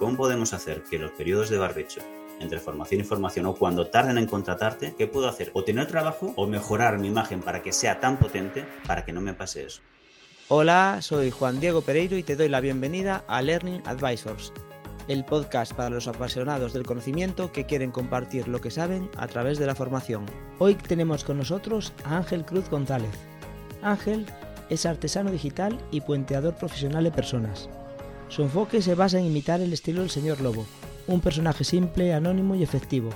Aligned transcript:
¿Cómo 0.00 0.16
podemos 0.16 0.54
hacer 0.54 0.82
que 0.82 0.98
los 0.98 1.10
periodos 1.10 1.50
de 1.50 1.58
barbecho 1.58 2.00
entre 2.40 2.58
formación 2.58 3.02
y 3.02 3.04
formación 3.04 3.44
o 3.44 3.54
cuando 3.54 3.88
tarden 3.88 4.16
en 4.16 4.24
contratarte, 4.24 4.94
¿qué 4.96 5.06
puedo 5.06 5.28
hacer? 5.28 5.50
O 5.52 5.62
tener 5.62 5.88
trabajo 5.88 6.32
o 6.36 6.46
mejorar 6.46 6.98
mi 6.98 7.08
imagen 7.08 7.42
para 7.42 7.62
que 7.62 7.70
sea 7.70 8.00
tan 8.00 8.18
potente 8.18 8.64
para 8.86 9.04
que 9.04 9.12
no 9.12 9.20
me 9.20 9.34
pase 9.34 9.66
eso. 9.66 9.82
Hola, 10.48 11.00
soy 11.02 11.30
Juan 11.30 11.60
Diego 11.60 11.82
Pereiro 11.82 12.16
y 12.16 12.22
te 12.22 12.34
doy 12.34 12.48
la 12.48 12.62
bienvenida 12.62 13.24
a 13.28 13.42
Learning 13.42 13.82
Advisors, 13.84 14.54
el 15.06 15.22
podcast 15.26 15.74
para 15.74 15.90
los 15.90 16.08
apasionados 16.08 16.72
del 16.72 16.86
conocimiento 16.86 17.52
que 17.52 17.66
quieren 17.66 17.90
compartir 17.90 18.48
lo 18.48 18.62
que 18.62 18.70
saben 18.70 19.10
a 19.18 19.28
través 19.28 19.58
de 19.58 19.66
la 19.66 19.74
formación. 19.74 20.24
Hoy 20.58 20.76
tenemos 20.76 21.24
con 21.24 21.36
nosotros 21.36 21.92
a 22.04 22.16
Ángel 22.16 22.46
Cruz 22.46 22.70
González. 22.70 23.12
Ángel 23.82 24.24
es 24.70 24.86
artesano 24.86 25.30
digital 25.30 25.78
y 25.90 26.00
puenteador 26.00 26.54
profesional 26.54 27.04
de 27.04 27.10
personas. 27.10 27.68
Su 28.30 28.42
enfoque 28.42 28.80
se 28.80 28.94
basa 28.94 29.18
en 29.18 29.26
imitar 29.26 29.60
el 29.60 29.72
estilo 29.72 30.02
del 30.02 30.10
señor 30.10 30.40
Lobo, 30.40 30.64
un 31.08 31.20
personaje 31.20 31.64
simple, 31.64 32.14
anónimo 32.14 32.54
y 32.54 32.62
efectivo, 32.62 33.10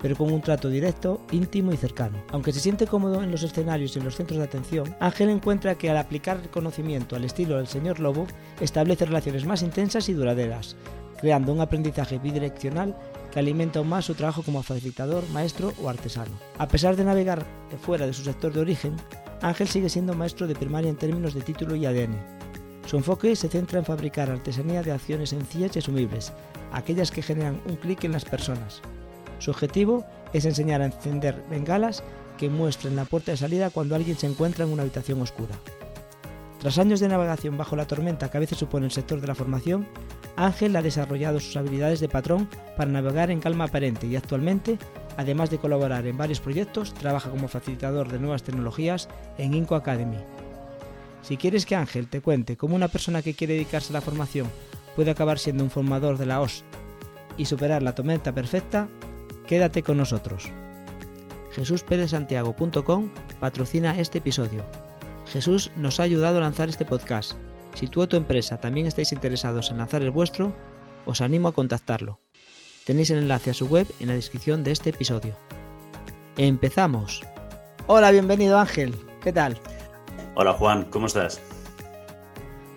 pero 0.00 0.14
con 0.14 0.32
un 0.32 0.40
trato 0.40 0.68
directo, 0.68 1.20
íntimo 1.32 1.72
y 1.72 1.76
cercano. 1.76 2.22
Aunque 2.30 2.52
se 2.52 2.60
siente 2.60 2.86
cómodo 2.86 3.24
en 3.24 3.32
los 3.32 3.42
escenarios 3.42 3.96
y 3.96 3.98
en 3.98 4.04
los 4.04 4.14
centros 4.14 4.38
de 4.38 4.44
atención, 4.44 4.94
Ángel 5.00 5.30
encuentra 5.30 5.74
que 5.74 5.90
al 5.90 5.96
aplicar 5.96 6.38
el 6.40 6.48
conocimiento 6.48 7.16
al 7.16 7.24
estilo 7.24 7.56
del 7.56 7.66
señor 7.66 7.98
Lobo, 7.98 8.28
establece 8.60 9.04
relaciones 9.04 9.44
más 9.46 9.62
intensas 9.62 10.08
y 10.08 10.12
duraderas, 10.12 10.76
creando 11.20 11.52
un 11.52 11.60
aprendizaje 11.60 12.20
bidireccional 12.20 12.96
que 13.32 13.40
alimenta 13.40 13.80
aún 13.80 13.88
más 13.88 14.04
su 14.04 14.14
trabajo 14.14 14.44
como 14.44 14.62
facilitador, 14.62 15.28
maestro 15.30 15.72
o 15.82 15.88
artesano. 15.88 16.38
A 16.58 16.68
pesar 16.68 16.94
de 16.94 17.02
navegar 17.02 17.44
fuera 17.80 18.06
de 18.06 18.12
su 18.12 18.22
sector 18.22 18.52
de 18.52 18.60
origen, 18.60 18.94
Ángel 19.40 19.66
sigue 19.66 19.88
siendo 19.88 20.14
maestro 20.14 20.46
de 20.46 20.54
primaria 20.54 20.88
en 20.88 20.96
términos 20.96 21.34
de 21.34 21.40
título 21.40 21.74
y 21.74 21.84
ADN. 21.84 22.14
Su 22.86 22.96
enfoque 22.96 23.36
se 23.36 23.48
centra 23.48 23.78
en 23.78 23.84
fabricar 23.84 24.30
artesanía 24.30 24.82
de 24.82 24.92
acciones 24.92 25.30
sencillas 25.30 25.74
y 25.76 25.78
asumibles, 25.78 26.32
aquellas 26.72 27.10
que 27.10 27.22
generan 27.22 27.60
un 27.66 27.76
clic 27.76 28.04
en 28.04 28.12
las 28.12 28.24
personas. 28.24 28.82
Su 29.38 29.50
objetivo 29.50 30.04
es 30.32 30.44
enseñar 30.44 30.82
a 30.82 30.86
encender 30.86 31.42
bengalas 31.50 32.02
que 32.38 32.48
muestren 32.48 32.96
la 32.96 33.04
puerta 33.04 33.32
de 33.32 33.36
salida 33.36 33.70
cuando 33.70 33.94
alguien 33.94 34.16
se 34.16 34.26
encuentra 34.26 34.64
en 34.64 34.72
una 34.72 34.82
habitación 34.82 35.20
oscura. 35.20 35.56
Tras 36.60 36.78
años 36.78 37.00
de 37.00 37.08
navegación 37.08 37.58
bajo 37.58 37.74
la 37.74 37.86
tormenta 37.86 38.30
que 38.30 38.36
a 38.36 38.40
veces 38.40 38.58
supone 38.58 38.86
el 38.86 38.92
sector 38.92 39.20
de 39.20 39.26
la 39.26 39.34
formación, 39.34 39.86
Ángel 40.36 40.76
ha 40.76 40.82
desarrollado 40.82 41.40
sus 41.40 41.56
habilidades 41.56 42.00
de 42.00 42.08
patrón 42.08 42.48
para 42.76 42.90
navegar 42.90 43.30
en 43.30 43.40
calma 43.40 43.64
aparente 43.64 44.06
y 44.06 44.16
actualmente, 44.16 44.78
además 45.16 45.50
de 45.50 45.58
colaborar 45.58 46.06
en 46.06 46.16
varios 46.16 46.40
proyectos, 46.40 46.94
trabaja 46.94 47.30
como 47.30 47.48
facilitador 47.48 48.10
de 48.10 48.18
nuevas 48.18 48.44
tecnologías 48.44 49.08
en 49.38 49.54
Inco 49.54 49.74
Academy. 49.74 50.18
Si 51.22 51.36
quieres 51.36 51.66
que 51.66 51.76
Ángel 51.76 52.08
te 52.08 52.20
cuente 52.20 52.56
cómo 52.56 52.74
una 52.74 52.88
persona 52.88 53.22
que 53.22 53.34
quiere 53.34 53.54
dedicarse 53.54 53.92
a 53.92 53.94
la 53.94 54.00
formación 54.00 54.50
puede 54.96 55.10
acabar 55.10 55.38
siendo 55.38 55.64
un 55.64 55.70
formador 55.70 56.18
de 56.18 56.26
la 56.26 56.40
OS 56.40 56.64
y 57.36 57.46
superar 57.46 57.82
la 57.82 57.94
tormenta 57.94 58.32
perfecta, 58.32 58.88
quédate 59.46 59.82
con 59.82 59.96
nosotros. 59.96 60.50
JesúsPérezSantiago.com 61.54 63.10
patrocina 63.40 63.98
este 63.98 64.18
episodio. 64.18 64.64
Jesús 65.26 65.70
nos 65.76 66.00
ha 66.00 66.02
ayudado 66.02 66.38
a 66.38 66.42
lanzar 66.42 66.68
este 66.68 66.84
podcast. 66.84 67.32
Si 67.74 67.86
tú 67.86 68.02
o 68.02 68.08
tu 68.08 68.16
empresa 68.16 68.58
también 68.58 68.86
estáis 68.86 69.12
interesados 69.12 69.70
en 69.70 69.78
lanzar 69.78 70.02
el 70.02 70.10
vuestro, 70.10 70.54
os 71.06 71.20
animo 71.20 71.48
a 71.48 71.52
contactarlo. 71.52 72.18
Tenéis 72.84 73.10
el 73.10 73.18
enlace 73.18 73.50
a 73.50 73.54
su 73.54 73.66
web 73.66 73.86
en 74.00 74.08
la 74.08 74.14
descripción 74.14 74.64
de 74.64 74.72
este 74.72 74.90
episodio. 74.90 75.36
¡Empezamos! 76.36 77.22
Hola, 77.86 78.10
bienvenido 78.10 78.58
Ángel. 78.58 78.94
¿Qué 79.22 79.32
tal? 79.32 79.58
Hola 80.34 80.54
Juan, 80.54 80.84
¿cómo 80.86 81.08
estás? 81.08 81.42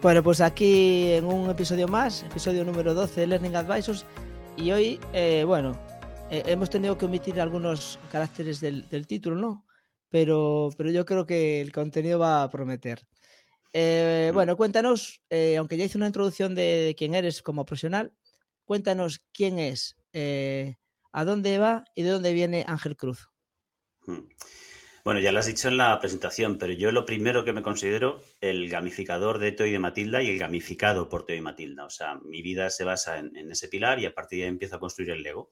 Bueno, 0.01 0.21
pues 0.21 0.41
aquí 0.41 1.13
en 1.13 1.23
un 1.23 1.49
episodio 1.49 1.87
más, 1.87 2.23
episodio 2.23 2.65
número 2.65 2.93
12 2.93 3.21
de 3.21 3.27
Learning 3.27 3.55
Advisors, 3.55 4.05
y 4.57 4.71
hoy, 4.71 4.99
eh, 5.13 5.45
bueno, 5.47 5.71
eh, 6.29 6.43
hemos 6.47 6.69
tenido 6.69 6.97
que 6.97 7.05
omitir 7.05 7.39
algunos 7.39 7.97
caracteres 8.11 8.59
del, 8.59 9.07
título, 9.07 9.37
¿no? 9.37 9.65
Pero, 10.09 10.69
pero 10.77 10.91
yo 10.91 11.05
creo 11.05 11.25
que 11.25 11.61
el 11.61 11.71
contenido 11.71 12.19
va 12.19 12.43
a 12.43 12.49
prometer. 12.49 13.07
Eh, 13.71 14.31
mm. 14.31 14.35
bueno, 14.35 14.57
cuéntanos, 14.57 15.21
aunque 15.57 15.77
ya 15.77 15.85
hice 15.85 15.97
una 15.97 16.07
introducción 16.07 16.55
de, 16.55 16.93
quién 16.97 17.15
eres 17.15 17.41
como 17.41 17.65
profesional, 17.65 18.11
cuéntanos 18.65 19.21
quién 19.31 19.59
es, 19.59 19.95
a 21.13 21.23
dónde 21.23 21.57
va 21.57 21.85
y 21.95 22.03
de 22.03 22.09
dónde 22.09 22.33
viene 22.33 22.65
Ángel 22.67 22.97
Cruz. 22.97 23.29
Mm. 24.07 24.27
Bueno, 25.05 25.19
ya 25.19 25.31
lo 25.31 25.37
has 25.37 25.45
dicho 25.45 25.67
en 25.67 25.77
la 25.77 25.99
presentación, 25.99 26.57
pero 26.57 26.73
yo 26.73 26.91
lo 26.91 27.05
primero 27.05 27.45
que 27.45 27.53
me 27.53 27.61
considero 27.61 28.23
el 28.41 28.67
gamificador 28.69 29.37
de 29.37 29.51
Teo 29.51 29.67
y 29.67 29.71
de 29.71 29.77
Matilda 29.77 30.23
y 30.23 30.31
el 30.31 30.39
gamificado 30.39 31.09
por 31.09 31.27
Teo 31.27 31.35
y 31.35 31.41
Matilda. 31.41 31.85
O 31.85 31.91
sea, 31.91 32.15
mi 32.15 32.41
vida 32.41 32.71
se 32.71 32.85
basa 32.85 33.19
en, 33.19 33.51
ese 33.51 33.67
pilar 33.67 33.99
y 33.99 34.07
a 34.07 34.15
partir 34.15 34.39
de 34.39 34.45
ahí 34.45 34.49
empiezo 34.49 34.77
a 34.77 34.79
construir 34.79 35.11
el 35.11 35.21
Lego. 35.21 35.51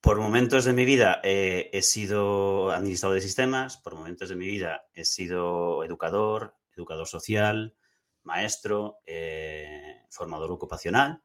Por 0.00 0.20
momentos 0.20 0.64
de 0.64 0.74
mi 0.74 0.84
vida 0.84 1.20
eh, 1.24 1.70
he 1.72 1.82
sido 1.82 2.70
administrador 2.70 3.16
de 3.16 3.20
sistemas, 3.20 3.78
por 3.78 3.96
momentos 3.96 4.28
de 4.28 4.36
mi 4.36 4.46
vida 4.46 4.86
he 4.94 5.04
sido 5.04 5.82
educador, 5.82 6.54
educador 6.76 7.08
social, 7.08 7.74
maestro, 8.22 8.98
eh, 9.06 10.02
formador 10.08 10.52
ocupacional. 10.52 11.20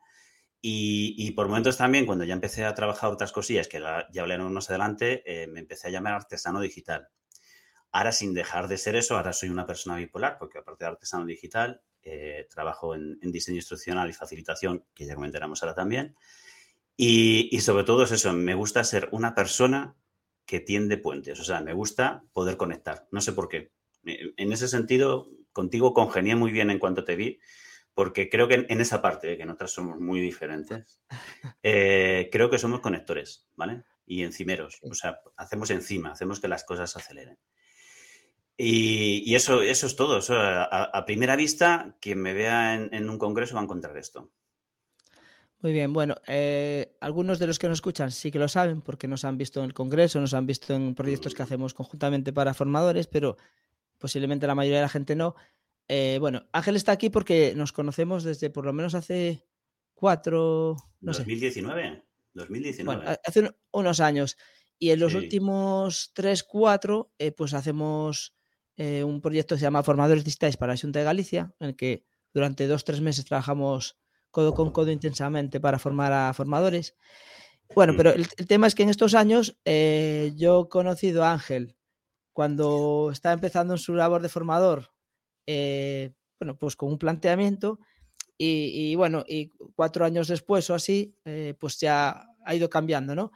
Y, 0.62 1.32
por 1.32 1.48
momentos 1.48 1.78
también, 1.78 2.06
cuando 2.06 2.26
ya 2.26 2.34
empecé 2.34 2.66
a 2.66 2.74
trabajar 2.74 3.12
otras 3.12 3.32
cosillas, 3.32 3.68
que 3.68 3.80
ya 3.80 4.22
hablaremos 4.22 4.52
más 4.52 4.70
adelante, 4.70 5.24
eh, 5.26 5.48
me 5.48 5.62
empecé 5.62 5.88
a 5.88 5.92
llamar 5.92 6.14
artesano 6.14 6.60
digital. 6.60 7.08
Ahora, 7.92 8.12
sin 8.12 8.34
dejar 8.34 8.68
de 8.68 8.78
ser 8.78 8.96
eso, 8.96 9.16
ahora 9.16 9.32
soy 9.32 9.50
una 9.50 9.66
persona 9.66 9.96
bipolar, 9.96 10.38
porque 10.38 10.60
aparte 10.60 10.84
de 10.84 10.90
artesano 10.90 11.26
digital, 11.26 11.82
eh, 12.04 12.46
trabajo 12.54 12.94
en, 12.94 13.20
diseño 13.22 13.56
instruccional 13.56 14.10
y 14.10 14.14
facilitación, 14.14 14.86
que 14.94 15.06
ya 15.06 15.16
comentaremos 15.16 15.64
ahora 15.64 15.76
también. 15.76 16.16
Y, 16.98 17.50
y, 17.56 17.62
sobre 17.62 17.86
todo 17.86 18.04
es 18.04 18.12
eso, 18.12 18.34
me 18.34 18.54
gusta 18.54 18.84
ser 18.84 19.08
una 19.12 19.34
persona 19.34 19.96
que 20.46 20.60
tiende 20.60 20.98
puentes, 20.98 21.40
o 21.40 21.44
sea, 21.44 21.62
me 21.62 21.74
gusta 21.74 22.24
poder 22.34 22.58
conectar, 22.58 23.08
no 23.12 23.22
sé 23.22 23.32
por 23.34 23.48
qué. 23.48 23.72
En 24.04 24.52
ese 24.52 24.68
sentido, 24.68 25.30
contigo 25.54 25.94
congenié 25.94 26.36
muy 26.36 26.52
bien 26.52 26.70
en 26.72 26.80
cuanto 26.80 27.06
te 27.06 27.16
vi, 27.16 27.40
porque 28.00 28.30
creo 28.30 28.48
que 28.48 28.66
en, 28.70 28.80
esa 28.80 29.02
parte, 29.02 29.36
que 29.36 29.46
nosotras 29.46 29.72
somos 29.72 30.00
muy 30.00 30.22
diferentes, 30.22 31.02
eh, 31.64 32.30
creo 32.32 32.50
que 32.50 32.58
somos 32.58 32.80
conectores, 32.80 33.46
¿vale? 33.58 33.84
Y 34.06 34.24
encimeros, 34.24 34.80
o 34.84 34.94
sea, 34.94 35.20
hacemos 35.36 35.70
encima, 35.70 36.14
hacemos 36.14 36.40
que 36.40 36.48
las 36.48 36.64
cosas 36.64 36.96
aceleren. 36.96 37.38
Y, 38.56 39.36
eso, 39.36 39.62
eso 39.62 39.86
es 39.86 39.98
todo. 39.98 40.22
a, 40.30 41.06
primera 41.06 41.36
vista, 41.36 41.98
quien 42.00 42.22
me 42.22 42.32
vea 42.32 42.76
en, 42.76 43.10
un 43.10 43.18
congreso 43.18 43.56
va 43.56 43.60
a 43.60 43.66
encontrar 43.66 43.98
esto. 43.98 44.32
Muy 45.60 45.74
bien, 45.74 45.92
bueno, 45.92 46.16
eh, 46.26 46.96
algunos 47.02 47.38
de 47.38 47.48
los 47.48 47.60
que 47.60 47.68
nos 47.68 47.80
escuchan 47.80 48.12
sí 48.12 48.32
que 48.32 48.40
lo 48.40 48.48
saben 48.48 48.80
porque 48.80 49.10
nos 49.10 49.26
han 49.26 49.38
visto 49.38 49.60
en 49.60 49.66
el 49.66 49.74
congreso, 49.74 50.22
nos 50.22 50.34
han 50.34 50.46
visto 50.46 50.74
en 50.74 50.96
proyectos 50.96 51.36
que 51.36 51.44
hacemos 51.44 51.74
conjuntamente 51.74 52.32
para 52.32 52.54
formadores, 52.54 53.08
pero 53.08 53.36
posiblemente 53.98 54.48
la 54.48 54.56
mayoría 54.56 54.78
de 54.78 54.84
la 54.84 54.90
gente 54.90 55.18
no. 55.18 55.36
Eh, 55.92 56.20
bueno, 56.20 56.46
Ángel 56.54 56.76
está 56.76 56.92
aquí 56.92 57.10
porque 57.10 57.54
nos 57.56 57.74
conocemos 57.74 58.24
desde 58.24 58.52
por 58.52 58.64
lo 58.64 58.74
menos 58.74 58.94
hace 58.94 59.44
cuatro. 59.96 60.78
No 61.02 61.12
2019. 61.12 62.04
2019. 62.36 63.20
hace 63.26 63.52
unos 63.72 64.00
años. 64.00 64.38
Y 64.78 64.92
en 64.92 65.00
los 65.00 65.16
últimos 65.16 66.12
tres, 66.14 66.44
cuatro, 66.44 67.12
eh, 67.18 67.32
pues 67.32 67.54
hacemos 67.54 68.36
eh, 68.78 69.04
un 69.04 69.20
proyecto 69.20 69.56
que 69.56 69.60
se 69.60 69.64
llama 69.64 69.84
Formadores 69.84 70.24
Digitales 70.24 70.56
para 70.56 70.74
la 70.74 70.80
Junta 70.80 71.00
de 71.00 71.06
Galicia, 71.06 71.54
en 71.60 71.70
el 71.70 71.76
que 71.76 72.06
durante 72.34 72.68
dos, 72.68 72.86
tres 72.86 73.02
meses 73.02 73.26
trabajamos 73.26 73.98
codo 74.32 74.54
con 74.54 74.72
codo 74.72 74.92
intensamente 74.92 75.60
para 75.60 75.80
formar 75.80 76.14
a 76.14 76.34
formadores. 76.34 76.96
Bueno, 77.76 77.94
pero 77.98 78.12
el, 78.12 78.28
tema 78.48 78.68
es 78.68 78.76
que 78.76 78.84
en 78.84 78.90
estos 78.90 79.16
años 79.16 79.58
yo 79.66 80.62
he 80.62 80.70
conocido 80.70 81.24
a 81.24 81.34
Ángel 81.34 81.76
cuando 82.32 83.10
estaba 83.12 83.34
empezando 83.34 83.74
en 83.74 83.80
su 83.80 83.96
labor 83.96 84.22
de 84.22 84.30
formador 84.30 84.92
eh, 85.52 86.12
bueno, 86.40 86.60
pues 86.60 86.76
con 86.76 86.90
un 86.92 87.00
planteamiento 87.00 87.80
y, 88.38 88.94
bueno, 88.94 89.26
y 89.28 89.50
cuatro 89.76 90.06
años 90.06 90.28
después 90.28 90.70
o 90.70 90.76
así, 90.76 91.16
eh, 91.26 91.56
pues 91.60 91.80
ya 91.80 92.24
ha 92.46 92.56
ido 92.56 92.70
cambiando, 92.70 93.16
¿no? 93.16 93.32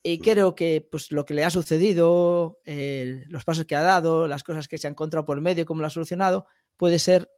Y 0.00 0.20
creo 0.20 0.54
que 0.54 0.86
pues 0.88 1.10
lo 1.10 1.24
que 1.24 1.34
le 1.34 1.44
ha 1.44 1.50
sucedido, 1.50 2.60
eh, 2.64 3.24
los 3.26 3.44
pasos 3.44 3.64
que 3.64 3.74
ha 3.74 3.82
dado, 3.82 4.28
las 4.28 4.44
cosas 4.44 4.68
que 4.68 4.78
se 4.78 4.86
ha 4.86 4.90
encontrado 4.90 5.26
por 5.26 5.36
el 5.36 5.42
medio, 5.42 5.66
cómo 5.66 5.80
lo 5.80 5.88
ha 5.88 5.90
solucionado, 5.90 6.46
puede 6.76 7.00
ser 7.00 7.28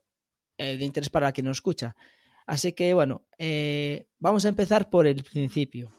de 0.58 0.84
interés 0.84 1.08
para 1.08 1.32
quien 1.32 1.46
nos 1.46 1.56
escucha. 1.56 1.96
Así 2.46 2.74
que 2.74 2.92
bueno, 2.92 3.24
vamos 4.18 4.44
a 4.44 4.48
empezar 4.50 4.90
por 4.90 5.06
el 5.06 5.24
principio. 5.24 5.90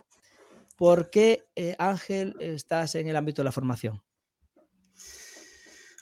¿Por 0.77 1.09
qué, 1.09 1.45
Ángel, 1.80 2.36
estás 2.39 2.94
en 2.94 3.07
el 3.07 3.16
ámbito 3.16 3.42
de 3.42 3.45
la 3.45 3.51
formación? 3.51 4.04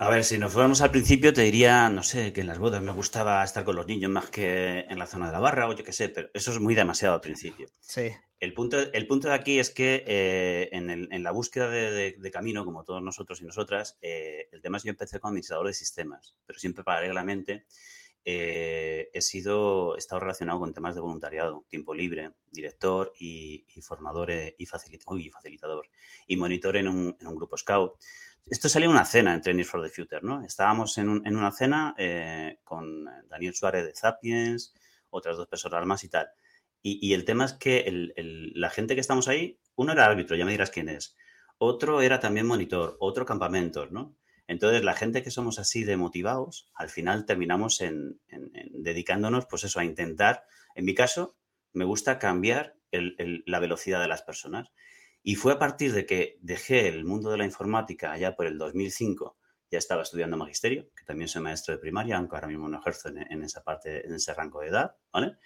A 0.01 0.09
ver, 0.09 0.23
si 0.23 0.39
nos 0.39 0.51
fuéramos 0.51 0.81
al 0.81 0.89
principio, 0.89 1.31
te 1.31 1.43
diría, 1.43 1.87
no 1.87 2.01
sé, 2.01 2.33
que 2.33 2.41
en 2.41 2.47
las 2.47 2.57
bodas 2.57 2.81
me 2.81 2.91
gustaba 2.91 3.43
estar 3.43 3.63
con 3.63 3.75
los 3.75 3.85
niños 3.85 4.09
más 4.09 4.31
que 4.31 4.79
en 4.89 4.97
la 4.97 5.05
zona 5.05 5.27
de 5.27 5.33
la 5.33 5.39
barra 5.39 5.69
o 5.69 5.75
yo 5.75 5.83
qué 5.83 5.93
sé, 5.93 6.09
pero 6.09 6.27
eso 6.33 6.49
es 6.49 6.59
muy 6.59 6.73
demasiado 6.73 7.13
al 7.13 7.21
principio. 7.21 7.67
Sí. 7.79 8.09
El 8.39 8.55
punto, 8.55 8.79
el 8.79 9.05
punto 9.05 9.27
de 9.27 9.35
aquí 9.35 9.59
es 9.59 9.69
que 9.69 10.03
eh, 10.07 10.69
en, 10.71 11.21
la 11.21 11.29
búsqueda 11.29 11.69
de, 11.69 12.31
camino, 12.33 12.65
como 12.65 12.83
todos 12.83 13.03
nosotros 13.03 13.41
y 13.41 13.45
nosotras, 13.45 13.99
eh, 14.01 14.49
el 14.51 14.63
tema 14.63 14.77
es 14.77 14.83
que 14.83 14.87
yo 14.87 14.93
empecé 14.93 15.19
como 15.19 15.29
administrador 15.29 15.67
de 15.67 15.75
sistemas, 15.75 16.35
pero 16.47 16.57
siempre 16.57 16.83
paralelamente 16.83 17.67
eh, 18.23 19.09
he 19.13 19.21
sido, 19.21 19.95
he 19.95 19.97
estado 19.97 20.19
relacionado 20.19 20.59
con 20.59 20.73
temas 20.73 20.93
de 20.93 21.01
voluntariado, 21.01 21.65
tiempo 21.67 21.95
libre, 21.95 22.33
director 22.51 23.11
y, 23.19 23.65
formador 23.81 24.29
eh, 24.29 24.55
y, 24.59 24.67
facilitador 24.67 25.89
y 26.27 26.37
monitor 26.37 26.77
en 26.77 26.87
un, 26.87 27.17
grupo 27.35 27.57
Scout. 27.57 27.93
Esto 28.45 28.69
salió 28.69 28.89
en 28.89 28.95
una 28.95 29.05
cena 29.05 29.33
en 29.33 29.41
Training 29.41 29.63
for 29.63 29.81
the 29.81 29.89
Future, 29.89 30.21
¿no? 30.23 30.43
Estábamos 30.43 30.97
en, 30.97 31.09
una 31.09 31.51
cena 31.51 31.95
eh, 31.97 32.59
con 32.63 33.05
Daniel 33.29 33.53
Suárez 33.53 33.85
de 33.85 33.95
Sapiens, 33.95 34.73
otras 35.09 35.37
dos 35.37 35.47
personas 35.47 35.85
más 35.85 36.03
y 36.03 36.09
tal. 36.09 36.27
Y, 36.83 37.13
el 37.13 37.25
tema 37.25 37.45
es 37.45 37.53
que 37.53 37.85
la 38.55 38.71
gente 38.71 38.95
que 38.95 39.01
estamos 39.01 39.27
ahí, 39.27 39.59
uno 39.75 39.93
era 39.93 40.05
árbitro, 40.05 40.35
ya 40.35 40.45
me 40.45 40.51
dirás 40.51 40.71
quién 40.71 40.89
es. 40.89 41.15
Otro 41.59 42.01
era 42.01 42.19
también 42.19 42.47
monitor, 42.47 42.97
otro 42.99 43.23
campamento, 43.23 43.85
¿no? 43.85 44.15
Entonces, 44.47 44.83
la 44.83 44.95
gente 44.95 45.21
que 45.21 45.29
somos 45.29 45.59
así 45.59 45.83
de 45.83 45.95
motivados, 45.95 46.71
al 46.73 46.89
final 46.89 47.25
terminamos 47.25 47.81
en, 47.81 48.19
dedicándonos, 48.71 49.45
pues 49.45 49.63
eso, 49.63 49.79
a 49.79 49.85
intentar, 49.85 50.43
en 50.73 50.85
mi 50.85 50.95
caso, 50.95 51.37
me 51.71 51.85
gusta 51.85 52.17
cambiar 52.17 52.75
la 52.91 53.59
velocidad 53.59 54.01
de 54.01 54.07
las 54.07 54.23
personas. 54.23 54.71
Y 55.23 55.35
fue 55.35 55.53
a 55.53 55.59
partir 55.59 55.93
de 55.93 56.05
que 56.05 56.37
dejé 56.41 56.87
el 56.87 57.05
mundo 57.05 57.29
de 57.31 57.37
la 57.37 57.45
informática 57.45 58.11
allá 58.11 58.35
por 58.35 58.47
el 58.47 58.57
2005, 58.57 59.37
ya 59.69 59.77
estaba 59.77 60.01
estudiando 60.01 60.35
magisterio, 60.35 60.89
que 60.95 61.05
también 61.05 61.27
soy 61.27 61.41
maestro 61.41 61.73
de 61.73 61.79
primaria, 61.79 62.17
aunque 62.17 62.35
ahora 62.35 62.47
mismo 62.47 62.67
no 62.67 62.79
ejerzo 62.79 63.09
en, 63.09 63.43
esa 63.43 63.63
parte, 63.63 64.05
en 64.05 64.15
ese 64.15 64.33
rango 64.33 64.61
de 64.61 64.67
edad, 64.67 64.95
¿vale? 65.13 65.37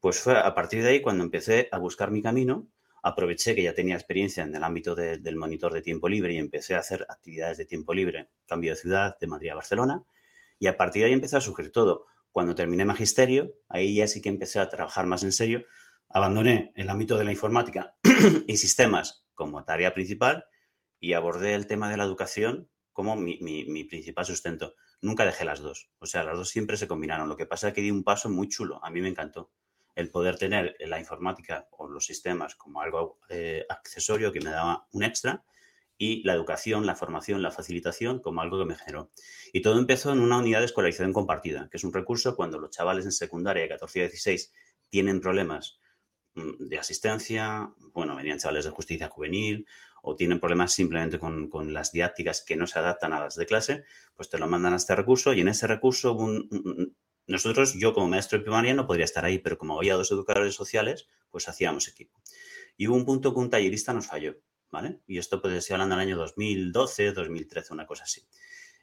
Pues 0.00 0.20
fue 0.20 0.38
a 0.38 0.54
partir 0.54 0.82
de 0.82 0.90
ahí 0.90 1.02
cuando 1.02 1.24
empecé 1.24 1.68
a 1.70 1.78
buscar 1.78 2.10
mi 2.10 2.22
camino 2.22 2.68
aproveché 3.06 3.54
que 3.54 3.62
ya 3.62 3.72
tenía 3.72 3.94
experiencia 3.94 4.42
en 4.42 4.54
el 4.54 4.64
ámbito 4.64 4.96
del 4.96 5.36
monitor 5.36 5.72
de 5.72 5.80
tiempo 5.80 6.08
libre 6.08 6.34
y 6.34 6.38
empecé 6.38 6.74
a 6.74 6.80
hacer 6.80 7.06
actividades 7.08 7.56
de 7.56 7.64
tiempo 7.64 7.94
libre, 7.94 8.30
cambio 8.46 8.72
de 8.72 8.76
ciudad, 8.76 9.16
de 9.20 9.26
Madrid 9.28 9.50
a 9.50 9.54
Barcelona, 9.54 10.02
y 10.58 10.66
a 10.66 10.76
partir 10.76 11.02
de 11.02 11.06
ahí 11.06 11.12
empecé 11.12 11.36
a 11.36 11.40
surgir 11.40 11.70
todo. 11.70 12.06
Cuando 12.32 12.56
terminé 12.56 12.84
magisterio, 12.84 13.52
ahí 13.68 13.94
ya 13.94 14.08
sí 14.08 14.20
que 14.20 14.28
empecé 14.28 14.58
a 14.58 14.68
trabajar 14.68 15.06
más 15.06 15.22
en 15.22 15.30
serio, 15.30 15.64
abandoné 16.08 16.72
el 16.74 16.90
ámbito 16.90 17.16
de 17.16 17.24
la 17.24 17.32
informática 17.32 17.95
y 18.46 18.56
sistemas 18.56 19.26
como 19.34 19.64
tarea 19.64 19.94
principal 19.94 20.44
y 21.00 21.12
abordé 21.12 21.54
el 21.54 21.66
tema 21.66 21.90
de 21.90 21.96
la 21.96 22.04
educación 22.04 22.68
como 22.92 23.14
mi, 23.14 23.38
mi, 23.40 23.84
principal 23.84 24.24
sustento. 24.24 24.74
Nunca 25.02 25.26
dejé 25.26 25.44
las 25.44 25.60
dos. 25.60 25.90
O 25.98 26.06
sea, 26.06 26.24
las 26.24 26.36
dos 26.36 26.48
siempre 26.48 26.78
se 26.78 26.88
combinaron. 26.88 27.28
Lo 27.28 27.36
que 27.36 27.44
pasa 27.44 27.68
es 27.68 27.74
que 27.74 27.82
di 27.82 27.90
un 27.90 28.04
paso 28.04 28.30
muy 28.30 28.48
chulo. 28.48 28.82
A 28.82 28.90
mí 28.90 29.02
me 29.02 29.08
encantó 29.08 29.52
el 29.94 30.10
poder 30.10 30.38
tener 30.38 30.76
la 30.80 30.98
informática 30.98 31.68
o 31.72 31.88
los 31.88 32.06
sistemas 32.06 32.54
como 32.54 32.80
algo 32.80 33.18
eh, 33.28 33.66
accesorio 33.68 34.32
que 34.32 34.40
me 34.40 34.50
daba 34.50 34.88
un 34.92 35.02
extra 35.02 35.44
y 35.98 36.22
la 36.24 36.34
educación, 36.34 36.86
la 36.86 36.94
formación, 36.94 37.42
la 37.42 37.50
facilitación 37.50 38.20
como 38.20 38.40
algo 38.40 38.58
que 38.58 38.66
me 38.66 38.76
generó. 38.76 39.10
Y 39.52 39.62
todo 39.62 39.78
empezó 39.78 40.12
en 40.12 40.20
una 40.20 40.38
unidad 40.38 40.60
de 40.60 40.66
escolarización 40.66 41.12
compartida, 41.12 41.68
que 41.70 41.76
es 41.76 41.84
un 41.84 41.92
recurso 41.92 42.36
cuando 42.36 42.58
los 42.58 42.70
chavales 42.70 43.04
en 43.04 43.12
secundaria 43.12 43.62
de 43.62 43.68
14 43.68 43.98
y 43.98 44.02
16 44.02 44.52
tienen 44.88 45.20
problemas 45.20 45.78
de 46.36 46.78
asistencia, 46.78 47.72
bueno, 47.92 48.14
venían 48.14 48.38
chavales 48.38 48.66
de 48.66 48.70
justicia 48.70 49.08
juvenil 49.08 49.66
o 50.02 50.14
tienen 50.14 50.38
problemas 50.38 50.72
simplemente 50.72 51.18
con, 51.18 51.48
con, 51.48 51.72
las 51.72 51.92
didácticas 51.92 52.42
que 52.42 52.56
no 52.56 52.66
se 52.66 52.78
adaptan 52.78 53.12
a 53.12 53.20
las 53.20 53.34
de 53.34 53.46
clase, 53.46 53.84
pues 54.14 54.28
te 54.28 54.38
lo 54.38 54.46
mandan 54.46 54.74
a 54.74 54.76
este 54.76 54.94
recurso 54.94 55.32
y 55.32 55.40
en 55.40 55.48
ese 55.48 55.66
recurso 55.66 56.16
nosotros, 57.26 57.74
yo 57.74 57.92
como 57.92 58.08
maestro 58.08 58.38
de 58.38 58.44
primaria 58.44 58.74
no 58.74 58.86
podría 58.86 59.04
estar 59.04 59.24
ahí, 59.24 59.38
pero 59.38 59.58
como 59.58 59.76
había 59.76 59.94
dos 59.94 60.12
educadores 60.12 60.54
sociales, 60.54 61.08
pues 61.30 61.48
hacíamos 61.48 61.88
equipo. 61.88 62.20
Y 62.76 62.86
hubo 62.86 62.96
un 62.96 63.04
punto 63.04 63.34
que 63.34 63.40
un 63.40 63.50
tallerista 63.50 63.92
nos 63.92 64.06
falló, 64.06 64.36
¿vale? 64.70 65.00
Y 65.06 65.18
esto 65.18 65.42
puede 65.42 65.60
ser 65.60 65.74
hablando 65.74 65.96
del 65.96 66.06
año 66.06 66.16
2012, 66.16 67.12
2013, 67.12 67.72
una 67.72 67.86
cosa 67.86 68.04
así. 68.04 68.22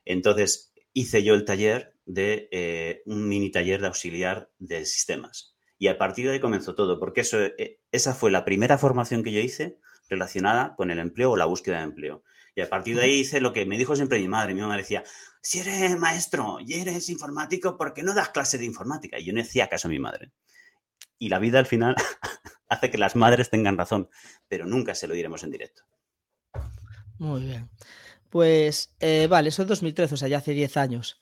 Entonces, 0.03 0.73
hice 0.91 1.23
yo 1.23 1.35
el 1.35 1.45
taller 1.45 1.95
de 2.05 2.49
eh, 2.51 3.01
un 3.05 3.27
mini 3.29 3.49
taller 3.49 3.79
de 3.79 3.87
auxiliar 3.87 4.51
de 4.59 4.85
sistemas. 4.85 5.52
Y 5.83 5.89
a 5.89 5.97
partir 5.97 6.27
de 6.27 6.31
ahí 6.31 6.39
comenzó 6.39 6.75
todo, 6.75 6.97
porque 6.97 7.19
eso, 7.19 7.41
eh, 7.41 7.81
esa 7.91 8.15
fue 8.15 8.31
la 8.31 8.45
primera 8.45 8.77
formación 8.77 9.21
que 9.21 9.33
yo 9.33 9.41
hice 9.41 9.79
relacionada 10.07 10.77
con 10.77 10.91
el 10.91 10.97
empleo 10.97 11.31
o 11.31 11.35
la 11.35 11.43
búsqueda 11.43 11.79
de 11.79 11.83
empleo. 11.83 12.23
Y 12.55 12.61
a 12.61 12.69
partir 12.69 12.95
de 12.95 13.01
ahí 13.01 13.19
hice 13.19 13.41
lo 13.41 13.51
que 13.51 13.65
me 13.65 13.77
dijo 13.77 13.93
siempre 13.97 14.17
mi 14.21 14.29
madre. 14.29 14.53
Mi 14.53 14.61
mamá 14.61 14.77
decía, 14.77 15.03
si 15.41 15.59
eres 15.59 15.99
maestro 15.99 16.59
y 16.61 16.75
eres 16.75 17.09
informático, 17.09 17.75
¿por 17.75 17.93
qué 17.93 18.01
no 18.01 18.13
das 18.13 18.29
clase 18.29 18.57
de 18.57 18.63
informática? 18.63 19.19
Y 19.19 19.25
yo 19.25 19.33
no 19.33 19.39
decía 19.39 19.67
caso 19.67 19.89
a 19.89 19.91
mi 19.91 19.99
madre. 19.99 20.31
Y 21.19 21.27
la 21.27 21.39
vida 21.39 21.59
al 21.59 21.65
final 21.65 21.97
hace 22.69 22.89
que 22.89 22.97
las 22.97 23.17
madres 23.17 23.49
tengan 23.49 23.77
razón, 23.77 24.07
pero 24.47 24.65
nunca 24.65 24.95
se 24.95 25.07
lo 25.07 25.13
diremos 25.13 25.43
en 25.43 25.51
directo. 25.51 25.83
Muy 27.17 27.41
bien. 27.41 27.69
Pues 28.29 28.95
eh, 29.01 29.27
vale, 29.27 29.49
eso 29.49 29.63
es 29.63 29.67
2013, 29.67 30.13
o 30.13 30.17
sea, 30.17 30.29
ya 30.29 30.37
hace 30.37 30.53
10 30.53 30.77
años. 30.77 31.19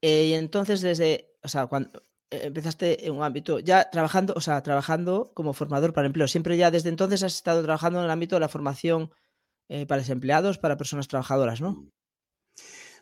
Eh, 0.00 0.24
y 0.24 0.34
entonces 0.34 0.80
desde, 0.80 1.36
o 1.44 1.46
sea, 1.46 1.68
cuando 1.68 2.02
empezaste 2.32 3.06
en 3.06 3.14
un 3.14 3.22
ámbito, 3.22 3.58
ya 3.58 3.90
trabajando, 3.90 4.34
o 4.36 4.40
sea, 4.40 4.62
trabajando 4.62 5.32
como 5.34 5.52
formador 5.52 5.92
para 5.92 6.06
empleo, 6.06 6.28
siempre 6.28 6.56
ya 6.56 6.70
desde 6.70 6.88
entonces 6.88 7.22
has 7.22 7.34
estado 7.34 7.62
trabajando 7.62 7.98
en 7.98 8.06
el 8.06 8.10
ámbito 8.10 8.36
de 8.36 8.40
la 8.40 8.48
formación 8.48 9.12
eh, 9.68 9.86
para 9.86 10.00
desempleados, 10.00 10.58
para 10.58 10.76
personas 10.76 11.08
trabajadoras, 11.08 11.60
¿no? 11.60 11.72
Mm. 11.72 11.90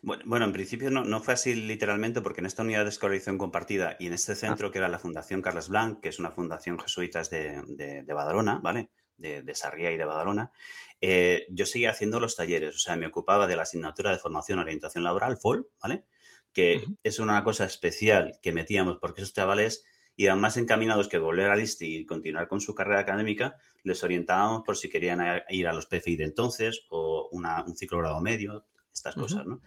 Bueno, 0.03 0.45
en 0.45 0.51
principio 0.51 0.89
no, 0.89 1.21
fue 1.21 1.35
así 1.35 1.53
literalmente 1.53 2.21
porque 2.21 2.41
en 2.41 2.47
esta 2.47 2.63
unidad 2.63 2.85
de 2.85 2.89
escolarización 2.89 3.37
compartida 3.37 3.97
y 3.99 4.07
en 4.07 4.13
este 4.13 4.31
ah. 4.31 4.35
centro 4.35 4.71
que 4.71 4.79
era 4.79 4.87
la 4.87 4.97
Fundación 4.97 5.43
Carlos 5.43 5.69
Blanc, 5.69 6.01
que 6.01 6.09
es 6.09 6.17
una 6.17 6.31
fundación 6.31 6.79
jesuitas 6.79 7.29
de, 7.29 7.61
de, 7.67 8.13
Badalona, 8.13 8.57
¿vale? 8.63 8.89
De, 9.15 9.43
de, 9.43 9.53
Sarriá 9.53 9.91
y 9.91 9.97
de 9.97 10.05
Badalona, 10.05 10.51
eh, 10.99 11.45
yo 11.51 11.67
seguía 11.67 11.91
haciendo 11.91 12.19
los 12.19 12.35
talleres, 12.35 12.75
o 12.75 12.79
sea, 12.79 12.95
me 12.95 13.05
ocupaba 13.05 13.45
de 13.45 13.55
la 13.55 13.61
asignatura 13.61 14.11
de 14.11 14.17
formación 14.17 14.57
orientación 14.57 15.03
laboral, 15.03 15.37
FOL, 15.37 15.69
¿vale? 15.79 16.05
Que 16.53 16.85
es 17.03 17.19
una 17.19 17.43
cosa 17.43 17.65
especial 17.65 18.39
que 18.41 18.51
metíamos 18.51 18.97
porque 18.99 19.21
esos 19.21 19.33
chavales 19.33 19.85
iban 20.15 20.39
más 20.39 20.57
encaminados 20.57 21.07
que 21.07 21.17
volver 21.17 21.49
a 21.49 21.55
Listi 21.55 21.97
y 21.97 22.05
continuar 22.05 22.47
con 22.47 22.61
su 22.61 22.75
carrera 22.75 22.99
académica, 22.99 23.57
les 23.83 24.03
orientábamos 24.03 24.63
por 24.63 24.77
si 24.77 24.89
querían 24.89 25.21
ir 25.49 25.67
a 25.67 25.73
los 25.73 25.87
PFI 25.87 26.15
de 26.17 26.25
entonces 26.25 26.85
o 26.89 27.29
un 27.31 27.75
ciclo 27.75 27.99
grado 27.99 28.21
medio, 28.21 28.65
estas 28.93 29.15
cosas, 29.15 29.45
¿no? 29.45 29.61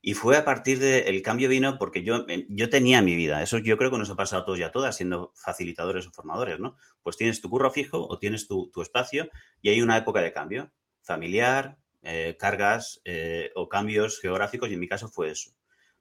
Y 0.00 0.14
fue 0.14 0.36
a 0.36 0.44
partir 0.44 0.78
del 0.78 1.22
cambio 1.22 1.48
vino 1.48 1.76
porque 1.76 2.04
yo, 2.04 2.24
eh, 2.28 2.46
yo 2.48 2.70
tenía 2.70 3.02
mi 3.02 3.16
vida. 3.16 3.42
Eso 3.42 3.58
yo 3.58 3.76
creo 3.76 3.90
que 3.90 3.98
nos 3.98 4.08
ha 4.10 4.14
pasado 4.14 4.42
a 4.42 4.44
todos 4.44 4.58
y 4.60 4.62
a 4.62 4.70
todas, 4.70 4.96
siendo 4.96 5.32
facilitadores 5.34 6.06
o 6.06 6.12
formadores, 6.12 6.60
¿no? 6.60 6.76
Pues 7.02 7.16
tienes 7.16 7.40
tu 7.40 7.50
curro 7.50 7.72
fijo 7.72 8.06
o 8.08 8.18
tienes 8.18 8.46
tu, 8.46 8.70
espacio 8.80 9.28
y 9.60 9.70
hay 9.70 9.82
una 9.82 9.96
época 9.96 10.20
de 10.20 10.32
cambio 10.32 10.70
familiar, 11.02 11.78
eh, 12.02 12.36
cargas 12.38 13.00
eh, 13.04 13.50
o 13.56 13.68
cambios 13.68 14.20
geográficos 14.20 14.70
y 14.70 14.74
en 14.74 14.80
mi 14.80 14.86
caso 14.86 15.08
fue 15.08 15.30
eso 15.30 15.50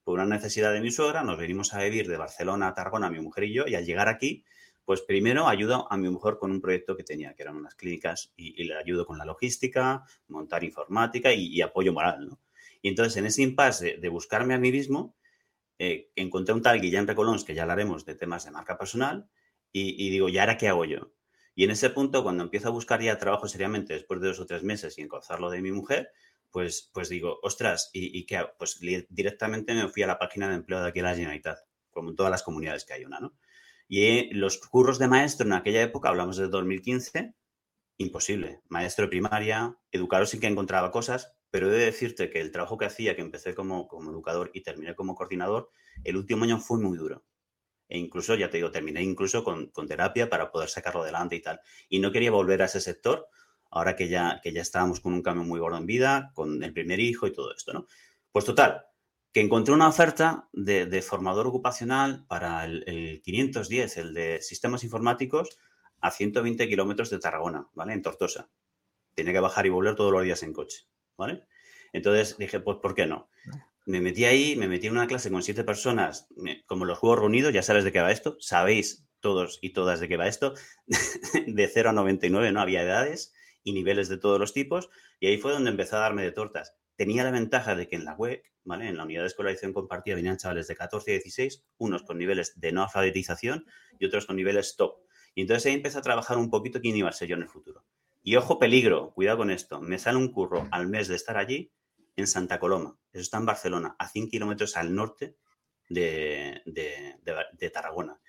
por 0.07 0.21
una 0.21 0.37
necesidad 0.37 0.71
de 0.71 0.79
mi 0.79 0.89
suegra, 0.89 1.21
nos 1.21 1.37
venimos 1.37 1.73
a 1.73 1.83
vivir 1.83 2.07
de 2.07 2.15
Barcelona 2.15 2.69
a 2.69 2.73
Tarragona, 2.73 3.09
mi 3.09 3.19
mujer 3.19 3.43
y 3.43 3.51
yo, 3.51 3.67
y 3.67 3.75
al 3.75 3.85
llegar 3.85 4.07
aquí, 4.07 4.45
pues 4.85 5.01
primero 5.01 5.49
ayudo 5.49 5.85
a 5.91 5.97
mi 5.97 6.07
mujer 6.07 6.37
con 6.39 6.49
un 6.49 6.61
proyecto 6.61 6.95
que 6.95 7.03
tenía, 7.03 7.33
que 7.33 7.43
eran 7.43 7.57
unas 7.57 7.75
clínicas, 7.75 8.31
y, 8.37 8.63
le 8.63 8.77
ayudo 8.77 9.05
con 9.05 9.17
la 9.17 9.25
logística, 9.25 10.05
montar 10.29 10.63
informática 10.63 11.33
y, 11.33 11.61
apoyo 11.61 11.91
moral, 11.91 12.29
¿no? 12.29 12.39
Y 12.81 12.87
entonces, 12.87 13.17
en 13.17 13.25
ese 13.25 13.41
impasse 13.41 13.97
de, 13.97 14.07
buscarme 14.07 14.53
a 14.53 14.57
mí 14.57 14.71
mismo, 14.71 15.13
eh, 15.77 16.09
encontré 16.15 16.53
un 16.53 16.61
tal 16.61 16.79
Guillén 16.79 17.05
Recolons, 17.05 17.43
que 17.43 17.53
ya 17.53 17.63
hablaremos 17.63 18.05
de 18.05 18.15
temas 18.15 18.45
de 18.45 18.51
marca 18.51 18.77
personal, 18.77 19.27
y, 19.73 20.09
digo, 20.09 20.29
¿y 20.29 20.37
ahora 20.37 20.57
qué 20.57 20.69
hago 20.69 20.85
yo? 20.85 21.11
Y 21.53 21.65
en 21.65 21.71
ese 21.71 21.89
punto, 21.89 22.23
cuando 22.23 22.43
empiezo 22.43 22.69
a 22.69 22.71
buscar 22.71 23.01
ya 23.01 23.17
trabajo 23.17 23.49
seriamente, 23.49 23.91
después 23.91 24.21
de 24.21 24.29
dos 24.29 24.39
o 24.39 24.45
tres 24.45 24.63
meses 24.63 24.97
y 24.97 25.01
encauzarlo 25.01 25.49
de 25.49 25.61
mi 25.61 25.73
mujer, 25.73 26.11
pues, 26.51 26.89
pues 26.93 27.09
digo, 27.09 27.39
ostras, 27.43 27.89
¿y, 27.93 28.25
hago? 28.35 28.51
Pues 28.57 28.79
directamente 29.09 29.73
me 29.73 29.87
fui 29.89 30.03
a 30.03 30.07
la 30.07 30.19
página 30.19 30.49
de 30.49 30.55
empleo 30.55 30.81
de 30.81 30.89
aquí 30.89 30.99
a 30.99 31.03
la 31.03 31.15
Generalitat, 31.15 31.59
como 31.91 32.09
en 32.09 32.15
todas 32.15 32.31
las 32.31 32.43
comunidades 32.43 32.85
que 32.85 32.93
hay 32.93 33.05
una, 33.05 33.19
¿no? 33.19 33.33
Y 33.87 34.33
los 34.33 34.57
curros 34.57 34.99
de 34.99 35.07
maestro 35.07 35.45
en 35.45 35.53
aquella 35.53 35.81
época, 35.81 36.09
hablamos 36.09 36.37
de 36.37 36.47
2015, 36.47 37.33
imposible. 37.97 38.61
Maestro 38.67 39.05
de 39.05 39.09
primaria, 39.09 39.77
educador 39.91 40.27
sí 40.27 40.39
que 40.39 40.47
encontraba 40.47 40.91
cosas, 40.91 41.33
pero 41.49 41.71
he 41.71 41.77
de 41.77 41.85
decirte 41.85 42.29
que 42.29 42.41
el 42.41 42.51
trabajo 42.51 42.77
que 42.77 42.85
hacía, 42.85 43.15
que 43.15 43.21
empecé 43.21 43.55
como, 43.55 43.87
como 43.87 44.11
educador 44.11 44.51
y 44.53 44.61
terminé 44.61 44.95
como 44.95 45.15
coordinador, 45.15 45.71
el 46.03 46.17
último 46.17 46.43
año 46.43 46.59
fue 46.59 46.79
muy 46.79 46.97
duro. 46.97 47.25
E 47.89 47.97
incluso, 47.97 48.35
ya 48.35 48.49
te 48.49 48.57
digo, 48.57 48.71
terminé 48.71 49.01
incluso 49.01 49.43
con, 49.43 49.67
con 49.67 49.87
terapia 49.87 50.29
para 50.29 50.51
poder 50.51 50.67
sacarlo 50.69 51.03
adelante 51.03 51.37
y 51.37 51.41
tal. 51.41 51.61
Y 51.87 51.99
no 51.99 52.11
quería 52.11 52.31
volver 52.31 52.61
a 52.61 52.65
ese 52.65 52.81
sector 52.81 53.29
ahora 53.71 53.95
que 53.95 54.07
ya, 54.07 54.39
que 54.41 54.51
ya 54.51 54.61
estábamos 54.61 54.99
con 54.99 55.13
un 55.13 55.21
cambio 55.21 55.45
muy 55.45 55.59
gordo 55.59 55.77
en 55.77 55.85
vida, 55.85 56.31
con 56.33 56.63
el 56.63 56.73
primer 56.73 56.99
hijo 56.99 57.27
y 57.27 57.33
todo 57.33 57.53
esto, 57.53 57.73
¿no? 57.73 57.87
Pues 58.31 58.45
total, 58.45 58.85
que 59.33 59.41
encontré 59.41 59.73
una 59.73 59.87
oferta 59.87 60.49
de, 60.51 61.01
formador 61.01 61.47
ocupacional 61.47 62.25
para 62.27 62.65
el, 62.65 63.21
510, 63.23 63.97
el 63.97 64.13
de 64.13 64.41
sistemas 64.41 64.83
informáticos, 64.83 65.59
a 65.99 66.11
120 66.11 66.67
kilómetros 66.67 67.09
de 67.09 67.19
Tarragona, 67.19 67.67
¿vale? 67.73 67.93
En 67.93 68.01
Tortosa. 68.01 68.49
Tiene 69.13 69.33
que 69.33 69.39
bajar 69.39 69.65
y 69.65 69.69
volver 69.69 69.95
todos 69.95 70.11
los 70.11 70.23
días 70.23 70.43
en 70.43 70.53
coche, 70.53 70.87
¿vale? 71.17 71.43
Entonces 71.93 72.37
dije, 72.37 72.59
pues, 72.59 72.77
¿por 72.77 72.95
qué 72.95 73.05
no? 73.05 73.29
Me 73.85 74.01
metí 74.01 74.25
ahí, 74.25 74.55
me 74.55 74.67
metí 74.67 74.87
en 74.87 74.93
una 74.93 75.07
clase 75.07 75.31
con 75.31 75.41
siete 75.41 75.63
personas, 75.63 76.27
como 76.65 76.85
los 76.85 76.97
Juegos 76.97 77.19
Reunidos, 77.19 77.53
ya 77.53 77.63
sabes 77.63 77.83
de 77.83 77.91
qué 77.91 78.01
va 78.01 78.11
esto, 78.11 78.37
sabéis 78.39 79.07
todos 79.19 79.59
y 79.61 79.71
todas 79.71 79.99
de 79.99 80.07
qué 80.07 80.17
va 80.17 80.27
esto, 80.27 80.53
de 81.47 81.67
0 81.67 81.89
a 81.89 81.93
99 81.93 82.51
no 82.51 82.61
había 82.61 82.81
edades, 82.81 83.33
y 83.67 83.73
niveles 83.73 84.07
de 84.07 84.17
todos 84.17 84.39
los 84.39 84.53
tipos. 84.53 84.89
Y 85.19 85.27
ahí 85.27 85.37
fue 85.37 85.51
donde 85.51 85.69
empecé 85.69 85.97
a 85.97 85.99
darme 85.99 86.23
de 86.23 86.31
tortas. 86.31 86.73
tenía 86.95 87.23
la 87.23 87.31
ventaja 87.31 87.75
de 87.75 87.87
que 87.87 87.95
en 87.97 88.05
la 88.05 88.13
web, 88.13 88.41
¿vale? 88.63 88.87
En 88.87 88.97
la 88.97 89.03
unidad 89.03 89.21
de 89.21 89.27
escolarización 89.27 89.73
compartida 89.73 90.15
venían 90.15 90.37
chavales 90.37 90.67
de 90.67 90.75
14 90.75 91.11
y 91.11 91.13
16, 91.15 91.65
unos 91.77 92.03
con 92.03 92.17
niveles 92.17 92.59
de 92.59 92.71
no 92.71 92.83
alfabetización 92.83 93.65
y 93.99 94.05
otros 94.05 94.25
con 94.25 94.37
niveles 94.37 94.75
top. 94.77 95.01
Y 95.35 95.41
entonces 95.41 95.65
ahí 95.65 95.73
empecé 95.73 95.97
a 95.97 96.01
trabajar 96.01 96.37
un 96.37 96.49
poquito 96.49 96.79
quién 96.79 96.95
iba 96.95 97.09
a 97.09 97.11
ser 97.11 97.27
yo 97.27 97.35
en 97.35 97.43
el 97.43 97.49
futuro. 97.49 97.83
Y 98.23 98.37
ojo, 98.37 98.57
peligro, 98.57 99.11
cuidado 99.13 99.39
con 99.39 99.51
esto. 99.51 99.81
Me 99.81 99.99
sale 99.99 100.17
un 100.17 100.31
curro 100.31 100.67
al 100.71 100.87
mes 100.87 101.09
de 101.09 101.15
estar 101.15 101.37
allí 101.37 101.71
en 102.15 102.25
Santa 102.25 102.57
Coloma. 102.57 102.97
Eso 103.11 103.21
está 103.21 103.37
en 103.37 103.45
Barcelona, 103.45 103.95
a 103.99 104.07
100 104.07 104.29
kilómetros 104.29 104.77
al 104.77 104.95
norte 104.95 105.35
de, 105.89 106.61
de, 106.65 107.69
Tarragona. 107.69 108.19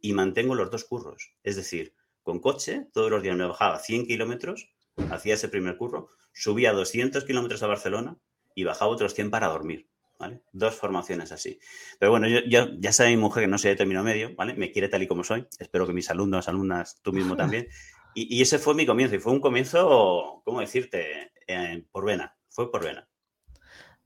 Y 0.00 0.14
mantengo 0.14 0.54
los 0.54 0.70
dos 0.70 0.84
curros. 0.84 1.34
Es 1.42 1.56
decir, 1.56 1.94
con 2.22 2.40
coche, 2.40 2.88
todos 2.92 3.10
los 3.10 3.22
días 3.22 3.36
me 3.36 3.46
bajaba 3.46 3.78
100 3.78 4.06
kilómetros, 4.06 4.70
hacía 5.10 5.34
ese 5.34 5.48
primer 5.48 5.76
curro, 5.76 6.10
subía 6.32 6.72
200 6.72 7.24
kilómetros 7.24 7.62
a 7.62 7.66
Barcelona 7.66 8.18
y 8.54 8.64
bajaba 8.64 8.90
otros 8.90 9.14
100 9.14 9.30
para 9.30 9.48
dormir. 9.48 9.88
¿Vale? 10.18 10.40
Dos 10.52 10.76
formaciones 10.76 11.32
así. 11.32 11.58
Pero 11.98 12.12
bueno, 12.12 12.28
yo, 12.28 12.68
ya 12.78 12.92
sabe 12.92 13.10
mi 13.10 13.16
mujer 13.16 13.42
que 13.42 13.48
no 13.48 13.58
soy 13.58 13.70
de 13.70 13.76
término 13.76 14.04
medio, 14.04 14.36
¿vale? 14.36 14.54
Me 14.54 14.70
quiere 14.70 14.88
tal 14.88 15.02
y 15.02 15.08
como 15.08 15.24
soy. 15.24 15.48
Espero 15.58 15.84
que 15.84 15.92
mis 15.92 16.10
alumnos, 16.10 16.48
alumnas, 16.48 17.00
tú 17.02 17.12
mismo 17.12 17.36
también. 17.36 17.66
Y, 18.14 18.42
ese 18.42 18.58
fue 18.58 18.74
mi 18.74 18.84
comienzo. 18.84 19.16
Y 19.16 19.18
fue 19.20 19.32
un 19.32 19.40
comienzo, 19.40 20.42
¿cómo 20.44 20.60
decirte? 20.60 21.32
Eh, 21.46 21.82
por 21.90 22.04
vena. 22.04 22.36
Fue 22.50 22.70
por 22.70 22.84
vena. 22.84 23.08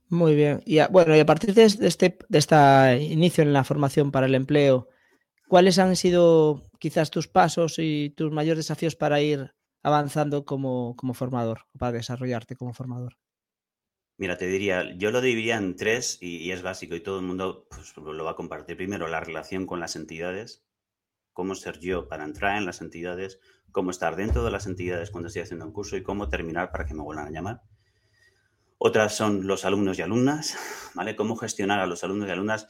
Muy 0.08 0.36
bien. 0.36 0.62
Y 0.64 0.78
bueno, 0.90 1.16
y 1.16 1.18
a 1.18 1.26
partir 1.26 1.54
de 1.54 1.64
este, 1.64 2.16
de 2.28 2.38
este 2.38 3.02
inicio 3.02 3.42
en 3.42 3.52
la 3.52 3.64
formación 3.64 4.12
para 4.12 4.26
el 4.26 4.36
empleo, 4.36 4.88
¿cuáles 5.48 5.78
han 5.78 5.96
sido 5.96 6.65
quizás 6.78 7.10
tus 7.10 7.28
pasos 7.28 7.78
y 7.78 8.10
tus 8.10 8.32
mayores 8.32 8.66
desafíos 8.66 8.96
para 8.96 9.20
ir 9.20 9.52
avanzando 9.82 10.44
como, 10.44 10.96
como 10.96 11.14
formador, 11.14 11.66
para 11.78 11.92
desarrollarte 11.92 12.56
como 12.56 12.74
formador? 12.74 13.16
Mira, 14.18 14.38
te 14.38 14.46
diría, 14.46 14.96
yo 14.96 15.10
lo 15.10 15.20
dividiría 15.20 15.58
en 15.58 15.76
tres 15.76 16.18
y, 16.22 16.50
es 16.50 16.62
básico 16.62 16.94
y 16.94 17.00
todo 17.00 17.20
el 17.20 17.26
mundo 17.26 17.66
pues, 17.70 17.94
lo 17.96 18.24
va 18.24 18.30
a 18.30 18.36
compartir. 18.36 18.76
Primero, 18.76 19.08
la 19.08 19.20
relación 19.20 19.66
con 19.66 19.78
las 19.78 19.94
entidades, 19.94 20.64
cómo 21.34 21.54
ser 21.54 21.78
yo 21.80 22.08
para 22.08 22.24
entrar 22.24 22.56
en 22.56 22.64
las 22.64 22.80
entidades, 22.80 23.40
cómo 23.72 23.90
estar 23.90 24.16
dentro 24.16 24.42
de 24.42 24.50
las 24.50 24.66
entidades 24.66 25.10
cuando 25.10 25.28
estoy 25.28 25.42
haciendo 25.42 25.66
un 25.66 25.72
curso 25.72 25.96
y 25.96 26.02
cómo 26.02 26.30
terminar 26.30 26.72
para 26.72 26.86
que 26.86 26.94
me 26.94 27.02
vuelvan 27.02 27.26
a 27.26 27.30
llamar. 27.30 27.62
Otras 28.78 29.14
son 29.14 29.46
los 29.46 29.66
alumnos 29.66 29.98
y 29.98 30.02
alumnas, 30.02 30.56
¿vale? 30.94 31.14
Cómo 31.14 31.36
gestionar 31.36 31.80
a 31.80 31.86
los 31.86 32.02
alumnos 32.02 32.28
y 32.28 32.32
alumnas 32.32 32.68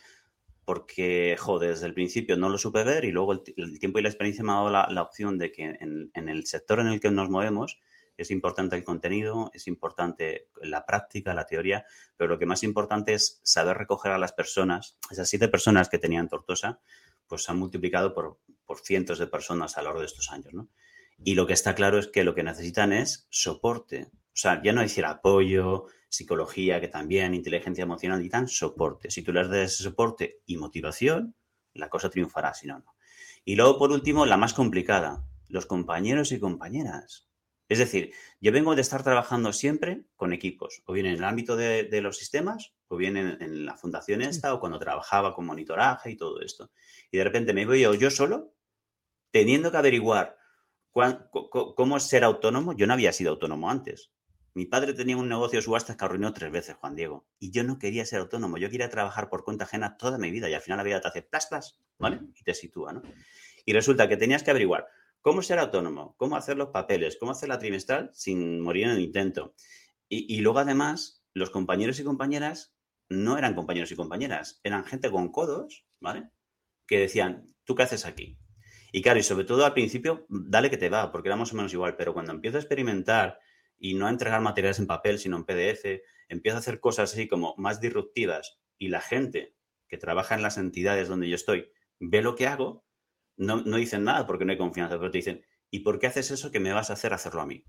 porque, 0.67 1.37
joder, 1.39 1.71
desde 1.71 1.87
el 1.87 1.95
principio 1.95 2.37
no 2.37 2.49
lo 2.49 2.59
supe 2.59 2.83
ver 2.83 3.05
y 3.05 3.13
luego 3.13 3.33
el, 3.33 3.79
tiempo 3.79 4.01
y 4.01 4.03
la 4.03 4.09
experiencia 4.09 4.43
me 4.43 4.51
ha 4.51 4.57
dado 4.57 4.71
la, 4.71 5.03
opción 5.03 5.39
de 5.39 5.53
que 5.53 5.63
en, 5.63 6.11
en, 6.13 6.29
el 6.29 6.45
sector 6.45 6.81
en 6.81 6.89
el 6.89 7.01
que 7.01 7.13
nos 7.13 7.31
movemos 7.31 7.79
es 8.17 8.33
importante 8.33 8.75
el 8.75 8.83
contenido, 8.83 9.53
es 9.55 9.69
importante 9.69 10.49
la 10.61 10.85
práctica, 10.85 11.35
la 11.35 11.47
teoría, 11.47 11.87
pero 12.17 12.31
lo 12.31 12.39
que 12.41 12.47
más 12.47 12.65
importante 12.65 13.15
es 13.15 13.41
saber 13.45 13.79
recoger 13.79 14.11
a 14.11 14.19
las 14.19 14.33
personas. 14.33 14.99
Esas 15.09 15.29
siete 15.29 15.47
personas 15.47 15.89
que 15.89 15.99
tenían 15.99 16.29
Tortosa, 16.29 16.81
pues 17.29 17.45
se 17.45 17.53
han 17.53 17.61
multiplicado 17.61 18.13
por, 18.13 18.41
por 18.65 18.81
cientos 18.81 19.21
de 19.21 19.29
personas 19.29 19.77
a 19.77 19.83
lo 19.83 19.85
largo 19.85 20.01
de 20.01 20.07
estos 20.07 20.33
años, 20.33 20.53
¿no? 20.53 20.69
Y 21.19 21.37
lo 21.37 21.47
que 21.47 21.53
está 21.53 21.77
claro 21.77 21.97
es 21.99 22.09
que 22.09 22.25
lo 22.25 22.35
que 22.35 22.43
necesitan 22.43 22.93
es 22.93 23.29
soporte. 23.31 24.09
O 24.13 24.39
sea, 24.39 24.61
ya 24.65 24.73
no 24.73 24.81
decir 24.81 25.05
apoyo, 25.05 25.87
psicología, 26.09 26.81
que 26.81 26.89
también, 26.89 27.35
inteligencia 27.35 27.83
emocional, 27.83 28.25
y 28.25 28.29
tan 28.29 28.49
soporte. 28.49 29.11
Si 29.11 29.23
tú 29.23 29.33
les 29.33 29.49
das 29.49 29.73
ese 29.73 29.83
soporte 29.83 30.41
y 30.47 30.57
motivación, 30.57 31.35
la 31.75 31.89
cosa 31.89 32.11
triunfará, 32.11 32.55
si 32.55 32.67
no, 32.67 32.79
no. 32.79 32.97
Y 33.45 33.55
luego, 33.55 33.79
por 33.79 33.93
último, 33.93 34.27
la 34.27 34.37
más 34.37 34.55
complicada, 34.55 35.25
los 35.49 35.67
compañeros 35.67 36.33
y 36.33 36.41
compañeras. 36.41 37.29
Es 37.69 37.79
decir, 37.79 38.13
yo 38.41 38.53
vengo 38.53 38.75
de 38.75 38.83
estar 38.83 39.03
trabajando 39.03 39.53
siempre 39.53 40.05
con 40.15 40.33
equipos, 40.33 40.83
o 40.87 40.93
bien 40.93 41.07
en 41.07 41.15
el 41.15 41.25
ámbito 41.25 41.57
de, 41.57 42.01
los 42.01 42.17
sistemas, 42.17 42.75
o 42.89 42.97
bien 42.97 43.17
en, 43.17 43.67
la 43.67 43.77
fundación 43.77 44.23
esta, 44.23 44.55
o 44.55 44.61
cuando 44.61 44.79
trabajaba 44.79 45.35
con 45.35 45.47
monitoraje 45.47 46.11
y 46.11 46.17
todo 46.17 46.41
esto. 46.41 46.71
Y 47.11 47.19
de 47.19 47.25
repente 47.25 47.53
me 47.53 47.67
voy 47.67 47.81
yo, 47.81 48.11
solo, 48.11 48.55
teniendo 49.33 49.71
que 49.71 49.77
averiguar 49.77 50.37
cómo 50.93 51.97
es 51.97 52.05
ser 52.05 52.23
autónomo. 52.23 52.73
Yo 52.73 52.87
no 52.87 52.93
había 52.93 53.13
sido 53.13 53.33
autónomo 53.33 53.69
antes. 53.69 54.13
Mi 54.57 54.65
padre 54.65 54.95
tenía 54.95 55.19
un 55.19 55.29
negocio 55.29 55.59
de 55.59 55.63
subastas 55.63 55.99
que 55.99 56.05
arruinó 56.07 56.33
tres 56.33 56.51
veces, 56.51 56.77
Juan 56.77 56.97
Diego. 56.97 57.27
Y 57.39 57.51
yo 57.51 57.63
no 57.63 57.79
quería 57.79 58.07
ser 58.07 58.21
autónomo. 58.21 58.57
Yo 58.57 58.71
quería 58.71 58.89
trabajar 58.89 59.29
por 59.29 59.45
cuenta 59.45 59.65
ajena 59.65 59.99
toda 59.99 60.17
mi 60.17 60.31
vida. 60.31 60.49
Y 60.49 60.55
al 60.55 60.63
final 60.63 60.79
la 60.79 60.83
vida 60.83 60.99
te 60.99 61.09
hace 61.09 61.21
plas, 61.21 61.47
plas, 61.47 61.79
¿vale? 61.99 62.21
Y 62.35 62.43
te 62.43 62.55
sitúa, 62.55 62.95
¿no? 62.95 63.03
Y 63.67 63.75
resulta 63.75 64.09
que 64.09 64.17
tenías 64.17 64.43
que 64.43 64.53
averiguar 64.53 64.87
cómo 65.21 65.43
ser 65.43 65.59
autónomo, 65.59 66.15
cómo 66.17 66.37
hacer 66.37 66.57
los 66.57 66.71
papeles, 66.71 67.19
cómo 67.21 67.33
hacer 67.33 67.51
la 67.51 67.59
trimestral 67.59 68.09
sin 68.15 68.63
morir 68.63 68.85
en 68.85 68.93
el 68.93 69.01
intento. 69.01 69.55
Y, 70.09 70.41
luego, 70.41 70.61
además, 70.61 71.23
los 71.35 71.51
compañeros 71.51 72.01
y 72.01 72.05
compañeras 72.05 72.75
no 73.11 73.37
eran 73.37 73.55
compañeros 73.55 73.93
y 73.93 73.97
compañeras, 73.97 74.63
eran 74.65 74.85
gente 74.85 75.11
con 75.11 75.31
codos, 75.33 75.85
¿vale? 76.01 76.31
Que 76.87 76.99
decían, 76.99 77.53
¿tú 77.65 77.75
qué 77.75 77.83
haces 77.83 78.07
aquí? 78.07 78.39
Y 78.91 79.03
claro, 79.03 79.19
y 79.19 79.23
sobre 79.23 79.45
todo 79.45 79.67
al 79.67 79.75
principio, 79.75 80.25
dale 80.31 80.71
que 80.71 80.79
te 80.79 80.89
va, 80.89 81.13
porque 81.13 81.29
era 81.29 81.37
más 81.37 81.53
o 81.53 81.57
menos 81.57 81.75
igual, 81.75 81.95
pero 81.97 82.15
cuando 82.15 82.33
empiezo 82.33 82.57
a 82.57 82.61
experimentar 82.61 83.39
y 83.79 83.95
no 83.95 84.07
a 84.07 84.11
entregar 84.11 84.41
materiales 84.41 84.79
en 84.79 84.87
papel, 84.87 85.19
sino 85.19 85.37
en 85.37 85.45
PDF, 85.45 86.03
empiezo 86.29 86.57
a 86.57 86.61
hacer 86.61 86.81
cosas 86.81 87.13
así 87.13 87.29
como 87.29 87.55
más 87.57 87.81
disruptivas 87.81 88.59
y 88.79 88.89
la 88.89 89.01
gente 89.01 89.55
que 89.89 89.99
trabaja 89.99 90.35
en 90.35 90.43
las 90.43 90.59
entidades 90.59 91.09
donde 91.09 91.29
yo 91.29 91.37
estoy 91.37 91.71
ve 91.99 92.23
lo 92.23 92.35
que 92.35 92.47
hago, 92.47 92.85
no, 93.37 93.63
dicen 93.63 94.05
nada 94.05 94.27
porque 94.27 94.45
no 94.45 94.53
hay 94.53 94.59
confianza, 94.59 94.99
pero 94.99 95.11
te 95.11 95.19
dicen, 95.19 95.45
¿y 95.71 95.81
por 95.81 95.99
qué 95.99 96.07
haces 96.07 96.31
eso 96.31 96.51
que 96.51 96.61
me 96.61 96.73
vas 96.73 96.91
a 96.91 96.95
hacer 96.95 97.13
hacerlo 97.13 97.43
a 97.43 97.47
mí? 97.47 97.65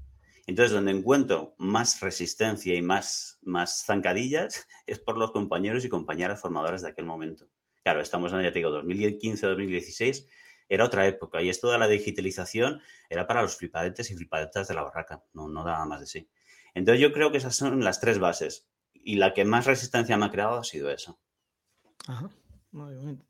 Entonces, 0.45 0.71
donde 0.71 0.91
encuentro 0.91 1.55
más 1.57 1.99
resistencia 1.99 2.73
y 2.73 2.81
más, 2.81 3.37
más 3.41 3.83
zancadillas 3.85 4.65
es 4.85 4.99
por 4.99 5.17
los 5.17 5.31
compañeros 5.31 5.83
y 5.85 5.89
compañeras 5.89 6.41
formadores 6.41 6.81
de 6.81 6.89
aquel 6.89 7.05
momento. 7.05 7.49
Claro, 7.83 8.01
estamos 8.01 8.31
en, 8.33 8.41
ya 8.41 8.51
te 8.51 8.59
digo, 8.59 8.71
2015, 8.71 9.45
2016, 9.45 10.27
era 10.69 10.85
otra 10.85 11.07
época 11.07 11.41
y 11.41 11.49
esto 11.49 11.71
de 11.71 11.77
la 11.77 11.87
digitalización 11.87 12.81
era 13.09 13.27
para 13.27 13.41
los 13.41 13.55
flipadetes 13.55 14.11
y 14.11 14.15
flipadetas 14.15 14.67
de 14.67 14.73
la 14.73 14.83
barraca, 14.83 15.23
no, 15.33 15.47
no 15.47 15.63
daba 15.63 15.85
más 15.85 16.01
de 16.01 16.07
sí. 16.07 16.29
Entonces, 16.73 17.01
yo 17.01 17.11
creo 17.11 17.31
que 17.31 17.37
esas 17.37 17.55
son 17.55 17.83
las 17.83 17.99
tres 17.99 18.19
bases 18.19 18.67
y 18.93 19.15
la 19.15 19.33
que 19.33 19.45
más 19.45 19.65
resistencia 19.65 20.17
me 20.17 20.25
ha 20.25 20.31
creado 20.31 20.57
ha 20.57 20.63
sido 20.63 20.91
eso. 20.91 21.17
Ajá, 22.07 22.29
muy 22.71 22.95
bien. 22.95 23.23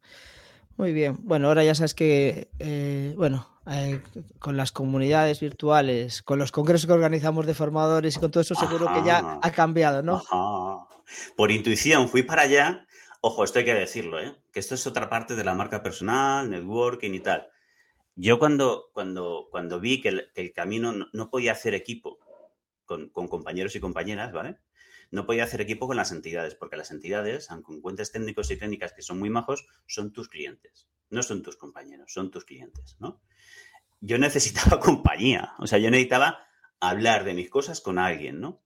Muy 0.75 0.93
bien. 0.93 1.17
Bueno, 1.21 1.47
ahora 1.47 1.63
ya 1.63 1.73
sabes 1.73 1.93
que, 1.93 2.49
eh, 2.59 3.13
bueno, 3.17 3.47
eh, 3.69 4.01
con 4.39 4.57
las 4.57 4.71
comunidades 4.71 5.39
virtuales, 5.39 6.21
con 6.21 6.39
los 6.39 6.51
congresos 6.51 6.85
que 6.87 6.93
organizamos 6.93 7.45
de 7.45 7.53
formadores 7.53 8.15
y 8.15 8.19
con 8.19 8.31
todo 8.31 8.41
eso, 8.41 8.55
seguro 8.55 8.87
que 8.93 9.03
ya 9.03 9.39
ha 9.41 9.51
cambiado, 9.51 10.03
¿no? 10.03 10.21
Por 11.35 11.51
intuición 11.51 12.09
fui 12.09 12.23
para 12.23 12.43
allá. 12.43 12.86
Ojo, 13.21 13.43
esto 13.43 13.59
hay 13.59 13.65
que 13.65 13.73
decirlo, 13.73 14.19
¿eh? 14.19 14.35
Que 14.51 14.59
esto 14.59 14.75
es 14.75 14.85
otra 14.87 15.09
parte 15.09 15.35
de 15.35 15.43
la 15.43 15.53
marca 15.53 15.81
personal, 15.81 16.49
networking 16.49 17.13
y 17.13 17.19
tal. 17.19 17.47
Yo 18.15 18.39
cuando, 18.39 18.89
cuando, 18.93 19.47
cuando 19.51 19.79
vi 19.79 20.01
que 20.01 20.29
el, 20.33 20.53
camino 20.53 20.93
no, 21.11 21.29
podía 21.29 21.51
hacer 21.51 21.73
equipo 21.73 22.19
con, 22.85 23.09
compañeros 23.09 23.75
y 23.75 23.79
compañeras, 23.79 24.31
¿vale? 24.31 24.59
no 25.11 25.25
podía 25.25 25.43
hacer 25.43 25.61
equipo 25.61 25.87
con 25.87 25.97
las 25.97 26.11
entidades, 26.11 26.55
porque 26.55 26.77
las 26.77 26.91
entidades, 26.91 27.49
aunque 27.51 27.73
encuentres 27.73 28.11
técnicos 28.11 28.51
y 28.51 28.57
técnicas 28.57 28.93
que 28.93 29.01
son 29.01 29.19
muy 29.19 29.29
majos, 29.29 29.65
son 29.85 30.11
tus 30.11 30.27
clientes, 30.29 30.87
no 31.09 31.23
son 31.23 31.43
tus 31.43 31.57
compañeros, 31.57 32.11
son 32.11 32.31
tus 32.31 32.45
clientes, 32.45 32.97
¿no? 32.99 33.21
Yo 34.01 34.17
necesitaba 34.17 34.79
compañía, 34.81 35.53
o 35.59 35.67
sea, 35.67 35.79
yo 35.79 35.89
necesitaba 35.89 36.45
hablar 36.79 37.23
de 37.23 37.33
mis 37.33 37.49
cosas 37.49 37.81
con 37.81 37.97
alguien, 37.97 38.39
¿no? 38.39 38.61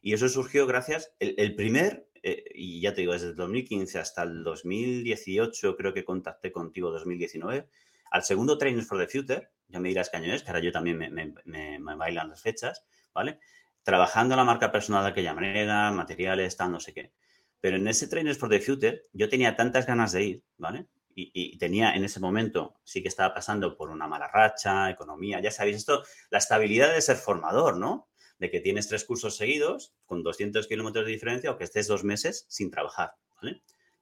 Y 0.00 0.14
eso 0.14 0.28
surgió 0.28 0.66
gracias, 0.66 1.14
el, 1.20 1.54
primer, 1.54 2.08
eh, 2.22 2.44
y 2.54 2.80
ya 2.80 2.94
te 2.94 3.02
digo, 3.02 3.12
desde 3.12 3.28
el 3.28 3.36
2015 3.36 3.98
hasta 3.98 4.22
el 4.22 4.44
2018, 4.44 5.76
creo 5.76 5.92
que 5.92 6.04
contacté 6.04 6.52
contigo 6.52 6.90
2019, 6.90 7.68
al 8.10 8.22
segundo 8.22 8.58
Trainers 8.58 8.86
for 8.86 8.98
the 8.98 9.08
Future, 9.08 9.48
ya 9.68 9.80
me 9.80 9.88
dirás 9.88 10.10
qué 10.10 10.18
año 10.18 10.32
es, 10.34 10.42
que 10.42 10.50
ahora 10.50 10.62
yo 10.62 10.72
también 10.72 10.98
me, 10.98 11.10
me 11.10 11.94
bailan 11.96 12.28
las 12.28 12.42
fechas, 12.42 12.84
¿vale? 13.14 13.38
trabajando 13.82 14.36
la 14.36 14.44
marca 14.44 14.70
personal 14.70 15.04
de 15.04 15.10
aquella 15.10 15.34
manera, 15.34 15.90
materiales, 15.90 16.56
tal, 16.56 16.72
no 16.72 16.80
sé 16.80 16.94
qué. 16.94 17.12
Pero 17.60 17.76
en 17.76 17.86
ese 17.88 18.08
Trainers 18.08 18.38
for 18.38 18.48
the 18.48 18.60
Future 18.60 19.06
yo 19.12 19.28
tenía 19.28 19.56
tantas 19.56 19.86
ganas 19.86 20.12
de 20.12 20.24
ir, 20.24 20.44
¿vale? 20.58 20.86
Y, 21.14 21.58
tenía 21.58 21.92
en 21.94 22.04
ese 22.04 22.20
momento, 22.20 22.74
sí 22.84 23.02
que 23.02 23.08
estaba 23.08 23.34
pasando 23.34 23.76
por 23.76 23.90
una 23.90 24.08
mala 24.08 24.28
racha, 24.28 24.88
economía, 24.88 25.40
ya 25.40 25.50
sabéis 25.50 25.76
esto, 25.76 26.02
la 26.30 26.38
estabilidad 26.38 26.94
de 26.94 27.02
ser 27.02 27.16
formador, 27.16 27.76
¿no? 27.76 28.08
De 28.38 28.50
que 28.50 28.60
tienes 28.60 28.88
tres 28.88 29.04
cursos 29.04 29.36
seguidos 29.36 29.94
con 30.06 30.22
200 30.22 30.66
kilómetros 30.66 31.06
de 31.06 31.12
diferencia 31.12 31.50
o 31.50 31.56
que 31.56 31.64
estés 31.64 31.86
dos 31.86 32.04
meses 32.04 32.46
sin 32.48 32.70
trabajar. 32.70 33.12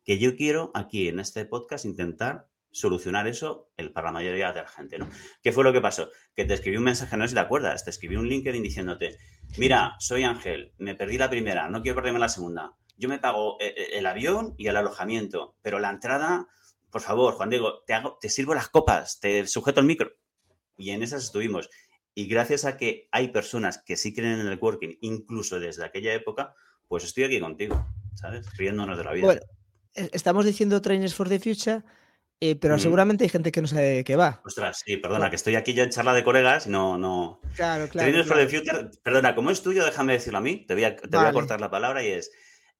Que 0.05 0.19
yo 0.19 0.37
quiero 0.37 0.71
aquí 0.75 1.09
en 1.09 1.21
este 1.21 1.45
podcast 1.45 1.85
intentar 1.85 2.49
solucionar 2.73 3.27
eso 3.27 3.71
el, 3.77 3.93
para 3.93 4.09
la 4.09 4.13
mayoría 4.13 4.53
de 4.53 4.63
la 4.63 4.69
gente, 4.69 4.99
¿no? 4.99 5.09
¿Qué 5.43 5.53
fue 5.53 5.65
lo 5.65 5.73
que 5.73 5.81
pasó? 5.81 6.11
Que 6.35 6.45
te 6.45 6.55
escribí 6.55 6.77
un 6.77 6.85
mensaje, 6.85 7.17
no 7.17 7.25
sé 7.25 7.31
si 7.31 7.35
te 7.35 7.41
acuerdas, 7.41 7.85
te 7.85 7.91
escribí 7.91 8.17
un 8.17 8.29
LinkedIn 8.29 8.63
diciéndote, 8.63 9.19
mira, 9.59 9.97
soy 9.99 10.23
Ángel, 10.23 10.73
me 10.79 10.95
perdí 10.95 11.19
la 11.19 11.31
primera, 11.31 11.69
no 11.69 11.83
quiero 11.83 11.97
perderme 11.97 12.21
la 12.21 12.29
segunda. 12.29 12.75
Yo 12.97 13.09
me 13.09 13.19
pago 13.19 13.57
eh, 13.61 13.75
eh, 13.77 13.89
el 13.99 14.07
avión 14.07 14.55
y 14.57 14.69
el 14.69 14.77
alojamiento, 14.77 15.57
pero 15.63 15.79
la 15.79 15.91
entrada, 15.91 16.47
por 16.91 17.01
favor, 17.01 17.35
Juan 17.35 17.51
Diego, 17.51 17.83
te, 17.87 17.95
hago, 17.95 18.19
te 18.21 18.29
sirvo 18.29 18.55
las 18.55 18.69
copas, 18.69 19.19
te 19.21 19.47
sujeto 19.47 19.81
el 19.81 19.87
micro. 19.87 20.13
Y 20.77 20.91
en 20.91 21.03
esas 21.03 21.25
estuvimos. 21.25 21.69
Y 22.21 22.27
gracias 22.27 22.67
a 22.67 22.77
que 22.77 23.09
hay 23.13 23.29
personas 23.29 23.79
que 23.79 23.97
sí 23.97 24.13
creen 24.13 24.35
en 24.35 24.41
el 24.41 24.51
networking, 24.51 24.99
incluso 25.01 25.59
desde 25.59 25.87
aquella 25.87 26.13
época, 26.13 26.55
pues 26.87 27.03
estoy 27.03 27.25
aquí 27.25 27.41
contigo, 27.41 27.87
¿sabes? 28.15 28.47
Riéndonos 28.59 28.99
de 28.99 29.05
la 29.05 29.13
vida. 29.15 29.25
Bueno, 29.25 29.41
e, 29.95 30.11
estamos 30.13 30.45
diciendo 30.45 30.83
Trainers 30.83 31.15
for 31.15 31.31
the 31.31 31.41
Future, 31.41 31.83
eh, 32.39 32.57
pero 32.57 32.79
seguramente 32.79 33.25
hay 33.25 33.31
gente 33.31 33.51
que 33.51 33.63
no 33.63 33.69
sabe 33.69 33.89
de 33.89 34.05
qué 34.05 34.17
va. 34.17 34.43
Ostras, 34.45 34.83
sí, 34.85 34.99
perdona, 34.99 35.31
que 35.31 35.37
estoy 35.37 35.55
aquí 35.57 35.73
yo 35.73 35.83
en 35.83 35.89
charla 35.89 36.13
de 36.13 36.23
colegas 36.23 36.67
no, 36.67 36.99
no. 36.99 37.41
Claro, 37.57 37.89
claro. 37.89 38.11
Trainers 38.11 38.29
for 38.29 38.37
the 38.37 38.49
Future, 38.49 38.91
perdona, 39.03 39.35
como 39.35 39.51
es 39.51 39.63
tuyo, 39.63 39.83
déjame 39.87 40.13
decirlo 40.13 40.41
a 40.41 40.43
mí, 40.43 40.67
te 40.67 40.75
voy 40.75 40.85
a, 40.85 40.97
te 40.97 41.17
voy 41.17 41.27
a 41.27 41.33
cortar 41.33 41.63
la 41.63 41.71
palabra 41.71 42.05
y 42.05 42.09
es 42.09 42.31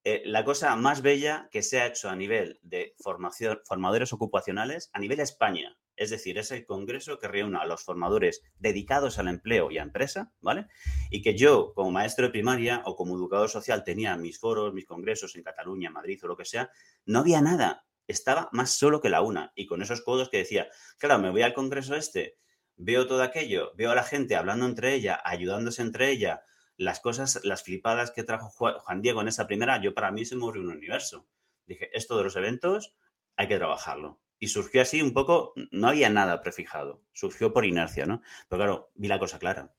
eh, 0.03 0.21
la 0.25 0.45
cosa 0.45 0.75
más 0.75 1.01
bella 1.01 1.49
que 1.51 1.63
se 1.63 1.81
ha 1.81 1.87
hecho 1.87 2.11
a 2.11 2.15
nivel 2.15 2.59
de 2.61 2.93
formación, 2.99 3.59
formadores 3.65 4.13
ocupacionales 4.13 4.91
a 4.93 4.99
nivel 4.99 5.19
España. 5.19 5.75
Es 6.01 6.09
decir, 6.09 6.39
es 6.39 6.49
el 6.49 6.65
congreso 6.65 7.19
que 7.19 7.27
reúne 7.27 7.59
a 7.59 7.65
los 7.65 7.83
formadores 7.83 8.41
dedicados 8.57 9.19
al 9.19 9.27
empleo 9.27 9.69
y 9.69 9.77
a 9.77 9.83
empresa, 9.83 10.33
¿vale? 10.41 10.65
Y 11.11 11.21
que 11.21 11.37
yo, 11.37 11.73
como 11.75 11.91
maestro 11.91 12.25
de 12.25 12.31
primaria 12.31 12.81
o 12.85 12.95
como 12.95 13.15
educador 13.15 13.49
social, 13.49 13.83
tenía 13.83 14.17
mis 14.17 14.39
foros, 14.39 14.73
mis 14.73 14.87
congresos 14.87 15.35
en 15.35 15.43
Cataluña, 15.43 15.91
Madrid 15.91 16.19
o 16.23 16.27
lo 16.27 16.35
que 16.35 16.45
sea, 16.45 16.71
no 17.05 17.19
había 17.19 17.39
nada. 17.39 17.85
Estaba 18.07 18.49
más 18.51 18.71
solo 18.71 18.99
que 18.99 19.09
la 19.09 19.21
una. 19.21 19.51
Y 19.53 19.67
con 19.67 19.83
esos 19.83 20.01
codos 20.01 20.29
que 20.29 20.37
decía, 20.37 20.69
claro, 20.97 21.21
me 21.21 21.29
voy 21.29 21.43
al 21.43 21.53
congreso 21.53 21.95
este, 21.95 22.39
veo 22.77 23.05
todo 23.05 23.21
aquello, 23.21 23.71
veo 23.75 23.91
a 23.91 23.95
la 23.95 24.03
gente 24.03 24.35
hablando 24.35 24.65
entre 24.65 24.95
ella, 24.95 25.21
ayudándose 25.23 25.83
entre 25.83 26.09
ella, 26.09 26.41
las 26.77 26.99
cosas, 26.99 27.41
las 27.43 27.61
flipadas 27.61 28.09
que 28.09 28.23
trajo 28.23 28.49
Juan 28.49 29.03
Diego 29.03 29.21
en 29.21 29.27
esa 29.27 29.45
primera, 29.45 29.79
yo 29.79 29.93
para 29.93 30.11
mí 30.11 30.25
se 30.25 30.35
me 30.35 30.45
abrió 30.45 30.63
un 30.63 30.69
universo. 30.69 31.27
Dije, 31.67 31.95
esto 31.95 32.17
de 32.17 32.23
los 32.23 32.35
eventos 32.35 32.95
hay 33.35 33.47
que 33.47 33.57
trabajarlo. 33.57 34.19
Y 34.43 34.47
surgió 34.47 34.81
así 34.81 35.03
un 35.03 35.13
poco, 35.13 35.53
no 35.69 35.87
había 35.87 36.09
nada 36.09 36.41
prefijado, 36.41 37.03
surgió 37.13 37.53
por 37.53 37.63
inercia, 37.63 38.07
¿no? 38.07 38.23
Pero 38.49 38.59
claro, 38.59 38.91
vi 38.95 39.07
la 39.07 39.19
cosa 39.19 39.37
clara. 39.37 39.71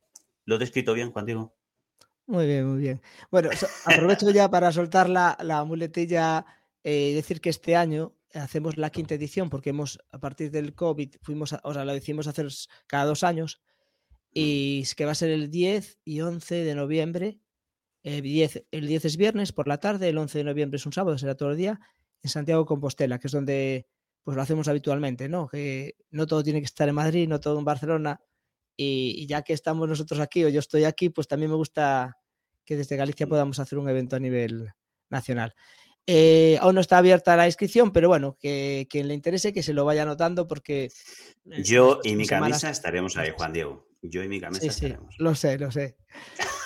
¿Lo 0.45 0.55
he 0.55 0.59
descrito 0.61 0.95
bien, 0.95 1.11
Juan 1.11 1.27
Diego? 1.27 1.53
Muy 2.27 2.47
bien, 2.47 2.69
muy 2.69 2.81
bien. 2.81 3.03
Bueno, 3.29 3.51
aprovecho 3.85 4.31
ya 4.31 4.49
para 4.49 4.71
soltar 4.71 5.09
la, 5.09 5.65
muletilla 5.67 6.47
y 6.85 6.91
eh, 6.91 7.13
decir 7.13 7.41
que 7.41 7.51
este 7.51 7.75
año 7.75 8.15
hacemos 8.35 8.77
la 8.77 8.91
quinta 8.91 9.17
edición 9.17 9.51
porque 9.51 9.71
hemos, 9.71 9.99
a 10.13 10.21
partir 10.21 10.53
del 10.53 10.77
COVID, 10.77 11.17
fuimos, 11.23 11.57
o 11.61 11.75
sea, 11.75 11.85
lo 11.85 11.93
decimos 11.93 12.29
hacer 12.29 12.47
cada 12.87 13.07
dos 13.07 13.25
años 13.25 13.61
y 14.33 14.83
es 14.83 14.95
que 14.95 15.07
va 15.07 15.11
a 15.11 15.17
ser 15.17 15.31
el 15.31 15.51
10 15.51 15.99
y 16.05 16.21
11 16.21 16.55
de 16.55 16.75
noviembre. 16.77 17.41
Eh, 18.05 18.19
el 18.71 18.87
10 18.87 19.05
es 19.07 19.17
viernes 19.17 19.51
por 19.51 19.67
la 19.67 19.79
tarde, 19.79 20.09
el 20.09 20.19
11 20.19 20.39
de 20.39 20.45
noviembre 20.45 20.77
es 20.77 20.87
un 20.87 20.93
sábado, 20.93 21.19
será 21.19 21.35
todo 21.35 21.51
el 21.51 21.57
día, 21.57 21.81
en 22.23 22.31
Santiago 22.31 22.65
Compostela, 22.65 23.19
que 23.19 23.27
es 23.27 23.33
donde 23.33 23.89
pues 24.23 24.37
lo 24.37 24.43
hacemos 24.43 24.69
habitualmente, 24.69 25.29
¿no? 25.29 25.49
Que 25.49 25.97
no 26.11 26.27
todo 26.27 26.43
tiene 26.43 26.61
que 26.61 26.67
estar 26.67 26.89
en 26.89 26.95
Madrid, 26.95 27.29
no 27.29 27.41
todo 27.41 27.59
en 27.59 27.65
Barcelona. 27.65 28.21
Y, 28.77 29.27
ya 29.27 29.43
que 29.43 29.53
estamos 29.53 29.89
nosotros 29.89 30.19
aquí 30.21 30.45
o 30.45 30.49
yo 30.49 30.61
estoy 30.61 30.85
aquí, 30.85 31.09
pues 31.11 31.29
también 31.29 31.51
me 31.51 31.57
gusta 31.57 32.17
que 32.65 32.77
desde 32.77 32.97
Galicia 32.97 33.27
podamos 33.27 33.59
hacer 33.59 33.79
un 33.79 33.89
evento 33.89 34.17
a 34.17 34.21
nivel 34.21 34.73
nacional. 35.11 35.55
Eh, 36.07 36.59
aún 36.61 36.75
no 36.75 36.81
está 36.81 36.99
abierta 36.99 37.37
la 37.37 37.47
inscripción, 37.47 37.93
pero 37.93 38.09
bueno, 38.09 38.37
que 38.41 38.89
quien 38.91 39.07
le 39.09 39.15
interese 39.15 39.53
que 39.53 39.63
se 39.63 39.73
lo 39.73 39.85
vaya 39.85 40.03
anotando 40.03 40.49
porque... 40.49 40.91
Yo 41.45 42.01
y 42.03 42.17
mi 42.17 42.27
camisa 42.27 42.71
estaremos 42.71 43.17
ahí, 43.17 43.31
Juan 43.37 43.53
Diego. 43.53 43.89
Yo 44.03 44.23
y 44.23 44.29
mi 44.29 44.41
camisa 44.41 44.73
sí, 44.73 44.95
Lo 45.19 45.35
sé, 45.35 45.59
lo 45.59 45.71
sé. 45.71 45.97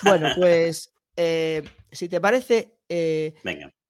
Bueno, 0.03 0.29
pues 0.35 0.91
eh, 1.15 1.63
si 1.91 2.07
te 2.09 2.21
parece, 2.21 2.77
eh, 2.89 3.35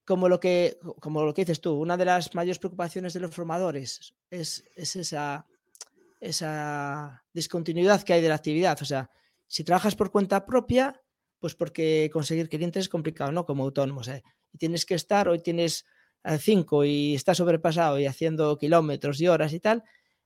Como, 0.07 0.29
lo 0.29 0.39
que, 0.39 0.79
como 1.01 1.23
lo 1.23 1.33
que 1.33 1.41
dices 1.41 1.59
tú, 1.59 1.73
una 1.73 1.97
de 1.97 2.05
las 2.05 2.33
mayores 2.33 2.59
preocupaciones 2.59 3.13
de 3.13 3.19
los 3.19 3.35
formadores 3.35 4.15
es, 4.29 4.63
esa, 4.75 5.45
esa 6.21 7.25
discontinuidad 7.33 8.03
que 8.03 8.13
hay 8.13 8.21
de 8.21 8.29
la 8.29 8.35
actividad. 8.35 8.81
O 8.81 8.85
sea, 8.85 9.11
si 9.47 9.65
trabajas 9.65 9.95
por 9.95 10.09
cuenta 10.09 10.45
propia, 10.45 11.01
pues 11.39 11.55
porque 11.55 12.09
conseguir 12.13 12.47
clientes 12.47 12.85
es 12.85 12.89
complicado, 12.89 13.33
¿no? 13.33 13.45
Como 13.45 13.65
autónomos. 13.65 14.07
¿eh? 14.07 14.23
Y 14.53 14.57
tienes 14.57 14.85
que 14.85 14.95
estar, 14.95 15.27
hoy 15.27 15.39
tienes 15.39 15.85
cinco 16.39 16.83
y 16.83 17.15
estás 17.15 17.37
sobrepasado 17.37 17.99
y 17.99 18.05
haciendo 18.05 18.57
kilómetros 18.57 19.21
y 19.21 19.27
horas 19.27 19.53
y 19.53 19.59
tal, 19.59 19.83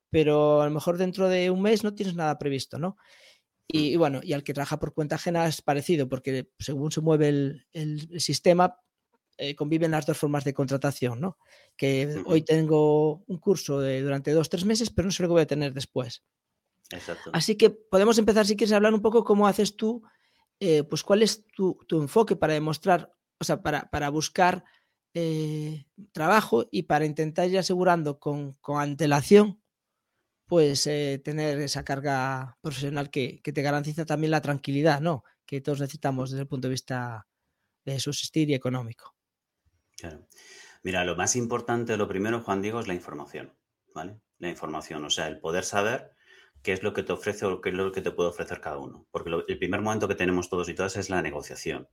pero 0.09 0.61
a 0.61 0.65
lo 0.65 0.71
mejor 0.71 0.97
dentro 0.97 1.29
de 1.29 1.49
un 1.49 1.61
mes 1.61 1.83
no 1.83 1.93
tienes 1.93 2.15
nada 2.15 2.37
previsto, 2.37 2.77
¿no? 2.77 2.97
Y, 3.67 3.95
bueno, 3.95 4.19
y 4.21 4.33
al 4.33 4.43
que 4.43 4.53
trabaja 4.53 4.79
por 4.79 4.93
cuenta 4.93 5.15
ajena 5.15 5.47
es 5.47 5.61
parecido, 5.61 6.09
porque 6.09 6.49
según 6.59 6.91
se 6.91 6.99
mueve 6.99 7.29
el, 7.71 8.19
sistema, 8.19 8.77
eh, 9.41 9.55
conviven 9.55 9.91
las 9.91 10.05
dos 10.05 10.17
formas 10.17 10.43
de 10.43 10.53
contratación, 10.53 11.19
¿no? 11.19 11.37
Que 11.75 12.21
hoy 12.25 12.43
tengo 12.43 13.23
un 13.25 13.37
curso 13.39 13.79
de, 13.79 14.01
durante 14.01 14.31
dos, 14.31 14.49
tres 14.49 14.65
meses, 14.65 14.89
pero 14.89 15.07
no 15.07 15.11
sé 15.11 15.23
lo 15.23 15.29
que 15.29 15.33
voy 15.33 15.41
a 15.41 15.47
tener 15.47 15.73
después. 15.73 16.23
Exacto. 16.91 17.31
Así 17.33 17.55
que 17.55 17.69
podemos 17.69 18.17
empezar, 18.17 18.45
si 18.45 18.55
quieres, 18.55 18.73
a 18.73 18.75
hablar 18.77 18.93
un 18.93 19.01
poco 19.01 19.23
cómo 19.23 19.47
haces 19.47 19.75
tú, 19.75 20.03
eh, 20.59 20.83
pues 20.83 21.03
cuál 21.03 21.23
es 21.23 21.45
tu, 21.55 21.77
enfoque 21.89 22.35
para 22.35 22.53
demostrar, 22.53 23.13
o 23.39 23.43
sea, 23.43 23.61
para, 23.61 23.89
para 23.89 24.09
buscar 24.09 24.63
eh, 25.13 25.85
trabajo 26.11 26.67
y 26.69 26.83
para 26.83 27.05
intentar 27.05 27.49
ir 27.49 27.57
asegurando 27.57 28.19
con, 28.19 28.53
con 28.61 28.79
antelación 28.79 29.61
pues 30.51 30.85
eh, 30.85 31.21
tener 31.23 31.61
esa 31.61 31.85
carga 31.85 32.57
profesional 32.59 33.09
que, 33.09 33.39
te 33.41 33.61
garantiza 33.61 34.05
también 34.05 34.31
la 34.31 34.41
tranquilidad, 34.41 34.99
¿no? 34.99 35.23
Que 35.45 35.61
todos 35.61 35.79
necesitamos 35.79 36.29
desde 36.29 36.41
el 36.41 36.49
punto 36.49 36.67
de 36.67 36.73
vista 36.73 37.25
de 37.85 37.97
subsistir 38.01 38.49
y 38.49 38.53
económico. 38.53 39.15
Claro. 40.01 40.27
Mira, 40.81 41.05
lo 41.05 41.15
más 41.15 41.35
importante, 41.35 41.95
lo 41.95 42.07
primero, 42.07 42.41
Juan 42.41 42.63
Diego, 42.63 42.79
es 42.79 42.87
la 42.87 42.95
información, 42.95 43.53
¿vale? 43.93 44.19
La 44.39 44.49
información, 44.49 45.05
o 45.05 45.11
sea, 45.11 45.27
el 45.27 45.39
poder 45.39 45.63
saber 45.63 46.15
qué 46.63 46.73
es 46.73 46.81
lo 46.81 46.91
que 46.93 47.03
te 47.03 47.13
ofrece 47.13 47.45
o 47.45 47.61
qué 47.61 47.69
es 47.69 47.75
lo 47.75 47.91
que 47.91 48.01
te 48.01 48.09
puede 48.09 48.29
ofrecer 48.29 48.61
cada 48.61 48.79
uno. 48.79 49.05
Porque 49.11 49.29
el 49.47 49.59
primer 49.59 49.81
momento 49.81 50.07
que 50.07 50.15
tenemos 50.15 50.49
todos 50.49 50.69
y 50.69 50.73
todas 50.73 50.97
es 50.97 51.11
la 51.11 51.21
negociación. 51.21 51.87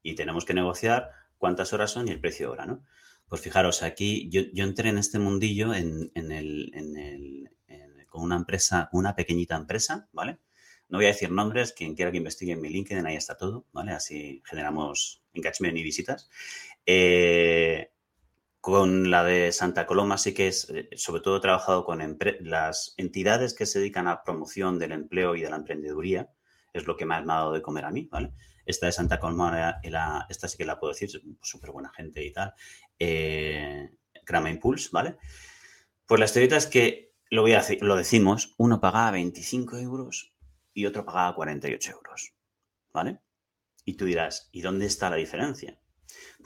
Y 0.00 0.14
tenemos 0.14 0.44
que 0.44 0.54
negociar 0.54 1.10
cuántas 1.38 1.72
horas 1.72 1.90
son 1.90 2.06
y 2.06 2.12
el 2.12 2.20
precio 2.20 2.46
de 2.46 2.52
hora, 2.52 2.66
¿no? 2.66 2.84
Pues 3.28 3.40
fijaros, 3.40 3.82
aquí 3.82 4.28
yo, 4.30 4.42
entré 4.62 4.90
en 4.90 4.98
este 4.98 5.18
mundillo 5.18 5.74
en, 5.74 6.12
con 8.06 8.22
una 8.22 8.36
empresa, 8.36 8.88
una 8.92 9.16
pequeñita 9.16 9.56
empresa, 9.56 10.08
¿vale? 10.12 10.38
No 10.88 10.98
voy 10.98 11.04
a 11.04 11.08
decir 11.08 11.30
nombres, 11.30 11.72
quien 11.72 11.94
quiera 11.94 12.10
que 12.10 12.16
investigue 12.16 12.52
en 12.52 12.62
mi 12.62 12.70
LinkedIn, 12.70 13.04
ahí 13.04 13.16
está 13.16 13.36
todo, 13.36 13.66
¿vale? 13.72 13.92
Así 13.92 14.42
generamos 14.46 15.22
engagement 15.34 15.76
y 15.76 15.82
visitas. 15.82 16.30
Eh, 16.90 17.92
con 18.62 19.10
la 19.10 19.22
de 19.22 19.52
Santa 19.52 19.84
Coloma 19.84 20.16
sí 20.16 20.32
que 20.32 20.48
es, 20.48 20.70
eh, 20.70 20.88
sobre 20.96 21.20
todo 21.20 21.36
he 21.36 21.40
trabajado 21.40 21.84
con 21.84 22.00
las 22.40 22.94
entidades 22.96 23.52
que 23.52 23.66
se 23.66 23.80
dedican 23.80 24.08
a 24.08 24.22
promoción 24.24 24.78
del 24.78 24.92
empleo 24.92 25.36
y 25.36 25.42
de 25.42 25.50
la 25.50 25.56
emprendeduría, 25.56 26.30
es 26.72 26.86
lo 26.86 26.96
que 26.96 27.04
me 27.04 27.14
ha 27.14 27.20
dado 27.20 27.52
de 27.52 27.60
comer 27.60 27.84
a 27.84 27.90
mí, 27.90 28.08
¿vale? 28.10 28.32
Esta 28.64 28.86
de 28.86 28.92
Santa 28.92 29.20
Coloma, 29.20 29.80
esta 30.30 30.48
sí 30.48 30.56
que 30.56 30.64
la 30.64 30.80
puedo 30.80 30.94
decir, 30.94 31.10
súper 31.42 31.72
buena 31.72 31.90
gente 31.90 32.24
y 32.24 32.32
tal. 32.32 32.54
Eh, 32.98 33.90
Impulse, 34.50 34.88
¿vale? 34.90 35.16
Pues 36.06 36.18
la 36.18 36.24
historieta 36.24 36.56
es 36.56 36.66
que 36.66 37.12
lo, 37.30 37.42
voy 37.42 37.52
a 37.52 37.62
lo 37.82 37.96
decimos, 37.96 38.54
uno 38.56 38.80
pagaba 38.80 39.10
25 39.10 39.76
euros 39.76 40.32
y 40.72 40.86
otro 40.86 41.04
pagaba 41.04 41.34
48 41.34 41.92
euros. 41.92 42.32
¿Vale? 42.94 43.20
Y 43.84 43.94
tú 43.94 44.06
dirás, 44.06 44.48
¿y 44.52 44.62
dónde 44.62 44.86
está 44.86 45.10
la 45.10 45.16
diferencia? 45.16 45.78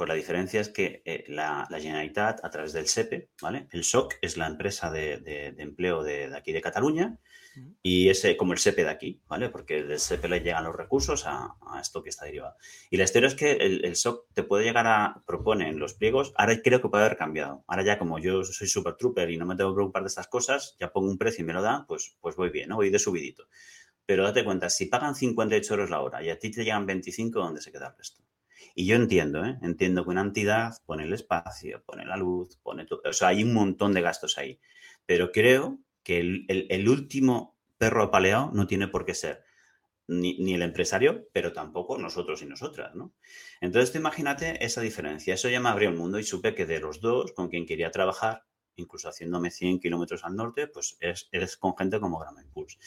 Pues 0.02 0.08
la 0.08 0.14
diferencia 0.16 0.60
es 0.60 0.68
que 0.68 1.00
eh, 1.04 1.22
la, 1.28 1.68
Generalitat, 1.70 2.44
a 2.44 2.50
través 2.50 2.72
del 2.72 2.88
SEPE, 2.88 3.30
¿vale? 3.40 3.68
El 3.70 3.84
SOC 3.84 4.14
es 4.20 4.36
la 4.36 4.48
empresa 4.48 4.90
de, 4.90 5.54
empleo 5.58 6.02
de, 6.02 6.34
aquí 6.34 6.50
de 6.50 6.60
Cataluña 6.60 7.20
y 7.84 8.08
ese 8.08 8.36
como 8.36 8.52
el 8.52 8.58
SEPE 8.58 8.82
de 8.82 8.90
aquí, 8.90 9.22
¿vale? 9.28 9.48
Porque 9.48 9.84
del 9.84 10.00
SEPE 10.00 10.28
le 10.28 10.40
llegan 10.40 10.64
los 10.64 10.74
recursos 10.74 11.22
a, 11.24 11.54
esto 11.80 12.02
que 12.02 12.08
está 12.08 12.24
derivado. 12.24 12.56
Y 12.90 12.96
la 12.96 13.04
historia 13.04 13.28
es 13.28 13.36
que 13.36 13.52
el, 13.52 13.94
SOC 13.94 14.26
te 14.34 14.42
puede 14.42 14.64
llegar 14.64 14.88
a, 14.88 15.22
propone 15.24 15.68
en 15.68 15.78
los 15.78 15.94
pliegos, 15.94 16.32
ahora 16.34 16.60
creo 16.60 16.82
que 16.82 16.88
puede 16.88 17.04
haber 17.04 17.16
cambiado. 17.16 17.62
Ahora 17.68 17.84
ya 17.84 17.96
como 17.96 18.18
yo 18.18 18.42
soy 18.42 18.66
super 18.66 18.96
trooper 18.96 19.30
y 19.30 19.36
no 19.36 19.46
me 19.46 19.54
tengo 19.54 19.70
que 19.70 19.76
preocupar 19.76 20.02
de 20.02 20.08
estas 20.08 20.26
cosas, 20.26 20.74
ya 20.80 20.90
pongo 20.90 21.12
un 21.12 21.16
precio 21.16 21.44
y 21.44 21.46
me 21.46 21.52
lo 21.52 21.62
da, 21.62 21.84
pues, 21.86 22.16
pues 22.20 22.34
voy 22.34 22.50
bien, 22.50 22.70
¿no? 22.70 22.74
Voy 22.74 22.90
de 22.90 22.98
subidito. 22.98 23.44
Pero 24.04 24.24
date 24.24 24.44
cuenta, 24.44 24.68
si 24.68 24.86
pagan 24.86 25.14
58 25.14 25.74
euros 25.74 25.90
la 25.90 26.00
hora 26.00 26.24
y 26.24 26.30
a 26.30 26.40
ti 26.40 26.50
te 26.50 26.64
llegan 26.64 26.86
25, 26.86 27.38
¿dónde 27.38 27.60
se 27.60 27.70
queda 27.70 27.86
el 27.86 27.96
resto? 27.96 28.21
Y 28.74 28.86
yo 28.86 28.96
entiendo, 28.96 29.44
¿eh? 29.44 29.58
entiendo 29.62 30.04
que 30.04 30.10
una 30.10 30.22
entidad 30.22 30.74
pone 30.86 31.04
el 31.04 31.12
espacio, 31.12 31.82
pone 31.84 32.06
la 32.06 32.16
luz, 32.16 32.56
pone 32.62 32.86
todo. 32.86 33.02
O 33.04 33.12
sea, 33.12 33.28
hay 33.28 33.42
un 33.42 33.52
montón 33.52 33.92
de 33.92 34.00
gastos 34.00 34.38
ahí. 34.38 34.60
Pero 35.06 35.32
creo 35.32 35.78
que 36.02 36.18
el, 36.18 36.88
último 36.88 37.56
perro 37.78 38.04
apaleado 38.04 38.50
no 38.52 38.66
tiene 38.66 38.88
por 38.88 39.04
qué 39.04 39.14
ser 39.14 39.44
ni, 40.08 40.54
el 40.54 40.62
empresario, 40.62 41.28
pero 41.32 41.52
tampoco 41.52 41.98
nosotros 41.98 42.42
y 42.42 42.46
nosotras, 42.46 42.94
¿no? 42.94 43.14
Entonces, 43.60 43.94
imagínate 43.94 44.64
esa 44.64 44.80
diferencia. 44.80 45.34
Eso 45.34 45.48
ya 45.48 45.60
me 45.60 45.68
abrió 45.68 45.88
el 45.88 45.96
mundo 45.96 46.18
y 46.18 46.24
supe 46.24 46.54
que 46.54 46.66
de 46.66 46.80
los 46.80 47.00
dos, 47.00 47.32
con 47.32 47.48
quien 47.48 47.66
quería 47.66 47.90
trabajar, 47.90 48.44
incluso 48.76 49.08
haciéndome 49.08 49.50
100 49.50 49.80
kilómetros 49.80 50.24
al 50.24 50.34
norte, 50.34 50.66
pues 50.66 50.96
eres, 51.00 51.56
con 51.56 51.76
gente 51.76 52.00
como 52.00 52.18
Grama 52.18 52.42
Impulse. 52.42 52.78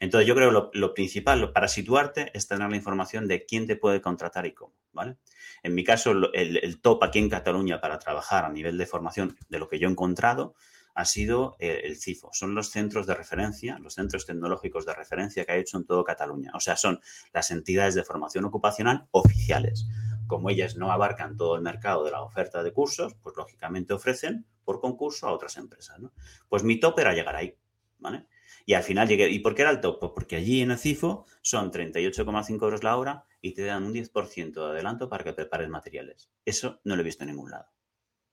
Entonces, 0.00 0.26
yo 0.26 0.34
creo 0.34 0.50
lo, 0.50 0.70
lo 0.72 0.94
principal 0.94 1.52
para 1.52 1.68
situarte 1.68 2.30
es 2.34 2.48
tener 2.48 2.68
la 2.68 2.76
información 2.76 3.28
de 3.28 3.44
quién 3.44 3.66
te 3.66 3.76
puede 3.76 4.00
contratar 4.00 4.46
y 4.46 4.52
cómo, 4.52 4.74
¿vale? 4.92 5.16
En 5.64 5.74
mi 5.74 5.82
caso, 5.82 6.12
el, 6.32 6.80
top 6.80 7.02
aquí 7.02 7.18
en 7.18 7.28
Cataluña 7.28 7.80
para 7.80 7.98
trabajar 7.98 8.44
a 8.44 8.50
nivel 8.50 8.78
de 8.78 8.86
formación, 8.86 9.36
de 9.48 9.58
lo 9.58 9.68
que 9.68 9.80
yo 9.80 9.88
he 9.88 9.90
encontrado, 9.90 10.54
ha 10.94 11.04
sido 11.04 11.56
eh, 11.58 11.80
el 11.82 11.96
CIFO. 11.96 12.30
Son 12.32 12.54
los 12.54 12.70
centros 12.70 13.08
de 13.08 13.14
referencia, 13.14 13.80
los 13.80 13.94
centros 13.94 14.26
tecnológicos 14.26 14.86
de 14.86 14.94
referencia 14.94 15.44
que 15.44 15.50
ha 15.50 15.56
hecho 15.56 15.76
en 15.76 15.86
todo 15.86 16.04
Cataluña. 16.04 16.52
O 16.54 16.60
sea, 16.60 16.76
son 16.76 17.00
las 17.32 17.50
entidades 17.50 17.96
de 17.96 18.04
formación 18.04 18.44
ocupacional 18.44 19.08
oficiales 19.10 19.88
como 20.26 20.50
ellas 20.50 20.76
no 20.76 20.90
abarcan 20.90 21.36
todo 21.36 21.56
el 21.56 21.62
mercado 21.62 22.04
de 22.04 22.10
la 22.10 22.22
oferta 22.22 22.62
de 22.62 22.72
cursos, 22.72 23.14
pues 23.22 23.36
lógicamente 23.36 23.92
ofrecen 23.92 24.46
por 24.64 24.80
concurso 24.80 25.28
a 25.28 25.32
otras 25.32 25.56
empresas. 25.56 26.00
Pues 26.48 26.64
mi 26.64 26.80
top 26.80 26.98
era 26.98 27.14
llegar 27.14 27.36
ahí, 27.36 27.56
¿vale? 27.98 28.26
Y 28.66 28.74
al 28.74 28.82
final 28.82 29.08
llegué. 29.08 29.28
¿Y 29.28 29.40
por 29.40 29.54
qué 29.54 29.62
era 29.62 29.70
el 29.70 29.80
top? 29.80 30.00
Pues 30.00 30.12
porque 30.14 30.36
allí 30.36 30.62
en 30.62 30.70
el 30.70 30.78
CIFO 30.78 31.26
son 31.42 31.70
38,5 31.70 32.62
euros 32.62 32.82
la 32.82 32.96
hora 32.96 33.24
y 33.44 33.52
te 33.52 33.62
dan 33.62 33.84
un 33.84 33.92
10% 33.92 34.54
de 34.54 34.70
adelanto 34.70 35.06
para 35.06 35.22
que 35.22 35.34
prepares 35.34 35.68
materiales. 35.68 36.30
Eso 36.46 36.80
no 36.84 36.96
lo 36.96 37.02
he 37.02 37.04
visto 37.04 37.24
en 37.24 37.28
ningún 37.28 37.50
lado. 37.50 37.66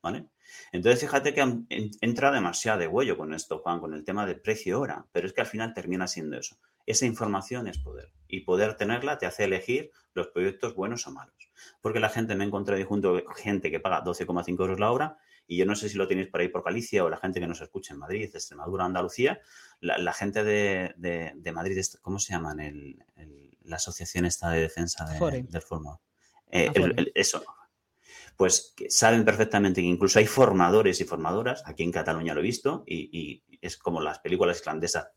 ¿Vale? 0.01 0.29
Entonces, 0.71 1.01
fíjate 1.01 1.33
que 1.33 1.65
entra 1.99 2.31
demasiado 2.31 2.79
de 2.79 2.87
huello 2.87 3.17
con 3.17 3.33
esto, 3.33 3.59
Juan, 3.59 3.81
con 3.81 3.93
el 3.93 4.05
tema 4.05 4.25
de 4.25 4.35
precio-hora, 4.35 5.05
pero 5.11 5.27
es 5.27 5.33
que 5.33 5.41
al 5.41 5.47
final 5.47 5.73
termina 5.73 6.07
siendo 6.07 6.37
eso. 6.37 6.55
Esa 6.85 7.05
información 7.05 7.67
es 7.67 7.77
poder 7.77 8.13
y 8.25 8.39
poder 8.39 8.77
tenerla 8.77 9.17
te 9.17 9.25
hace 9.25 9.43
elegir 9.43 9.91
los 10.13 10.29
proyectos 10.29 10.75
buenos 10.75 11.05
o 11.07 11.11
malos. 11.11 11.51
Porque 11.81 11.99
la 11.99 12.09
gente, 12.09 12.33
me 12.35 12.45
he 12.45 12.47
encontrado 12.47 12.83
junto 12.85 13.21
gente 13.35 13.69
que 13.69 13.81
paga 13.81 14.05
12,5 14.05 14.61
euros 14.61 14.79
la 14.79 14.93
hora 14.93 15.17
y 15.45 15.57
yo 15.57 15.65
no 15.65 15.75
sé 15.75 15.89
si 15.89 15.97
lo 15.97 16.07
tenéis 16.07 16.29
por 16.29 16.39
ahí 16.39 16.47
por 16.47 16.63
Galicia 16.63 17.03
o 17.03 17.09
la 17.09 17.17
gente 17.17 17.41
que 17.41 17.47
nos 17.47 17.59
escucha 17.59 17.93
en 17.93 17.99
Madrid, 17.99 18.31
Extremadura, 18.33 18.85
Andalucía, 18.85 19.41
la, 19.81 20.13
gente 20.13 20.45
de, 20.45 21.51
Madrid, 21.53 21.77
¿cómo 22.01 22.17
se 22.17 22.31
llaman? 22.31 22.61
La 23.71 23.77
asociación 23.77 24.25
esta 24.25 24.49
de 24.51 24.61
defensa 24.61 25.05
del 25.05 25.61
formador. 25.61 25.99
Eh, 26.51 26.69
ah, 26.75 27.01
eso, 27.15 27.43
pues 28.35 28.75
saben 28.89 29.25
perfectamente 29.25 29.81
que 29.81 29.87
incluso 29.87 30.19
hay 30.19 30.27
formadores 30.27 30.99
y 31.01 31.05
formadoras, 31.05 31.63
aquí 31.65 31.83
en 31.83 31.91
Cataluña 31.91 32.33
lo 32.33 32.41
he 32.41 32.43
visto, 32.43 32.83
y, 32.85 33.43
es 33.61 33.77
como 33.77 34.01
las 34.01 34.19
películas 34.19 34.59
islandesas, 34.59 35.07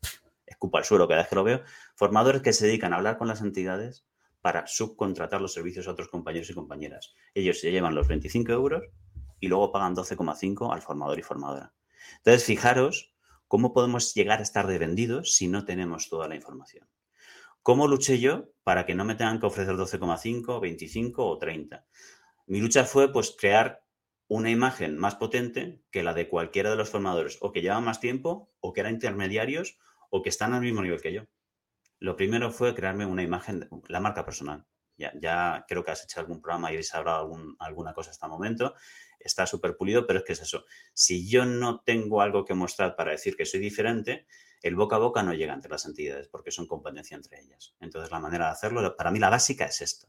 escupa 0.45 0.79
al 0.79 0.85
suelo 0.85 1.07
cada 1.07 1.21
vez 1.21 1.29
que 1.29 1.35
lo 1.35 1.43
veo, 1.43 1.61
formadores 1.95 2.41
que 2.41 2.53
se 2.53 2.67
dedican 2.67 2.93
a 2.93 2.97
hablar 2.97 3.17
con 3.17 3.27
las 3.27 3.41
entidades 3.41 4.05
para 4.41 4.67
subcontratar 4.67 5.41
los 5.41 5.53
servicios 5.53 5.87
a 5.87 5.91
otros 5.91 6.07
compañeros 6.07 6.49
y 6.49 6.53
compañeras. 6.53 7.15
Ellos 7.33 7.59
se 7.59 7.71
llevan 7.71 7.95
los 7.95 8.07
25 8.07 8.51
euros 8.51 8.83
y 9.39 9.47
luego 9.47 9.71
pagan 9.71 9.95
12,5 9.95 10.71
al 10.71 10.81
formador 10.81 11.17
y 11.17 11.23
formadora. 11.23 11.73
Entonces, 12.17 12.43
fijaros 12.43 13.15
cómo 13.47 13.73
podemos 13.73 14.13
llegar 14.13 14.39
a 14.39 14.43
estar 14.43 14.67
de 14.67 14.77
vendidos 14.77 15.33
si 15.33 15.47
no 15.47 15.65
tenemos 15.65 16.09
toda 16.09 16.27
la 16.27 16.35
información. 16.35 16.87
¿Cómo 17.65 17.87
luché 17.87 18.19
yo 18.19 18.51
para 18.63 18.85
que 18.85 18.93
no 18.93 19.05
me 19.05 19.15
tengan 19.15 19.39
que 19.39 19.47
ofrecer 19.47 19.73
12,5, 19.73 20.59
25 20.59 21.25
o 21.25 21.39
30? 21.39 21.83
Mi 22.45 22.61
lucha 22.61 22.85
fue 22.85 23.11
pues 23.11 23.35
crear 23.35 23.83
una 24.27 24.51
imagen 24.51 24.99
más 24.99 25.15
potente 25.15 25.81
que 25.89 26.03
la 26.03 26.13
de 26.13 26.29
cualquiera 26.29 26.69
de 26.69 26.75
los 26.75 26.91
formadores, 26.91 27.39
o 27.41 27.51
que 27.51 27.63
llevan 27.63 27.83
más 27.83 27.99
tiempo, 27.99 28.53
o 28.59 28.71
que 28.71 28.81
eran 28.81 28.93
intermediarios, 28.93 29.79
o 30.11 30.21
que 30.21 30.29
están 30.29 30.53
al 30.53 30.61
mismo 30.61 30.83
nivel 30.83 31.01
que 31.01 31.11
yo. 31.11 31.23
Lo 31.97 32.15
primero 32.15 32.51
fue 32.51 32.75
crearme 32.75 33.07
una 33.07 33.23
imagen, 33.23 33.67
la 33.87 33.99
marca 33.99 34.23
personal. 34.25 34.67
Ya, 34.95 35.11
ya 35.19 35.65
creo 35.67 35.83
que 35.83 35.89
has 35.89 36.03
hecho 36.03 36.19
algún 36.19 36.41
programa 36.43 36.69
y 36.69 36.75
habéis 36.75 36.93
hablado 36.93 37.35
alguna 37.57 37.95
cosa 37.95 38.11
hasta 38.11 38.27
el 38.27 38.31
momento. 38.31 38.75
Está 39.19 39.47
súper 39.47 39.75
pulido, 39.75 40.05
pero 40.05 40.19
es 40.19 40.25
que 40.25 40.33
es 40.33 40.41
eso. 40.43 40.65
Si 40.93 41.27
yo 41.27 41.45
no 41.45 41.79
tengo 41.79 42.21
algo 42.21 42.45
que 42.45 42.53
mostrar 42.53 42.95
para 42.95 43.13
decir 43.13 43.35
que 43.35 43.47
soy 43.47 43.59
diferente, 43.59 44.27
el 44.67 44.75
boca 44.75 44.95
a 44.95 44.99
boca 44.99 45.23
no 45.23 45.33
llega 45.33 45.53
entre 45.53 45.71
las 45.71 45.85
entidades 45.85 46.27
porque 46.27 46.51
son 46.51 46.67
competencia 46.67 47.15
entre 47.15 47.39
ellas. 47.39 47.75
Entonces, 47.79 48.11
la 48.11 48.19
manera 48.19 48.45
de 48.45 48.51
hacerlo, 48.51 48.95
para 48.95 49.11
mí 49.11 49.19
la 49.19 49.29
básica 49.29 49.65
es 49.65 49.81
esta. 49.81 50.07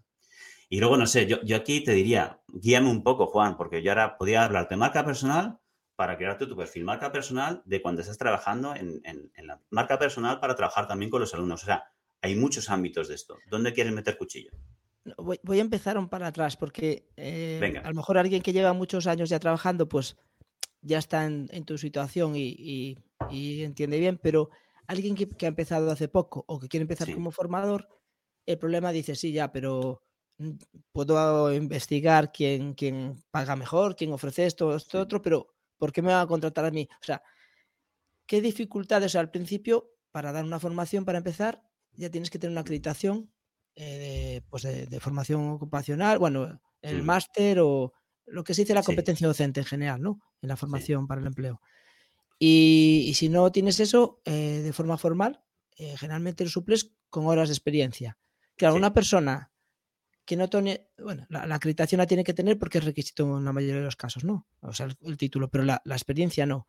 Y 0.68 0.80
luego, 0.80 0.96
no 0.96 1.06
sé, 1.06 1.26
yo, 1.26 1.42
yo 1.42 1.56
aquí 1.56 1.84
te 1.84 1.92
diría, 1.92 2.40
guíame 2.48 2.90
un 2.90 3.02
poco, 3.02 3.26
Juan, 3.26 3.56
porque 3.56 3.82
yo 3.82 3.92
ahora 3.92 4.16
podía 4.18 4.44
hablarte 4.44 4.74
de 4.74 4.78
marca 4.78 5.04
personal 5.04 5.60
para 5.96 6.16
crearte 6.16 6.46
tu 6.46 6.56
perfil, 6.56 6.84
marca 6.84 7.10
personal 7.10 7.62
de 7.64 7.80
cuando 7.80 8.02
estás 8.02 8.18
trabajando 8.18 8.74
en, 8.74 9.02
la 9.42 9.60
marca 9.70 9.98
personal 9.98 10.38
para 10.38 10.54
trabajar 10.54 10.86
también 10.86 11.10
con 11.10 11.20
los 11.20 11.32
alumnos. 11.34 11.62
O 11.62 11.66
sea, 11.66 11.84
hay 12.20 12.36
muchos 12.36 12.70
ámbitos 12.70 13.08
de 13.08 13.14
esto. 13.14 13.38
¿Dónde 13.50 13.72
quieres 13.72 13.92
meter 13.92 14.18
cuchillo? 14.18 14.50
Voy, 15.16 15.58
a 15.58 15.62
empezar 15.62 15.96
un 15.98 16.08
para 16.08 16.26
atrás 16.26 16.56
porque 16.56 17.08
eh, 17.16 17.80
a 17.82 17.88
lo 17.88 17.94
mejor 17.94 18.18
alguien 18.18 18.42
que 18.42 18.52
lleva 18.52 18.72
muchos 18.72 19.06
años 19.06 19.30
ya 19.30 19.38
trabajando, 19.38 19.88
pues 19.88 20.16
ya 20.82 20.98
está 20.98 21.24
en, 21.24 21.64
tu 21.64 21.78
situación 21.78 22.34
y, 22.36 22.98
entiende 23.30 23.98
bien, 23.98 24.18
pero 24.22 24.50
alguien 24.86 25.14
que, 25.14 25.28
ha 25.44 25.48
empezado 25.48 25.90
hace 25.90 26.08
poco 26.08 26.44
o 26.46 26.58
que 26.58 26.68
quiere 26.68 26.82
empezar 26.82 27.12
como 27.12 27.30
formador, 27.30 27.88
el 28.46 28.58
problema 28.58 28.92
dice, 28.92 29.14
sí, 29.14 29.32
ya, 29.32 29.52
pero 29.52 30.02
mm, 30.38 30.52
puedo 30.92 31.52
investigar 31.52 32.32
quién, 32.32 32.74
quién 32.74 33.22
paga 33.30 33.56
mejor, 33.56 33.96
quién 33.96 34.12
ofrece 34.12 34.46
esto, 34.46 34.74
esto, 34.76 35.00
otro, 35.00 35.20
pero 35.22 35.48
¿por 35.78 35.92
qué 35.92 36.02
me 36.02 36.12
va 36.12 36.22
a 36.22 36.26
contratar 36.26 36.64
a 36.64 36.70
mí? 36.70 36.88
O 37.00 37.04
sea, 37.04 37.22
¿qué 38.26 38.40
dificultades 38.40 39.16
al 39.16 39.30
principio 39.30 39.90
para 40.12 40.32
dar 40.32 40.44
una 40.44 40.60
formación, 40.60 41.04
para 41.04 41.18
empezar? 41.18 41.62
Ya 41.92 42.10
tienes 42.10 42.30
que 42.30 42.38
tener 42.38 42.52
una 42.52 42.60
acreditación 42.60 43.30
eh, 43.74 44.40
pues 44.48 44.62
de, 44.62 45.00
formación 45.00 45.50
ocupacional, 45.50 46.18
bueno, 46.18 46.60
el 46.80 47.02
máster 47.02 47.58
o 47.60 47.92
lo 48.24 48.42
que 48.42 48.54
se 48.54 48.62
dice 48.62 48.74
la 48.74 48.82
competencia 48.82 49.26
docente 49.26 49.60
en 49.60 49.66
general, 49.66 50.00
¿no? 50.00 50.20
En 50.40 50.48
la 50.48 50.56
formación 50.56 51.06
para 51.06 51.20
el 51.20 51.26
empleo. 51.26 51.60
Y, 52.38 53.12
si 53.14 53.28
no 53.28 53.50
tienes 53.50 53.80
eso 53.80 54.20
eh, 54.24 54.60
de 54.62 54.72
forma 54.72 54.98
formal, 54.98 55.42
eh, 55.76 55.96
generalmente 55.96 56.44
lo 56.44 56.50
suples 56.50 56.92
con 57.08 57.26
horas 57.26 57.48
de 57.48 57.54
experiencia. 57.54 58.18
Claro, 58.56 58.76
una 58.76 58.92
persona 58.92 59.52
que 60.24 60.36
no 60.36 60.48
tiene, 60.48 60.88
bueno, 60.98 61.24
la, 61.28 61.54
acreditación 61.54 62.00
la 62.00 62.06
tiene 62.06 62.24
que 62.24 62.34
tener 62.34 62.58
porque 62.58 62.78
es 62.78 62.84
requisito 62.84 63.38
en 63.38 63.44
la 63.44 63.52
mayoría 63.52 63.76
de 63.76 63.84
los 63.84 63.96
casos, 63.96 64.24
¿no? 64.24 64.46
O 64.60 64.72
sea, 64.72 64.88
el, 65.02 65.16
título, 65.16 65.48
pero 65.48 65.64
la, 65.64 65.80
experiencia 65.86 66.44
no. 66.46 66.66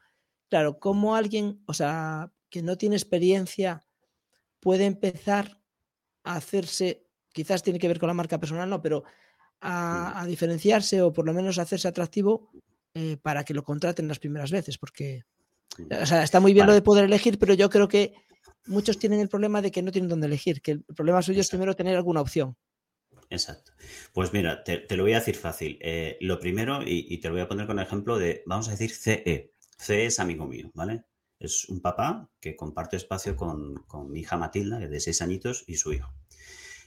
Claro, 0.47 0.79
¿cómo 0.79 1.15
alguien, 1.15 1.63
o 1.65 1.73
sea, 1.73 2.31
que 2.49 2.61
no 2.61 2.77
tiene 2.77 2.95
experiencia 2.95 3.85
puede 4.59 4.85
empezar 4.85 5.61
a 6.23 6.35
hacerse, 6.35 7.07
quizás 7.33 7.63
tiene 7.63 7.79
que 7.79 7.87
ver 7.87 7.99
con 7.99 8.07
la 8.07 8.13
marca 8.13 8.39
personal, 8.39 8.69
no, 8.69 8.81
pero 8.81 9.03
a, 9.59 10.23
diferenciarse 10.27 11.01
o 11.01 11.11
por 11.11 11.25
lo 11.25 11.33
menos 11.33 11.57
a 11.57 11.63
hacerse 11.63 11.87
atractivo 11.87 12.51
eh, 12.93 13.17
para 13.17 13.43
que 13.43 13.55
lo 13.55 13.63
contraten 13.63 14.07
las 14.07 14.19
primeras 14.19 14.51
veces, 14.51 14.77
porque 14.77 15.23
o 16.01 16.05
sea, 16.05 16.23
está 16.23 16.39
muy 16.39 16.53
bien 16.53 16.65
lo 16.65 16.73
de 16.73 16.81
poder 16.81 17.05
elegir, 17.05 17.37
pero 17.39 17.53
yo 17.53 17.69
creo 17.69 17.87
que 17.87 18.13
muchos 18.65 18.97
tienen 18.97 19.19
el 19.19 19.29
problema 19.29 19.61
de 19.61 19.71
que 19.71 19.81
no 19.81 19.91
tienen 19.91 20.09
dónde 20.09 20.27
elegir, 20.27 20.61
que 20.61 20.71
el 20.71 20.83
problema 20.83 21.21
suyo 21.21 21.41
es 21.41 21.49
primero 21.49 21.75
tener 21.75 21.95
alguna 21.95 22.21
opción. 22.21 22.55
Exacto. 23.29 23.73
Pues 24.13 24.31
mira, 24.33 24.63
te, 24.63 24.85
lo 24.95 25.03
voy 25.03 25.13
a 25.13 25.19
decir 25.19 25.35
fácil. 25.35 25.77
Eh, 25.81 26.17
lo 26.21 26.39
primero, 26.39 26.81
y, 26.85 27.17
te 27.17 27.27
lo 27.27 27.33
voy 27.33 27.41
a 27.41 27.47
poner 27.47 27.67
con 27.67 27.79
el 27.79 27.85
ejemplo 27.85 28.17
de, 28.17 28.43
vamos 28.45 28.67
a 28.67 28.71
decir 28.71 28.91
CE. 28.91 29.53
CE 29.77 30.05
es 30.05 30.19
amigo 30.19 30.47
mío, 30.47 30.71
¿vale? 30.73 31.03
Es 31.39 31.69
un 31.69 31.81
papá 31.81 32.29
que 32.39 32.55
comparte 32.55 32.97
espacio 32.97 33.35
con, 33.35 33.85
mi 34.09 34.21
hija 34.21 34.37
Matilda, 34.37 34.79
que 34.79 34.85
es 34.85 34.91
de 34.91 34.99
seis 34.99 35.21
añitos, 35.21 35.65
y 35.67 35.75
su 35.75 35.93
hijo. 35.93 36.13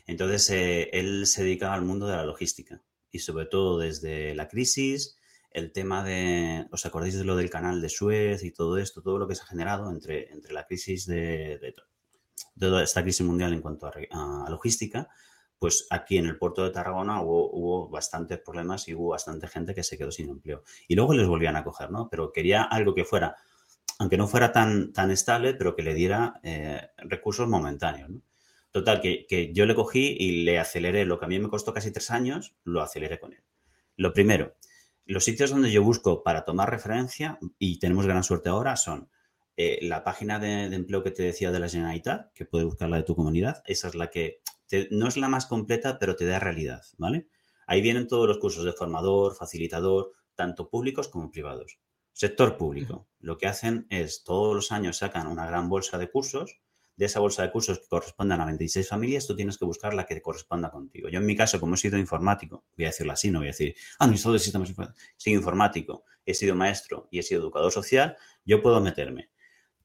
Entonces, 0.07 0.51
eh, 0.51 0.91
él 0.93 1.27
se 1.27 1.45
dedica 1.45 1.73
al 1.73 1.83
mundo 1.83 2.07
de 2.07 2.17
la 2.17 2.25
logística 2.25 2.83
y 3.13 3.19
sobre 3.19 3.47
todo 3.47 3.79
desde 3.79 4.35
la 4.35 4.49
crisis, 4.49 5.17
el 5.51 5.73
tema 5.73 6.05
de, 6.05 6.67
¿os 6.71 6.87
acordáis 6.87 7.17
de 7.17 7.25
lo 7.25 7.37
del 7.37 7.51
canal 7.51 7.81
de 7.81 7.89
Suez 7.89 8.45
y 8.45 8.53
todo 8.53 8.79
esto, 8.79 9.03
todo 9.03 9.19
lo 9.19 9.29
que 9.29 9.35
se 9.35 9.43
ha 9.43 9.47
generado 9.47 9.91
entre, 9.91 10.31
entre 10.33 10.53
la 10.53 10.67
crisis 10.67 11.07
de, 11.07 11.75
toda 12.59 12.83
esta 12.83 13.03
crisis 13.03 13.27
mundial 13.27 13.53
en 13.53 13.61
cuanto 13.61 13.87
a 13.87 14.51
logística? 14.51 15.09
pues 15.61 15.87
aquí 15.91 16.17
en 16.17 16.25
el 16.25 16.39
puerto 16.39 16.65
de 16.65 16.71
Tarragona 16.71 17.21
hubo, 17.21 17.87
bastantes 17.91 18.39
problemas 18.39 18.89
y 18.89 18.95
hubo 18.95 19.11
bastante 19.11 19.47
gente 19.47 19.75
que 19.75 19.83
se 19.83 19.99
quedó 19.99 20.11
sin 20.11 20.31
empleo. 20.31 20.65
Y 20.89 20.95
luego 20.95 21.13
les 21.13 21.29
volvían 21.29 21.55
a 21.55 21.63
coger, 21.63 21.91
¿no? 21.91 22.09
Pero 22.09 22.33
quería 22.33 22.63
algo 22.63 22.95
que 22.95 23.05
fuera, 23.05 23.37
aunque 23.99 24.17
no 24.17 24.27
fuera 24.27 24.53
tan, 24.53 24.95
tan 24.95 25.11
estable, 25.11 25.53
pero 25.53 25.77
que 25.77 25.83
le 25.83 25.93
diera 25.93 26.41
eh, 26.43 26.81
recursos 26.97 27.47
momentáneos, 27.47 28.09
¿no? 28.09 28.23
Total, 28.71 29.03
que, 29.03 29.51
yo 29.53 29.67
le 29.67 29.75
cogí 29.75 30.17
y 30.19 30.45
le 30.45 30.59
aceleré 30.59 31.05
lo 31.05 31.19
que 31.19 31.27
a 31.27 31.29
mí 31.29 31.39
me 31.39 31.51
costó 31.51 31.75
casi 31.75 31.93
tres 31.93 32.11
años, 32.11 32.55
lo 32.65 32.81
aceleré 32.81 33.21
con 33.21 33.35
él. 33.35 33.43
Lo 33.97 34.15
primero, 34.15 34.55
los 35.11 35.25
sitios 35.25 35.51
donde 35.51 35.71
yo 35.73 35.83
busco 35.83 36.23
para 36.23 36.45
tomar 36.45 36.71
referencia, 36.71 37.39
y 37.59 37.79
tenemos 37.79 38.07
gran 38.07 38.23
suerte 38.23 38.49
ahora, 38.49 38.77
son 38.77 39.11
eh, 39.57 39.79
la 39.83 40.05
página 40.05 40.39
de, 40.39 40.69
de, 40.71 40.77
empleo 40.77 41.03
que 41.03 41.11
te 41.11 41.23
decía 41.23 41.51
de 41.51 41.59
la 41.59 41.69
Generalitat, 41.69 42.33
que 42.33 42.45
puedes 42.47 42.67
buscar 42.67 42.89
la 42.89 42.99
de 42.99 43.03
tu 43.03 43.17
comunidad, 43.17 43.63
esa 43.67 43.89
es 43.89 43.95
la 43.95 44.09
que 44.09 44.41
no 44.91 45.09
es 45.09 45.17
la 45.17 45.29
más 45.29 45.47
completa, 45.47 45.99
pero 45.99 46.17
te 46.17 46.27
da 46.27 46.39
realidad, 46.39 46.83
¿vale? 46.97 47.29
Ahí 47.67 47.83
vienen 47.83 48.07
todos 48.07 48.29
los 48.29 48.39
cursos 48.39 48.65
de 48.65 48.73
formador, 48.73 49.35
facilitador, 49.35 50.13
tanto 50.35 50.69
públicos 50.69 51.09
como 51.09 51.31
privados. 51.31 51.79
Sector 52.13 52.57
público, 52.57 53.09
lo 53.19 53.39
que 53.39 53.47
hacen 53.47 53.87
es 53.91 54.25
todos 54.25 54.55
los 54.55 54.73
años 54.73 54.99
sacan 54.99 55.27
una 55.27 55.47
gran 55.47 55.69
bolsa 55.69 55.99
de 55.99 56.11
cursos. 56.11 56.61
De 57.01 57.07
esa 57.07 57.19
bolsa 57.19 57.43
de 57.43 57.51
cursos 57.51 57.79
que 57.79 57.89
correspondan 57.89 58.43
a 58.43 58.45
26 58.45 58.87
familias, 58.87 59.27
tú 59.27 59.35
tienes 59.35 59.57
que 59.57 59.65
buscar 59.65 59.95
la 59.95 60.05
que 60.05 60.21
corresponda 60.21 60.71
contigo. 60.71 61.09
Yo 61.09 61.19
en 61.19 61.25
mi 61.25 61.35
caso, 61.35 61.59
como 61.59 61.75
he 61.75 61.79
sido 61.79 61.97
informático, 61.97 62.67
voy 62.77 62.85
a 62.85 62.89
decirlo 62.89 63.15
así, 63.15 63.31
no 63.31 63.39
voy 63.39 63.49
a 63.49 63.53
decir, 63.53 63.75
ah, 64.01 64.07
no, 64.07 64.13
de 64.13 64.39
sistemas 64.39 64.69
informáticos. 64.69 65.03
He 65.17 65.23
sido 65.23 65.39
informático, 65.39 66.05
he 66.27 66.35
sido 66.35 66.55
maestro 66.55 67.09
y 67.11 67.19
he 67.19 67.23
sido 67.23 67.41
educador 67.41 67.73
social, 67.73 68.19
yo 68.45 68.61
puedo 68.61 68.83
meterme 68.83 69.31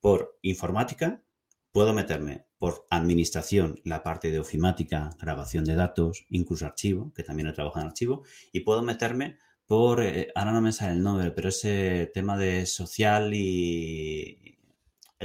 por 0.01 0.37
informática, 0.41 1.23
puedo 1.71 1.93
meterme 1.93 2.47
por 2.57 2.85
administración 2.89 3.79
la 3.85 4.03
parte 4.03 4.29
de 4.29 4.39
ofimática, 4.39 5.11
grabación 5.17 5.63
de 5.63 5.75
datos, 5.75 6.25
incluso 6.27 6.65
archivo, 6.65 7.13
que 7.15 7.23
también 7.23 7.47
he 7.47 7.53
trabajado 7.53 7.85
en 7.85 7.91
archivo, 7.91 8.23
y 8.51 8.59
puedo 8.59 8.81
meterme 8.81 9.37
por, 9.65 10.03
eh, 10.03 10.33
ahora 10.35 10.51
no 10.51 10.59
me 10.59 10.73
sale 10.73 10.91
el 10.91 11.01
nombre, 11.01 11.31
pero 11.31 11.47
ese 11.47 12.11
tema 12.13 12.37
de 12.37 12.65
social 12.65 13.33
y 13.33 14.44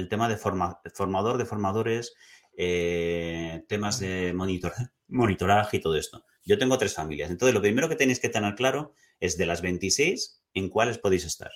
el 0.01 0.09
tema 0.09 0.29
de 0.29 0.37
formador 0.37 1.39
de 1.39 1.45
formadores, 1.45 2.15
eh, 2.57 3.65
temas 3.69 4.01
de 4.01 4.33
monitor, 4.35 4.73
monitoraje 5.09 5.79
y 5.79 5.81
todo 5.81 5.97
esto. 5.97 6.25
Yo 6.45 6.59
tengo 6.59 6.79
tres 6.79 6.95
familias. 6.95 7.31
Entonces, 7.31 7.55
lo 7.55 7.61
primero 7.61 7.89
que 7.89 7.97
tenéis 7.97 8.21
que 8.21 8.29
tener 8.29 8.55
claro 8.55 8.95
es 9.19 9.37
de 9.37 9.47
las 9.47 9.63
26 9.63 10.43
en 10.55 10.69
cuáles 10.69 10.99
podéis 10.99 11.25
estar. 11.25 11.51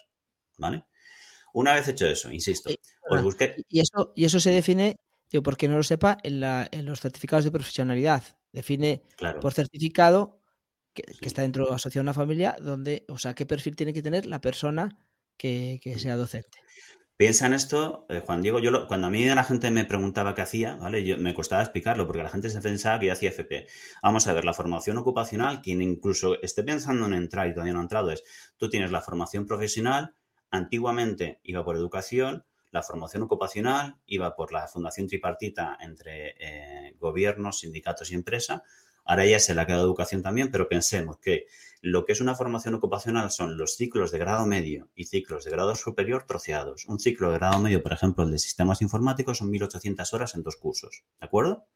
¿Vale? 0.56 0.84
Una 1.52 1.74
vez 1.74 1.88
hecho 1.88 2.06
eso, 2.06 2.32
insisto, 2.32 2.70
os 3.08 3.22
busqué... 3.22 3.56
Y 3.68 3.80
eso, 3.80 4.12
y 4.16 4.24
eso 4.24 4.40
se 4.40 4.50
define, 4.50 4.96
digo, 5.30 5.42
porque 5.42 5.68
no 5.68 5.76
lo 5.76 5.82
sepa, 5.82 6.18
en, 6.22 6.84
los 6.84 7.00
certificados 7.00 7.44
de 7.44 7.50
profesionalidad. 7.50 8.24
Define 8.52 9.02
por 9.40 9.52
certificado 9.52 10.40
que, 10.92 11.04
está 11.20 11.42
dentro 11.42 11.66
de 11.66 11.74
asociación 11.74 12.08
a 12.08 12.10
una 12.10 12.14
familia, 12.14 12.56
donde, 12.60 13.04
o 13.08 13.18
sea, 13.18 13.34
qué 13.34 13.46
perfil 13.46 13.76
tiene 13.76 13.92
que 13.92 14.02
tener 14.02 14.26
la 14.26 14.40
persona 14.40 14.98
que, 15.36 15.80
que 15.82 15.98
sea 15.98 16.16
docente. 16.16 16.58
Piensa 17.16 17.46
en 17.46 17.52
esto, 17.52 18.06
eh, 18.08 18.22
Juan 18.26 18.42
Diego, 18.42 18.58
yo 18.58 18.88
cuando 18.88 19.06
a 19.06 19.10
mí 19.10 19.24
la 19.24 19.44
gente 19.44 19.70
me 19.70 19.84
preguntaba 19.84 20.34
qué 20.34 20.42
hacía, 20.42 20.74
¿vale? 20.74 21.04
Yo, 21.04 21.16
me 21.16 21.32
costaba 21.32 21.62
explicarlo 21.62 22.08
porque 22.08 22.24
la 22.24 22.28
gente 22.28 22.50
se 22.50 22.60
pensaba 22.60 22.98
que 22.98 23.06
yo 23.06 23.12
hacía 23.12 23.28
FP. 23.28 23.68
Vamos 24.02 24.26
a 24.26 24.32
ver, 24.32 24.44
la 24.44 24.52
formación 24.52 24.98
ocupacional, 24.98 25.62
quien 25.62 25.80
incluso 25.80 26.42
esté 26.42 26.64
pensando 26.64 27.06
en 27.06 27.14
entrar 27.14 27.46
y 27.46 27.52
todavía 27.52 27.72
no 27.72 27.78
ha 27.78 27.82
entrado, 27.82 28.10
es 28.10 28.24
tú 28.56 28.68
tienes 28.68 28.90
la 28.90 29.00
formación 29.00 29.46
profesional, 29.46 30.16
antiguamente 30.50 31.38
iba 31.44 31.64
por 31.64 31.76
educación, 31.76 32.44
la 32.72 32.82
formación 32.82 33.22
ocupacional 33.22 33.96
iba 34.06 34.34
por 34.34 34.52
la 34.52 34.66
fundación 34.66 35.06
tripartita 35.06 35.78
entre 35.80 36.34
eh, 36.40 36.96
gobiernos, 36.98 37.60
sindicatos 37.60 38.10
y 38.10 38.16
empresa, 38.16 38.64
Ahora 39.04 39.26
ya 39.26 39.38
se 39.38 39.54
le 39.54 39.60
ha 39.60 39.66
quedado 39.66 39.84
educación 39.84 40.22
también, 40.22 40.50
pero 40.50 40.68
pensemos 40.68 41.18
que 41.18 41.46
lo 41.80 42.06
que 42.06 42.12
es 42.12 42.22
una 42.22 42.34
formación 42.34 42.74
ocupacional 42.74 43.30
son 43.30 43.58
los 43.58 43.76
ciclos 43.76 44.10
de 44.10 44.18
grado 44.18 44.46
medio 44.46 44.88
y 44.94 45.04
ciclos 45.04 45.44
de 45.44 45.50
grado 45.50 45.74
superior 45.74 46.24
troceados. 46.24 46.86
Un 46.86 46.98
ciclo 46.98 47.30
de 47.30 47.38
grado 47.38 47.60
medio, 47.60 47.82
por 47.82 47.92
ejemplo, 47.92 48.24
el 48.24 48.30
de 48.30 48.38
sistemas 48.38 48.80
informáticos, 48.80 49.38
son 49.38 49.52
1.800 49.52 50.14
horas 50.14 50.34
en 50.34 50.42
dos 50.42 50.56
cursos. 50.56 51.04
¿De 51.20 51.26
acuerdo? 51.26 51.66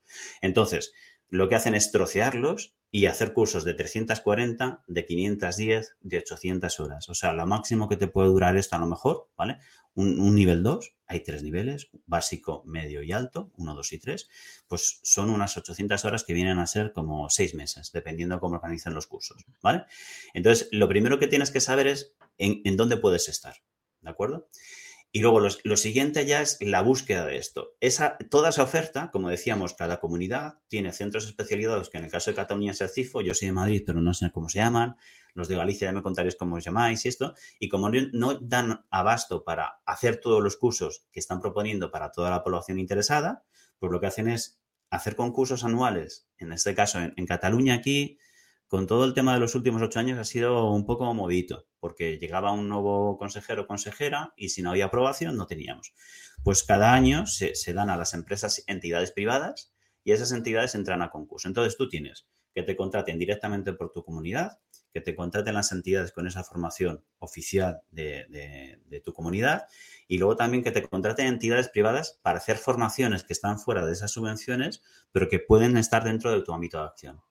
Entonces, 0.40 0.92
lo 1.30 1.48
que 1.48 1.54
hacen 1.54 1.74
es 1.74 1.92
trocearlos 1.92 2.74
y 2.90 3.06
hacer 3.06 3.32
cursos 3.32 3.64
de 3.64 3.74
340, 3.74 4.84
de 4.86 5.04
510, 5.04 5.96
de 6.00 6.18
800 6.18 6.80
horas. 6.80 7.08
O 7.08 7.14
sea, 7.14 7.32
lo 7.32 7.46
máximo 7.46 7.88
que 7.88 7.96
te 7.96 8.08
puede 8.08 8.28
durar 8.28 8.56
esto 8.56 8.76
a 8.76 8.78
lo 8.78 8.86
mejor, 8.86 9.28
¿vale? 9.36 9.58
un, 9.98 10.34
nivel 10.34 10.62
2, 10.62 10.94
hay 11.08 11.24
tres 11.24 11.42
niveles, 11.42 11.90
básico, 12.06 12.62
medio 12.64 13.02
y 13.02 13.10
alto, 13.10 13.50
1, 13.56 13.74
2 13.74 13.92
y 13.92 13.98
3, 13.98 14.28
pues 14.68 15.00
son 15.02 15.28
unas 15.28 15.56
800 15.56 16.04
horas 16.04 16.22
que 16.22 16.34
vienen 16.34 16.60
a 16.60 16.66
ser 16.68 16.92
como 16.92 17.28
seis 17.30 17.54
meses, 17.54 17.90
dependiendo 17.92 18.36
de 18.36 18.40
cómo 18.40 18.54
organizan 18.54 18.94
los 18.94 19.08
cursos, 19.08 19.44
¿vale? 19.60 19.86
Entonces, 20.34 20.68
lo 20.70 20.88
primero 20.88 21.18
que 21.18 21.26
tienes 21.26 21.50
que 21.50 21.60
saber 21.60 21.88
es 21.88 22.14
en, 22.36 22.60
en 22.64 22.76
dónde 22.76 22.96
puedes 22.96 23.28
estar, 23.28 23.56
¿de 24.00 24.10
acuerdo? 24.10 24.48
Y 25.10 25.20
luego 25.20 25.40
lo, 25.40 25.76
siguiente 25.76 26.26
ya 26.26 26.42
es 26.42 26.58
la 26.60 26.82
búsqueda 26.82 27.24
de 27.24 27.38
esto. 27.38 27.74
Esa, 27.80 28.18
toda 28.30 28.50
esa 28.50 28.62
oferta, 28.62 29.10
como 29.10 29.30
decíamos, 29.30 29.72
cada 29.72 30.00
comunidad 30.00 30.58
tiene 30.68 30.92
centros 30.92 31.24
especializados, 31.24 31.88
que 31.88 31.96
en 31.96 32.04
el 32.04 32.10
caso 32.10 32.30
de 32.30 32.36
Cataluña 32.36 32.72
es 32.72 32.80
el 32.82 32.90
CIFO, 32.90 33.22
yo 33.22 33.34
soy 33.34 33.48
de 33.48 33.52
Madrid, 33.52 33.82
pero 33.86 34.02
no 34.02 34.12
sé 34.12 34.30
cómo 34.30 34.50
se 34.50 34.58
llaman, 34.58 34.96
los 35.32 35.48
de 35.48 35.56
Galicia 35.56 35.88
ya 35.88 35.92
me 35.92 36.02
contaréis 36.02 36.36
cómo 36.36 36.56
os 36.56 36.64
llamáis 36.64 37.06
y 37.06 37.08
esto, 37.08 37.34
y 37.58 37.68
como 37.68 37.90
no 37.90 38.34
dan 38.34 38.84
abasto 38.90 39.44
para 39.44 39.80
hacer 39.86 40.20
todos 40.20 40.42
los 40.42 40.58
cursos 40.58 41.06
que 41.10 41.20
están 41.20 41.40
proponiendo 41.40 41.90
para 41.90 42.12
toda 42.12 42.30
la 42.30 42.42
población 42.42 42.78
interesada, 42.78 43.44
pues 43.78 43.90
lo 43.90 44.00
que 44.00 44.08
hacen 44.08 44.28
es 44.28 44.60
hacer 44.90 45.16
concursos 45.16 45.64
anuales, 45.64 46.28
en 46.36 46.52
este 46.52 46.74
caso 46.74 46.98
en 46.98 47.26
Cataluña 47.26 47.74
aquí, 47.74 48.18
con 48.68 48.86
todo 48.86 49.06
el 49.06 49.14
tema 49.14 49.32
de 49.32 49.40
los 49.40 49.54
últimos 49.54 49.80
ocho 49.80 49.98
años 49.98 50.18
ha 50.18 50.24
sido 50.24 50.70
un 50.70 50.84
poco 50.84 51.12
movidito, 51.14 51.66
porque 51.80 52.18
llegaba 52.18 52.52
un 52.52 52.68
nuevo 52.68 53.16
consejero 53.16 53.62
o 53.62 53.66
consejera 53.66 54.34
y 54.36 54.50
si 54.50 54.60
no 54.60 54.70
había 54.70 54.86
aprobación 54.86 55.36
no 55.36 55.46
teníamos. 55.46 55.94
Pues 56.44 56.62
cada 56.64 56.92
año 56.92 57.26
se, 57.26 57.54
dan 57.72 57.88
a 57.88 57.96
las 57.96 58.12
empresas 58.12 58.62
entidades 58.66 59.10
privadas 59.10 59.72
y 60.04 60.12
esas 60.12 60.32
entidades 60.32 60.74
entran 60.74 61.00
a 61.00 61.10
concurso. 61.10 61.48
Entonces 61.48 61.78
tú 61.78 61.88
tienes 61.88 62.28
que 62.54 62.62
te 62.62 62.76
contraten 62.76 63.18
directamente 63.18 63.72
por 63.72 63.90
tu 63.90 64.04
comunidad, 64.04 64.58
que 64.92 65.00
te 65.00 65.14
contraten 65.14 65.54
las 65.54 65.72
entidades 65.72 66.12
con 66.12 66.26
esa 66.26 66.44
formación 66.44 67.04
oficial 67.20 67.80
de, 67.90 68.26
de 68.84 69.00
tu 69.00 69.14
comunidad 69.14 69.64
y 70.08 70.18
luego 70.18 70.36
también 70.36 70.62
que 70.62 70.72
te 70.72 70.82
contraten 70.82 71.26
entidades 71.26 71.68
privadas 71.68 72.18
para 72.22 72.38
hacer 72.38 72.58
formaciones 72.58 73.24
que 73.24 73.32
están 73.32 73.58
fuera 73.58 73.86
de 73.86 73.92
esas 73.92 74.10
subvenciones, 74.10 74.82
pero 75.10 75.28
que 75.28 75.38
pueden 75.38 75.76
estar 75.78 76.04
dentro 76.04 76.32
de 76.32 76.42
tu 76.42 76.52
ámbito 76.52 76.78
de 76.78 76.84
acción. 76.84 77.22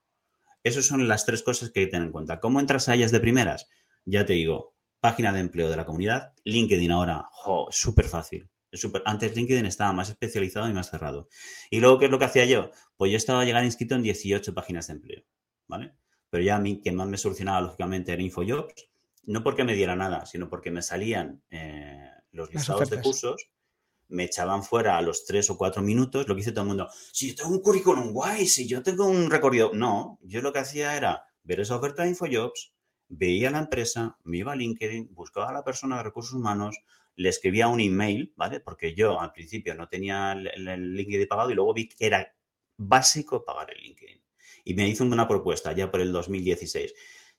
Esas 0.67 0.85
son 0.85 1.07
las 1.07 1.25
tres 1.25 1.43
cosas 1.43 1.71
que 1.71 1.79
hay 1.79 1.85
que 1.85 1.91
tener 1.91 2.07
en 2.07 2.11
cuenta. 2.11 2.39
¿Cómo 2.39 2.59
entras 2.59 2.89
a 2.89 2.95
ellas 2.95 3.11
de 3.11 3.21
primeras? 3.21 3.69
Ya 4.05 4.25
te 4.25 4.33
digo, 4.33 4.75
página 4.99 5.31
de 5.31 5.39
empleo 5.39 5.69
de 5.69 5.77
la 5.77 5.85
comunidad, 5.85 6.33
LinkedIn 6.43 6.91
ahora, 6.91 7.29
súper 7.69 8.05
fácil. 8.05 8.49
Antes 9.05 9.35
LinkedIn 9.35 9.65
estaba 9.65 9.93
más 9.93 10.09
especializado 10.09 10.69
y 10.69 10.73
más 10.73 10.89
cerrado. 10.89 11.29
Y 11.69 11.79
luego, 11.79 11.99
¿qué 11.99 12.05
es 12.05 12.11
lo 12.11 12.19
que 12.19 12.25
hacía 12.25 12.45
yo? 12.45 12.71
Pues 12.97 13.11
yo 13.11 13.17
estaba 13.17 13.45
llegando 13.45 13.65
inscrito 13.65 13.95
en 13.95 14.03
18 14.03 14.53
páginas 14.53 14.87
de 14.87 14.93
empleo, 14.93 15.23
¿vale? 15.67 15.93
Pero 16.29 16.43
ya 16.43 16.57
a 16.57 16.59
mí, 16.59 16.81
que 16.81 16.91
más 16.91 17.07
me 17.07 17.17
solucionaba, 17.17 17.61
lógicamente, 17.61 18.11
era 18.11 18.21
InfoJobs, 18.21 18.89
no 19.23 19.43
porque 19.43 19.63
me 19.63 19.73
diera 19.73 19.95
nada, 19.95 20.25
sino 20.25 20.49
porque 20.49 20.69
me 20.69 20.81
salían 20.81 21.41
eh, 21.49 22.09
los 22.31 22.53
listados 22.53 22.89
de 22.89 23.01
cursos 23.01 23.49
me 24.09 24.25
echaban 24.25 24.63
fuera 24.63 24.97
a 24.97 25.01
los 25.01 25.25
tres 25.25 25.49
o 25.49 25.57
cuatro 25.57 25.81
minutos, 25.81 26.27
lo 26.27 26.35
que 26.35 26.41
hizo 26.41 26.51
todo 26.51 26.61
el 26.61 26.67
mundo, 26.67 26.89
si 27.11 27.29
yo 27.29 27.35
tengo 27.35 27.49
un 27.51 27.61
currículum 27.61 28.11
guay, 28.13 28.47
si 28.47 28.67
yo 28.67 28.83
tengo 28.83 29.05
un 29.05 29.29
recorrido. 29.29 29.71
No, 29.73 30.19
yo 30.21 30.41
lo 30.41 30.53
que 30.53 30.59
hacía 30.59 30.95
era 30.95 31.25
ver 31.43 31.59
esa 31.59 31.75
oferta 31.75 32.03
de 32.03 32.09
InfoJobs, 32.09 32.73
veía 33.09 33.51
la 33.51 33.59
empresa, 33.59 34.17
me 34.23 34.37
iba 34.37 34.53
a 34.53 34.55
LinkedIn, 34.55 35.13
buscaba 35.13 35.49
a 35.49 35.53
la 35.53 35.63
persona 35.63 35.97
de 35.97 36.03
recursos 36.03 36.33
humanos, 36.33 36.77
le 37.15 37.29
escribía 37.29 37.67
un 37.67 37.79
email, 37.79 38.33
¿vale? 38.35 38.59
Porque 38.59 38.93
yo 38.93 39.19
al 39.19 39.31
principio 39.31 39.73
no 39.75 39.87
tenía 39.87 40.33
el, 40.33 40.47
el 40.67 40.93
LinkedIn 40.93 41.27
pagado 41.27 41.51
y 41.51 41.55
luego 41.55 41.73
vi 41.73 41.89
que 41.89 42.05
era 42.05 42.35
básico 42.77 43.43
pagar 43.43 43.71
el 43.71 43.81
LinkedIn. 43.81 44.21
Y 44.65 44.73
me 44.73 44.87
hizo 44.87 45.03
una 45.03 45.27
propuesta 45.27 45.71
ya 45.73 45.89
por 45.89 46.01
el 46.01 46.11
2016. 46.11 46.93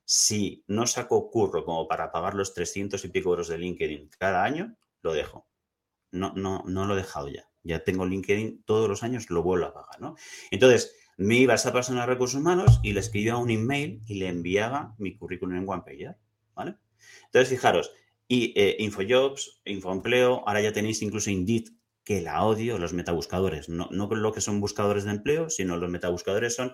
Si 0.04 0.64
no 0.66 0.86
saco 0.86 1.30
curro 1.30 1.64
como 1.64 1.86
para 1.86 2.10
pagar 2.10 2.34
los 2.34 2.54
300 2.54 3.04
y 3.04 3.08
pico 3.08 3.30
euros 3.30 3.48
de 3.48 3.58
LinkedIn 3.58 4.10
cada 4.18 4.42
año, 4.42 4.76
lo 5.02 5.12
dejo 5.12 5.47
no, 6.10 6.32
no, 6.34 6.64
no 6.66 6.86
lo 6.86 6.94
he 6.94 6.98
dejado 6.98 7.28
ya. 7.28 7.48
Ya 7.62 7.84
tengo 7.84 8.06
LinkedIn, 8.06 8.62
todos 8.64 8.88
los 8.88 9.02
años 9.02 9.28
lo 9.30 9.42
vuelvo 9.42 9.66
a 9.66 9.74
pagar, 9.74 10.00
¿no? 10.00 10.16
Entonces, 10.50 10.94
me 11.16 11.36
iba 11.36 11.52
a 11.52 11.56
esa 11.56 11.72
persona 11.72 12.02
de 12.02 12.06
recursos 12.06 12.40
humanos 12.40 12.80
y 12.82 12.92
le 12.92 13.00
escribía 13.00 13.36
un 13.36 13.50
email 13.50 14.02
y 14.06 14.14
le 14.14 14.28
enviaba 14.28 14.94
mi 14.98 15.16
currículum 15.16 15.56
en 15.56 15.68
OnePager, 15.68 16.16
¿vale? 16.54 16.76
Entonces, 17.26 17.48
fijaros, 17.48 17.90
y 18.28 18.52
eh, 18.56 18.76
InfoJobs, 18.78 19.62
InfoEmpleo, 19.64 20.44
ahora 20.46 20.60
ya 20.60 20.72
tenéis 20.72 21.02
incluso 21.02 21.30
Indeed, 21.30 21.68
que 22.04 22.22
la 22.22 22.42
odio, 22.44 22.78
los 22.78 22.92
metabuscadores. 22.92 23.68
No, 23.68 23.88
no 23.90 24.06
lo 24.06 24.32
que 24.32 24.40
son 24.40 24.60
buscadores 24.60 25.04
de 25.04 25.10
empleo, 25.10 25.50
sino 25.50 25.76
los 25.76 25.90
metabuscadores 25.90 26.54
son 26.54 26.72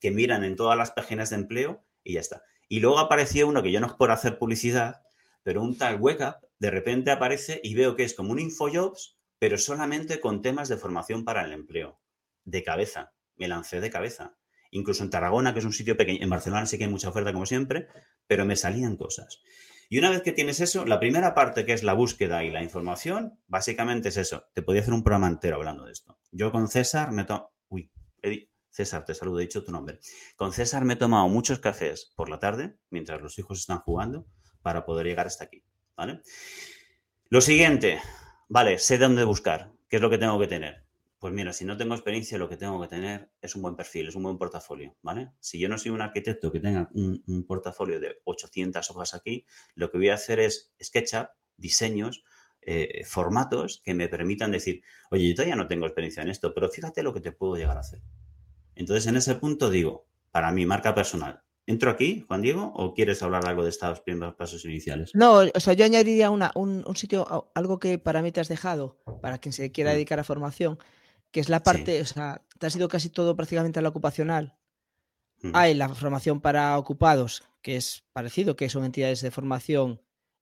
que 0.00 0.10
miran 0.10 0.44
en 0.44 0.56
todas 0.56 0.76
las 0.76 0.90
páginas 0.90 1.30
de 1.30 1.36
empleo 1.36 1.84
y 2.02 2.14
ya 2.14 2.20
está. 2.20 2.42
Y 2.68 2.80
luego 2.80 2.98
apareció 2.98 3.46
uno 3.46 3.62
que 3.62 3.72
yo 3.72 3.80
no 3.80 3.86
es 3.86 3.94
por 3.94 4.10
hacer 4.10 4.38
publicidad, 4.38 5.02
pero 5.42 5.62
un 5.62 5.78
tal 5.78 6.00
Wake 6.00 6.24
de 6.58 6.70
repente 6.70 7.10
aparece 7.10 7.60
y 7.62 7.74
veo 7.74 7.96
que 7.96 8.04
es 8.04 8.14
como 8.14 8.32
un 8.32 8.38
InfoJobs, 8.38 9.18
pero 9.38 9.58
solamente 9.58 10.20
con 10.20 10.42
temas 10.42 10.68
de 10.68 10.76
formación 10.76 11.24
para 11.24 11.44
el 11.44 11.52
empleo. 11.52 12.00
De 12.44 12.62
cabeza. 12.62 13.12
Me 13.36 13.48
lancé 13.48 13.80
de 13.80 13.90
cabeza. 13.90 14.36
Incluso 14.70 15.04
en 15.04 15.10
Tarragona, 15.10 15.52
que 15.52 15.60
es 15.60 15.64
un 15.64 15.72
sitio 15.72 15.96
pequeño, 15.96 16.22
en 16.22 16.30
Barcelona 16.30 16.66
sí 16.66 16.78
que 16.78 16.84
hay 16.84 16.90
mucha 16.90 17.08
oferta 17.08 17.32
como 17.32 17.46
siempre, 17.46 17.88
pero 18.26 18.44
me 18.44 18.56
salían 18.56 18.96
cosas. 18.96 19.42
Y 19.88 19.98
una 19.98 20.10
vez 20.10 20.22
que 20.22 20.32
tienes 20.32 20.60
eso, 20.60 20.84
la 20.84 20.98
primera 20.98 21.34
parte 21.34 21.64
que 21.64 21.72
es 21.72 21.84
la 21.84 21.92
búsqueda 21.92 22.42
y 22.42 22.50
la 22.50 22.62
información, 22.62 23.38
básicamente 23.46 24.08
es 24.08 24.16
eso. 24.16 24.44
Te 24.52 24.62
podía 24.62 24.80
hacer 24.80 24.94
un 24.94 25.04
programa 25.04 25.28
entero 25.28 25.56
hablando 25.56 25.84
de 25.84 25.92
esto. 25.92 26.18
Yo 26.32 26.50
con 26.50 26.68
César 26.68 27.12
me 27.12 27.24
tomo... 27.24 27.52
Uy, 27.68 27.92
César, 28.70 29.04
te 29.04 29.14
saludo, 29.14 29.38
he 29.38 29.42
dicho 29.42 29.64
tu 29.64 29.72
nombre. 29.72 30.00
Con 30.34 30.52
César 30.52 30.84
me 30.84 30.94
he 30.94 30.96
tomado 30.96 31.28
muchos 31.28 31.60
cafés 31.60 32.12
por 32.16 32.28
la 32.28 32.40
tarde, 32.40 32.76
mientras 32.90 33.22
los 33.22 33.38
hijos 33.38 33.60
están 33.60 33.78
jugando, 33.78 34.26
para 34.60 34.84
poder 34.84 35.06
llegar 35.06 35.26
hasta 35.26 35.44
aquí. 35.44 35.64
¿Vale? 35.96 36.22
Lo 37.28 37.40
siguiente, 37.40 38.00
vale, 38.48 38.78
sé 38.78 38.98
dónde 38.98 39.24
buscar, 39.24 39.72
qué 39.88 39.96
es 39.96 40.02
lo 40.02 40.10
que 40.10 40.18
tengo 40.18 40.38
que 40.38 40.46
tener. 40.46 40.84
Pues 41.18 41.32
mira, 41.32 41.52
si 41.52 41.64
no 41.64 41.76
tengo 41.76 41.94
experiencia, 41.94 42.36
lo 42.38 42.48
que 42.48 42.56
tengo 42.58 42.80
que 42.80 42.88
tener 42.88 43.30
es 43.40 43.56
un 43.56 43.62
buen 43.62 43.74
perfil, 43.74 44.08
es 44.08 44.14
un 44.14 44.22
buen 44.22 44.36
portafolio, 44.36 44.94
¿vale? 45.02 45.32
Si 45.40 45.58
yo 45.58 45.68
no 45.68 45.78
soy 45.78 45.90
un 45.90 46.02
arquitecto 46.02 46.52
que 46.52 46.60
tenga 46.60 46.90
un, 46.92 47.44
portafolio 47.48 47.98
de 47.98 48.20
800 48.24 48.90
hojas 48.90 49.14
aquí, 49.14 49.46
lo 49.74 49.90
que 49.90 49.96
voy 49.96 50.10
a 50.10 50.14
hacer 50.14 50.40
es 50.40 50.74
SketchUp, 50.80 51.28
diseños, 51.56 52.22
eh, 52.60 53.02
formatos 53.06 53.80
que 53.84 53.94
me 53.94 54.08
permitan 54.08 54.50
decir, 54.50 54.82
oye, 55.10 55.28
yo 55.28 55.34
todavía 55.34 55.56
no 55.56 55.68
tengo 55.68 55.86
experiencia 55.86 56.22
en 56.22 56.28
esto, 56.28 56.52
pero 56.52 56.68
fíjate 56.68 57.02
lo 57.02 57.14
que 57.14 57.20
te 57.20 57.32
puedo 57.32 57.56
llegar 57.56 57.76
a 57.78 57.80
hacer. 57.80 58.02
Entonces, 58.74 59.06
en 59.06 59.16
ese 59.16 59.36
punto 59.36 59.70
digo, 59.70 60.06
para 60.30 60.52
mi 60.52 60.66
marca 60.66 60.94
personal, 60.94 61.42
¿Entro 61.66 61.90
aquí, 61.90 62.24
Juan 62.28 62.42
Diego, 62.42 62.72
o 62.76 62.94
quieres 62.94 63.22
hablar 63.24 63.44
algo 63.46 63.64
de 63.64 63.70
estos 63.70 64.00
primeros 64.00 64.34
pasos 64.36 64.64
iniciales? 64.64 65.10
No, 65.14 65.40
o 65.52 65.60
sea, 65.60 65.74
yo 65.74 65.84
añadiría 65.84 66.30
una, 66.30 66.52
un, 66.54 66.84
sitio, 66.94 67.50
algo 67.54 67.80
que 67.80 67.98
para 67.98 68.22
mí 68.22 68.30
te 68.30 68.40
has 68.40 68.48
dejado, 68.48 69.02
para 69.20 69.38
quien 69.38 69.52
se 69.52 69.72
quiera 69.72 69.90
mm. 69.90 69.94
dedicar 69.94 70.20
a 70.20 70.24
formación, 70.24 70.78
que 71.32 71.40
es 71.40 71.48
la 71.48 71.64
parte, 71.64 72.00
o 72.00 72.04
sea, 72.04 72.42
te 72.58 72.66
has 72.68 72.76
ido 72.76 72.88
casi 72.88 73.10
todo 73.10 73.34
prácticamente 73.34 73.80
a 73.80 73.82
la 73.82 73.88
ocupacional. 73.88 74.56
Mm. 75.42 75.50
Hay 75.54 75.74
la 75.74 75.88
formación 75.88 76.40
para 76.40 76.78
ocupados, 76.78 77.42
que 77.62 77.74
es 77.76 78.04
parecido, 78.12 78.54
que 78.54 78.68
son 78.68 78.84
entidades 78.84 79.20
de 79.20 79.32
formación 79.32 80.00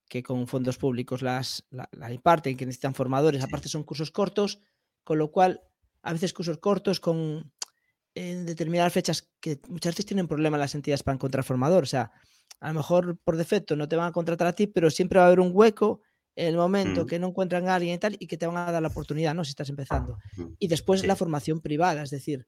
que 0.08 0.22
con 0.22 0.46
fondos 0.46 0.76
públicos 0.76 1.22
las, 1.22 1.64
la, 1.70 2.12
imparten, 2.12 2.58
que 2.58 2.66
necesitan 2.66 2.94
formadores, 2.94 3.42
aparte 3.42 3.70
son 3.70 3.84
cursos 3.84 4.10
cortos, 4.10 4.60
con 5.02 5.16
lo 5.16 5.32
cual 5.32 5.62
a 6.02 6.12
veces 6.12 6.34
cursos 6.34 6.58
cortos 6.58 7.00
con 7.00 7.50
en 8.14 8.46
determinadas 8.46 8.92
fechas 8.92 9.28
que 9.40 9.60
muchas 9.68 9.92
veces 9.94 10.06
tienen 10.06 10.28
problemas 10.28 10.60
las 10.60 10.74
entidades 10.74 11.02
para 11.02 11.14
encontrar 11.16 11.44
formador. 11.44 11.82
O 11.84 11.86
sea, 11.86 12.12
a 12.60 12.68
lo 12.68 12.74
mejor 12.74 13.18
por 13.24 13.36
defecto 13.36 13.76
no 13.76 13.88
te 13.88 13.96
van 13.96 14.08
a 14.08 14.12
contratar 14.12 14.46
a 14.48 14.52
ti, 14.54 14.66
pero 14.66 14.90
siempre 14.90 15.18
va 15.18 15.24
a 15.24 15.28
haber 15.28 15.40
un 15.40 15.50
hueco 15.52 16.00
en 16.36 16.48
el 16.48 16.56
momento 16.56 17.06
Mm, 17.06 17.06
que 17.06 17.18
no 17.18 17.28
encuentran 17.28 17.68
a 17.68 17.74
alguien 17.76 17.94
y 17.94 17.98
tal, 17.98 18.16
y 18.18 18.26
que 18.26 18.36
te 18.36 18.46
van 18.46 18.56
a 18.56 18.72
dar 18.72 18.82
la 18.82 18.88
oportunidad, 18.88 19.34
¿no? 19.34 19.44
Si 19.44 19.50
estás 19.50 19.68
empezando. 19.68 20.18
mm, 20.36 20.54
Y 20.58 20.68
después 20.68 21.04
la 21.06 21.16
formación 21.16 21.60
privada, 21.60 22.02
es 22.02 22.10
decir, 22.10 22.46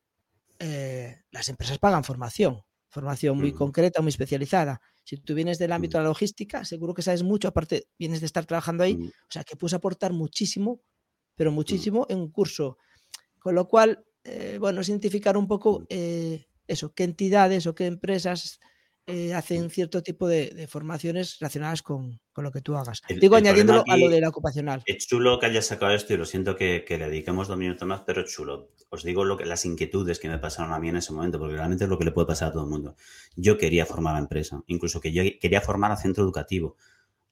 eh, 0.59 1.23
las 1.31 1.49
empresas 1.49 1.79
pagan 1.79 2.05
formación, 2.05 2.63
formación 2.89 3.39
muy 3.39 3.53
mm, 3.53 3.55
concreta, 3.55 4.01
muy 4.03 4.11
especializada. 4.11 4.81
Si 5.05 5.19
tú 5.19 5.35
vienes 5.35 5.59
del 5.59 5.73
ámbito 5.73 5.99
de 5.99 6.05
la 6.05 6.09
logística, 6.11 6.65
seguro 6.65 6.95
que 6.95 7.03
sabes 7.03 7.23
mucho, 7.23 7.49
aparte 7.49 7.89
vienes 7.99 8.21
de 8.21 8.27
estar 8.27 8.47
trabajando 8.47 8.85
ahí, 8.85 8.97
mm, 8.97 9.11
o 9.29 9.31
sea, 9.31 9.45
que 9.45 9.57
puedes 9.57 9.75
aportar 9.75 10.13
muchísimo, 10.13 10.83
pero 11.37 11.53
muchísimo 11.53 12.07
en 12.09 12.19
un 12.21 12.31
curso. 12.33 12.79
Con 13.41 13.57
lo 13.57 13.69
cual, 13.69 14.06
eh, 14.27 14.59
bueno, 14.59 14.81
es 14.81 14.89
identificar 14.89 15.37
un 15.37 15.47
poco 15.47 15.81
mm, 15.81 15.85
eh, 15.89 16.47
eso, 16.67 16.93
qué 16.95 17.05
entidades 17.05 17.67
o 17.67 17.75
qué 17.75 17.87
empresas 17.87 18.61
eh, 19.07 19.31
mm. 19.33 19.37
hacen 19.37 19.71
cierto 19.71 20.03
tipo 20.03 20.27
de, 20.27 20.51
de 20.51 20.67
formaciones 20.67 21.39
relacionadas 21.39 21.83
con, 21.83 22.21
con 22.33 22.45
lo 22.45 22.51
que 22.51 22.61
tú 22.61 22.77
hagas. 22.77 23.03
El, 23.09 23.21
Digo, 23.21 23.37
el 23.37 23.45
añadiéndolo 23.45 23.85
a 23.89 23.97
lo 23.97 24.09
de 24.09 24.21
la 24.21 24.29
ocupacional. 24.29 24.83
Es 24.85 25.07
chulo 25.07 25.39
que 25.39 25.47
hayas 25.47 25.67
sacado 25.67 25.93
esto 25.93 26.13
y 26.13 26.17
lo 26.17 26.25
siento 26.25 26.57
que, 26.57 26.85
que 26.87 26.99
le 26.99 27.09
dediquemos 27.09 27.47
dos 27.47 27.57
minutos 27.57 27.87
más, 27.87 28.03
pero 28.05 28.23
es 28.23 28.33
chulo. 28.33 28.73
Os 28.89 29.05
digo 29.05 29.25
lo 29.25 29.37
que, 29.37 29.45
las 29.45 29.65
inquietudes 29.65 30.19
que 30.19 30.29
me 30.29 30.39
pasaron 30.39 30.73
a 30.73 30.81
mí 30.81 30.89
en 30.89 30.97
ese 30.97 31.13
momento, 31.13 31.39
porque 31.39 31.55
realmente 31.55 31.85
es 31.85 31.91
lo 31.91 31.99
que 31.99 32.05
le 32.05 32.13
puede 32.13 32.27
pasar 32.27 32.49
a 32.49 32.53
todo 32.53 32.65
el 32.65 32.71
mundo. 32.71 32.97
Yo 33.37 33.57
quería 33.59 33.87
formar 33.87 34.17
a 34.17 34.19
empresa, 34.19 34.63
incluso 34.67 35.01
que 35.01 35.13
yo 35.13 35.23
quería 35.41 35.61
formar 35.61 35.93
a 35.93 35.97
centro 35.97 36.25
educativo. 36.25 36.77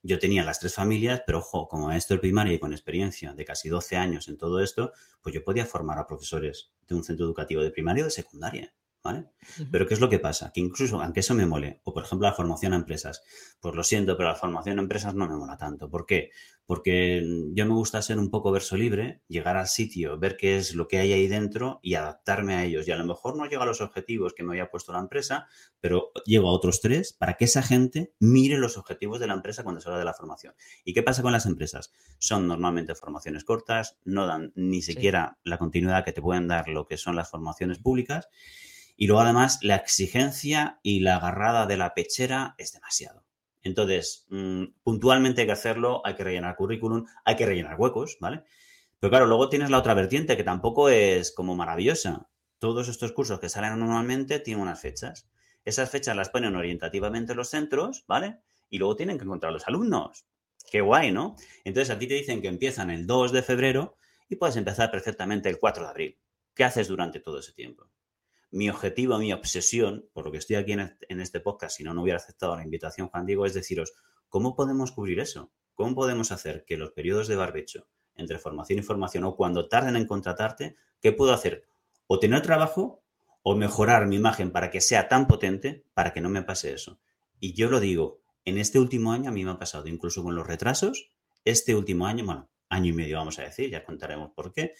Yo 0.07 0.19
tenía 0.19 0.43
las 0.43 0.59
tres 0.59 0.75
familias, 0.75 1.23
pero 1.25 1.39
ojo, 1.39 1.67
como 1.67 1.87
maestro 1.87 2.15
de 2.15 2.21
primaria 2.21 2.53
y 2.53 2.59
con 2.59 2.73
experiencia 2.73 3.33
de 3.33 3.43
casi 3.43 3.69
12 3.69 3.97
años 3.97 4.27
en 4.27 4.37
todo 4.37 4.59
esto, 4.59 4.91
pues 5.19 5.33
yo 5.33 5.43
podía 5.43 5.65
formar 5.65 5.97
a 5.97 6.05
profesores 6.05 6.71
de 6.87 6.93
un 6.93 7.03
centro 7.03 7.25
educativo 7.25 7.63
de 7.63 7.71
primaria 7.71 8.03
o 8.03 8.05
de 8.05 8.11
secundaria. 8.11 8.71
¿Vale? 9.03 9.27
Pero 9.71 9.85
¿qué 9.85 9.93
es 9.93 9.99
lo 9.99 10.09
que 10.09 10.17
pasa? 10.17 10.51
Que 10.51 10.61
incluso, 10.61 10.99
aunque 10.99 11.19
eso 11.19 11.35
me 11.35 11.45
mole, 11.45 11.79
o 11.83 11.93
por 11.93 12.03
ejemplo 12.03 12.27
la 12.27 12.33
formación 12.33 12.73
a 12.73 12.75
empresas, 12.75 13.21
pues 13.59 13.75
lo 13.75 13.83
siento, 13.83 14.17
pero 14.17 14.29
la 14.29 14.35
formación 14.35 14.79
a 14.79 14.81
empresas 14.81 15.13
no 15.13 15.27
me 15.27 15.35
mola 15.35 15.57
tanto. 15.57 15.91
¿Por 15.91 16.07
qué? 16.07 16.31
Porque 16.67 17.21
mm, 17.23 17.53
yo 17.55 17.65
me 17.65 17.73
gusta 17.73 18.01
ser 18.01 18.17
un 18.17 18.29
poco 18.31 18.51
verso 18.51 18.75
libre, 18.75 19.21
llegar 19.27 19.55
al 19.57 19.67
sitio, 19.67 20.17
ver 20.17 20.35
qué 20.35 20.57
es 20.57 20.73
lo 20.73 20.87
que 20.87 20.97
hay 20.99 21.13
ahí 21.13 21.27
dentro 21.27 21.79
y 21.83 21.93
adaptarme 21.95 22.55
a 22.55 22.63
ellos. 22.65 22.87
Y 22.87 22.91
a 22.91 22.95
lo 22.95 23.05
mejor 23.05 23.37
no 23.37 23.45
llego 23.45 23.63
a 23.63 23.65
los 23.67 23.81
objetivos 23.81 24.33
que 24.33 24.43
me 24.43 24.53
había 24.53 24.69
puesto 24.71 24.91
la 24.93 24.99
empresa, 24.99 25.47
pero 25.79 26.11
llego 26.25 26.49
a 26.49 26.53
otros 26.53 26.81
tres 26.81 27.13
para 27.13 27.35
que 27.35 27.45
esa 27.45 27.61
gente 27.61 28.13
mire 28.19 28.57
los 28.57 28.77
objetivos 28.77 29.19
de 29.19 29.27
la 29.27 29.33
empresa 29.33 29.63
cuando 29.63 29.79
se 29.81 29.89
habla 29.89 29.99
de 29.99 30.05
la 30.05 30.13
formación. 30.13 30.55
¿Y 30.83 30.93
qué 30.93 31.03
pasa 31.03 31.21
con 31.21 31.31
las 31.33 31.45
empresas? 31.45 31.91
Son 32.19 32.47
normalmente 32.47 32.95
formaciones 32.95 33.43
cortas, 33.43 33.99
no 34.03 34.25
dan 34.25 34.51
ni 34.55 34.81
Sí. 34.81 34.93
siquiera 34.93 35.37
la 35.43 35.57
continuidad 35.57 36.03
que 36.05 36.13
te 36.13 36.21
pueden 36.21 36.47
dar 36.47 36.67
lo 36.67 36.87
que 36.87 36.97
son 36.97 37.15
las 37.15 37.29
formaciones 37.29 37.79
públicas. 37.79 38.27
Y 38.97 39.07
luego 39.07 39.21
además 39.23 39.59
la 39.61 39.75
exigencia 39.75 40.79
y 40.81 41.01
la 41.01 41.17
agarrada 41.17 41.65
de 41.67 41.75
la 41.75 41.93
pechera 41.93 42.55
es 42.57 42.71
demasiado. 42.71 43.24
Entonces, 43.65 44.27
mm, 44.29 44.65
puntualmente 44.83 45.41
hay 45.41 45.47
que 45.47 45.53
hacerlo, 45.53 46.01
hay 46.05 46.13
que 46.13 46.23
rellenar 46.23 46.55
currículum, 46.55 47.05
hay 47.25 47.35
que 47.35 47.47
rellenar 47.47 47.79
huecos, 47.79 48.17
¿vale? 48.21 48.43
Pero 48.99 49.09
claro, 49.09 49.25
luego 49.25 49.49
tienes 49.49 49.71
la 49.71 49.79
otra 49.79 49.95
vertiente 49.95 50.37
que 50.37 50.43
tampoco 50.43 50.87
es 50.87 51.31
como 51.31 51.55
maravillosa. 51.55 52.29
Todos 52.59 52.87
estos 52.87 53.11
cursos 53.11 53.39
que 53.39 53.49
salen 53.49 53.71
anualmente 53.71 54.39
tienen 54.39 54.61
unas 54.61 54.79
fechas. 54.79 55.27
Esas 55.65 55.89
fechas 55.89 56.15
las 56.15 56.29
ponen 56.29 56.55
orientativamente 56.55 57.33
los 57.33 57.49
centros, 57.49 58.05
¿vale? 58.07 58.39
Y 58.69 58.77
luego 58.77 58.95
tienen 58.95 59.17
que 59.17 59.25
encontrar 59.25 59.51
los 59.51 59.67
alumnos. 59.67 60.27
Qué 60.71 60.81
guay, 60.81 61.11
¿no? 61.11 61.35
Entonces 61.63 61.89
a 61.89 61.97
ti 61.97 62.05
te 62.05 62.13
dicen 62.13 62.43
que 62.43 62.47
empiezan 62.47 62.91
el 62.91 63.07
2 63.07 63.31
de 63.31 63.41
febrero 63.41 63.97
y 64.29 64.35
puedes 64.35 64.57
empezar 64.57 64.91
perfectamente 64.91 65.49
el 65.49 65.57
4 65.57 65.85
de 65.85 65.89
abril. 65.89 66.19
¿Qué 66.53 66.63
haces 66.63 66.87
durante 66.87 67.19
todo 67.19 67.39
ese 67.39 67.53
tiempo? 67.53 67.89
Mi 68.55 68.69
objetivo, 68.69 69.17
mi 69.17 69.33
obsesión, 69.33 70.07
por 70.13 70.23
lo 70.23 70.31
que 70.31 70.37
estoy 70.37 70.55
aquí 70.55 70.71
en 70.71 71.19
este, 71.19 71.41
podcast, 71.41 71.75
si 71.75 71.83
no, 71.83 71.93
no 71.93 72.03
hubiera 72.03 72.19
aceptado 72.19 72.55
la 72.55 72.63
invitación, 72.63 73.09
Juan 73.09 73.25
Diego, 73.25 73.45
es 73.45 73.53
deciros, 73.53 73.91
¿cómo 74.29 74.55
podemos 74.55 74.93
cubrir 74.93 75.19
eso? 75.19 75.51
¿Cómo 75.73 75.93
podemos 75.93 76.31
hacer 76.31 76.63
que 76.63 76.77
los 76.77 76.91
periodos 76.91 77.27
de 77.27 77.35
barbecho 77.35 77.89
entre 78.15 78.39
formación 78.39 78.79
y 78.79 78.81
formación 78.81 79.25
o 79.25 79.35
cuando 79.35 79.67
tarden 79.67 79.97
en 79.97 80.07
contratarte, 80.07 80.77
¿qué 81.01 81.11
puedo 81.11 81.33
hacer? 81.33 81.67
O 82.07 82.17
tener 82.17 82.43
trabajo 82.43 83.03
o 83.43 83.57
mejorar 83.57 84.07
mi 84.07 84.15
imagen 84.15 84.51
para 84.51 84.71
que 84.71 84.79
sea 84.79 85.09
tan 85.09 85.27
potente 85.27 85.83
para 85.93 86.13
que 86.13 86.21
no 86.21 86.29
me 86.29 86.41
pase 86.41 86.71
eso. 86.71 87.01
Y 87.41 87.51
yo 87.55 87.69
lo 87.69 87.81
digo, 87.81 88.21
en 88.45 88.57
este 88.57 88.79
último 88.79 89.11
año 89.11 89.31
a 89.31 89.33
mí 89.33 89.43
me 89.43 89.51
ha 89.51 89.59
pasado, 89.59 89.89
incluso 89.89 90.23
con 90.23 90.33
los 90.33 90.47
retrasos, 90.47 91.09
este 91.43 91.75
último 91.75 92.07
año, 92.07 92.23
bueno, 92.23 92.49
año 92.69 92.91
y 92.91 92.93
medio 92.93 93.17
vamos 93.17 93.37
a 93.37 93.41
decir, 93.41 93.69
ya 93.69 93.83
contaremos 93.83 94.31
por 94.31 94.53
qué, 94.53 94.75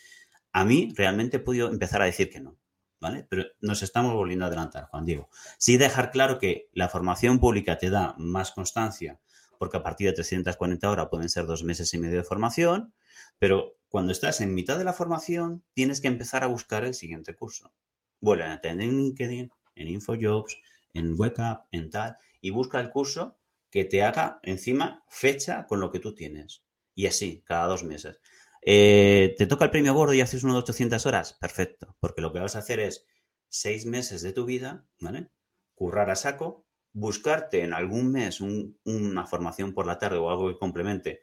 a 0.53 0.63
mí 0.63 0.93
realmente 0.95 1.35
he 1.37 1.41
podido 1.41 1.69
empezar 1.69 2.01
a 2.01 2.05
decir 2.05 2.29
que 2.29 2.39
no. 2.39 2.57
¿Vale? 2.99 3.25
Pero 3.29 3.43
nos 3.61 3.83
estamos 3.83 4.13
volviendo 4.13 4.45
a 4.45 4.47
adelantar, 4.47 4.85
Juan 4.85 5.05
Diego. 5.05 5.29
Sí 5.57 5.77
dejar 5.77 6.11
claro 6.11 6.39
que 6.39 6.69
la 6.71 6.89
formación 6.89 7.39
pública 7.39 7.77
te 7.77 7.89
da 7.89 8.15
más 8.17 8.51
constancia, 8.51 9.19
porque 9.59 9.77
a 9.77 9.83
partir 9.83 10.07
de 10.07 10.13
340 10.13 10.89
horas 10.89 11.07
pueden 11.09 11.29
ser 11.29 11.45
dos 11.45 11.63
meses 11.63 11.93
y 11.93 11.97
medio 11.97 12.17
de 12.17 12.23
formación, 12.23 12.93
pero 13.37 13.77
cuando 13.89 14.11
estás 14.11 14.41
en 14.41 14.53
mitad 14.53 14.77
de 14.77 14.83
la 14.83 14.93
formación 14.93 15.63
tienes 15.73 16.01
que 16.01 16.07
empezar 16.07 16.43
a 16.43 16.47
buscar 16.47 16.83
el 16.83 16.93
siguiente 16.93 17.35
curso. 17.35 17.73
Vuelve 18.19 18.45
a 18.45 18.61
tener 18.61 18.87
en 18.87 18.97
LinkedIn, 18.97 19.51
en 19.75 19.87
InfoJobs, 19.87 20.57
en 20.93 21.19
WakeUp, 21.19 21.65
en 21.71 21.89
tal, 21.89 22.17
y 22.41 22.49
busca 22.49 22.79
el 22.79 22.89
curso 22.89 23.37
que 23.69 23.85
te 23.85 24.03
haga 24.03 24.39
encima 24.43 25.03
fecha 25.09 25.65
con 25.67 25.79
lo 25.79 25.91
que 25.91 25.99
tú 25.99 26.15
tienes. 26.15 26.63
Y 26.93 27.07
así, 27.07 27.43
cada 27.45 27.67
dos 27.67 27.83
meses. 27.83 28.19
Eh, 28.67 29.35
¿Te 29.37 29.45
toca 29.45 29.65
el 29.65 29.71
premio 29.71 29.93
gordo 29.93 30.15
y 30.15 30.21
haces 30.21 30.43
uno 30.43 30.53
de 30.53 30.59
800 30.59 31.05
horas? 31.05 31.33
Perfecto, 31.33 31.95
porque 31.99 32.21
lo 32.21 32.33
que 32.33 32.39
vas 32.39 32.55
a 32.55 32.59
hacer 32.59 32.79
es 32.79 33.05
seis 33.47 33.85
meses 33.85 34.23
de 34.23 34.33
tu 34.33 34.45
vida, 34.45 34.87
¿vale? 34.99 35.29
Currar 35.75 36.09
a 36.09 36.15
saco, 36.15 36.65
buscarte 36.91 37.61
en 37.61 37.73
algún 37.73 38.11
mes 38.11 38.41
un, 38.41 38.79
una 38.83 39.27
formación 39.27 39.75
por 39.75 39.85
la 39.85 39.99
tarde 39.99 40.17
o 40.17 40.31
algo 40.31 40.47
que 40.47 40.57
complemente 40.57 41.21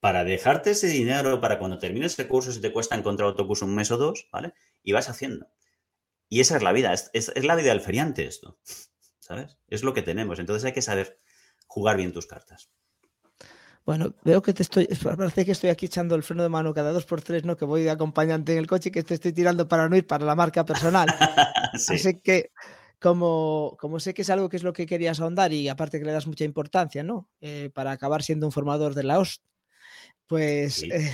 para 0.00 0.24
dejarte 0.24 0.70
ese 0.70 0.86
dinero 0.88 1.42
para 1.42 1.58
cuando 1.58 1.78
termines 1.78 2.18
el 2.18 2.26
curso, 2.26 2.52
si 2.52 2.60
te 2.62 2.72
cuesta 2.72 2.96
encontrar 2.96 3.28
otro 3.28 3.46
curso 3.46 3.66
un 3.66 3.74
mes 3.74 3.90
o 3.90 3.98
dos, 3.98 4.26
¿vale? 4.32 4.54
Y 4.82 4.92
vas 4.92 5.10
haciendo. 5.10 5.50
Y 6.30 6.40
esa 6.40 6.56
es 6.56 6.62
la 6.62 6.72
vida, 6.72 6.94
es, 6.94 7.10
es 7.12 7.44
la 7.44 7.54
vida 7.54 7.68
del 7.68 7.82
feriante 7.82 8.24
esto, 8.24 8.58
¿sabes? 9.18 9.58
Es 9.68 9.82
lo 9.82 9.92
que 9.92 10.02
tenemos, 10.02 10.38
entonces 10.38 10.64
hay 10.64 10.72
que 10.72 10.82
saber 10.82 11.20
jugar 11.66 11.98
bien 11.98 12.14
tus 12.14 12.26
cartas. 12.26 12.70
Bueno, 13.88 14.14
veo 14.22 14.42
que 14.42 14.52
te 14.52 14.62
estoy, 14.62 14.86
parece 15.02 15.46
que 15.46 15.52
estoy 15.52 15.70
aquí 15.70 15.86
echando 15.86 16.14
el 16.14 16.22
freno 16.22 16.42
de 16.42 16.50
mano 16.50 16.74
cada 16.74 16.92
dos 16.92 17.06
por 17.06 17.22
tres, 17.22 17.46
¿no? 17.46 17.56
Que 17.56 17.64
voy 17.64 17.84
de 17.84 17.90
acompañante 17.90 18.52
en 18.52 18.58
el 18.58 18.66
coche 18.66 18.90
y 18.90 18.92
que 18.92 19.02
te 19.02 19.14
estoy 19.14 19.32
tirando 19.32 19.66
para 19.66 19.88
no 19.88 19.96
ir 19.96 20.06
para 20.06 20.26
la 20.26 20.34
marca 20.34 20.62
personal. 20.62 21.08
sí. 21.78 21.94
Así 21.94 22.20
que, 22.20 22.50
como, 23.00 23.78
como 23.80 23.98
sé 23.98 24.12
que 24.12 24.20
es 24.20 24.28
algo 24.28 24.50
que 24.50 24.58
es 24.58 24.62
lo 24.62 24.74
que 24.74 24.84
querías 24.84 25.20
ahondar 25.20 25.54
y 25.54 25.70
aparte 25.70 25.98
que 25.98 26.04
le 26.04 26.12
das 26.12 26.26
mucha 26.26 26.44
importancia, 26.44 27.02
¿no? 27.02 27.30
Eh, 27.40 27.70
para 27.72 27.90
acabar 27.90 28.22
siendo 28.22 28.44
un 28.44 28.52
formador 28.52 28.92
de 28.92 29.04
la 29.04 29.18
host, 29.18 29.42
pues 30.26 30.74
Sí. 30.74 30.90
eh, 30.92 31.10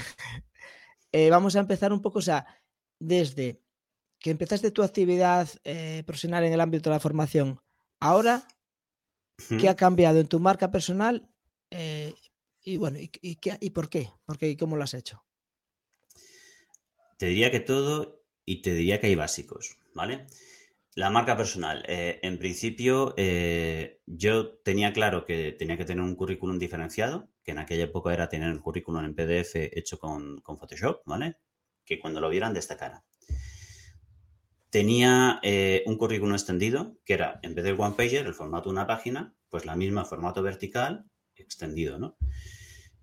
eh, 1.13 1.31
vamos 1.31 1.55
a 1.55 1.61
empezar 1.61 1.93
un 1.93 2.03
poco, 2.03 2.19
o 2.19 2.23
sea, 2.23 2.45
desde 2.99 3.61
que 4.19 4.33
empezaste 4.33 4.73
tu 4.73 4.83
actividad 4.83 5.49
profesional 6.05 6.43
en 6.43 6.53
el 6.53 6.61
ámbito 6.61 6.91
de 6.91 6.97
la 6.97 7.01
formación, 7.01 7.61
ahora, 8.01 8.49
¿qué 9.61 9.69
ha 9.69 9.77
cambiado 9.77 10.19
en 10.19 10.27
tu 10.27 10.41
marca 10.41 10.73
personal? 10.73 11.29
Y 12.64 12.79
bueno, 12.79 12.98
¿y, 12.98 13.09
qué- 13.37 13.59
y 13.61 13.70
por 13.70 13.88
qué? 13.88 14.11
Porque, 14.24 14.48
¿Y 14.48 14.57
cómo 14.57 14.77
lo 14.77 14.83
has 14.85 14.94
hecho? 14.94 15.24
Te 17.18 17.27
diría 17.27 17.50
que 17.50 17.61
todo 17.61 18.22
y 18.44 18.62
te 18.62 18.74
diría 18.74 19.00
que 19.00 19.07
hay 19.09 19.14
básicos, 19.14 19.79
¿vale? 19.94 20.27
La 20.94 21.11
marca 21.11 21.37
personal. 21.37 21.85
eh, 21.88 22.20
en 22.22 22.38
principio, 22.38 23.14
eh, 23.16 24.00
yo 24.07 24.59
tenía 24.59 24.92
claro 24.92 25.24
que 25.27 25.53
tenía 25.53 25.77
que 25.79 25.85
tener 25.87 26.05
un 26.05 26.16
currículum 26.16 26.59
diferenciado, 26.59 27.31
que 27.44 27.53
en 27.53 27.59
aquella 27.59 27.85
época 27.85 28.12
era 28.14 28.29
tener 28.29 28.50
el 28.50 28.61
currículum 28.61 29.05
en 29.05 29.14
PDF 29.14 29.70
hecho 29.79 29.98
con, 29.98 30.40
con 30.42 30.59
Photoshop, 30.59 31.03
¿vale? 31.07 31.38
Que 31.85 32.00
cuando 32.00 32.20
lo 32.20 32.31
vieran 32.31 32.55
destacara. 32.55 33.05
Tenía 34.70 35.40
eh, 35.42 35.83
un 35.87 35.96
currículum 35.96 36.35
extendido, 36.35 36.98
que 37.07 37.14
era, 37.14 37.38
en 37.42 37.55
vez 37.55 37.64
del 37.64 37.81
one 37.81 37.94
pager, 37.96 38.27
el 38.27 38.35
formato 38.35 38.68
de 38.68 38.72
una 38.74 38.87
página, 38.87 39.35
pues 39.48 39.64
la 39.64 39.77
misma 39.77 40.05
formato 40.05 40.42
vertical 40.42 41.07
extendido, 41.42 41.99
¿no? 41.99 42.16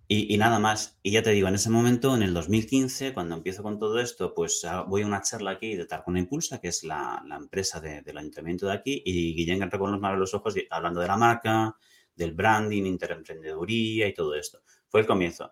Y, 0.08 0.34
y, 0.34 0.38
nada 0.38 0.60
más. 0.60 1.00
Y 1.04 1.12
ya 1.12 1.24
te 1.24 1.32
digo, 1.32 1.48
en 1.48 1.56
ese 1.56 1.70
momento, 1.70 2.14
en 2.16 2.22
el 2.22 2.34
2015, 2.34 3.14
cuando 3.14 3.36
empiezo 3.36 3.64
con 3.64 3.80
todo 3.80 3.98
esto, 4.00 4.34
pues 4.34 4.62
uh, 4.66 4.86
voy 4.86 5.04
a 5.04 5.08
una 5.08 5.22
charla 5.22 5.52
aquí 5.52 5.76
de 5.76 5.86
Tarcona 5.86 6.20
Impulsa, 6.20 6.60
que 6.60 6.68
es 6.68 6.84
la, 6.84 7.24
empresa 7.30 7.80
de, 7.80 8.02
del 8.02 8.18
ayuntamiento 8.18 8.66
de 8.68 8.74
aquí, 8.74 9.02
y 9.06 9.34
Guillén 9.34 9.64
entra 9.64 9.80
con 9.80 9.90
los 9.90 10.02
manos 10.02 10.20
los 10.20 10.34
ojos 10.34 10.56
hablando 10.70 11.00
de 11.00 11.08
la 11.08 11.16
marca, 11.16 11.78
del 12.14 12.34
branding, 12.34 12.84
interemprendeduría 12.84 14.08
y 14.08 14.14
todo 14.14 14.36
esto. 14.36 14.62
Fue 14.90 15.00
el 15.00 15.08
comienzo. 15.08 15.52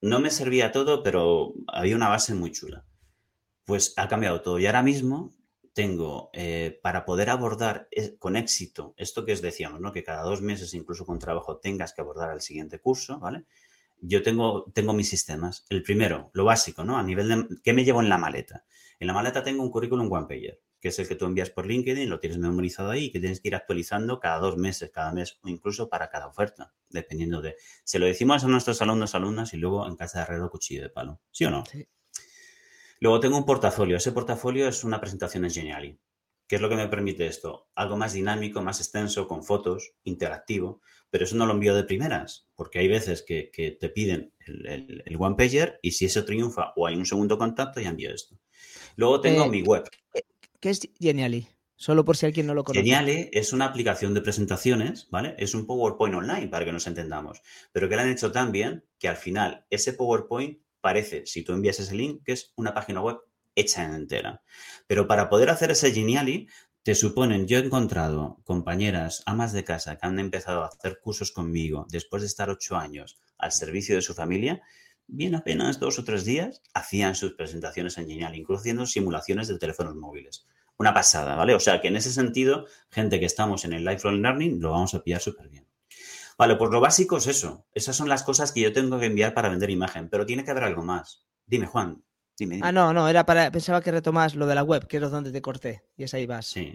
No 0.00 0.20
me 0.20 0.30
servía 0.30 0.72
todo, 0.72 1.02
pero 1.02 1.52
había 1.66 1.94
una 1.94 2.08
base 2.08 2.34
muy 2.34 2.50
chula. 2.50 2.86
Pues 3.64 3.92
ha 3.98 4.08
cambiado 4.08 4.40
todo. 4.40 4.58
Y 4.58 4.64
ahora 4.66 4.82
mismo 4.82 5.34
tengo, 5.72 6.30
eh, 6.32 6.78
para 6.82 7.04
poder 7.04 7.30
abordar 7.30 7.88
con 8.18 8.36
éxito 8.36 8.94
esto 8.96 9.24
que 9.24 9.32
os 9.32 9.42
decíamos, 9.42 9.80
¿no? 9.80 9.92
que 9.92 10.04
cada 10.04 10.22
dos 10.22 10.42
meses, 10.42 10.74
incluso 10.74 11.06
con 11.06 11.18
trabajo, 11.18 11.58
tengas 11.58 11.92
que 11.92 12.02
abordar 12.02 12.32
el 12.32 12.40
siguiente 12.40 12.78
curso, 12.78 13.18
¿vale? 13.18 13.44
Yo 14.00 14.22
tengo, 14.22 14.64
tengo 14.74 14.92
mis 14.92 15.08
sistemas. 15.08 15.64
El 15.68 15.82
primero, 15.82 16.30
lo 16.34 16.44
básico, 16.44 16.84
¿no? 16.84 16.98
A 16.98 17.04
nivel 17.04 17.28
de 17.28 17.46
qué 17.62 17.72
me 17.72 17.84
llevo 17.84 18.00
en 18.00 18.08
la 18.08 18.18
maleta. 18.18 18.64
En 18.98 19.06
la 19.06 19.12
maleta 19.12 19.44
tengo 19.44 19.62
un 19.62 19.70
currículum 19.70 20.10
one 20.10 20.26
pager, 20.26 20.60
que 20.80 20.88
es 20.88 20.98
el 20.98 21.06
que 21.06 21.14
tú 21.14 21.24
envías 21.24 21.50
por 21.50 21.66
LinkedIn, 21.66 22.10
lo 22.10 22.18
tienes 22.18 22.38
memorizado 22.38 22.90
ahí 22.90 23.12
que 23.12 23.20
tienes 23.20 23.40
que 23.40 23.48
ir 23.48 23.54
actualizando 23.54 24.18
cada 24.18 24.40
dos 24.40 24.56
meses, 24.56 24.90
cada 24.90 25.12
mes 25.12 25.38
o 25.42 25.48
incluso 25.48 25.88
para 25.88 26.10
cada 26.10 26.26
oferta, 26.26 26.74
dependiendo 26.88 27.40
de... 27.40 27.56
Se 27.84 28.00
lo 28.00 28.06
decimos 28.06 28.42
a 28.42 28.48
nuestros 28.48 28.82
alumnos, 28.82 29.14
alumnas 29.14 29.54
y 29.54 29.58
luego 29.58 29.86
en 29.86 29.94
casa 29.94 30.18
de 30.18 30.24
herrero 30.24 30.50
cuchillo 30.50 30.82
de 30.82 30.90
palo. 30.90 31.20
¿Sí 31.30 31.44
o 31.44 31.50
no? 31.50 31.64
Sí. 31.66 31.86
Luego 33.02 33.18
tengo 33.18 33.36
un 33.36 33.44
portafolio. 33.44 33.96
Ese 33.96 34.12
portafolio 34.12 34.68
es 34.68 34.84
una 34.84 35.00
presentación 35.00 35.44
en 35.44 35.50
Geniali. 35.50 35.98
¿Qué 36.46 36.54
es 36.54 36.62
lo 36.62 36.68
que 36.68 36.76
me 36.76 36.86
permite 36.86 37.26
esto? 37.26 37.66
Algo 37.74 37.96
más 37.96 38.12
dinámico, 38.12 38.62
más 38.62 38.78
extenso, 38.78 39.26
con 39.26 39.42
fotos, 39.42 39.94
interactivo, 40.04 40.80
pero 41.10 41.24
eso 41.24 41.34
no 41.34 41.44
lo 41.44 41.54
envío 41.54 41.74
de 41.74 41.82
primeras, 41.82 42.46
porque 42.54 42.78
hay 42.78 42.86
veces 42.86 43.24
que, 43.26 43.50
te 43.80 43.88
piden 43.88 44.32
el, 44.46 45.16
one 45.18 45.34
pager 45.34 45.80
y 45.82 45.90
si 45.90 46.04
eso 46.04 46.24
triunfa 46.24 46.74
o 46.76 46.86
hay 46.86 46.94
un 46.94 47.04
segundo 47.04 47.36
contacto, 47.36 47.80
ya 47.80 47.88
envío 47.88 48.14
esto. 48.14 48.38
Luego 48.94 49.20
tengo 49.20 49.46
eh, 49.46 49.50
mi 49.50 49.62
web. 49.62 49.82
¿Qué 50.60 50.70
es 50.70 50.88
Geniali? 51.00 51.48
Solo 51.74 52.04
por 52.04 52.16
si 52.16 52.26
alguien 52.26 52.46
no 52.46 52.54
lo 52.54 52.62
conoce. 52.62 52.84
Geniali 52.84 53.30
es 53.32 53.52
una 53.52 53.64
aplicación 53.64 54.14
de 54.14 54.20
presentaciones, 54.20 55.08
¿vale? 55.10 55.34
Es 55.38 55.56
un 55.56 55.66
PowerPoint 55.66 56.14
online, 56.14 56.46
para 56.46 56.64
que 56.64 56.70
nos 56.70 56.86
entendamos. 56.86 57.42
Pero 57.72 57.88
que 57.88 57.96
lo 57.96 58.02
han 58.02 58.10
hecho 58.10 58.30
tan 58.30 58.52
bien 58.52 58.84
que 59.00 59.08
al 59.08 59.16
final 59.16 59.66
ese 59.70 59.92
PowerPoint 59.92 60.60
parece, 60.82 61.24
si 61.24 61.42
tú 61.42 61.54
envías 61.54 61.80
ese 61.80 61.94
link, 61.94 62.22
que 62.24 62.32
es 62.32 62.52
una 62.56 62.74
página 62.74 63.00
web 63.00 63.16
hecha 63.54 63.84
en 63.84 63.94
entera. 63.94 64.42
Pero 64.86 65.06
para 65.06 65.30
poder 65.30 65.48
hacer 65.48 65.70
ese 65.70 65.92
Geniali, 65.92 66.48
te 66.82 66.94
suponen, 66.94 67.46
yo 67.46 67.58
he 67.58 67.64
encontrado 67.64 68.40
compañeras, 68.44 69.22
amas 69.24 69.52
de 69.52 69.64
casa, 69.64 69.96
que 69.96 70.06
han 70.06 70.18
empezado 70.18 70.62
a 70.62 70.66
hacer 70.66 70.98
cursos 71.00 71.30
conmigo 71.30 71.86
después 71.90 72.22
de 72.22 72.26
estar 72.26 72.50
ocho 72.50 72.76
años 72.76 73.20
al 73.38 73.52
servicio 73.52 73.94
de 73.94 74.02
su 74.02 74.14
familia, 74.14 74.62
bien 75.06 75.34
apenas 75.34 75.78
dos 75.78 75.98
o 75.98 76.04
tres 76.04 76.24
días 76.24 76.62
hacían 76.74 77.14
sus 77.14 77.34
presentaciones 77.34 77.98
en 77.98 78.08
Geniali, 78.08 78.38
incluso 78.38 78.60
haciendo 78.60 78.86
simulaciones 78.86 79.48
de 79.48 79.58
teléfonos 79.58 79.94
móviles. 79.94 80.46
Una 80.76 80.92
pasada, 80.92 81.36
¿vale? 81.36 81.54
O 81.54 81.60
sea 81.60 81.80
que 81.80 81.88
en 81.88 81.96
ese 81.96 82.12
sentido, 82.12 82.66
gente 82.90 83.20
que 83.20 83.26
estamos 83.26 83.64
en 83.64 83.74
el 83.74 83.84
lifelong 83.84 84.20
learning, 84.20 84.60
lo 84.60 84.72
vamos 84.72 84.94
a 84.94 85.02
pillar 85.04 85.20
súper 85.20 85.48
bien. 85.48 85.71
Vale, 86.42 86.56
pues 86.56 86.72
lo 86.72 86.80
básico 86.80 87.18
es 87.18 87.28
eso. 87.28 87.68
Esas 87.72 87.94
son 87.94 88.08
las 88.08 88.24
cosas 88.24 88.50
que 88.50 88.62
yo 88.62 88.72
tengo 88.72 88.98
que 88.98 89.06
enviar 89.06 89.32
para 89.32 89.48
vender 89.48 89.70
imagen, 89.70 90.08
pero 90.08 90.26
tiene 90.26 90.44
que 90.44 90.50
haber 90.50 90.64
algo 90.64 90.82
más. 90.82 91.24
Dime, 91.46 91.68
Juan. 91.68 92.02
Ah, 92.62 92.72
no, 92.72 92.92
no, 92.92 93.08
era 93.08 93.24
para. 93.24 93.52
Pensaba 93.52 93.80
que 93.80 93.92
retomas 93.92 94.34
lo 94.34 94.48
de 94.48 94.56
la 94.56 94.64
web, 94.64 94.88
que 94.88 94.96
es 94.96 95.08
donde 95.08 95.30
te 95.30 95.40
corté. 95.40 95.84
Y 95.96 96.02
es 96.02 96.14
ahí 96.14 96.26
vas. 96.26 96.48
Sí. 96.48 96.74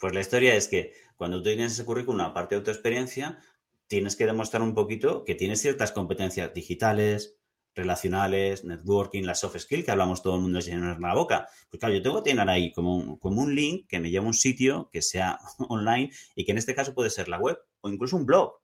Pues 0.00 0.12
la 0.12 0.20
historia 0.20 0.56
es 0.56 0.66
que 0.66 0.92
cuando 1.14 1.36
tú 1.36 1.44
tienes 1.44 1.70
ese 1.70 1.84
currículum, 1.84 2.20
aparte 2.20 2.56
de 2.56 2.62
tu 2.62 2.72
experiencia, 2.72 3.38
tienes 3.86 4.16
que 4.16 4.26
demostrar 4.26 4.60
un 4.60 4.74
poquito 4.74 5.22
que 5.22 5.36
tienes 5.36 5.60
ciertas 5.60 5.92
competencias 5.92 6.52
digitales, 6.52 7.36
relacionales, 7.76 8.64
networking, 8.64 9.22
la 9.22 9.36
soft 9.36 9.58
skill 9.58 9.84
que 9.84 9.92
hablamos 9.92 10.20
todo 10.20 10.34
el 10.34 10.42
mundo 10.42 10.58
en 10.66 11.00
la 11.00 11.14
boca. 11.14 11.46
Pues 11.70 11.78
claro, 11.78 11.94
yo 11.94 12.02
tengo 12.02 12.24
que 12.24 12.30
tener 12.30 12.48
ahí 12.48 12.72
como 12.72 12.96
un, 12.96 13.18
como 13.18 13.40
un 13.40 13.54
link 13.54 13.86
que 13.88 14.00
me 14.00 14.10
lleve 14.10 14.24
a 14.24 14.28
un 14.28 14.34
sitio 14.34 14.90
que 14.92 15.00
sea 15.00 15.38
online 15.68 16.10
y 16.34 16.44
que 16.44 16.50
en 16.50 16.58
este 16.58 16.74
caso 16.74 16.92
puede 16.92 17.10
ser 17.10 17.28
la 17.28 17.38
web 17.38 17.56
o 17.82 17.88
incluso 17.88 18.16
un 18.16 18.26
blog. 18.26 18.59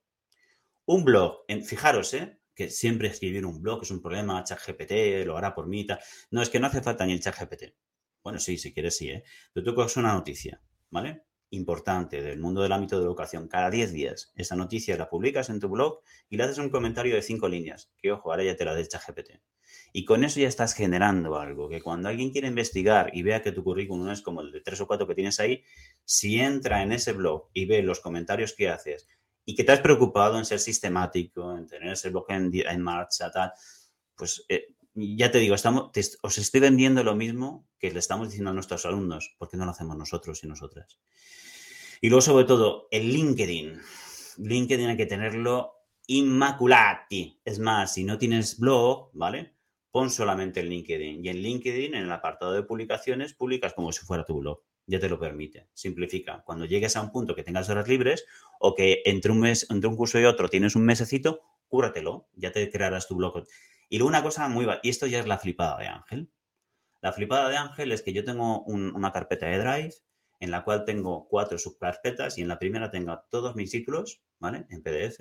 Un 0.87 1.05
blog, 1.05 1.45
en, 1.49 1.65
fijaros, 1.65 2.15
¿eh? 2.15 2.39
que 2.55 2.71
siempre 2.71 3.09
escribir 3.09 3.45
un 3.45 3.61
blog 3.61 3.83
es 3.83 3.91
un 3.91 4.01
problema, 4.01 4.43
ChatGPT 4.45 5.27
lo 5.27 5.37
hará 5.37 5.55
por 5.55 5.67
mí. 5.67 5.85
Tal. 5.85 5.99
No, 6.31 6.43
es 6.43 6.49
que 6.49 6.59
no 6.59 6.69
hace 6.69 6.81
falta 6.81 7.05
ni 7.05 7.13
el 7.13 7.21
ChatGPT. 7.21 7.75
Bueno, 8.23 8.39
sí, 8.39 8.57
si 8.57 8.73
quieres, 8.73 8.97
sí, 8.97 9.11
¿eh? 9.11 9.25
Pero 9.53 9.67
tú 9.67 9.75
coges 9.75 9.97
una 9.97 10.13
noticia, 10.15 10.61
¿vale? 10.91 11.25
Importante 11.51 12.23
del 12.23 12.41
mundo 12.41 12.63
del 12.63 12.73
ámbito 12.73 12.99
de 12.99 13.05
educación. 13.05 13.49
Cada 13.49 13.69
10 13.69 13.93
días, 13.93 14.33
esa 14.37 14.57
noticia 14.57 14.97
la 14.97 15.09
publicas 15.09 15.51
en 15.51 15.61
tu 15.61 15.69
blog 15.69 16.01
y 16.29 16.37
le 16.37 16.45
haces 16.45 16.59
un 16.59 16.71
comentario 16.71 17.15
de 17.15 17.23
5 17.23 17.49
líneas. 17.49 17.93
Que 17.99 18.13
ojo, 18.13 18.31
ahora 18.31 18.45
ya 18.45 18.57
te 18.57 18.65
la 18.65 18.75
de 18.75 18.89
ChatGPT. 18.89 19.31
Y 19.93 20.05
con 20.05 20.25
eso 20.25 20.41
ya 20.41 20.49
estás 20.49 20.75
generando 20.75 21.39
algo, 21.39 21.69
que 21.69 21.83
cuando 21.83 22.09
alguien 22.09 22.31
quiere 22.31 22.49
investigar 22.49 23.11
y 23.13 23.23
vea 23.23 23.43
que 23.43 23.53
tu 23.53 23.65
currículum 23.65 24.07
no 24.07 24.13
es 24.13 24.23
como 24.23 24.41
el 24.41 24.53
de 24.53 24.61
tres 24.61 24.81
o 24.81 24.87
cuatro 24.87 25.07
que 25.07 25.15
tienes 25.15 25.41
ahí, 25.41 25.65
si 26.05 26.39
entra 26.39 26.83
en 26.83 26.93
ese 26.93 27.13
blog 27.13 27.51
y 27.53 27.67
ve 27.67 27.83
los 27.83 28.01
comentarios 28.01 28.55
que 28.55 28.69
haces 28.69 29.09
y 29.49 29.55
que 29.55 29.65
te 29.65 29.73
has 29.73 29.81
preocupado 29.81 30.37
en 30.39 30.45
ser 30.45 30.59
sistemático, 30.59 31.57
en 31.57 31.67
tener 31.69 31.93
ese 31.93 32.11
bloque 32.11 32.35
en, 32.35 32.83
marcha, 32.83 33.31
tal, 33.31 33.53
pues 34.17 34.45
eh, 34.49 34.75
ya 34.95 35.31
te 35.31 35.39
digo, 35.39 35.55
estamos, 35.55 35.93
os 36.23 36.39
estoy 36.39 36.61
vendiendo 36.61 37.05
lo 37.05 37.15
mismo 37.15 37.69
que 37.79 37.93
le 37.93 38.01
estamos 38.01 38.29
diciendo 38.29 38.51
a 38.51 38.55
nuestros 38.55 38.85
alumnos, 38.87 39.37
porque 39.39 39.57
no 39.57 39.65
lo 39.65 39.71
hacemos 39.71 39.97
nosotros 39.97 40.43
y 40.43 40.49
nosotras. 40.49 40.99
Y 42.01 42.09
luego, 42.09 42.23
sobre 42.23 42.45
todo, 42.45 42.89
el 42.91 43.13
LinkedIn. 43.13 43.81
LinkedIn 44.39 44.89
hay 44.89 44.97
que 44.97 45.07
tenerlo 45.07 45.75
inmaculati. 46.09 47.41
Es 47.45 47.61
más, 47.61 47.95
si 47.95 48.03
no 48.03 48.19
tienes 48.19 48.59
blog, 48.59 49.11
¿vale? 49.15 49.55
Pon 49.93 50.11
solamente 50.11 50.61
el 50.61 50.69
LinkedIn. 50.69 51.25
Y 51.25 51.29
en 51.29 51.37
LinkedIn, 51.37 51.95
en 51.95 52.05
el 52.05 52.13
apartado 52.13 52.53
de 52.53 52.65
publicaciones, 52.65 53.33
publicas 53.33 53.75
como 53.75 53.93
si 53.93 54.05
fuera 54.05 54.25
tu 54.25 54.41
blog 54.41 54.61
ya 54.87 55.01
te 55.01 55.09
lo 55.09 55.19
permite. 55.19 55.69
Simplifica. 55.75 56.43
Cuando 56.45 56.65
llegues 56.65 56.97
a 56.97 57.03
un 57.03 57.11
punto 57.11 57.35
que 57.35 57.43
tengas 57.43 57.69
horas 57.69 57.89
libres 57.89 58.25
o 58.61 58.75
que 58.75 59.03
entre 59.05 59.33
un 59.33 59.41
mes, 59.41 59.67
entre 59.71 59.89
un 59.89 59.97
curso 59.97 60.19
y 60.19 60.25
otro 60.25 60.49
tienes 60.49 60.77
un 60.77 60.85
mesecito, 60.85 61.41
cúratelo, 61.69 62.29
ya 62.35 62.53
te 62.53 62.71
crearás 62.71 63.09
tu 63.09 63.17
blog. 63.17 63.45
Y 63.89 63.99
luego 63.99 64.09
una 64.09 64.23
cosa 64.23 64.49
muy... 64.49 64.67
Y 64.83 64.89
esto 64.89 65.07
ya 65.07 65.19
es 65.19 65.27
la 65.27 65.39
flipada 65.39 65.79
de 65.79 65.89
Ángel. 65.89 66.31
La 67.03 67.13
flipada 67.13 67.49
de 67.49 67.57
Ángel 67.57 67.93
es 67.93 68.03
que 68.03 68.13
yo 68.13 68.25
tengo 68.25 68.63
una 68.63 69.13
carpeta 69.13 69.47
de 69.47 69.59
Drive 69.59 69.95
en 70.41 70.51
la 70.51 70.65
cual 70.65 70.85
tengo 70.85 71.29
cuatro 71.29 71.59
subcarpetas 71.59 72.39
y 72.39 72.43
en 72.43 72.49
la 72.49 72.59
primera 72.59 72.91
tengo 72.91 73.19
todos 73.31 73.57
mis 73.57 73.71
títulos, 73.71 74.23
¿vale? 74.39 74.67
En 74.71 74.83
PDF. 74.83 75.21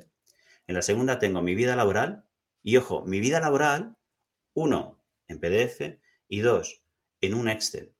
En 0.67 0.75
la 0.75 0.81
segunda 0.81 1.19
tengo 1.19 1.41
mi 1.41 1.55
vida 1.55 1.75
laboral 1.75 2.25
y, 2.63 2.77
ojo, 2.77 3.03
mi 3.05 3.19
vida 3.19 3.39
laboral, 3.39 3.95
uno, 4.53 4.99
en 5.27 5.39
PDF 5.39 5.99
y 6.27 6.39
dos, 6.39 6.81
en 7.21 7.35
un 7.35 7.49
Excel. 7.49 7.94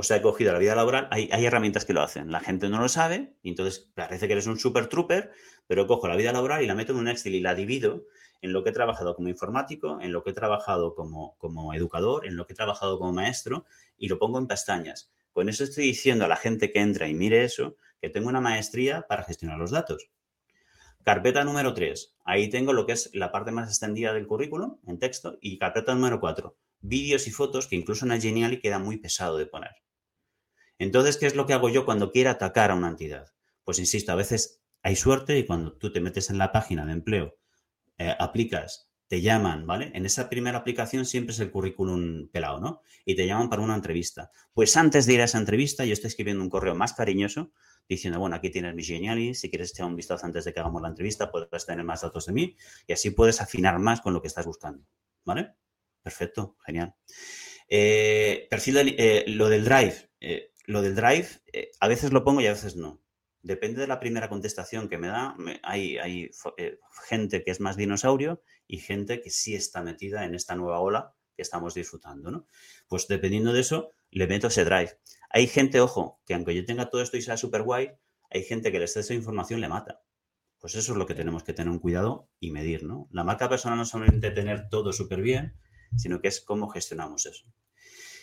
O 0.00 0.04
sea, 0.04 0.22
cogido 0.22 0.52
la 0.52 0.60
vida 0.60 0.76
laboral, 0.76 1.08
hay, 1.10 1.28
herramientas 1.44 1.84
que 1.84 1.92
lo 1.92 2.02
hacen. 2.02 2.30
La 2.30 2.38
gente 2.38 2.68
no 2.68 2.78
lo 2.78 2.88
sabe 2.88 3.34
y 3.42 3.48
entonces 3.48 3.90
parece 3.96 4.28
que 4.28 4.34
eres 4.34 4.46
un 4.46 4.56
super 4.56 4.86
trooper, 4.86 5.32
pero 5.66 5.88
cojo 5.88 6.06
la 6.06 6.14
vida 6.14 6.32
laboral 6.32 6.62
y 6.62 6.68
la 6.68 6.76
meto 6.76 6.92
en 6.92 6.98
un 6.98 7.08
Excel 7.08 7.34
y 7.34 7.40
la 7.40 7.56
divido 7.56 8.04
en 8.40 8.52
lo 8.52 8.62
que 8.62 8.70
he 8.70 8.72
trabajado 8.72 9.16
como 9.16 9.28
informático, 9.28 10.00
en 10.00 10.12
lo 10.12 10.22
que 10.22 10.30
he 10.30 10.34
trabajado 10.34 10.94
como, 10.94 11.36
como 11.38 11.74
educador, 11.74 12.28
en 12.28 12.36
lo 12.36 12.46
que 12.46 12.52
he 12.52 12.56
trabajado 12.56 12.96
como 12.96 13.12
maestro 13.12 13.66
y 13.96 14.06
lo 14.06 14.20
pongo 14.20 14.38
en 14.38 14.46
pestañas. 14.46 15.10
Con 15.32 15.48
eso 15.48 15.64
estoy 15.64 15.86
diciendo 15.86 16.26
a 16.26 16.28
la 16.28 16.36
gente 16.36 16.70
que 16.70 16.78
entra 16.78 17.08
y 17.08 17.14
mire 17.14 17.42
eso, 17.42 17.74
que 18.00 18.08
tengo 18.08 18.28
una 18.28 18.40
maestría 18.40 19.04
para 19.08 19.24
gestionar 19.24 19.58
los 19.58 19.72
datos. 19.72 20.12
Carpeta 21.02 21.42
número 21.42 21.74
3. 21.74 22.14
Ahí 22.24 22.48
tengo 22.50 22.72
lo 22.72 22.86
que 22.86 22.92
es 22.92 23.10
la 23.14 23.32
parte 23.32 23.50
más 23.50 23.68
extendida 23.68 24.12
del 24.12 24.28
currículum 24.28 24.78
en 24.86 25.00
texto. 25.00 25.38
Y 25.40 25.58
carpeta 25.58 25.92
número 25.92 26.20
4. 26.20 26.56
Vídeos 26.82 27.26
y 27.26 27.32
fotos 27.32 27.66
que 27.66 27.74
incluso 27.74 28.06
en 28.06 28.20
genial 28.20 28.52
y 28.52 28.60
queda 28.60 28.78
muy 28.78 28.98
pesado 28.98 29.38
de 29.38 29.46
poner. 29.46 29.72
Entonces, 30.78 31.16
¿qué 31.16 31.26
es 31.26 31.34
lo 31.34 31.46
que 31.46 31.54
hago 31.54 31.68
yo 31.68 31.84
cuando 31.84 32.12
quiero 32.12 32.30
atacar 32.30 32.70
a 32.70 32.74
una 32.74 32.88
entidad? 32.88 33.32
Pues 33.64 33.78
insisto, 33.78 34.12
a 34.12 34.16
veces 34.16 34.62
hay 34.82 34.96
suerte 34.96 35.38
y 35.38 35.44
cuando 35.44 35.72
tú 35.72 35.92
te 35.92 36.00
metes 36.00 36.30
en 36.30 36.38
la 36.38 36.52
página 36.52 36.86
de 36.86 36.92
empleo, 36.92 37.36
eh, 37.98 38.14
aplicas, 38.18 38.88
te 39.08 39.22
llaman, 39.22 39.66
¿vale? 39.66 39.90
En 39.94 40.06
esa 40.06 40.28
primera 40.28 40.58
aplicación 40.58 41.06
siempre 41.06 41.32
es 41.32 41.40
el 41.40 41.50
currículum 41.50 42.28
pelado, 42.28 42.60
¿no? 42.60 42.82
Y 43.04 43.16
te 43.16 43.26
llaman 43.26 43.48
para 43.48 43.62
una 43.62 43.74
entrevista. 43.74 44.30
Pues 44.52 44.76
antes 44.76 45.06
de 45.06 45.14
ir 45.14 45.20
a 45.22 45.24
esa 45.24 45.38
entrevista, 45.38 45.84
yo 45.84 45.94
estoy 45.94 46.08
escribiendo 46.08 46.44
un 46.44 46.50
correo 46.50 46.74
más 46.74 46.92
cariñoso 46.92 47.52
diciendo, 47.88 48.20
bueno, 48.20 48.36
aquí 48.36 48.50
tienes 48.50 48.74
mi 48.74 48.84
Geniali, 48.84 49.34
si 49.34 49.48
quieres 49.48 49.70
echar 49.70 49.86
un 49.86 49.96
vistazo 49.96 50.26
antes 50.26 50.44
de 50.44 50.52
que 50.52 50.60
hagamos 50.60 50.82
la 50.82 50.88
entrevista, 50.88 51.30
puedes 51.30 51.64
tener 51.64 51.84
más 51.84 52.02
datos 52.02 52.26
de 52.26 52.34
mí 52.34 52.56
y 52.86 52.92
así 52.92 53.10
puedes 53.10 53.40
afinar 53.40 53.78
más 53.78 54.02
con 54.02 54.12
lo 54.12 54.20
que 54.20 54.28
estás 54.28 54.44
buscando, 54.44 54.84
¿vale? 55.24 55.54
Perfecto, 56.02 56.56
genial. 56.64 56.94
Eh, 57.66 58.46
perfil 58.50 58.94
eh, 58.98 59.24
lo 59.28 59.48
del 59.48 59.64
Drive, 59.64 60.10
lo 60.68 60.82
del 60.82 60.94
drive, 60.94 61.28
eh, 61.54 61.70
a 61.80 61.88
veces 61.88 62.12
lo 62.12 62.24
pongo 62.24 62.42
y 62.42 62.46
a 62.46 62.52
veces 62.52 62.76
no. 62.76 63.00
Depende 63.40 63.80
de 63.80 63.86
la 63.86 64.00
primera 64.00 64.28
contestación 64.28 64.90
que 64.90 64.98
me 64.98 65.08
da. 65.08 65.34
hay, 65.62 65.96
hay 65.96 66.30
eh, 66.58 66.78
gente 67.08 67.42
que 67.42 67.50
es 67.50 67.58
más 67.58 67.78
dinosaurio 67.78 68.42
y 68.66 68.76
gente 68.76 69.22
que 69.22 69.30
sí 69.30 69.54
está 69.54 69.82
metida 69.82 70.26
en 70.26 70.34
esta 70.34 70.56
nueva 70.56 70.80
ola 70.80 71.14
que 71.34 71.40
estamos 71.40 71.72
disfrutando, 71.72 72.30
¿no? 72.30 72.46
Pues 72.86 73.08
dependiendo 73.08 73.54
de 73.54 73.60
eso, 73.60 73.92
le 74.10 74.26
meto 74.26 74.48
ese 74.48 74.66
drive. 74.66 74.98
Hay 75.30 75.46
gente, 75.46 75.80
ojo, 75.80 76.20
que 76.26 76.34
aunque 76.34 76.54
yo 76.54 76.66
tenga 76.66 76.90
todo 76.90 77.00
esto 77.00 77.16
y 77.16 77.22
sea 77.22 77.38
súper 77.38 77.62
guay, 77.62 77.92
hay 78.28 78.42
gente 78.42 78.70
que 78.70 78.76
el 78.76 78.82
exceso 78.82 79.08
de 79.08 79.14
información 79.14 79.62
le 79.62 79.68
mata. 79.68 80.02
Pues 80.58 80.74
eso 80.74 80.92
es 80.92 80.98
lo 80.98 81.06
que 81.06 81.14
tenemos 81.14 81.44
que 81.44 81.54
tener 81.54 81.72
un 81.72 81.78
cuidado 81.78 82.28
y 82.40 82.50
medir, 82.50 82.82
¿no? 82.82 83.08
La 83.10 83.24
marca 83.24 83.48
personal 83.48 83.78
no 83.78 83.86
solamente 83.86 84.30
tener 84.32 84.68
todo 84.68 84.92
súper 84.92 85.22
bien, 85.22 85.54
sino 85.96 86.20
que 86.20 86.28
es 86.28 86.42
cómo 86.42 86.68
gestionamos 86.68 87.24
eso. 87.24 87.46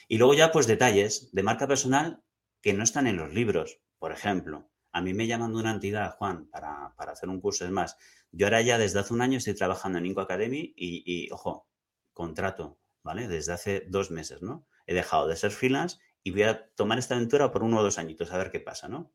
Y 0.08 0.20
luego 0.20 0.36
ya, 0.36 0.52
pues 0.52 0.68
detalles 0.68 1.30
de 1.32 1.42
marca 1.42 1.68
personal 1.68 2.22
que 2.66 2.74
no 2.74 2.84
están 2.84 3.06
en 3.06 3.18
los 3.18 3.32
libros. 3.32 3.80
Por 4.00 4.12
ejemplo, 4.12 4.72
a 4.92 5.00
mí 5.00 5.14
me 5.14 5.28
llaman 5.28 5.56
una 5.56 5.70
entidad, 5.70 6.16
Juan, 6.18 6.48
para, 6.50 6.96
hacer 6.98 7.30
un 7.30 7.40
curso. 7.40 7.64
Es 7.64 7.70
más, 7.70 7.96
yo 8.32 8.48
ahora 8.48 8.64
ya 8.64 8.80
desde 8.80 8.98
hace 8.98 9.14
un 9.14 9.22
año 9.22 9.38
estoy 9.38 9.54
trabajando 9.54 10.00
en 10.00 10.08
Inco 10.08 10.22
Academy 10.22 10.74
y, 10.76 11.30
ojo, 11.32 11.70
contrato, 12.12 12.80
¿vale? 13.04 13.28
Desde 13.28 13.54
hace 13.54 13.86
dos 13.88 14.10
meses, 14.10 14.42
¿no? 14.42 14.66
He 14.88 14.96
dejado 14.96 15.28
de 15.28 15.36
ser 15.36 15.52
freelance 15.52 16.00
y 16.24 16.32
voy 16.32 16.42
a 16.42 16.68
tomar 16.74 16.98
esta 16.98 17.14
aventura 17.14 17.52
por 17.52 17.62
uno 17.62 17.78
o 17.78 17.84
dos 17.84 18.00
añitos 18.00 18.32
a 18.32 18.38
ver 18.40 18.50
qué 18.50 18.60
pasa, 18.60 18.88
¿no? 18.88 19.14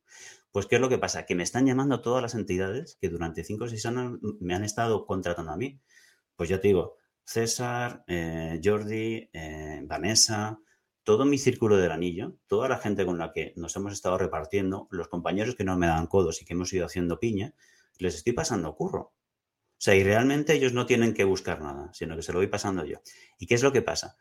Pues, 0.53 0.67
¿qué 0.67 0.77
es 0.77 0.81
lo 0.81 0.89
que 0.89 0.99
pasa? 0.99 1.27
Que 1.27 1.35
me 1.35 1.43
están 1.43 1.67
llamando 1.67 2.03
todas 2.03 2.23
las 2.23 2.37
entidades 2.37 2.99
que 3.01 3.09
durante 3.09 3.43
cinco 3.43 3.65
o 3.65 3.69
seis 3.69 3.85
años 3.85 4.21
me 4.39 4.55
han 4.55 4.63
estado 4.63 5.07
contratando 5.07 5.51
a 5.51 5.57
mí. 5.57 5.81
Pues 6.37 6.49
ya 6.49 6.61
te 6.61 6.69
digo, 6.69 6.99
César, 7.25 8.05
eh, 8.07 8.61
Jordi, 8.63 9.29
eh, 9.33 9.81
Vanessa, 9.87 10.61
todo 11.05 11.25
mi 11.25 11.39
círculo 11.39 11.77
del 11.77 11.93
anillo, 11.93 12.37
toda 12.47 12.69
la 12.69 12.79
gente 12.79 13.07
con 13.07 13.19
la 13.19 13.33
que 13.33 13.53
nos 13.57 13.75
hemos 13.77 13.93
estado 13.93 14.19
repartiendo, 14.19 14.89
los 14.91 15.09
compañeros 15.09 15.55
que 15.55 15.65
no 15.65 15.77
me 15.77 15.87
dan 15.87 16.07
codos 16.07 16.43
y 16.43 16.45
que 16.45 16.53
hemos 16.53 16.73
ido 16.73 16.87
haciendo 16.87 17.19
piña, 17.19 17.55
les 17.99 18.15
estoy 18.15 18.33
pasando 18.33 18.75
curro. 18.75 19.13
O 19.81 19.83
sea, 19.83 19.95
y 19.95 20.05
realmente 20.05 20.53
ellos 20.53 20.75
no 20.75 20.85
tienen 20.87 21.15
que 21.15 21.25
buscar 21.25 21.63
nada, 21.63 21.91
sino 21.95 22.17
que 22.17 22.23
se 22.23 22.33
lo 22.33 22.39
voy 22.39 22.49
pasando 22.49 22.85
yo. 22.85 23.01
¿Y 23.39 23.47
qué 23.47 23.55
es 23.55 23.63
lo 23.63 23.73
que 23.73 23.83
pasa? 23.83 24.17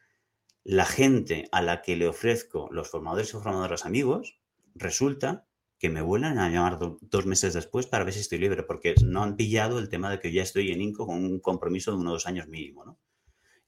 La 0.63 0.85
gente 0.85 1.49
a 1.51 1.61
la 1.61 1.81
que 1.81 1.97
le 1.97 2.07
ofrezco 2.07 2.69
los 2.71 2.89
formadores 2.89 3.29
y 3.29 3.31
formadoras 3.33 3.85
amigos, 3.85 4.39
resulta 4.73 5.45
que 5.77 5.89
me 5.89 6.01
vuelven 6.01 6.37
a 6.37 6.49
llamar 6.49 6.79
dos 7.01 7.25
meses 7.25 7.53
después 7.53 7.87
para 7.87 8.03
ver 8.03 8.13
si 8.13 8.19
estoy 8.19 8.37
libre, 8.37 8.63
porque 8.63 8.95
no 9.03 9.23
han 9.23 9.35
pillado 9.35 9.79
el 9.79 9.89
tema 9.89 10.09
de 10.11 10.19
que 10.19 10.31
ya 10.31 10.43
estoy 10.43 10.71
en 10.71 10.81
INCO 10.81 11.07
con 11.07 11.23
un 11.23 11.39
compromiso 11.39 11.91
de 11.91 11.97
uno 11.97 12.11
o 12.11 12.13
dos 12.13 12.27
años 12.27 12.47
mínimo, 12.47 12.85
¿no? 12.85 12.99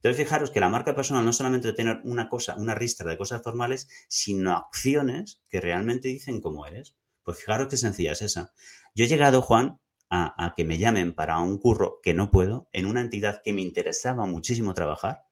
Entonces, 0.04 0.26
fijaros 0.26 0.50
que 0.50 0.60
la 0.60 0.70
marca 0.70 0.96
personal 0.96 1.24
no 1.24 1.32
solamente 1.32 1.68
de 1.68 1.74
tener 1.74 2.02
una 2.04 2.28
cosa, 2.28 2.56
una 2.56 2.74
ristra 2.74 3.08
de 3.08 3.18
cosas 3.18 3.44
formales, 3.44 3.88
sino 4.08 4.58
acciones 4.58 5.44
que 5.48 5.62
realmente 5.62 6.08
dicen 6.08 6.42
cómo 6.42 6.66
eres. 6.66 6.96
Pues 7.24 7.38
fijaros 7.38 7.68
qué 7.68 7.78
sencilla 7.78 8.14
es 8.14 8.24
esa. 8.24 8.52
Yo 8.96 9.06
he 9.06 9.08
llegado, 9.08 9.44
Juan, 9.44 9.80
a, 10.10 10.54
que 10.58 10.66
me 10.66 10.80
llamen 10.80 11.14
para 11.14 11.38
un 11.40 11.60
curro 11.60 12.00
que 12.02 12.16
no 12.16 12.32
puedo, 12.32 12.68
en 12.74 12.88
una 12.88 13.02
entidad 13.02 13.42
que 13.44 13.54
me 13.54 13.62
interesaba 13.62 14.26
muchísimo 14.26 14.74
trabajar, 14.74 15.24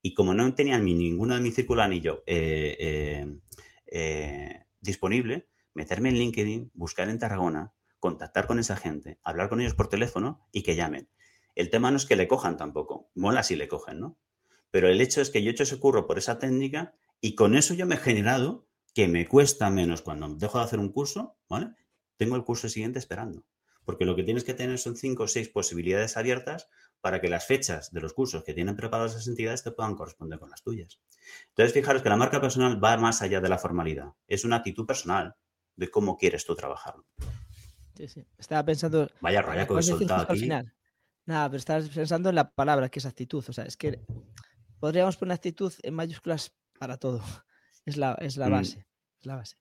y 0.00 0.14
como 0.14 0.32
no 0.32 0.54
tenía 0.54 0.78
ni 0.78 0.94
ninguno 0.94 1.34
de 1.34 1.40
mi 1.40 1.50
círculo 1.50 1.82
anillo 1.82 2.22
eh, 2.26 2.76
eh, 2.78 3.40
eh, 3.86 4.64
disponible, 4.80 5.48
meterme 5.74 6.10
en 6.10 6.18
LinkedIn, 6.18 6.70
buscar 6.74 7.08
en 7.08 7.18
Tarragona, 7.18 7.74
contactar 7.98 8.46
con 8.46 8.58
esa 8.58 8.76
gente, 8.76 9.18
hablar 9.24 9.48
con 9.48 9.60
ellos 9.60 9.74
por 9.74 9.88
teléfono 9.88 10.46
y 10.52 10.62
que 10.62 10.76
llamen. 10.76 11.08
El 11.54 11.70
tema 11.70 11.90
no 11.90 11.96
es 11.96 12.06
que 12.06 12.16
le 12.16 12.28
cojan 12.28 12.56
tampoco, 12.56 13.10
mola 13.14 13.42
si 13.42 13.56
le 13.56 13.68
cogen, 13.68 14.00
¿no? 14.00 14.18
Pero 14.70 14.88
el 14.88 15.00
hecho 15.00 15.20
es 15.20 15.30
que 15.30 15.42
yo 15.42 15.50
he 15.50 15.52
hecho 15.52 15.62
ese 15.62 15.78
curro 15.78 16.06
por 16.06 16.18
esa 16.18 16.38
técnica 16.38 16.94
y 17.20 17.34
con 17.34 17.54
eso 17.54 17.74
yo 17.74 17.86
me 17.86 17.94
he 17.94 17.98
generado 17.98 18.66
que 18.92 19.08
me 19.08 19.26
cuesta 19.26 19.70
menos 19.70 20.02
cuando 20.02 20.28
dejo 20.34 20.58
de 20.58 20.64
hacer 20.64 20.78
un 20.78 20.90
curso, 20.90 21.36
¿vale? 21.48 21.74
Tengo 22.16 22.36
el 22.36 22.44
curso 22.44 22.68
siguiente 22.68 22.98
esperando. 22.98 23.44
Porque 23.84 24.04
lo 24.04 24.16
que 24.16 24.22
tienes 24.22 24.44
que 24.44 24.54
tener 24.54 24.78
son 24.78 24.96
cinco 24.96 25.24
o 25.24 25.28
seis 25.28 25.48
posibilidades 25.48 26.16
abiertas 26.16 26.68
para 27.00 27.20
que 27.20 27.28
las 27.28 27.46
fechas 27.46 27.92
de 27.92 28.00
los 28.00 28.14
cursos 28.14 28.44
que 28.44 28.54
tienen 28.54 28.76
preparadas 28.76 29.12
esas 29.12 29.28
entidades 29.28 29.62
te 29.62 29.72
puedan 29.72 29.94
corresponder 29.94 30.38
con 30.38 30.48
las 30.48 30.62
tuyas. 30.62 31.00
Entonces, 31.48 31.74
fijaros 31.74 32.02
que 32.02 32.08
la 32.08 32.16
marca 32.16 32.40
personal 32.40 32.82
va 32.82 32.96
más 32.96 33.20
allá 33.20 33.40
de 33.40 33.48
la 33.48 33.58
formalidad. 33.58 34.12
Es 34.26 34.44
una 34.44 34.56
actitud 34.56 34.86
personal 34.86 35.34
de 35.76 35.90
cómo 35.90 36.16
quieres 36.16 36.46
tú 36.46 36.54
trabajarlo. 36.54 37.04
Sí, 37.96 38.08
sí. 38.08 38.26
Estaba 38.38 38.64
pensando. 38.64 39.08
Vaya 39.20 39.42
raya 39.42 39.66
que 39.66 39.74
he 39.74 39.82
soltado 39.82 40.22
aquí. 40.22 40.32
Al 40.32 40.38
final. 40.38 40.74
Nada, 41.26 41.48
pero 41.48 41.58
estás 41.58 41.88
pensando 41.88 42.28
en 42.28 42.34
la 42.34 42.50
palabra, 42.50 42.88
que 42.88 42.98
es 42.98 43.06
actitud. 43.06 43.44
O 43.48 43.52
sea, 43.52 43.64
es 43.64 43.76
que 43.76 44.00
podríamos 44.78 45.16
poner 45.16 45.34
actitud 45.34 45.72
en 45.82 45.94
mayúsculas 45.94 46.54
para 46.78 46.96
todo. 46.96 47.22
Es 47.86 47.98
la, 47.98 48.14
es 48.14 48.38
la 48.38 48.48
mm. 48.48 48.50
base. 48.50 48.86
Es 49.20 49.26
la 49.26 49.36
base. 49.36 49.58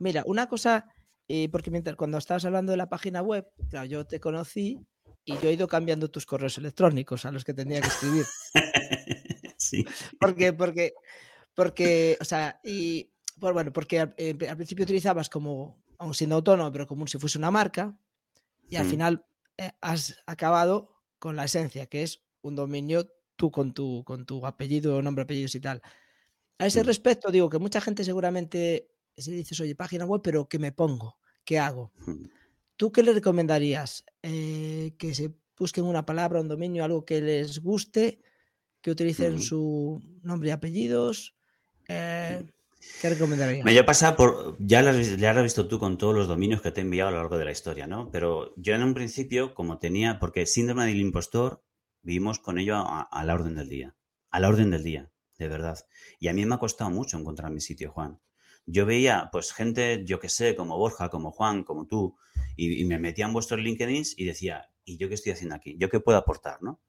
Mira, 0.00 0.22
una 0.24 0.48
cosa, 0.48 0.86
eh, 1.28 1.50
porque 1.50 1.70
mientras 1.70 1.96
cuando 1.96 2.16
estabas 2.16 2.46
hablando 2.46 2.70
de 2.72 2.78
la 2.78 2.88
página 2.88 3.20
web, 3.20 3.46
claro, 3.68 3.84
yo 3.84 4.06
te 4.06 4.20
conocí 4.20 4.80
y 5.26 5.34
yo 5.34 5.50
he 5.50 5.52
ido 5.52 5.68
cambiando 5.68 6.10
tus 6.10 6.24
correos 6.24 6.56
electrónicos 6.56 7.26
a 7.26 7.30
los 7.30 7.44
que 7.44 7.52
tenía 7.52 7.82
que 7.82 7.88
escribir. 7.88 8.24
sí. 9.58 9.84
Porque, 10.18 10.54
porque, 10.54 10.94
porque, 11.54 12.16
o 12.22 12.24
sea, 12.24 12.58
y 12.64 13.12
pues 13.38 13.52
bueno, 13.52 13.70
porque 13.70 14.00
al, 14.00 14.14
eh, 14.16 14.34
principio 14.34 14.84
utilizabas 14.84 15.28
como, 15.28 15.82
aún 15.98 16.14
siendo 16.14 16.36
autónomo, 16.36 16.72
pero 16.72 16.86
como 16.86 17.06
si 17.06 17.18
fuese 17.18 17.36
una 17.36 17.50
marca, 17.50 17.94
y 18.70 18.76
al 18.76 18.86
mm. 18.86 18.90
final 18.90 19.26
eh, 19.58 19.72
has 19.82 20.16
acabado 20.26 20.97
con 21.18 21.36
la 21.36 21.44
esencia, 21.44 21.86
que 21.86 22.02
es 22.02 22.22
un 22.42 22.56
dominio 22.56 23.10
tú 23.36 23.50
con 23.50 23.72
tu, 23.72 24.02
con 24.04 24.26
tu 24.26 24.44
apellido, 24.44 25.00
nombre, 25.02 25.22
apellidos 25.22 25.54
y 25.54 25.60
tal. 25.60 25.82
A 26.58 26.66
ese 26.66 26.82
mm. 26.82 26.86
respecto, 26.86 27.30
digo 27.30 27.48
que 27.48 27.58
mucha 27.58 27.80
gente 27.80 28.04
seguramente 28.04 28.90
se 29.16 29.30
dices, 29.30 29.60
oye, 29.60 29.74
página 29.74 30.04
web, 30.04 30.20
pero 30.22 30.48
¿qué 30.48 30.58
me 30.58 30.72
pongo? 30.72 31.18
¿Qué 31.44 31.58
hago? 31.58 31.92
Mm. 32.06 32.24
¿Tú 32.76 32.92
qué 32.92 33.02
le 33.02 33.12
recomendarías? 33.12 34.04
Eh, 34.22 34.94
que 34.98 35.14
se 35.14 35.32
busquen 35.56 35.84
una 35.84 36.04
palabra, 36.04 36.40
un 36.40 36.48
dominio, 36.48 36.84
algo 36.84 37.04
que 37.04 37.20
les 37.20 37.60
guste, 37.60 38.20
que 38.80 38.90
utilicen 38.90 39.36
mm. 39.36 39.40
su 39.40 40.02
nombre 40.22 40.48
y 40.48 40.52
apellidos. 40.52 41.34
Eh, 41.88 42.44
¿Qué 43.00 43.10
recomendarías? 43.10 43.64
Me 43.64 43.76
he 43.76 43.84
pasado 43.84 44.16
por. 44.16 44.56
Ya 44.58 44.82
lo, 44.82 44.90
has 44.90 45.42
visto 45.42 45.68
tú 45.68 45.78
con 45.78 45.98
todos 45.98 46.14
los 46.14 46.28
dominios 46.28 46.60
que 46.60 46.72
te 46.72 46.80
he 46.80 46.84
enviado 46.84 47.08
a 47.08 47.12
lo 47.12 47.18
largo 47.18 47.38
de 47.38 47.44
la 47.44 47.52
historia, 47.52 47.86
¿no? 47.86 48.10
Pero 48.10 48.52
yo 48.56 48.74
en 48.74 48.82
un 48.82 48.94
principio, 48.94 49.54
como 49.54 49.78
tenía. 49.78 50.18
Porque 50.18 50.46
síndrome 50.46 50.86
del 50.86 51.00
impostor, 51.00 51.62
vivimos 52.02 52.38
con 52.40 52.58
ello 52.58 52.76
a, 52.76 53.24
la 53.24 53.34
orden 53.34 53.54
del 53.54 53.68
día. 53.68 53.94
A 54.30 54.40
la 54.40 54.48
orden 54.48 54.70
del 54.70 54.82
día, 54.82 55.10
de 55.38 55.48
verdad. 55.48 55.78
Y 56.18 56.28
a 56.28 56.32
mí 56.32 56.44
me 56.44 56.56
ha 56.56 56.58
costado 56.58 56.90
mucho 56.90 57.18
encontrar 57.18 57.50
mi 57.50 57.60
sitio, 57.60 57.92
Juan. 57.92 58.20
Yo 58.66 58.84
veía, 58.84 59.28
pues, 59.32 59.52
gente, 59.52 60.04
yo 60.04 60.18
que 60.20 60.28
sé, 60.28 60.54
como 60.54 60.76
Borja, 60.76 61.08
como 61.08 61.30
Juan, 61.30 61.64
como 61.64 61.86
tú, 61.86 62.16
y, 62.56 62.84
me 62.84 62.98
metía 62.98 63.26
en 63.26 63.32
vuestros 63.32 63.60
LinkedIn 63.60 64.04
y 64.16 64.24
decía, 64.24 64.70
¿y 64.84 64.98
yo 64.98 65.08
qué 65.08 65.14
estoy 65.14 65.32
haciendo 65.32 65.54
aquí? 65.54 65.76
¿Yo 65.78 65.88
qué 65.88 66.00
puedo 66.00 66.18
aportar, 66.18 66.62
no? 66.62 66.80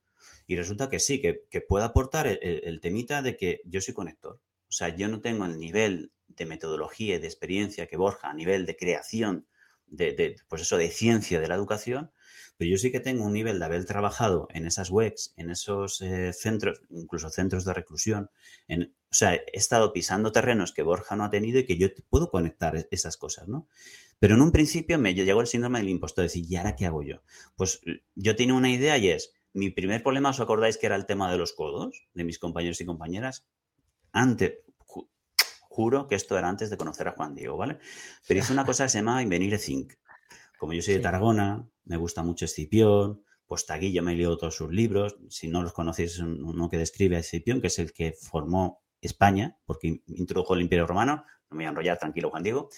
Y 0.48 0.58
resulta 0.58 0.90
que 0.90 1.00
sí, 1.00 1.22
que 1.22 1.62
puedo 1.62 1.86
aportar 1.86 2.28
el 2.28 2.82
temita 2.82 3.22
de 3.22 3.38
que 3.38 3.62
yo 3.66 3.80
soy 3.80 3.94
conector 3.94 4.42
o 4.70 4.72
sea, 4.72 4.96
yo 4.96 5.08
no 5.08 5.20
tengo 5.20 5.46
el 5.46 5.60
nivel 5.60 6.12
de 6.28 6.46
metodología 6.46 7.16
y 7.16 7.20
de 7.20 7.28
experiencia 7.28 7.88
que 7.88 7.98
Borja 7.98 8.30
a 8.30 8.34
nivel 8.34 8.66
de 8.66 8.78
creación, 8.78 9.48
de, 9.88 10.36
pues 10.48 10.62
eso, 10.62 10.78
de 10.78 10.90
ciencia 10.90 11.40
de 11.40 11.48
la 11.48 11.56
educación, 11.56 12.12
pero 12.58 12.70
yo 12.70 12.78
sí 12.78 12.92
que 12.92 13.00
tengo 13.00 13.26
un 13.26 13.34
nivel 13.34 13.58
de 13.58 13.66
haber 13.66 13.86
trabajado 13.86 14.48
en 14.54 14.68
esas 14.68 14.92
webs, 14.92 15.34
en 15.38 15.50
esos 15.50 16.02
eh, 16.02 16.34
centros, 16.34 16.82
incluso 16.90 17.30
centros 17.30 17.66
de 17.66 17.74
reclusión. 17.74 18.30
En, 18.68 18.94
o 19.10 19.14
sea, 19.14 19.34
he 19.34 19.44
estado 19.54 19.92
pisando 19.94 20.32
terrenos 20.32 20.74
que 20.74 20.84
Borja 20.84 21.16
no 21.16 21.24
ha 21.24 21.30
tenido 21.30 21.60
y 21.60 21.66
que 21.66 21.78
yo 21.78 21.88
puedo 22.10 22.30
conectar 22.30 22.76
e, 22.76 22.88
esas 22.92 23.18
cosas, 23.18 23.48
¿no? 23.48 23.68
Pero 24.20 24.36
en 24.36 24.42
un 24.42 24.52
principio 24.52 25.00
me 25.00 25.16
llegó 25.16 25.42
el 25.42 25.48
síndrome 25.48 25.80
del 25.80 25.90
impostor, 25.90 26.26
decir, 26.26 26.46
¿y 26.48 26.58
ahora 26.58 26.76
qué 26.76 26.86
hago 26.86 27.02
yo? 27.02 27.24
Pues 27.56 27.82
yo 28.16 28.36
tenía 28.36 28.54
una 28.54 28.70
idea 28.70 28.98
y 28.98 29.10
es, 29.10 29.34
mi 29.54 29.72
primer 29.72 30.04
problema, 30.04 30.30
¿os 30.30 30.40
acordáis 30.40 30.78
que 30.78 30.86
era 30.86 30.96
el 30.96 31.06
tema 31.06 31.32
de 31.32 31.38
los 31.38 31.54
codos 31.54 32.08
de 32.14 32.24
mis 32.24 32.38
compañeros 32.38 32.82
y 32.82 32.86
compañeras? 32.86 33.48
Antes, 34.12 34.54
juro 35.80 36.08
que 36.08 36.16
esto 36.16 36.38
era 36.38 36.50
antes 36.50 36.70
de 36.70 36.76
conocer 36.78 37.08
a 37.08 37.12
Juan 37.12 37.36
Diego, 37.36 37.56
¿vale? 37.56 37.80
Pero 38.28 38.42
hice 38.42 38.52
una 38.52 38.66
cosa 38.66 38.84
que 38.84 38.90
se 38.90 38.98
llama 38.98 39.24
Invenir 39.24 39.58
Zinc. 39.58 39.94
Como 40.58 40.74
yo 40.74 40.82
soy 40.82 40.96
de 40.96 41.00
Tarragona, 41.00 41.66
me 41.86 41.96
gusta 41.96 42.22
mucho 42.22 42.44
Escipión, 42.44 43.24
pues 43.48 43.66
Taguillo 43.66 44.04
me 44.04 44.12
he 44.12 44.16
leído 44.16 44.38
todos 44.38 44.56
sus 44.56 44.72
libros. 44.72 45.16
Si 45.30 45.48
no 45.48 45.64
los 45.64 45.72
conocéis, 45.72 46.16
es 46.16 46.20
uno 46.20 46.70
que 46.70 46.78
describe 46.78 47.16
a 47.16 47.20
Escipión, 47.20 47.62
que 47.62 47.68
es 47.68 47.80
el 47.80 47.94
que 47.94 48.12
formó 48.12 48.84
España, 49.00 49.58
porque 49.66 50.02
introdujo 50.08 50.54
el 50.54 50.62
Imperio 50.62 50.86
Romano. 50.86 51.24
No 51.50 51.56
me 51.56 51.64
voy 51.64 51.66
a 51.66 51.70
enrollar, 51.70 51.98
tranquilo, 51.98 52.30
Juan 52.30 52.44
Diego. 52.44 52.70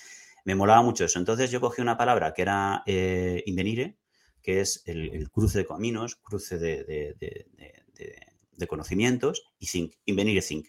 Me 0.45 0.53
molaba 0.53 0.83
mucho 0.83 1.03
eso. 1.03 1.17
Entonces 1.17 1.49
yo 1.49 1.59
cogí 1.59 1.81
una 1.81 1.97
palabra 1.97 2.33
que 2.35 2.43
era 2.43 2.83
eh, 2.85 3.41
invenire, 3.47 3.97
que 4.43 4.61
es 4.61 4.83
el, 4.85 5.29
cruce 5.31 5.57
de 5.57 5.65
caminos, 5.65 6.17
cruce 6.17 6.59
de, 6.59 6.83
de, 7.17 8.67
conocimientos, 8.67 9.43
y 9.57 9.65
zinc, 9.65 9.95
invenire 10.05 10.41
zinc 10.43 10.67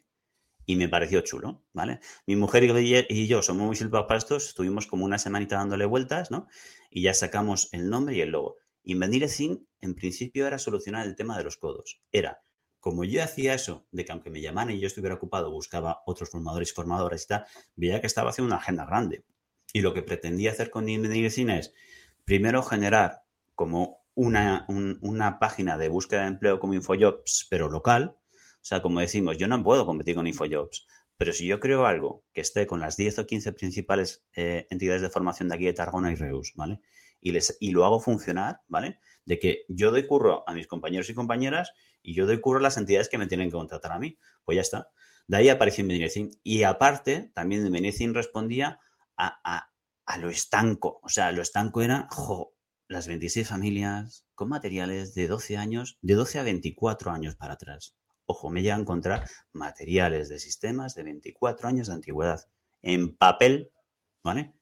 y 0.67 0.77
me 0.77 0.89
pareció 0.89 1.21
chulo, 1.23 1.63
¿vale? 1.73 2.01
Mi 2.27 2.37
mujer 2.37 2.65
y 2.65 3.27
yo 3.27 3.43
somos 3.43 3.67
muy 3.67 3.77
silbados 3.77 4.07
para 4.07 4.19
estos, 4.19 4.49
estuvimos 4.49 4.87
como 4.87 5.05
una 5.05 5.19
semanita 5.19 5.57
dándole 5.57 5.87
vueltas, 5.87 6.31
¿no? 6.31 6.47
Y 6.91 7.03
ya 7.03 7.15
sacamos 7.15 7.69
el 7.73 7.89
nombre 7.89 8.17
y 8.17 8.21
el 8.21 8.31
logo. 8.31 8.57
Invenir 8.85 9.29
Zinc, 9.29 9.63
en 9.81 9.95
principio, 9.95 10.47
era 10.47 10.59
solucionar 10.59 11.07
el 11.07 11.17
tema 11.17 11.39
de 11.39 11.45
los 11.45 11.57
codos. 11.57 12.01
Era, 12.11 12.43
como 12.81 13.05
yo 13.05 13.23
hacía 13.23 13.55
eso, 13.55 13.87
de 13.93 14.05
que 14.05 14.13
aunque 14.13 14.31
me 14.31 14.41
llamaran 14.41 14.75
y 14.75 14.81
yo 14.81 14.87
estuviera 14.87 15.15
ocupado, 15.15 15.51
buscaba 15.51 16.03
otros 16.07 16.31
formadores 16.31 16.71
y 16.71 16.75
formadoras 16.75 17.25
y 17.25 17.27
tal, 17.29 17.47
veía 17.77 18.01
que 18.01 18.07
estaba 18.07 18.31
haciendo 18.31 18.53
una 18.53 18.61
agenda 18.61 18.85
grande. 18.85 19.25
Y 19.73 19.81
lo 19.81 19.95
que 19.95 20.03
pretendía 20.03 20.51
hacer 20.51 20.71
con 20.71 20.89
Invenir 20.89 21.31
Zinc 21.31 21.51
es, 21.51 21.75
primero, 22.25 22.63
generar 22.63 23.23
como 23.55 24.03
una, 24.15 24.67
una 24.69 25.39
página 25.39 25.79
de 25.79 25.89
búsqueda 25.89 26.23
de 26.23 26.29
empleo 26.29 26.59
como 26.59 26.75
InfoJobs, 26.75 27.47
pero 27.49 27.69
local, 27.71 28.17
o 28.63 28.65
sea, 28.65 28.81
como 28.81 29.01
decimos, 29.01 29.39
yo 29.39 29.49
no 29.49 29.61
puedo 29.65 29.85
competir 29.85 30.15
con 30.15 30.29
InfoJobs, 30.29 30.87
pero 31.17 31.33
si 31.33 31.47
yo 31.47 31.59
creo 31.59 31.85
algo 31.85 32.25
que 32.33 32.41
esté 32.41 32.65
con 32.65 32.79
las 32.79 32.97
10 32.97 33.19
o 33.19 33.27
15 33.27 33.53
principales 33.55 34.25
eh, 34.37 34.69
entidades 34.71 35.03
de 35.03 35.11
formación 35.11 35.49
de 35.49 35.57
aquí 35.57 35.65
de 35.65 35.73
Tarragona 35.73 36.13
y 36.13 36.15
Reus, 36.15 36.53
¿vale? 36.55 36.81
Y, 37.21 37.33
les, 37.33 37.57
y 37.59 37.73
lo 37.73 37.85
hago 37.85 37.99
funcionar, 37.99 38.61
¿vale? 38.69 39.01
De 39.25 39.41
que 39.41 39.65
yo 39.69 39.91
doy 39.91 40.07
curro 40.07 40.45
a 40.49 40.55
mis 40.55 40.69
compañeros 40.69 41.11
y 41.11 41.15
compañeras 41.15 41.73
y 42.03 42.15
yo 42.15 42.25
doy 42.25 42.41
curro 42.41 42.61
a 42.61 42.63
las 42.63 42.77
entidades 42.77 43.09
que 43.09 43.19
me 43.19 43.27
tienen 43.27 43.49
que 43.49 43.57
contratar 43.57 43.91
a 43.91 43.99
mí. 43.99 44.17
Pues 44.45 44.55
ya 44.55 44.63
está. 44.63 44.89
De 45.27 45.39
ahí 45.39 45.49
apareció 45.49 45.83
Invenircin. 45.83 46.31
Y 46.45 46.63
aparte, 46.63 47.33
también 47.35 47.67
Invenircin 47.67 48.15
respondía 48.15 48.79
a, 49.17 49.67
a, 50.07 50.19
lo 50.19 50.29
estanco. 50.29 51.01
O 51.03 51.09
sea, 51.09 51.33
lo 51.33 51.43
estanco 51.43 51.83
era, 51.83 52.07
jo, 52.11 52.55
las 52.87 53.09
26 53.09 53.49
familias 53.49 54.25
con 54.35 54.49
materiales 54.49 55.15
de 55.15 55.27
12 55.27 55.57
años, 55.57 55.99
de 56.01 56.15
12 56.15 56.39
a 56.39 56.43
24 56.45 57.11
años 57.11 57.35
para 57.35 57.55
atrás 57.55 57.97
ojo, 58.27 58.51
me 58.51 58.63
llega 58.63 58.77
a 58.77 58.81
encontrar 58.81 59.29
materiales 59.53 60.29
de 60.29 60.39
sistemas 60.39 60.95
de 60.95 61.03
24 61.03 61.69
años 61.69 61.89
de 61.89 61.95
antigüedad 61.95 62.49
en 62.83 63.17
papel, 63.17 63.71
¿vale? 64.23 64.55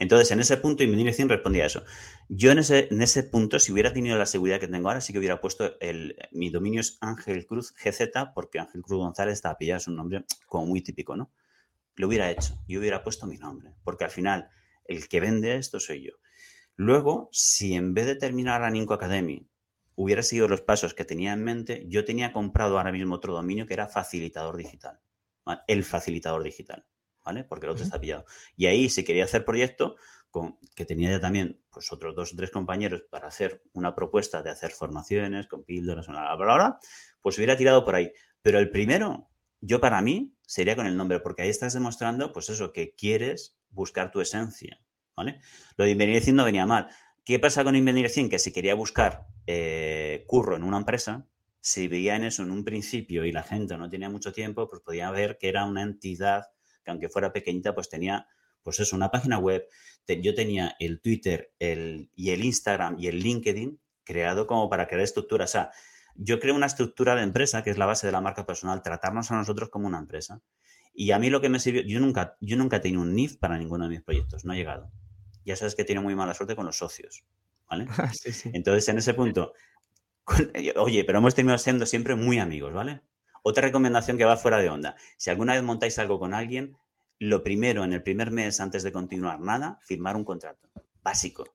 Entonces, 0.00 0.30
en 0.32 0.40
ese 0.40 0.56
punto, 0.56 0.82
Invenir 0.82 1.14
respondía 1.28 1.62
a 1.62 1.66
eso. 1.66 1.84
Yo 2.28 2.50
en 2.50 2.58
ese, 2.58 2.88
en 2.90 3.02
ese 3.02 3.22
punto, 3.22 3.60
si 3.60 3.72
hubiera 3.72 3.92
tenido 3.92 4.18
la 4.18 4.26
seguridad 4.26 4.58
que 4.58 4.66
tengo 4.66 4.88
ahora, 4.88 5.00
sí 5.00 5.12
que 5.12 5.20
hubiera 5.20 5.40
puesto 5.40 5.78
el, 5.80 6.16
mi 6.32 6.50
dominio 6.50 6.80
es 6.80 6.98
Ángel 7.00 7.46
Cruz 7.46 7.72
GZ, 7.72 8.32
porque 8.34 8.58
Ángel 8.58 8.82
Cruz 8.82 8.98
González 8.98 9.34
está 9.34 9.56
pillado, 9.56 9.78
es 9.78 9.88
un 9.88 9.96
nombre 9.96 10.24
como 10.46 10.66
muy 10.66 10.82
típico, 10.82 11.16
¿no? 11.16 11.30
lo 12.00 12.08
hubiera 12.08 12.30
hecho. 12.30 12.58
Yo 12.66 12.80
hubiera 12.80 13.04
puesto 13.04 13.26
mi 13.26 13.36
nombre, 13.36 13.74
porque 13.84 14.04
al 14.04 14.10
final 14.10 14.48
el 14.84 15.08
que 15.08 15.20
vende 15.20 15.56
esto 15.56 15.78
soy 15.78 16.06
yo. 16.06 16.12
Luego, 16.76 17.28
si 17.30 17.74
en 17.74 17.94
vez 17.94 18.06
de 18.06 18.16
terminar 18.16 18.62
la 18.62 18.70
Ninco 18.70 18.94
Academy 18.94 19.46
hubiera 20.02 20.22
seguido 20.22 20.48
los 20.48 20.62
pasos 20.62 20.94
que 20.94 21.04
tenía 21.04 21.34
en 21.34 21.44
mente, 21.44 21.84
yo 21.86 22.06
tenía 22.06 22.32
comprado 22.32 22.78
ahora 22.78 22.90
mismo 22.90 23.16
otro 23.16 23.34
dominio 23.34 23.66
que 23.66 23.74
era 23.74 23.86
facilitador 23.86 24.56
digital. 24.56 24.98
El 25.66 25.84
facilitador 25.84 26.42
digital, 26.42 26.86
¿vale? 27.22 27.44
Porque 27.44 27.66
el 27.66 27.72
otro 27.72 27.84
está 27.84 28.00
pillado. 28.00 28.24
Y 28.56 28.64
ahí, 28.64 28.88
si 28.88 29.04
quería 29.04 29.24
hacer 29.24 29.44
proyecto, 29.44 29.96
con, 30.30 30.58
que 30.74 30.86
tenía 30.86 31.10
ya 31.10 31.20
también 31.20 31.60
pues, 31.70 31.92
otros 31.92 32.14
dos 32.14 32.32
o 32.32 32.36
tres 32.36 32.50
compañeros 32.50 33.02
para 33.10 33.28
hacer 33.28 33.62
una 33.74 33.94
propuesta 33.94 34.42
de 34.42 34.48
hacer 34.48 34.70
formaciones 34.70 35.48
con 35.48 35.64
píldoras, 35.64 36.06
bla, 36.06 36.34
bla, 36.34 36.54
bla, 36.54 36.78
pues 37.20 37.36
hubiera 37.36 37.56
tirado 37.56 37.84
por 37.84 37.94
ahí. 37.94 38.10
Pero 38.40 38.58
el 38.58 38.70
primero, 38.70 39.28
yo 39.60 39.80
para 39.80 40.00
mí, 40.00 40.34
sería 40.46 40.76
con 40.76 40.86
el 40.86 40.96
nombre, 40.96 41.20
porque 41.20 41.42
ahí 41.42 41.50
estás 41.50 41.74
demostrando, 41.74 42.32
pues 42.32 42.48
eso, 42.48 42.72
que 42.72 42.94
quieres 42.94 43.58
buscar 43.68 44.10
tu 44.10 44.22
esencia, 44.22 44.80
¿vale? 45.14 45.42
Lo 45.76 45.84
de 45.84 45.90
Invenir 45.90 46.32
no 46.32 46.44
venía 46.44 46.64
mal. 46.64 46.88
¿Qué 47.30 47.38
pasa 47.38 47.62
con 47.62 47.76
Invenir 47.76 48.10
Que 48.28 48.40
si 48.40 48.50
quería 48.50 48.74
buscar 48.74 49.28
eh, 49.46 50.24
curro 50.26 50.56
en 50.56 50.64
una 50.64 50.78
empresa, 50.78 51.28
si 51.60 51.86
veía 51.86 52.16
en 52.16 52.24
eso 52.24 52.42
en 52.42 52.50
un 52.50 52.64
principio 52.64 53.24
y 53.24 53.30
la 53.30 53.44
gente 53.44 53.78
no 53.78 53.88
tenía 53.88 54.10
mucho 54.10 54.32
tiempo, 54.32 54.68
pues 54.68 54.82
podía 54.82 55.12
ver 55.12 55.38
que 55.38 55.48
era 55.48 55.64
una 55.64 55.82
entidad 55.82 56.46
que 56.84 56.90
aunque 56.90 57.08
fuera 57.08 57.32
pequeñita, 57.32 57.72
pues 57.72 57.88
tenía, 57.88 58.26
pues 58.64 58.80
eso, 58.80 58.96
una 58.96 59.12
página 59.12 59.38
web. 59.38 59.64
yo 60.08 60.34
tenía 60.34 60.74
el 60.80 61.00
Twitter 61.00 61.52
el, 61.60 62.10
y 62.16 62.30
el 62.30 62.44
Instagram 62.44 62.96
y 62.98 63.06
el 63.06 63.20
LinkedIn 63.20 63.78
creado 64.02 64.48
como 64.48 64.68
para 64.68 64.88
crear 64.88 65.04
estructura. 65.04 65.44
O 65.44 65.46
sea, 65.46 65.70
yo 66.16 66.40
creo 66.40 66.56
una 66.56 66.66
estructura 66.66 67.14
de 67.14 67.22
empresa, 67.22 67.62
que 67.62 67.70
es 67.70 67.78
la 67.78 67.86
base 67.86 68.08
de 68.08 68.12
la 68.12 68.20
marca 68.20 68.44
personal, 68.44 68.82
tratarnos 68.82 69.30
a 69.30 69.36
nosotros 69.36 69.68
como 69.68 69.86
una 69.86 70.00
empresa. 70.00 70.42
Y 70.92 71.12
a 71.12 71.20
mí 71.20 71.30
lo 71.30 71.40
que 71.40 71.48
me 71.48 71.60
sirvió, 71.60 71.82
yo 71.82 72.00
nunca, 72.00 72.36
yo 72.40 72.56
nunca 72.56 72.78
he 72.78 72.80
tenido 72.80 73.02
un 73.02 73.14
NIF 73.14 73.36
para 73.36 73.56
ninguno 73.56 73.84
de 73.84 73.90
mis 73.90 74.02
proyectos, 74.02 74.44
no 74.44 74.52
ha 74.52 74.56
llegado. 74.56 74.90
Ya 75.44 75.56
sabes 75.56 75.74
que 75.74 75.84
tiene 75.84 76.00
muy 76.00 76.14
mala 76.14 76.34
suerte 76.34 76.56
con 76.56 76.66
los 76.66 76.76
socios, 76.76 77.24
¿vale? 77.68 77.86
Entonces, 78.52 78.88
en 78.88 78.98
ese 78.98 79.14
punto, 79.14 79.52
oye, 80.76 81.04
pero 81.04 81.18
hemos 81.18 81.34
terminado 81.34 81.58
siendo 81.58 81.86
siempre 81.86 82.14
muy 82.14 82.38
amigos, 82.38 82.72
¿vale? 82.72 83.02
Otra 83.42 83.62
recomendación 83.62 84.18
que 84.18 84.24
va 84.24 84.36
fuera 84.36 84.58
de 84.58 84.68
onda. 84.68 84.96
Si 85.16 85.30
alguna 85.30 85.54
vez 85.54 85.62
montáis 85.62 85.98
algo 85.98 86.18
con 86.18 86.34
alguien, 86.34 86.76
lo 87.18 87.42
primero, 87.42 87.84
en 87.84 87.92
el 87.92 88.02
primer 88.02 88.30
mes, 88.30 88.60
antes 88.60 88.82
de 88.82 88.92
continuar 88.92 89.40
nada, 89.40 89.78
firmar 89.82 90.16
un 90.16 90.24
contrato. 90.24 90.68
Básico, 91.02 91.54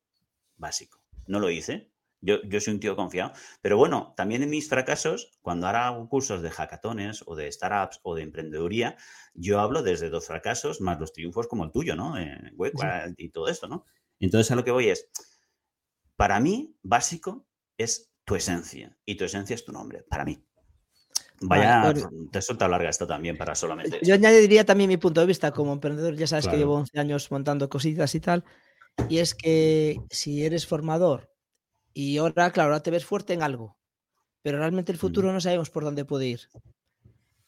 básico. 0.58 1.00
No 1.28 1.40
lo 1.40 1.50
hice, 1.50 1.92
yo, 2.26 2.60
soy 2.60 2.74
un 2.74 2.80
tío 2.80 2.96
confiado. 2.96 3.32
Pero 3.62 3.78
bueno, 3.78 4.14
también 4.18 4.44
en 4.44 4.50
mis 4.50 4.68
fracasos, 4.68 5.32
cuando 5.42 5.68
ahora 5.68 5.88
hago 5.88 6.10
cursos 6.10 6.42
de 6.42 6.50
hackatones 6.50 7.24
o 7.26 7.36
de 7.36 7.52
startups 7.52 8.00
o 8.04 8.16
de 8.16 8.24
emprendeduría, 8.24 8.98
yo 9.34 9.60
hablo 9.60 9.84
desde 9.84 10.10
dos 10.10 10.28
fracasos 10.28 10.82
más 10.82 11.00
los 11.00 11.14
triunfos 11.14 11.48
como 11.48 11.64
el 11.64 11.72
tuyo, 11.72 11.96
¿no? 11.96 12.16
web 12.56 12.74
y 13.18 13.30
todo 13.30 13.48
esto, 13.48 13.68
¿no? 13.68 13.86
Entonces 14.20 14.52
a 14.52 14.56
lo 14.56 14.64
que 14.64 14.72
voy 14.72 14.90
es, 14.90 15.10
para 16.16 16.40
mí, 16.40 16.76
básico 16.82 17.46
es 17.78 18.12
tu 18.24 18.36
esencia. 18.36 18.98
Y 19.06 19.16
tu 19.16 19.26
esencia 19.26 19.54
es 19.54 19.64
tu 19.64 19.72
nombre, 19.72 20.04
para 20.04 20.26
mí. 20.26 20.44
Vaya, 21.42 21.94
te 22.32 22.42
suelta 22.42 22.68
larga 22.68 22.90
esto 22.90 23.06
también 23.06 23.38
para 23.38 23.56
solamente. 23.56 24.00
Yo 24.02 24.14
añadiría 24.14 24.66
también 24.66 24.88
mi 24.88 24.98
punto 24.98 25.20
de 25.20 25.28
vista 25.28 25.52
como 25.52 25.74
emprendedor. 25.74 26.16
Ya 26.16 26.28
sabes 26.28 26.48
que 26.48 26.58
llevo 26.58 26.76
11 26.76 26.98
años 26.98 27.30
montando 27.30 27.70
cositas 27.70 28.16
y 28.16 28.22
tal. 28.22 28.46
Y 29.10 29.18
es 29.18 29.36
que 29.36 30.00
si 30.10 30.46
eres 30.46 30.66
formador 30.66 31.35
y 31.96 32.18
ahora, 32.18 32.52
claro, 32.52 32.74
ahora 32.74 32.84
te 32.84 32.92
ves 32.92 33.06
fuerte 33.06 33.34
en 33.34 33.42
algo, 33.42 33.78
pero 34.42 34.60
realmente 34.60 34.92
el 34.92 34.98
futuro 34.98 35.32
no 35.32 35.40
sabemos 35.40 35.70
por 35.70 35.86
dónde 35.86 36.04
puede 36.04 36.28
ir. 36.28 36.42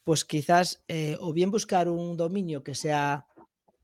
Pues 0.04 0.24
quizás 0.24 0.82
eh, 0.88 1.18
o 1.20 1.34
bien 1.34 1.50
buscar 1.50 1.86
un 1.88 2.16
dominio 2.16 2.64
que 2.64 2.74
sea 2.74 3.26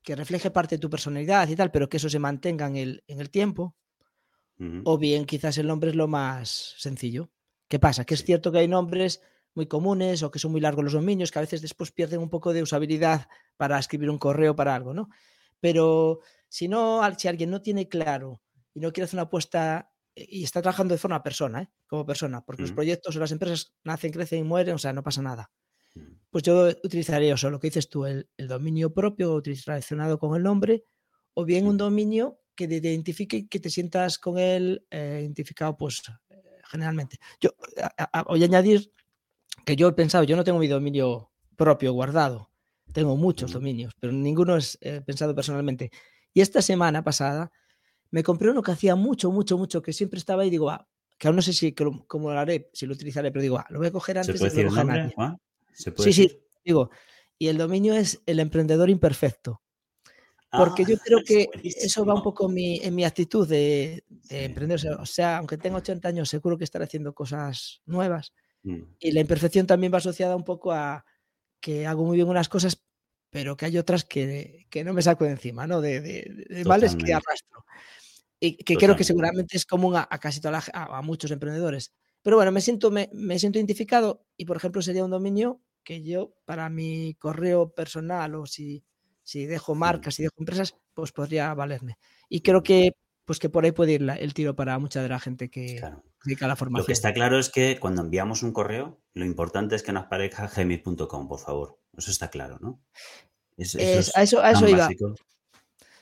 que 0.02 0.16
refleje 0.16 0.50
parte 0.50 0.76
de 0.76 0.80
tu 0.80 0.88
personalidad 0.88 1.46
y 1.48 1.54
tal, 1.54 1.70
pero 1.70 1.88
que 1.88 1.98
eso 1.98 2.08
se 2.08 2.18
mantenga 2.18 2.66
en 2.66 2.76
el, 2.76 3.04
en 3.06 3.20
el 3.20 3.30
tiempo, 3.30 3.76
o 4.84 4.96
bien 4.96 5.26
quizás 5.26 5.58
el 5.58 5.66
nombre 5.66 5.90
es 5.90 5.96
lo 5.96 6.08
más 6.08 6.74
sencillo. 6.78 7.30
¿Qué 7.68 7.78
pasa? 7.78 8.06
Que 8.06 8.14
es 8.14 8.24
cierto 8.24 8.50
que 8.50 8.58
hay 8.58 8.68
nombres 8.68 9.20
muy 9.54 9.66
comunes 9.66 10.22
o 10.22 10.30
que 10.30 10.38
son 10.38 10.52
muy 10.52 10.62
largos 10.62 10.84
los 10.84 10.92
dominios, 10.94 11.30
que 11.30 11.40
a 11.40 11.42
veces 11.42 11.60
después 11.60 11.92
pierden 11.92 12.20
un 12.20 12.30
poco 12.30 12.54
de 12.54 12.62
usabilidad 12.62 13.28
para 13.58 13.78
escribir 13.78 14.08
un 14.08 14.18
correo 14.18 14.56
para 14.56 14.74
algo, 14.74 14.94
¿no? 14.94 15.10
Pero 15.60 16.20
si 16.48 16.68
no, 16.68 17.02
si 17.18 17.28
alguien 17.28 17.50
no 17.50 17.60
tiene 17.60 17.88
claro 17.88 18.40
y 18.72 18.80
no 18.80 18.92
quiere 18.92 19.04
hacer 19.04 19.16
una 19.16 19.24
apuesta 19.24 19.93
y 20.14 20.44
está 20.44 20.62
trabajando 20.62 20.94
de 20.94 20.98
forma 20.98 21.22
persona, 21.22 21.62
¿eh? 21.62 21.68
como 21.86 22.06
persona, 22.06 22.44
porque 22.44 22.62
los 22.62 22.72
proyectos 22.72 23.16
o 23.16 23.18
las 23.18 23.32
empresas 23.32 23.74
nacen, 23.82 24.12
crecen 24.12 24.40
y 24.40 24.42
mueren, 24.44 24.74
o 24.74 24.78
sea, 24.78 24.92
no 24.92 25.02
pasa 25.02 25.22
nada. 25.22 25.50
Pues 26.30 26.42
yo 26.44 26.68
utilizaría 26.82 27.34
eso, 27.34 27.50
lo 27.50 27.60
que 27.60 27.68
dices 27.68 27.88
tú, 27.88 28.06
el, 28.06 28.28
dominio 28.36 28.92
propio 28.92 29.40
relacionado 29.40 30.18
con 30.18 30.36
el 30.36 30.42
nombre, 30.42 30.84
o 31.34 31.44
bien 31.44 31.66
un 31.66 31.76
dominio 31.76 32.40
que 32.54 32.68
te 32.68 32.76
identifique 32.76 33.48
que 33.48 33.60
te 33.60 33.70
sientas 33.70 34.18
con 34.18 34.38
él 34.38 34.86
eh, 34.90 35.20
identificado, 35.22 35.76
pues 35.76 36.02
eh, 36.30 36.42
generalmente. 36.64 37.18
Yo 37.40 37.50
voy 38.28 38.42
a 38.42 38.46
añadir 38.46 38.92
que 39.64 39.76
yo 39.76 39.88
he 39.88 39.92
pensado, 39.92 40.24
yo 40.24 40.36
no 40.36 40.44
tengo 40.44 40.58
mi 40.58 40.68
dominio 40.68 41.32
propio 41.56 41.92
guardado, 41.92 42.50
tengo 42.92 43.16
muchos 43.16 43.52
dominios, 43.52 43.94
pero 43.98 44.12
ninguno 44.12 44.56
es 44.56 44.78
pensado 45.04 45.34
personalmente. 45.34 45.90
Y 46.32 46.40
esta 46.40 46.62
semana 46.62 47.02
pasada 47.02 47.52
me 48.14 48.22
compré 48.22 48.48
uno 48.48 48.62
que 48.62 48.70
hacía 48.70 48.94
mucho, 48.94 49.32
mucho, 49.32 49.58
mucho, 49.58 49.82
que 49.82 49.92
siempre 49.92 50.20
estaba 50.20 50.42
ahí 50.42 50.48
y 50.48 50.52
digo, 50.52 50.70
ah, 50.70 50.86
que 51.18 51.26
aún 51.26 51.34
no 51.34 51.42
sé 51.42 51.52
si 51.52 51.72
cómo 51.72 52.32
lo 52.32 52.38
haré, 52.38 52.70
si 52.72 52.86
lo 52.86 52.94
utilizaré, 52.94 53.32
pero 53.32 53.42
digo, 53.42 53.58
ah, 53.58 53.66
lo 53.70 53.80
voy 53.80 53.88
a 53.88 53.90
coger 53.90 54.18
antes 54.18 54.38
de 54.38 54.50
que 54.52 54.62
lo 54.62 54.70
coja 54.70 55.36
¿Se 55.72 55.92
sí, 55.98 56.12
sí, 56.12 56.40
digo. 56.64 56.90
Y 57.36 57.48
el 57.48 57.58
dominio 57.58 57.92
es 57.92 58.22
el 58.26 58.38
emprendedor 58.38 58.88
imperfecto. 58.88 59.62
Porque 60.48 60.84
yo 60.84 60.96
creo 60.98 61.18
ah, 61.22 61.22
que 61.26 61.48
eso 61.64 62.04
va 62.04 62.14
un 62.14 62.22
poco 62.22 62.48
en 62.48 62.94
mi, 62.94 63.04
actitud 63.04 63.48
de, 63.48 64.04
emprender. 64.30 64.78
O 65.00 65.06
sea, 65.06 65.38
aunque 65.38 65.58
tenga 65.58 65.78
80 65.78 66.06
años, 66.06 66.28
seguro 66.28 66.56
que 66.56 66.62
estaré 66.62 66.84
haciendo 66.84 67.14
cosas 67.14 67.82
nuevas. 67.84 68.32
Mm. 68.62 68.82
Y 69.00 69.10
la 69.10 69.22
imperfección 69.22 69.66
también 69.66 69.92
va 69.92 69.98
asociada 69.98 70.36
un 70.36 70.44
poco 70.44 70.70
a 70.70 71.04
que 71.58 71.84
hago 71.84 72.04
muy 72.04 72.14
bien 72.14 72.28
unas 72.28 72.48
cosas, 72.48 72.80
pero 73.30 73.56
que 73.56 73.66
hay 73.66 73.76
otras 73.76 74.04
que, 74.04 74.68
no 74.84 74.92
me 74.92 75.02
saco 75.02 75.24
de 75.24 75.32
encima, 75.32 75.66
¿no? 75.66 75.80
De, 75.80 76.00
de, 76.00 76.64
males 76.64 76.94
que 76.94 77.12
arrastro. 77.12 77.64
Y 78.46 78.56
que 78.56 78.76
creo 78.76 78.96
que 78.96 79.04
seguramente 79.04 79.56
es 79.56 79.64
común 79.64 79.96
a, 79.96 80.06
casi 80.18 80.40
toda 80.40 80.62
a, 80.72 81.02
muchos 81.02 81.30
emprendedores. 81.30 81.92
Pero 82.22 82.36
bueno, 82.36 82.52
me 82.52 82.60
siento, 82.60 82.90
me, 82.90 83.38
siento 83.38 83.58
identificado 83.58 84.24
y, 84.36 84.44
por 84.44 84.56
ejemplo, 84.56 84.82
sería 84.82 85.04
un 85.04 85.10
dominio 85.10 85.60
que 85.82 86.02
yo, 86.02 86.34
para 86.44 86.68
mi 86.70 87.14
correo 87.14 87.74
personal 87.74 88.34
o 88.34 88.46
si, 88.46 88.84
si 89.22 89.46
dejo 89.46 89.74
marcas, 89.74 90.14
si 90.14 90.22
dejo 90.22 90.34
empresas, 90.38 90.76
pues 90.94 91.12
podría 91.12 91.52
valerme. 91.54 91.98
Y 92.28 92.40
creo 92.40 92.62
que, 92.62 92.92
pues 93.24 93.38
que 93.38 93.48
por 93.48 93.64
ahí 93.64 93.72
puede 93.72 93.92
ir 93.92 94.08
el 94.18 94.34
tiro 94.34 94.54
para 94.56 94.78
mucha 94.78 95.02
de 95.02 95.08
la 95.08 95.20
gente 95.20 95.50
que 95.50 95.82
dedica 96.24 96.46
a 96.46 96.48
la 96.48 96.56
formación. 96.56 96.82
Lo 96.82 96.86
que 96.86 96.92
está 96.92 97.12
claro 97.12 97.38
es 97.38 97.50
que 97.50 97.78
cuando 97.78 98.02
enviamos 98.02 98.42
un 98.42 98.52
correo, 98.52 99.00
lo 99.12 99.24
importante 99.24 99.76
es 99.76 99.82
que 99.82 99.92
nos 99.92 100.06
parezca 100.06 100.50
gmail.com, 100.54 101.28
por 101.28 101.40
favor. 101.40 101.78
Eso 101.96 102.10
está 102.10 102.28
claro, 102.28 102.58
¿no? 102.60 102.82
eso, 103.56 103.78
a 104.14 104.22
eso, 104.22 104.42
a 104.42 104.50
eso 104.50 104.68
iba. 104.68 104.88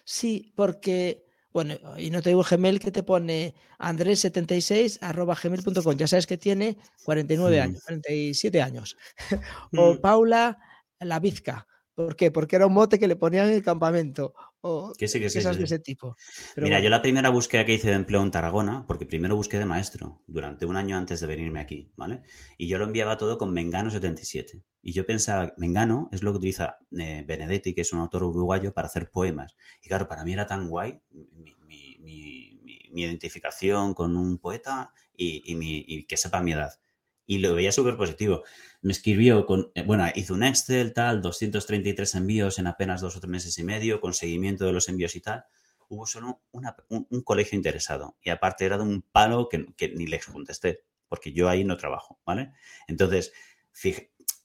Sí, 0.05 0.53
porque 0.57 1.24
bueno, 1.53 1.75
y 1.99 2.11
no 2.11 2.23
te 2.23 2.31
digo 2.31 2.45
Gmail 2.49 2.81
que 2.81 2.91
te 2.91 3.03
pone 3.03 3.55
andrés76 3.79 4.99
arroba 5.01 5.37
gmail.com. 5.41 5.97
Ya 5.97 6.07
sabes 6.07 6.27
que 6.27 6.39
tiene 6.39 6.79
49 7.05 7.61
años, 7.61 7.83
47 7.85 8.63
años. 8.63 8.97
o 9.77 9.95
mm. 9.95 9.99
Paula 9.99 10.59
La 11.01 11.21
Vizca. 11.21 11.67
¿Por 11.95 12.17
qué? 12.17 12.31
Porque 12.31 12.57
era 12.57 12.67
un 12.67 12.73
mote 12.73 12.99
que 12.99 13.07
le 13.07 13.17
ponían 13.17 13.49
en 13.49 13.55
el 13.55 13.63
campamento. 13.63 14.35
O 14.65 14.93
que 14.97 15.09
sí, 15.09 15.19
que 15.19 15.29
sí, 15.29 15.41
de 15.41 15.65
ese 15.65 15.81
tipo. 15.81 16.17
Mira, 16.57 16.79
yo 16.79 16.89
la 16.89 17.03
primera 17.03 17.31
búsqueda 17.31 17.65
que 17.65 17.75
hice 17.75 17.89
de 17.89 17.97
empleo 17.97 18.23
en 18.23 18.31
Tarragona, 18.31 18.87
porque 18.87 19.07
primero 19.07 19.35
busqué 19.35 19.59
de 19.59 19.65
maestro 19.65 20.23
durante 20.29 20.67
un 20.67 20.77
año 20.77 20.97
antes 20.97 21.21
de 21.21 21.27
venirme 21.27 21.59
aquí, 21.59 21.91
¿vale? 21.97 22.23
Y 22.57 22.69
yo 22.69 22.79
lo 22.79 22.85
enviaba 22.85 23.17
todo 23.17 23.39
con 23.39 23.53
Mengano77. 23.53 24.63
Y 24.81 24.93
yo 24.93 25.05
pensaba, 25.05 25.53
Mengano 25.57 26.09
es 26.13 26.23
lo 26.23 26.33
que 26.33 26.39
utiliza 26.39 26.79
eh, 26.97 27.25
Benedetti, 27.27 27.75
que 27.75 27.81
es 27.81 27.93
un 27.93 27.99
autor 27.99 28.23
uruguayo, 28.23 28.73
para 28.73 28.87
hacer 28.87 29.11
poemas. 29.11 29.57
Y 29.83 29.89
claro, 29.89 30.07
para 30.07 30.25
mí 30.25 30.33
era 30.33 30.47
tan 30.47 30.69
guay 30.69 31.01
mi, 31.67 32.61
identificación 32.95 33.95
con 33.95 34.17
un 34.17 34.39
poeta 34.39 34.93
y, 35.17 36.05
que 36.05 36.17
sepa 36.17 36.41
mi 36.41 36.53
edad. 36.53 36.73
Y 37.33 37.39
lo 37.39 37.55
veía 37.55 37.72
súper 37.72 37.97
positivo. 37.97 38.43
Me 38.83 38.93
escribió 38.93 39.47
con, 39.47 39.72
eh, 39.74 39.85
bueno, 39.85 40.05
hizo 40.14 40.35
un 40.35 40.43
Excel, 40.43 40.93
tal, 40.93 41.22
233 41.22 42.14
envíos 42.16 42.59
en 42.59 42.66
apenas 42.66 43.01
dos 43.01 43.16
o 43.16 43.20
tres 43.20 43.30
meses 43.30 43.57
y 43.57 43.64
medio, 43.64 44.03
con 44.03 44.12
seguimiento 44.12 44.66
de 44.66 44.74
los 44.74 44.87
envíos 44.91 45.16
y 45.16 45.22
tal. 45.22 45.47
Hubo 45.89 46.07
solo 46.07 46.43
un, 46.51 47.22
colegio 47.22 47.57
interesado. 47.57 48.18
Y 48.22 48.28
aparte 48.28 48.66
era 48.66 48.76
de 48.76 48.83
un 48.83 49.01
palo 49.01 49.49
que, 49.49 49.64
ni 49.97 50.07
les 50.07 50.26
contesté, 50.26 50.85
porque 51.09 51.33
yo 51.33 51.49
ahí 51.49 51.64
no 51.64 51.78
trabajo, 51.78 52.20
¿vale? 52.26 52.53
Entonces, 52.87 53.33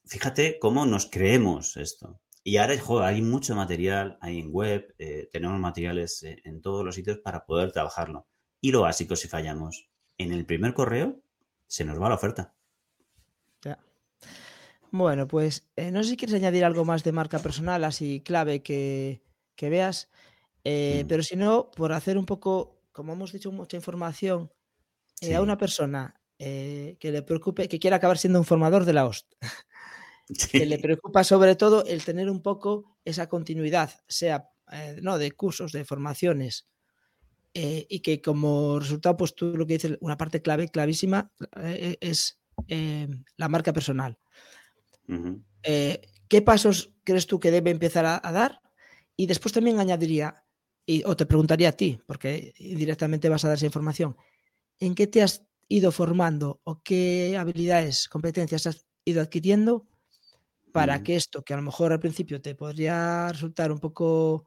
fíjate, 0.05 0.57
cómo 0.57 0.85
nos 0.85 1.07
creemos 1.07 1.75
esto. 1.75 2.21
Y 2.41 2.55
ahora 2.55 2.75
hay 3.05 3.21
mucho 3.21 3.53
material, 3.53 4.17
hay 4.21 4.39
en 4.39 4.49
web, 4.53 4.95
eh, 4.97 5.27
tenemos 5.33 5.59
materiales 5.59 6.23
eh, 6.23 6.41
en 6.45 6.61
todos 6.61 6.85
los 6.85 6.95
sitios 6.95 7.17
para 7.17 7.45
poder 7.45 7.73
trabajarlo. 7.73 8.27
Y 8.61 8.71
lo 8.71 8.83
básico, 8.83 9.17
si 9.17 9.27
fallamos 9.27 9.89
en 10.17 10.31
el 10.31 10.45
primer 10.45 10.73
correo, 10.73 11.19
se 11.67 11.83
nos 11.83 12.01
va 12.01 12.07
la 12.07 12.15
oferta. 12.15 12.57
Bueno, 14.97 15.27
pues 15.27 15.67
eh, 15.75 15.91
no 15.91 16.01
sé 16.03 16.09
si 16.09 16.17
quieres 16.17 16.35
añadir 16.35 16.65
algo 16.65 16.83
más 16.83 17.03
de 17.03 17.11
marca 17.11 17.37
personal, 17.37 17.83
así 17.83 18.21
clave 18.21 18.63
que, 18.63 19.21
veas, 19.61 20.09
eh, 20.63 21.03
mm. 21.03 21.07
pero 21.07 21.21
si 21.21 21.35
no, 21.35 21.69
por 21.69 21.93
hacer 21.93 22.17
un 22.17 22.25
poco, 22.25 22.81
como 22.91 23.13
hemos 23.13 23.31
dicho, 23.31 23.51
mucha 23.51 23.77
información 23.77 24.51
eh, 25.21 25.35
a 25.35 25.41
una 25.41 25.57
persona 25.57 26.19
que 26.39 26.97
le 27.01 27.21
preocupe, 27.23 27.67
que 27.67 27.79
quiera 27.79 27.97
acabar 27.97 28.17
siendo 28.17 28.39
un 28.39 28.45
formador 28.45 28.85
de 28.85 28.93
la 28.93 29.05
host, 29.07 29.31
que 30.51 30.65
le 30.65 30.79
preocupa 30.79 31.23
sobre 31.23 31.55
todo 31.55 31.85
el 31.85 32.03
tener 32.03 32.29
un 32.29 32.41
poco 32.41 32.97
esa 33.05 33.27
continuidad, 33.27 33.91
sea 34.07 34.49
no 35.01 35.17
de 35.17 35.31
cursos, 35.31 35.71
de 35.71 35.85
formaciones, 35.85 36.67
y 37.53 37.99
que 38.01 38.21
como 38.21 38.79
resultado, 38.79 39.17
pues 39.17 39.33
tú 39.33 39.57
lo 39.57 39.65
que 39.65 39.73
dices, 39.73 39.97
una 40.01 40.17
parte 40.17 40.41
clave, 40.41 40.69
clavísima, 40.69 41.31
es 42.01 42.39
la 42.67 43.49
marca 43.49 43.73
personal. 43.73 44.19
Eh, 45.64 46.01
¿Qué 46.28 46.41
pasos 46.41 46.93
crees 47.03 47.28
tú 47.28 47.39
que 47.39 47.51
debe 47.51 47.72
empezar 47.72 48.05
a, 48.05 48.32
dar? 48.32 48.62
Y 49.16 49.28
después 49.28 49.53
también 49.53 49.80
añadiría, 49.80 50.43
y, 50.86 51.03
o 51.05 51.16
te 51.16 51.26
preguntaría 51.26 51.70
a 51.70 51.74
ti, 51.74 51.99
porque 52.05 52.53
directamente 52.60 53.30
vas 53.30 53.45
a 53.45 53.49
dar 53.49 53.58
esa 53.58 53.66
información, 53.66 54.18
¿en 54.80 54.93
qué 54.95 55.08
te 55.08 55.22
has 55.22 55.45
ido 55.68 55.91
formando 55.91 56.62
o 56.64 56.82
qué 56.82 57.38
habilidades, 57.38 58.08
competencias 58.10 58.68
has 58.68 58.86
ido 59.05 59.22
adquiriendo 59.22 59.88
para 60.72 61.01
que 61.01 61.16
esto, 61.16 61.43
que 61.43 61.53
a 61.53 61.58
lo 61.58 61.64
mejor 61.64 61.91
al 61.91 61.99
principio 61.99 62.41
te 62.41 62.53
podría 62.53 63.30
resultar 63.32 63.72
un 63.72 63.80
poco, 63.80 64.45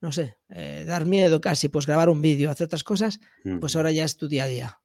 no 0.00 0.10
sé, 0.10 0.38
eh, 0.48 0.84
dar 0.86 1.04
miedo 1.04 1.40
casi, 1.40 1.68
pues 1.68 1.86
grabar 1.86 2.08
un 2.08 2.20
vídeo, 2.20 2.50
hacer 2.50 2.64
otras 2.64 2.82
cosas, 2.82 3.20
pues 3.60 3.76
ahora 3.76 3.92
ya 3.92 4.04
es 4.04 4.16
tu 4.16 4.28
día 4.28 4.44
a 4.44 4.48
día? 4.48 4.80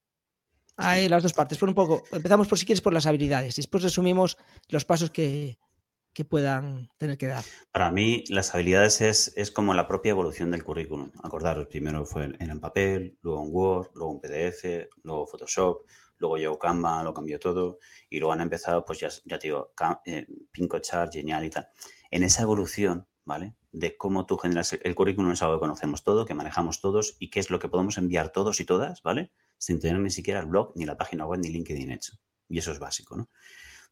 Hay 0.82 1.09
las 1.09 1.23
dos 1.23 1.34
partes. 1.34 1.57
Por 1.57 1.69
un 1.69 1.75
poco, 1.75 2.03
empezamos 2.11 2.47
por 2.47 2.57
si 2.57 2.65
quieres 2.65 2.82
por 2.82 2.93
las 2.93 3.05
habilidades 3.05 3.57
y 3.57 3.61
después 3.61 3.84
resumimos 3.84 4.38
los 4.69 4.86
pasos 4.86 5.11
que, 5.11 5.57
puedan 6.29 6.89
tener 6.99 7.17
que 7.17 7.27
dar. 7.27 7.43
Para 7.71 7.89
mí, 7.89 8.23
las 8.29 8.53
habilidades 8.53 9.01
es, 9.01 9.34
es, 9.36 9.49
como 9.49 9.73
la 9.73 9.88
propia 9.88 10.11
evolución 10.11 10.51
del 10.51 10.63
currículum. 10.63 11.11
Acordaros, 11.23 11.65
primero 11.65 12.05
fue 12.05 12.25
en, 12.25 12.38
en 12.39 12.59
papel, 12.59 13.17
luego 13.23 13.43
en 13.43 13.49
Word, 13.51 13.89
luego 13.95 14.13
en 14.13 14.19
PDF, 14.19 14.89
luego 15.03 15.25
Photoshop, 15.25 15.82
luego 16.21 16.38
llegó 16.38 16.57
Canva, 16.57 17.03
lo 17.03 17.13
cambió 17.13 17.39
todo 17.39 17.79
y 18.09 18.19
luego 18.19 18.32
han 18.32 18.41
empezado, 18.41 18.86
pues 18.86 18.99
ya, 18.99 19.09
ya 19.25 19.38
te 19.38 19.47
digo, 19.47 19.73
eh, 20.05 20.25
Pincochart, 20.51 21.11
Genial 21.11 21.43
y 21.43 21.49
tal. 21.49 21.67
En 22.09 22.23
esa 22.23 22.43
evolución, 22.43 23.07
¿vale? 23.25 23.55
De 23.71 23.97
cómo 23.97 24.25
tú 24.25 24.38
generas 24.38 24.73
el 24.73 24.95
currículum 24.95 25.32
es 25.32 25.41
algo 25.41 25.55
que 25.55 25.61
conocemos 25.61 26.03
todo, 26.03 26.25
que 26.25 26.34
manejamos 26.34 26.79
todos 26.79 27.17
y 27.19 27.29
qué 27.29 27.39
es 27.39 27.49
lo 27.49 27.59
que 27.59 27.67
podemos 27.67 27.97
enviar 27.97 28.32
todos 28.32 28.59
y 28.59 28.65
todas, 28.65 29.01
¿vale? 29.01 29.32
Sin 29.62 29.80
tener 29.80 29.99
ni 29.99 30.09
siquiera 30.09 30.39
el 30.39 30.47
blog, 30.47 30.74
ni 30.76 30.86
la 30.86 30.97
página 30.97 31.28
web, 31.28 31.39
ni 31.39 31.49
LinkedIn 31.49 31.91
hecho. 31.91 32.14
Y 32.49 32.57
eso 32.57 32.72
es 32.72 32.80
básico, 32.80 33.16
¿no? 33.16 33.30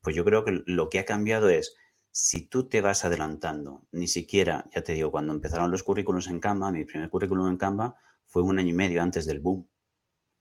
Pues 0.02 0.16
yo 0.16 0.26
creo 0.26 0.44
que 0.44 0.64
lo 0.66 0.90
que 0.90 0.98
ha 0.98 1.06
cambiado 1.06 1.48
es, 1.48 1.76
si 2.10 2.48
tú 2.48 2.68
te 2.68 2.82
vas 2.82 3.06
adelantando, 3.06 3.86
ni 3.92 4.08
siquiera, 4.08 4.68
ya 4.74 4.82
te 4.82 4.94
digo, 4.94 5.12
cuando 5.12 5.32
empezaron 5.32 5.70
los 5.70 5.84
currículos 5.84 6.28
en 6.28 6.40
Canva, 6.40 6.72
mi 6.72 6.86
primer 6.86 7.12
currículum 7.12 7.50
en 7.50 7.58
Canva 7.58 7.96
fue 8.26 8.42
un 8.42 8.58
año 8.58 8.70
y 8.70 8.74
medio 8.74 9.04
antes 9.04 9.28
del 9.28 9.42
boom. 9.42 9.70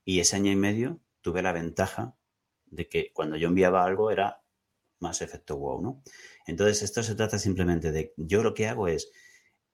Y 0.03 0.19
ese 0.19 0.35
año 0.35 0.51
y 0.51 0.55
medio 0.55 0.99
tuve 1.21 1.43
la 1.43 1.51
ventaja 1.51 2.15
de 2.65 2.89
que 2.89 3.13
cuando 3.13 3.37
yo 3.37 3.49
enviaba 3.49 3.85
algo 3.85 4.09
era 4.09 4.41
más 4.99 5.21
efecto 5.21 5.57
wow, 5.57 5.79
¿no? 5.79 6.03
Entonces, 6.47 6.81
esto 6.81 7.03
se 7.03 7.13
trata 7.13 7.37
simplemente 7.37 7.91
de, 7.91 8.15
yo 8.17 8.41
lo 8.41 8.55
que 8.55 8.67
hago 8.67 8.87
es 8.87 9.11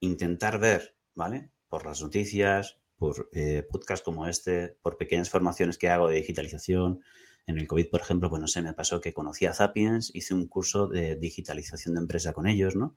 intentar 0.00 0.60
ver, 0.60 0.98
¿vale? 1.14 1.50
Por 1.68 1.86
las 1.86 2.02
noticias, 2.02 2.78
por 2.98 3.28
eh, 3.32 3.66
podcasts 3.70 4.04
como 4.04 4.26
este, 4.26 4.76
por 4.82 4.96
pequeñas 4.96 5.30
formaciones 5.30 5.78
que 5.78 5.88
hago 5.88 6.08
de 6.08 6.16
digitalización. 6.16 7.00
En 7.46 7.58
el 7.58 7.66
COVID, 7.66 7.90
por 7.90 8.00
ejemplo, 8.00 8.28
pues 8.28 8.40
no 8.40 8.48
sé, 8.48 8.62
me 8.62 8.72
pasó 8.72 9.00
que 9.00 9.12
conocí 9.12 9.46
a 9.46 9.54
Zapiens, 9.54 10.10
hice 10.14 10.34
un 10.34 10.48
curso 10.48 10.88
de 10.88 11.16
digitalización 11.16 11.94
de 11.94 12.00
empresa 12.00 12.32
con 12.32 12.46
ellos, 12.46 12.74
¿no? 12.74 12.96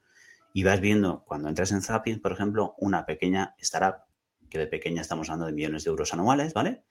Y 0.52 0.64
vas 0.64 0.80
viendo, 0.80 1.24
cuando 1.24 1.48
entras 1.48 1.70
en 1.70 1.82
Zapiens, 1.82 2.20
por 2.20 2.32
ejemplo, 2.32 2.74
una 2.78 3.06
pequeña 3.06 3.54
startup, 3.58 4.02
que 4.48 4.58
de 4.58 4.66
pequeña 4.66 5.02
estamos 5.02 5.28
hablando 5.28 5.46
de 5.46 5.52
millones 5.52 5.84
de 5.84 5.90
euros 5.90 6.12
anuales, 6.12 6.52
¿vale? 6.54 6.82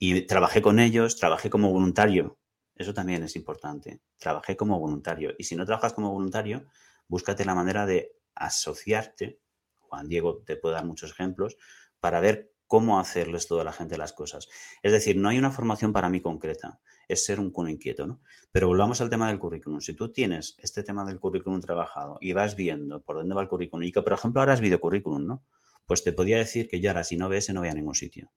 Y 0.00 0.22
trabajé 0.22 0.62
con 0.62 0.80
ellos, 0.80 1.16
trabajé 1.16 1.50
como 1.50 1.72
voluntario. 1.72 2.38
Eso 2.74 2.94
también 2.94 3.22
es 3.22 3.36
importante. 3.36 4.00
Trabajé 4.16 4.56
como 4.56 4.80
voluntario. 4.80 5.32
Y 5.38 5.44
si 5.44 5.54
no 5.54 5.64
trabajas 5.64 5.92
como 5.92 6.10
voluntario, 6.12 6.66
búscate 7.06 7.44
la 7.44 7.54
manera 7.54 7.86
de 7.86 8.16
asociarte. 8.34 9.40
Juan 9.80 10.08
Diego 10.08 10.42
te 10.44 10.56
puede 10.56 10.74
dar 10.74 10.84
muchos 10.84 11.12
ejemplos 11.12 11.56
para 12.00 12.20
ver 12.20 12.52
cómo 12.68 13.00
hacerles 13.00 13.48
toda 13.48 13.64
la 13.64 13.72
gente 13.72 13.96
las 13.96 14.12
cosas. 14.12 14.48
Es 14.82 14.92
decir, 14.92 15.16
no 15.16 15.30
hay 15.30 15.38
una 15.38 15.50
formación 15.50 15.92
para 15.92 16.10
mí 16.10 16.20
concreta, 16.20 16.80
es 17.08 17.24
ser 17.24 17.40
un 17.40 17.50
cuno 17.50 17.70
inquieto, 17.70 18.06
¿no? 18.06 18.20
Pero 18.52 18.68
volvamos 18.68 19.00
al 19.00 19.08
tema 19.08 19.28
del 19.28 19.38
currículum. 19.38 19.80
Si 19.80 19.94
tú 19.94 20.12
tienes 20.12 20.54
este 20.58 20.82
tema 20.82 21.04
del 21.04 21.18
currículum 21.18 21.60
trabajado 21.60 22.18
y 22.20 22.34
vas 22.34 22.54
viendo 22.54 23.00
por 23.00 23.16
dónde 23.16 23.34
va 23.34 23.42
el 23.42 23.48
currículum 23.48 23.84
y 23.84 23.92
que, 23.92 24.02
por 24.02 24.12
ejemplo, 24.12 24.40
ahora 24.40 24.54
es 24.54 24.60
videocurrículum, 24.60 25.26
¿no? 25.26 25.44
Pues 25.86 26.04
te 26.04 26.12
podría 26.12 26.36
decir 26.36 26.68
que 26.68 26.80
yo 26.80 26.90
ahora 26.90 27.04
si 27.04 27.16
no 27.16 27.30
ves 27.30 27.48
no 27.48 27.60
voy 27.60 27.70
a 27.70 27.74
ningún 27.74 27.94
sitio. 27.94 28.30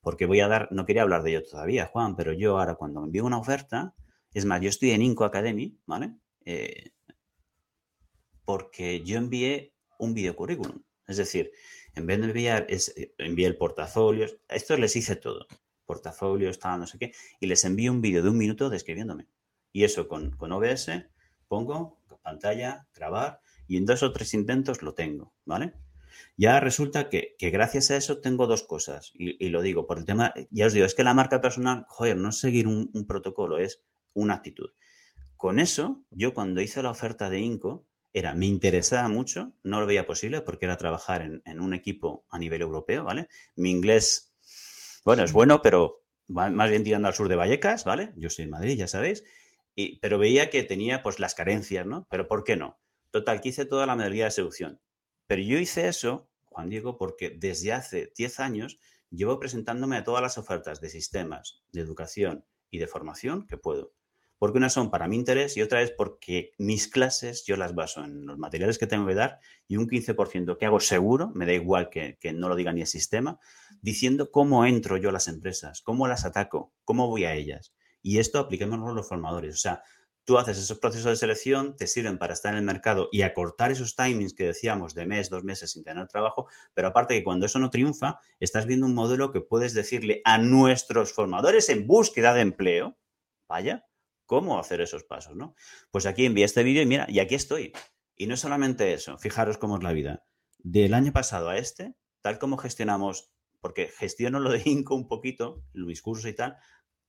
Porque 0.00 0.26
voy 0.26 0.40
a 0.40 0.48
dar, 0.48 0.68
no 0.70 0.86
quería 0.86 1.02
hablar 1.02 1.24
de 1.24 1.30
ello 1.30 1.42
todavía, 1.42 1.86
Juan, 1.86 2.14
pero 2.14 2.32
yo 2.32 2.58
ahora 2.58 2.76
cuando 2.76 3.00
me 3.00 3.06
envío 3.06 3.24
una 3.24 3.38
oferta, 3.38 3.94
es 4.32 4.44
más, 4.44 4.60
yo 4.60 4.68
estoy 4.68 4.92
en 4.92 5.02
Inco 5.02 5.24
Academy, 5.24 5.76
¿vale? 5.86 6.14
Eh, 6.44 6.92
porque 8.44 9.02
yo 9.02 9.18
envié 9.18 9.74
un 9.98 10.14
videocurrículum. 10.14 10.82
Es 11.06 11.16
decir, 11.16 11.52
en 11.94 12.06
vez 12.06 12.20
de 12.20 12.26
enviar, 12.26 12.66
es, 12.68 12.94
eh, 12.96 13.14
envié 13.18 13.46
el 13.46 13.56
portafolio. 13.56 14.26
Esto 14.48 14.76
les 14.76 14.96
hice 14.96 15.16
todo. 15.16 15.46
Portafolio, 15.84 16.50
está 16.50 16.76
no 16.76 16.86
sé 16.86 16.98
qué. 16.98 17.12
Y 17.40 17.46
les 17.46 17.64
envío 17.64 17.92
un 17.92 18.00
vídeo 18.00 18.22
de 18.22 18.30
un 18.30 18.38
minuto 18.38 18.70
describiéndome. 18.70 19.26
Y 19.72 19.84
eso 19.84 20.08
con, 20.08 20.30
con 20.36 20.52
OBS 20.52 20.90
pongo 21.48 22.02
pantalla, 22.22 22.86
grabar, 22.94 23.40
y 23.66 23.76
en 23.76 23.86
dos 23.86 24.02
o 24.02 24.12
tres 24.12 24.32
intentos 24.34 24.82
lo 24.82 24.94
tengo, 24.94 25.34
¿vale? 25.44 25.74
Ya 26.36 26.60
resulta 26.60 27.08
que, 27.08 27.36
gracias 27.40 27.90
a 27.90 27.96
eso 27.96 28.18
tengo 28.20 28.46
dos 28.46 28.62
cosas, 28.62 29.12
y, 29.14 29.48
lo 29.48 29.60
digo 29.60 29.86
por 29.86 29.98
el 29.98 30.04
tema, 30.04 30.32
ya 30.50 30.66
os 30.66 30.72
digo, 30.72 30.86
es 30.86 30.94
que 30.94 31.04
la 31.04 31.14
marca 31.14 31.40
personal, 31.40 31.84
joder, 31.88 32.16
no 32.16 32.30
es 32.30 32.38
seguir 32.38 32.68
un 32.68 33.06
protocolo, 33.06 33.58
es 33.58 33.82
una 34.14 34.34
actitud. 34.34 34.70
Con 35.36 35.58
eso, 35.58 36.04
yo 36.10 36.34
cuando 36.34 36.60
hice 36.60 36.82
la 36.82 36.90
oferta 36.90 37.28
de 37.28 37.40
Inco, 37.40 37.86
era, 38.12 38.34
me 38.34 38.46
interesaba 38.46 39.08
mucho, 39.08 39.52
no 39.62 39.80
lo 39.80 39.86
veía 39.86 40.06
posible 40.06 40.42
porque 40.42 40.66
era 40.66 40.76
trabajar 40.76 41.22
en, 41.22 41.60
un 41.60 41.74
equipo 41.74 42.26
a 42.30 42.38
nivel 42.38 42.60
europeo, 42.60 43.04
¿vale? 43.04 43.28
Mi 43.56 43.70
inglés, 43.70 44.34
bueno, 45.04 45.24
es 45.24 45.32
bueno, 45.32 45.62
pero 45.62 46.02
más 46.28 46.70
bien 46.70 46.84
tirando 46.84 47.08
al 47.08 47.14
sur 47.14 47.28
de 47.28 47.36
Vallecas, 47.36 47.84
¿vale? 47.84 48.12
Yo 48.16 48.30
soy 48.30 48.44
en 48.44 48.50
Madrid, 48.50 48.76
ya 48.76 48.88
sabéis, 48.88 49.24
y, 49.74 49.98
pero 50.00 50.18
veía 50.18 50.50
que 50.50 50.62
tenía 50.62 51.02
pues 51.02 51.18
las 51.18 51.34
carencias, 51.34 51.86
¿no? 51.86 52.06
Pero 52.10 52.28
¿por 52.28 52.44
qué 52.44 52.56
no? 52.56 52.78
Total, 53.10 53.40
que 53.40 53.50
hice 53.50 53.64
toda 53.64 53.86
la 53.86 53.96
modalidad 53.96 54.26
de 54.26 54.30
seducción. 54.32 54.80
Pero 55.26 55.42
yo 55.42 55.58
hice 55.58 55.88
eso, 55.88 56.28
Juan 56.44 56.68
Diego, 56.68 56.98
porque 56.98 57.30
desde 57.30 57.72
hace 57.72 58.12
10 58.16 58.40
años 58.40 58.78
llevo 59.10 59.38
presentándome 59.38 59.96
a 59.96 60.04
todas 60.04 60.22
las 60.22 60.38
ofertas 60.38 60.80
de 60.80 60.90
sistemas, 60.90 61.62
de 61.72 61.80
educación 61.80 62.44
y 62.70 62.78
de 62.78 62.86
formación 62.86 63.46
que 63.46 63.56
puedo 63.56 63.94
porque 64.42 64.58
unas 64.58 64.72
son 64.72 64.90
para 64.90 65.06
mi 65.06 65.14
interés 65.14 65.56
y 65.56 65.62
otra 65.62 65.82
es 65.82 65.92
porque 65.92 66.50
mis 66.58 66.88
clases 66.88 67.44
yo 67.44 67.56
las 67.56 67.76
baso 67.76 68.02
en 68.02 68.26
los 68.26 68.38
materiales 68.38 68.76
que 68.76 68.88
tengo 68.88 69.06
que 69.06 69.14
dar 69.14 69.38
y 69.68 69.76
un 69.76 69.86
15% 69.86 70.58
que 70.58 70.66
hago 70.66 70.80
seguro, 70.80 71.30
me 71.32 71.46
da 71.46 71.52
igual 71.52 71.88
que, 71.90 72.18
no 72.34 72.48
lo 72.48 72.56
diga 72.56 72.72
ni 72.72 72.80
el 72.80 72.88
sistema, 72.88 73.38
diciendo 73.82 74.32
cómo 74.32 74.66
entro 74.66 74.96
yo 74.96 75.10
a 75.10 75.12
las 75.12 75.28
empresas, 75.28 75.80
cómo 75.80 76.08
las 76.08 76.24
ataco, 76.24 76.74
cómo 76.84 77.06
voy 77.06 77.24
a 77.24 77.34
ellas. 77.34 77.72
Y 78.02 78.18
esto 78.18 78.40
apliquémoslo 78.40 78.92
los 78.92 79.08
formadores. 79.08 79.54
O 79.54 79.58
sea, 79.58 79.84
tú 80.24 80.36
haces 80.38 80.58
esos 80.58 80.80
procesos 80.80 81.12
de 81.12 81.16
selección, 81.18 81.76
te 81.76 81.86
sirven 81.86 82.18
para 82.18 82.32
estar 82.32 82.52
en 82.52 82.58
el 82.58 82.64
mercado 82.64 83.10
y 83.12 83.22
acortar 83.22 83.70
esos 83.70 83.94
timings 83.94 84.34
que 84.34 84.46
decíamos 84.46 84.92
de 84.92 85.06
mes, 85.06 85.30
dos 85.30 85.44
meses 85.44 85.70
sin 85.70 85.84
tener 85.84 86.08
trabajo, 86.08 86.48
pero 86.74 86.88
aparte 86.88 87.14
que 87.14 87.22
cuando 87.22 87.46
eso 87.46 87.60
no 87.60 87.70
triunfa, 87.70 88.18
estás 88.40 88.66
viendo 88.66 88.86
un 88.86 88.94
modelo 88.96 89.30
que 89.30 89.40
puedes 89.40 89.72
decirle 89.72 90.20
a 90.24 90.38
nuestros 90.38 91.12
formadores 91.12 91.68
en 91.68 91.86
búsqueda 91.86 92.34
de 92.34 92.40
empleo, 92.40 92.98
vaya, 93.46 93.86
cómo 94.26 94.58
hacer 94.58 94.80
esos 94.80 95.04
pasos, 95.04 95.36
¿no? 95.36 95.54
Pues 95.90 96.06
aquí 96.06 96.24
envié 96.24 96.44
este 96.44 96.62
vídeo 96.62 96.82
y 96.82 96.86
mira, 96.86 97.06
y 97.08 97.20
aquí 97.20 97.34
estoy. 97.34 97.72
Y 98.16 98.26
no 98.26 98.36
solamente 98.36 98.92
eso, 98.92 99.18
fijaros 99.18 99.58
cómo 99.58 99.76
es 99.76 99.82
la 99.82 99.92
vida. 99.92 100.24
Del 100.58 100.94
año 100.94 101.12
pasado 101.12 101.48
a 101.48 101.58
este, 101.58 101.94
tal 102.20 102.38
como 102.38 102.56
gestionamos, 102.56 103.32
porque 103.60 103.88
gestiono 103.88 104.40
lo 104.40 104.50
de 104.50 104.62
Inco 104.64 104.94
un 104.94 105.08
poquito, 105.08 105.64
mis 105.72 106.02
cursos 106.02 106.26
y 106.30 106.34
tal, 106.34 106.56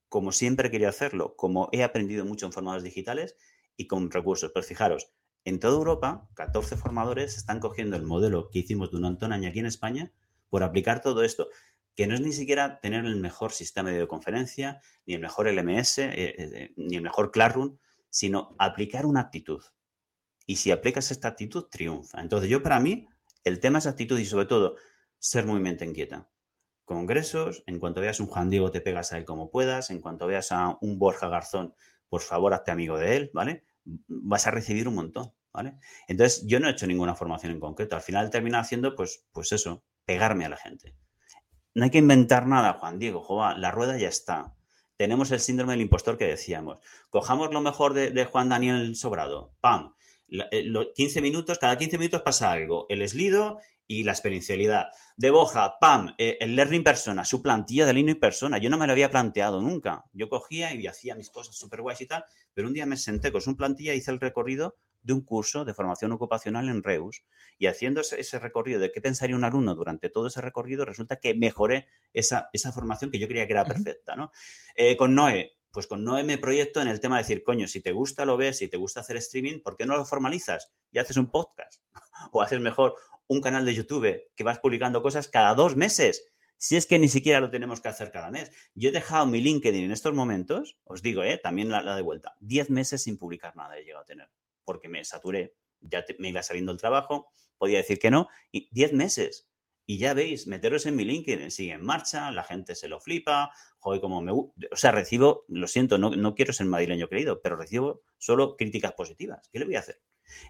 como 0.09 0.31
siempre 0.31 0.69
quería 0.69 0.89
hacerlo, 0.89 1.35
como 1.35 1.69
he 1.71 1.83
aprendido 1.83 2.25
mucho 2.25 2.45
en 2.45 2.51
formadores 2.51 2.83
digitales 2.83 3.35
y 3.75 3.87
con 3.87 4.11
recursos. 4.11 4.51
Pero 4.53 4.65
fijaros, 4.65 5.11
en 5.45 5.59
toda 5.59 5.75
Europa, 5.75 6.29
14 6.35 6.77
formadores 6.77 7.35
están 7.37 7.59
cogiendo 7.59 7.97
el 7.97 8.03
modelo 8.03 8.49
que 8.49 8.59
hicimos 8.59 8.91
de 8.91 8.97
un 8.97 9.05
Antón 9.05 9.33
aquí 9.33 9.59
en 9.59 9.65
España 9.65 10.13
por 10.49 10.63
aplicar 10.63 11.01
todo 11.01 11.23
esto 11.23 11.49
que 11.95 12.07
no 12.07 12.15
es 12.15 12.21
ni 12.21 12.31
siquiera 12.31 12.79
tener 12.79 13.05
el 13.05 13.17
mejor 13.17 13.51
sistema 13.51 13.89
de 13.89 13.95
videoconferencia, 13.95 14.81
ni 15.05 15.13
el 15.13 15.21
mejor 15.21 15.47
LMS, 15.47 15.99
eh, 15.99 16.35
eh, 16.37 16.73
ni 16.75 16.95
el 16.95 17.01
mejor 17.01 17.31
Classroom, 17.31 17.77
sino 18.09 18.55
aplicar 18.59 19.05
una 19.05 19.21
actitud. 19.21 19.61
Y 20.45 20.57
si 20.57 20.71
aplicas 20.71 21.11
esta 21.11 21.29
actitud, 21.29 21.65
triunfa. 21.69 22.21
Entonces, 22.21 22.49
yo 22.49 22.61
para 22.61 22.79
mí, 22.79 23.07
el 23.43 23.59
tema 23.59 23.79
es 23.79 23.87
actitud 23.87 24.19
y 24.19 24.25
sobre 24.25 24.45
todo 24.45 24.75
ser 25.19 25.45
muy 25.45 25.59
mente 25.59 25.85
inquieta. 25.85 26.29
Congresos, 26.85 27.63
en 27.65 27.79
cuanto 27.79 28.01
veas 28.01 28.19
un 28.19 28.27
Juan 28.27 28.49
Diego, 28.49 28.71
te 28.71 28.81
pegas 28.81 29.13
a 29.13 29.17
él 29.17 29.25
como 29.25 29.49
puedas. 29.49 29.89
En 29.89 30.01
cuanto 30.01 30.27
veas 30.27 30.51
a 30.51 30.77
un 30.81 30.99
Borja 30.99 31.29
Garzón, 31.29 31.73
por 32.09 32.21
favor, 32.21 32.53
hazte 32.53 32.71
amigo 32.71 32.97
de 32.97 33.15
él, 33.15 33.31
¿vale? 33.33 33.63
vas 33.85 34.47
a 34.47 34.51
recibir 34.51 34.87
un 34.87 34.95
montón, 34.95 35.33
¿vale? 35.51 35.77
Entonces, 36.07 36.45
yo 36.47 36.59
no 36.59 36.67
he 36.67 36.71
hecho 36.71 36.87
ninguna 36.87 37.15
formación 37.15 37.51
en 37.51 37.59
concreto. 37.59 37.95
Al 37.95 38.01
final 38.01 38.29
termino 38.29 38.57
haciendo, 38.57 38.95
pues, 38.95 39.25
pues 39.31 39.51
eso, 39.51 39.83
pegarme 40.05 40.45
a 40.45 40.49
la 40.49 40.57
gente. 40.57 40.95
No 41.75 41.85
hay 41.85 41.89
que 41.89 41.97
inventar 41.97 42.45
nada, 42.45 42.73
Juan 42.73 42.99
Diego, 42.99 43.21
joa, 43.21 43.57
la 43.57 43.71
rueda 43.71 43.97
ya 43.97 44.07
está. 44.07 44.53
Tenemos 44.95 45.31
el 45.31 45.39
síndrome 45.39 45.73
del 45.73 45.81
impostor 45.81 46.17
que 46.17 46.25
decíamos. 46.25 46.77
Cojamos 47.09 47.51
lo 47.51 47.61
mejor 47.61 47.93
de, 47.93 48.25
Juan 48.25 48.49
Daniel 48.49 48.95
Sobrado. 48.95 49.55
¡Pam! 49.59 49.95
15 50.29 51.19
eh, 51.19 51.21
minutos, 51.21 51.57
cada 51.59 51.77
15 51.77 51.97
minutos 51.97 52.21
pasa 52.21 52.51
algo. 52.51 52.85
El 52.89 53.01
eslido 53.01 53.59
y 53.87 54.03
la 54.03 54.11
experiencialidad. 54.11 54.87
De 55.17 55.31
Boja, 55.31 55.77
pam, 55.79 56.13
eh, 56.17 56.37
el 56.39 56.55
learning 56.55 56.83
persona, 56.83 57.25
su 57.25 57.41
plantilla 57.41 57.85
de 57.85 57.93
learning 57.93 58.19
persona. 58.19 58.57
Yo 58.59 58.69
no 58.69 58.77
me 58.77 58.87
lo 58.87 58.93
había 58.93 59.11
planteado 59.11 59.61
nunca. 59.61 60.05
Yo 60.13 60.29
cogía 60.29 60.73
y 60.73 60.87
hacía 60.87 61.15
mis 61.15 61.29
cosas 61.29 61.55
súper 61.55 61.81
guays 61.81 62.01
y 62.01 62.07
tal, 62.07 62.23
pero 62.53 62.67
un 62.67 62.73
día 62.73 62.85
me 62.85 62.97
senté 62.97 63.31
con 63.31 63.41
su 63.41 63.57
plantilla 63.57 63.93
y 63.93 63.97
hice 63.97 64.11
el 64.11 64.19
recorrido 64.19 64.77
de 65.03 65.13
un 65.13 65.21
curso 65.21 65.65
de 65.65 65.73
formación 65.73 66.11
ocupacional 66.11 66.69
en 66.69 66.81
Reus. 66.81 67.23
Y 67.57 67.67
haciendo 67.67 68.01
ese, 68.01 68.39
recorrido 68.39 68.79
de 68.79 68.91
qué 68.91 69.01
pensaría 69.01 69.35
un 69.35 69.43
alumno 69.43 69.75
durante 69.75 70.09
todo 70.09 70.27
ese 70.27 70.41
recorrido, 70.41 70.85
resulta 70.85 71.17
que 71.17 71.35
mejoré 71.35 71.87
esa, 72.13 72.49
esa 72.53 72.71
formación 72.71 73.11
que 73.11 73.19
yo 73.19 73.27
creía 73.27 73.45
que 73.45 73.53
era 73.53 73.65
perfecta. 73.65 74.15
¿no? 74.15 74.31
Eh, 74.75 74.97
con 74.97 75.13
Noé, 75.13 75.53
pues 75.71 75.87
con 75.87 76.03
Noé 76.03 76.23
me 76.23 76.37
proyecto 76.37 76.81
en 76.81 76.87
el 76.87 76.99
tema 76.99 77.17
de 77.17 77.23
decir, 77.23 77.43
coño, 77.43 77.67
si 77.67 77.81
te 77.81 77.91
gusta 77.91 78.25
lo 78.25 78.37
ves, 78.37 78.57
si 78.59 78.67
te 78.67 78.77
gusta 78.77 79.01
hacer 79.01 79.17
streaming, 79.17 79.59
¿por 79.61 79.75
qué 79.75 79.85
no 79.85 79.97
lo 79.97 80.05
formalizas 80.05 80.71
y 80.91 80.99
haces 80.99 81.17
un 81.17 81.29
podcast? 81.29 81.81
o 82.31 82.41
haces 82.41 82.59
mejor 82.59 82.95
un 83.27 83.41
canal 83.41 83.65
de 83.65 83.73
YouTube 83.73 84.23
que 84.35 84.43
vas 84.43 84.59
publicando 84.59 85.01
cosas 85.01 85.27
cada 85.27 85.53
dos 85.55 85.75
meses. 85.75 86.33
Si 86.57 86.77
es 86.77 86.85
que 86.85 86.99
ni 86.99 87.09
siquiera 87.09 87.39
lo 87.39 87.49
tenemos 87.49 87.81
que 87.81 87.89
hacer 87.89 88.11
cada 88.11 88.31
mes. 88.31 88.51
Yo 88.73 88.89
he 88.89 88.93
dejado 88.93 89.25
mi 89.25 89.41
LinkedIn 89.41 89.83
en 89.83 89.91
estos 89.91 90.13
momentos, 90.13 90.77
os 90.85 91.01
digo, 91.01 91.23
¿eh? 91.23 91.37
también 91.37 91.69
la, 91.69 91.95
de 91.95 92.01
vuelta, 92.01 92.35
diez 92.39 92.69
meses 92.69 93.03
sin 93.03 93.17
publicar 93.17 93.55
nada 93.55 93.77
he 93.77 93.83
llegado 93.83 94.03
a 94.03 94.05
tener, 94.05 94.29
porque 94.65 94.89
me 94.89 95.03
saturé, 95.05 95.55
ya 95.81 96.05
me 96.19 96.29
iba 96.29 96.43
saliendo 96.43 96.71
el 96.71 96.77
trabajo, 96.77 97.27
podía 97.57 97.77
decir 97.77 97.99
que 97.99 98.11
no, 98.11 98.27
y 98.51 98.69
diez 98.71 98.93
meses. 98.93 99.49
Y 99.85 99.97
ya 99.97 100.13
veis, 100.13 100.47
meteros 100.47 100.85
en 100.85 100.95
mi 100.95 101.03
LinkedIn, 101.03 101.51
sigue 101.51 101.73
en 101.73 101.83
marcha, 101.83 102.31
la 102.31 102.43
gente 102.43 102.73
se 102.73 102.87
lo 102.87 103.01
flipa, 103.01 103.51
joder, 103.79 103.99
como 103.99 104.21
me... 104.21 104.31
O 104.31 104.53
sea, 104.75 104.93
recibo, 104.93 105.43
lo 105.49 105.67
siento, 105.67 105.97
no, 105.97 106.11
no 106.11 106.35
quiero 106.35 106.53
ser 106.53 106.67
madrileño 106.67 107.09
querido, 107.09 107.41
pero 107.41 107.57
recibo 107.57 108.01
solo 108.17 108.55
críticas 108.55 108.93
positivas. 108.93 109.49
¿Qué 109.51 109.59
le 109.59 109.65
voy 109.65 109.75
a 109.75 109.79
hacer? 109.79 110.01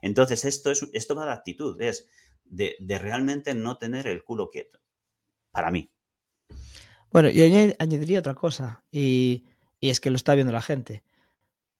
Entonces, 0.01 0.45
esto, 0.45 0.71
es, 0.71 0.87
esto 0.93 1.15
va 1.15 1.25
de 1.25 1.31
actitud, 1.31 1.81
es 1.81 2.07
de, 2.43 2.99
realmente 2.99 3.53
no 3.53 3.77
tener 3.77 4.07
el 4.07 4.23
culo 4.23 4.49
quieto, 4.49 4.79
para 5.51 5.71
mí. 5.71 5.91
Bueno, 7.11 7.29
yo 7.29 7.43
añadiría 7.79 8.19
otra 8.19 8.35
cosa, 8.35 8.83
y, 8.91 9.45
es 9.81 9.99
que 9.99 10.09
lo 10.09 10.15
está 10.15 10.35
viendo 10.35 10.53
la 10.53 10.61
gente. 10.61 11.03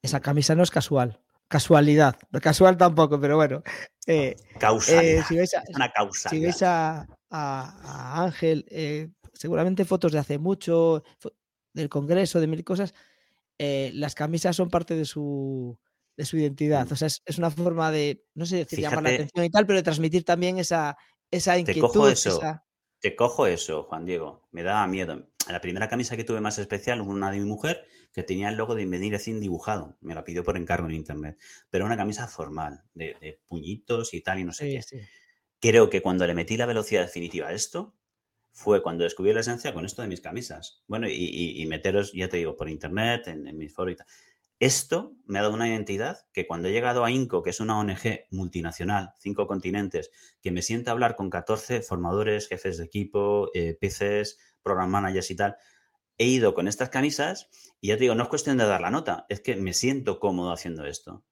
Esa 0.02 0.20
camisa 0.20 0.54
no 0.54 0.62
es 0.62 0.70
casual, 0.70 1.20
casualidad, 1.54 2.16
casual 2.42 2.76
tampoco, 2.76 3.20
pero 3.20 3.36
bueno. 3.36 3.62
Eh. 4.08 4.34
Eh, 4.88 5.22
si 5.28 5.36
veis 5.36 5.54
a, 5.54 5.62
una 5.72 5.92
causalidad. 5.92 6.30
Si 6.30 6.44
veis 6.44 6.62
a, 6.62 7.06
Ángel, 7.30 8.66
eh, 8.68 9.10
seguramente 9.32 9.84
fotos 9.84 10.10
de 10.10 10.18
hace 10.18 10.38
mucho, 10.38 11.04
del 11.72 11.88
Congreso, 11.88 12.40
de 12.40 12.48
mil 12.48 12.64
cosas, 12.64 12.92
las 13.56 14.16
camisas 14.16 14.56
son 14.56 14.68
parte 14.68 14.96
de 14.96 15.04
su, 15.04 15.78
de 16.16 16.24
su 16.24 16.38
identidad. 16.38 16.88
Mm. 16.88 16.92
O 16.92 16.96
sea, 16.96 17.06
es, 17.06 17.38
una 17.38 17.52
forma 17.52 17.92
de, 17.92 18.24
no 18.34 18.46
sé 18.46 18.56
decir, 18.56 18.80
llamar 18.80 19.04
la 19.04 19.10
atención 19.10 19.44
y 19.44 19.50
tal, 19.50 19.64
pero 19.64 19.76
de 19.76 19.84
transmitir 19.84 20.24
también 20.24 20.58
esa, 20.58 20.96
esa 21.30 21.56
inquietud. 21.56 21.86
Te 21.86 21.86
cojo 21.86 22.08
eso, 22.08 22.40
te 22.98 23.14
cojo 23.14 23.46
eso, 23.46 23.84
Juan 23.84 24.06
Diego. 24.06 24.48
Me 24.50 24.64
da 24.64 24.84
miedo. 24.88 25.28
La 25.48 25.60
primera 25.60 25.88
camisa 25.88 26.16
que 26.16 26.24
tuve 26.24 26.40
más 26.40 26.58
especial, 26.58 27.00
una 27.00 27.30
de 27.30 27.38
mi 27.38 27.44
mujer, 27.44 27.86
que 28.14 28.22
tenía 28.22 28.48
el 28.48 28.54
logo 28.54 28.76
de 28.76 28.82
Invenir 28.82 29.18
sin 29.18 29.40
dibujado. 29.40 29.98
Me 30.00 30.14
la 30.14 30.22
pidió 30.22 30.44
por 30.44 30.56
encargo 30.56 30.86
en 30.86 30.94
internet. 30.94 31.36
Pero 31.68 31.84
una 31.84 31.96
camisa 31.96 32.28
formal, 32.28 32.84
de, 32.94 33.40
puñitos 33.48 34.14
y 34.14 34.20
tal, 34.20 34.38
y 34.38 34.44
no 34.44 34.52
sé 34.52 34.82
qué. 34.88 35.06
Creo 35.60 35.90
que 35.90 36.00
cuando 36.00 36.26
le 36.26 36.34
metí 36.34 36.56
la 36.56 36.66
velocidad 36.66 37.02
definitiva 37.02 37.48
a 37.48 37.52
esto, 37.52 37.92
fue 38.52 38.82
cuando 38.82 39.02
descubrí 39.02 39.32
la 39.32 39.40
esencia 39.40 39.74
con 39.74 39.84
esto 39.84 40.00
de 40.00 40.08
mis 40.08 40.20
camisas. 40.20 40.84
Bueno, 40.86 41.08
y, 41.08 41.66
meteros, 41.66 42.12
ya 42.12 42.28
te 42.28 42.36
digo, 42.36 42.54
por 42.54 42.68
internet, 42.68 43.26
en, 43.26 43.48
en 43.48 43.58
mis 43.58 43.74
foros 43.74 43.94
y 43.94 43.96
tal. 43.96 44.06
Esto 44.60 45.16
me 45.26 45.40
ha 45.40 45.42
dado 45.42 45.54
una 45.54 45.68
identidad 45.68 46.26
que 46.32 46.46
cuando 46.46 46.68
he 46.68 46.72
llegado 46.72 47.04
a 47.04 47.10
INCO, 47.10 47.42
que 47.42 47.50
es 47.50 47.58
una 47.58 47.76
ONG 47.80 48.26
multinacional, 48.30 49.12
cinco 49.18 49.48
continentes, 49.48 50.12
que 50.40 50.52
me 50.52 50.62
sienta 50.62 50.90
a 50.90 50.92
hablar 50.92 51.16
con 51.16 51.30
14 51.30 51.82
formadores, 51.82 52.46
jefes 52.46 52.78
de 52.78 52.84
equipo, 52.84 53.50
eh, 53.54 53.76
PCs, 53.80 54.38
program 54.62 54.90
managers 54.90 55.30
y 55.32 55.36
tal, 55.36 55.56
he 56.18 56.26
ido 56.26 56.54
con 56.54 56.68
estas 56.68 56.90
camisas 56.90 57.48
y 57.80 57.88
ya 57.88 57.96
te 57.96 58.02
digo, 58.02 58.14
no 58.14 58.24
es 58.24 58.28
cuestión 58.28 58.56
de 58.56 58.66
dar 58.66 58.80
la 58.80 58.90
nota, 58.90 59.26
es 59.28 59.40
que 59.40 59.56
me 59.56 59.72
siento 59.72 60.20
cómodo 60.20 60.52
haciendo 60.52 60.86
esto. 60.86 61.24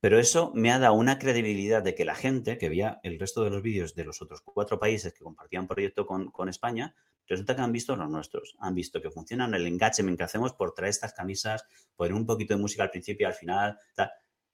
Pero 0.00 0.18
eso 0.18 0.52
me 0.54 0.70
ha 0.72 0.78
dado 0.78 0.94
una 0.94 1.18
credibilidad 1.18 1.82
de 1.82 1.94
que 1.94 2.04
la 2.04 2.14
gente 2.14 2.58
que 2.58 2.68
veía 2.68 3.00
el 3.02 3.18
resto 3.18 3.42
de 3.44 3.50
los 3.50 3.62
vídeos 3.62 3.94
de 3.94 4.04
los 4.04 4.20
otros 4.20 4.42
cuatro 4.42 4.78
países 4.78 5.14
que 5.14 5.24
compartían 5.24 5.66
proyecto 5.66 6.06
con, 6.06 6.30
con 6.30 6.48
España, 6.48 6.94
resulta 7.26 7.56
que 7.56 7.62
han 7.62 7.72
visto 7.72 7.96
los 7.96 8.10
nuestros, 8.10 8.56
han 8.60 8.74
visto 8.74 9.00
que 9.00 9.10
funcionan 9.10 9.54
el 9.54 9.66
engagement 9.66 10.18
que 10.18 10.24
hacemos 10.24 10.52
por 10.52 10.74
traer 10.74 10.90
estas 10.90 11.12
camisas, 11.12 11.64
poner 11.96 12.12
un 12.12 12.26
poquito 12.26 12.54
de 12.54 12.60
música 12.60 12.82
al 12.82 12.90
principio 12.90 13.26
y 13.26 13.28
al 13.28 13.34
final, 13.34 13.78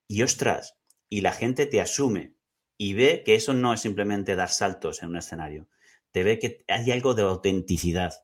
y 0.06 0.22
ostras, 0.22 0.78
y 1.08 1.20
la 1.20 1.32
gente 1.32 1.66
te 1.66 1.80
asume 1.80 2.34
y 2.78 2.94
ve 2.94 3.22
que 3.24 3.34
eso 3.34 3.52
no 3.52 3.74
es 3.74 3.80
simplemente 3.80 4.36
dar 4.36 4.48
saltos 4.48 5.02
en 5.02 5.10
un 5.10 5.16
escenario, 5.16 5.68
te 6.10 6.22
ve 6.22 6.38
que 6.38 6.64
hay 6.68 6.90
algo 6.90 7.14
de 7.14 7.22
autenticidad. 7.22 8.14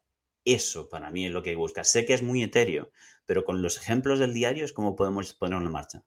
Eso 0.54 0.88
para 0.88 1.10
mí 1.10 1.26
es 1.26 1.32
lo 1.32 1.42
que 1.42 1.54
busca. 1.56 1.84
Sé 1.84 2.06
que 2.06 2.14
es 2.14 2.22
muy 2.22 2.42
etéreo, 2.42 2.90
pero 3.26 3.44
con 3.44 3.60
los 3.60 3.76
ejemplos 3.76 4.18
del 4.18 4.32
diario 4.32 4.64
es 4.64 4.72
como 4.72 4.96
podemos 4.96 5.34
ponerlo 5.34 5.66
en 5.66 5.72
marcha. 5.72 6.04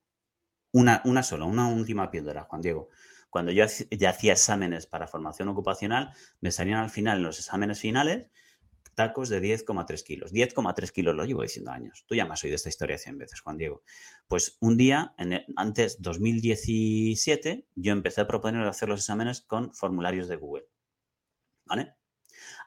Una, 0.71 1.03
una 1.05 1.21
sola, 1.21 1.45
una 1.45 1.67
última 1.67 2.09
piedra, 2.09 2.45
Juan 2.45 2.63
Diego. 2.63 2.89
Cuando 3.29 3.51
yo 3.51 3.65
ya 3.91 4.09
hacía 4.09 4.33
exámenes 4.33 4.87
para 4.87 5.07
formación 5.07 5.47
ocupacional, 5.49 6.13
me 6.39 6.51
salían 6.51 6.79
al 6.79 6.89
final 6.89 7.17
en 7.17 7.23
los 7.23 7.37
exámenes 7.37 7.79
finales 7.79 8.31
tacos 8.95 9.29
de 9.29 9.41
10,3 9.41 10.03
kilos. 10.03 10.33
10,3 10.33 10.91
kilos 10.91 11.15
lo 11.15 11.23
llevo 11.23 11.43
diciendo 11.43 11.69
años. 11.69 12.03
Tú 12.07 12.15
ya 12.15 12.25
me 12.25 12.33
has 12.33 12.43
oído 12.43 12.55
esta 12.55 12.69
historia 12.69 12.97
100 12.97 13.19
veces, 13.19 13.41
Juan 13.41 13.57
Diego. 13.57 13.83
Pues 14.27 14.57
un 14.59 14.75
día, 14.75 15.13
en 15.19 15.45
antes, 15.55 16.01
2017, 16.01 17.67
yo 17.75 17.93
empecé 17.93 18.21
a 18.21 18.27
proponer 18.27 18.65
hacer 18.67 18.89
los 18.89 19.01
exámenes 19.01 19.41
con 19.41 19.71
formularios 19.73 20.27
de 20.27 20.35
Google. 20.37 20.65
¿Vale? 21.65 21.93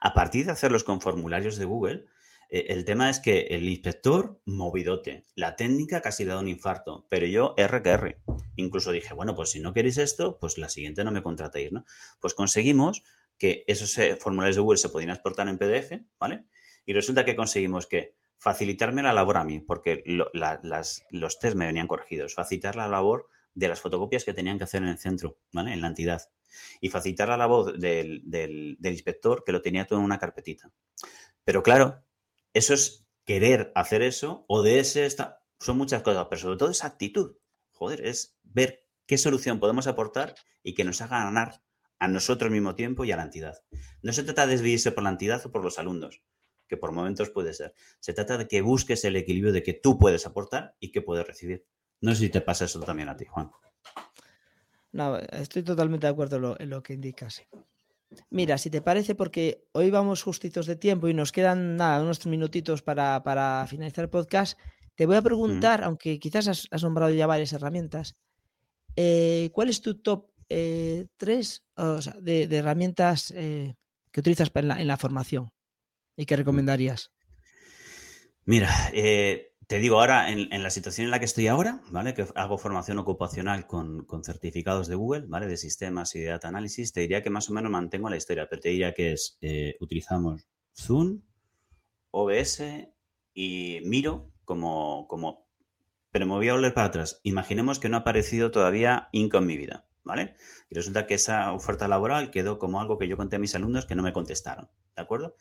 A 0.05 0.13
partir 0.13 0.45
de 0.45 0.51
hacerlos 0.51 0.83
con 0.83 1.01
formularios 1.01 1.57
de 1.57 1.65
Google, 1.65 2.05
eh, 2.51 2.67
el 2.69 2.85
tema 2.85 3.09
es 3.09 3.19
que 3.19 3.47
el 3.49 3.67
inspector, 3.67 4.39
movidote. 4.45 5.23
La 5.33 5.55
técnica 5.55 5.99
casi 5.99 6.23
le 6.23 6.29
da 6.29 6.39
un 6.39 6.47
infarto, 6.47 7.07
pero 7.09 7.25
yo 7.25 7.55
R 7.57 7.81
que 7.81 7.89
R. 7.89 8.17
Incluso 8.55 8.91
dije, 8.91 9.15
bueno, 9.15 9.35
pues 9.35 9.49
si 9.49 9.59
no 9.59 9.73
queréis 9.73 9.97
esto, 9.97 10.37
pues 10.37 10.59
la 10.59 10.69
siguiente 10.69 11.03
no 11.03 11.09
me 11.09 11.23
contratéis, 11.23 11.71
¿no? 11.71 11.85
Pues 12.19 12.35
conseguimos 12.35 13.01
que 13.39 13.63
esos 13.65 13.97
eh, 13.97 14.15
formularios 14.15 14.57
de 14.57 14.61
Google 14.61 14.77
se 14.77 14.89
podían 14.89 15.09
exportar 15.09 15.47
en 15.47 15.57
PDF, 15.57 15.99
¿vale? 16.19 16.45
Y 16.85 16.93
resulta 16.93 17.25
que 17.25 17.35
conseguimos 17.35 17.87
que 17.87 18.13
facilitarme 18.37 19.01
la 19.01 19.11
labor 19.11 19.37
a 19.37 19.43
mí, 19.43 19.59
porque 19.59 20.03
los 20.05 21.39
test 21.39 21.55
me 21.55 21.65
venían 21.65 21.87
corregidos, 21.87 22.35
facilitar 22.35 22.75
la 22.75 22.87
labor 22.87 23.27
de 23.55 23.69
las 23.69 23.81
fotocopias 23.81 24.23
que 24.23 24.35
tenían 24.35 24.59
que 24.59 24.65
hacer 24.65 24.83
en 24.83 24.89
el 24.89 24.99
centro, 24.99 25.39
¿vale? 25.51 25.73
En 25.73 25.81
la 25.81 25.87
entidad. 25.87 26.21
Y 26.81 26.89
facilitar 26.89 27.27
la 27.27 27.37
labor 27.37 27.77
del, 27.77 28.23
del 28.25 28.77
inspector 28.81 29.43
que 29.43 29.51
lo 29.51 29.61
tenía 29.61 29.85
todo 29.85 29.99
en 29.99 30.05
una 30.05 30.19
carpetita. 30.19 30.71
Pero 31.43 31.63
claro, 31.63 32.03
eso 32.53 32.73
es 32.73 33.05
querer 33.25 33.71
hacer 33.75 34.01
eso, 34.01 34.45
o 34.47 34.61
de 34.61 34.79
ese 34.79 35.05
está, 35.05 35.41
son 35.59 35.77
muchas 35.77 36.03
cosas, 36.03 36.27
pero 36.29 36.41
sobre 36.41 36.57
todo 36.57 36.69
esa 36.69 36.87
actitud. 36.87 37.37
Joder, 37.71 38.05
es 38.05 38.37
ver 38.43 38.85
qué 39.05 39.17
solución 39.17 39.59
podemos 39.59 39.87
aportar 39.87 40.35
y 40.63 40.73
que 40.73 40.83
nos 40.83 41.01
haga 41.01 41.23
ganar 41.23 41.61
a 41.99 42.07
nosotros 42.07 42.51
mismo 42.51 42.75
tiempo 42.75 43.05
y 43.05 43.11
a 43.11 43.17
la 43.17 43.23
entidad. 43.23 43.63
No 44.01 44.13
se 44.13 44.23
trata 44.23 44.45
de 44.45 44.53
desviarse 44.53 44.91
por 44.91 45.03
la 45.03 45.09
entidad 45.09 45.45
o 45.45 45.51
por 45.51 45.63
los 45.63 45.79
alumnos, 45.79 46.21
que 46.67 46.77
por 46.77 46.91
momentos 46.91 47.29
puede 47.29 47.53
ser. 47.53 47.73
Se 47.99 48.13
trata 48.13 48.37
de 48.37 48.47
que 48.47 48.61
busques 48.61 49.03
el 49.05 49.15
equilibrio 49.15 49.53
de 49.53 49.63
que 49.63 49.73
tú 49.73 49.97
puedes 49.97 50.25
aportar 50.25 50.75
y 50.79 50.91
que 50.91 51.01
puedes 51.01 51.25
recibir. 51.25 51.65
No 52.01 52.11
sé 52.11 52.21
si 52.21 52.29
te 52.29 52.41
pasa 52.41 52.65
eso 52.65 52.79
también 52.81 53.09
a 53.09 53.17
ti, 53.17 53.25
Juan. 53.25 53.51
No, 54.95 55.17
estoy 55.17 55.61
totalmente 55.61 56.07
de 56.07 56.11
acuerdo 56.11 56.55
en 56.57 56.69
lo, 56.69 56.81
que 56.81 56.93
indicas. 56.93 57.43
Mira, 58.29 58.57
si 58.57 58.69
te 58.69 58.81
parece, 58.81 59.13
porque 59.13 59.67
hoy 59.73 59.91
vamos 59.91 60.23
justitos 60.23 60.67
de 60.67 60.77
tiempo 60.77 61.09
y 61.09 61.13
nos 61.13 61.33
quedan 61.33 61.75
nada, 61.75 62.01
unos 62.01 62.25
minutitos 62.25 62.81
para, 62.81 63.67
finalizar 63.67 64.05
el 64.05 64.09
podcast, 64.09 64.57
te 64.95 65.05
voy 65.05 65.17
a 65.17 65.21
preguntar, 65.21 65.83
aunque 65.83 66.17
quizás 66.17 66.47
has, 66.47 66.83
nombrado 66.83 67.11
ya 67.11 67.27
varias 67.27 67.51
herramientas, 67.51 68.15
eh, 68.95 69.49
¿cuál 69.51 69.67
es 69.67 69.81
tu 69.81 69.95
top 69.95 70.29
3 70.47 70.47
eh, 70.47 71.07
de, 72.21 72.55
herramientas 72.55 73.31
eh, 73.35 73.75
que 74.13 74.21
utilizas 74.21 74.49
en 74.55 74.87
la 74.87 74.95
formación 74.95 75.51
y 76.15 76.25
que 76.25 76.37
recomendarías? 76.37 77.11
Mira, 78.45 78.69
eh, 78.93 79.54
te 79.67 79.79
digo, 79.79 79.99
ahora, 79.99 80.29
en, 80.29 80.63
la 80.63 80.69
situación 80.69 81.05
en 81.05 81.11
la 81.11 81.19
que 81.19 81.25
estoy 81.25 81.47
ahora, 81.47 81.81
¿vale? 81.89 82.13
Que 82.13 82.27
hago 82.35 82.57
formación 82.57 82.99
ocupacional 82.99 83.65
con, 83.65 84.05
certificados 84.23 84.87
de 84.87 84.95
Google, 84.95 85.25
¿vale? 85.27 85.47
De 85.47 85.57
sistemas 85.57 86.15
y 86.15 86.19
de 86.19 86.27
data 86.27 86.47
análisis, 86.47 86.93
te 86.93 87.01
diría 87.01 87.23
que 87.23 87.29
más 87.29 87.49
o 87.49 87.53
menos 87.53 87.71
mantengo 87.71 88.09
la 88.09 88.17
historia, 88.17 88.47
pero 88.49 88.61
te 88.61 88.69
diría 88.69 88.93
que 88.93 89.13
es, 89.13 89.37
eh, 89.41 89.75
utilizamos 89.79 90.47
Zoom, 90.75 91.21
OBS 92.11 92.61
y 93.33 93.79
Miro 93.83 94.31
como, 94.45 95.07
como 95.07 95.45
pero 96.11 96.27
me 96.27 96.33
voy 96.33 96.47
a 96.47 96.53
volver 96.53 96.73
para 96.73 96.87
atrás. 96.87 97.19
Imaginemos 97.23 97.79
que 97.79 97.89
no 97.89 97.97
ha 97.97 98.01
aparecido 98.01 98.51
todavía 98.51 99.09
Inco 99.11 99.39
en 99.39 99.47
mi 99.47 99.57
vida, 99.57 99.85
¿vale? 100.03 100.35
Y 100.69 100.75
resulta 100.75 101.07
que 101.07 101.15
esa 101.15 101.51
oferta 101.51 101.87
laboral 101.89 102.31
quedó 102.31 102.57
como 102.57 102.79
algo 102.79 102.97
que 102.97 103.07
yo 103.07 103.17
conté 103.17 103.35
a 103.35 103.39
mis 103.39 103.55
alumnos 103.55 103.85
que 103.85 103.95
no 103.95 104.03
me 104.03 104.13
contestaron, 104.13 104.69
¿de 104.95 105.01
acuerdo? 105.01 105.35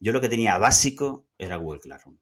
Yo 0.00 0.12
lo 0.12 0.20
que 0.20 0.28
tenía 0.28 0.56
básico 0.56 1.26
era 1.36 1.56
Google 1.56 1.80
Classroom. 1.80 2.16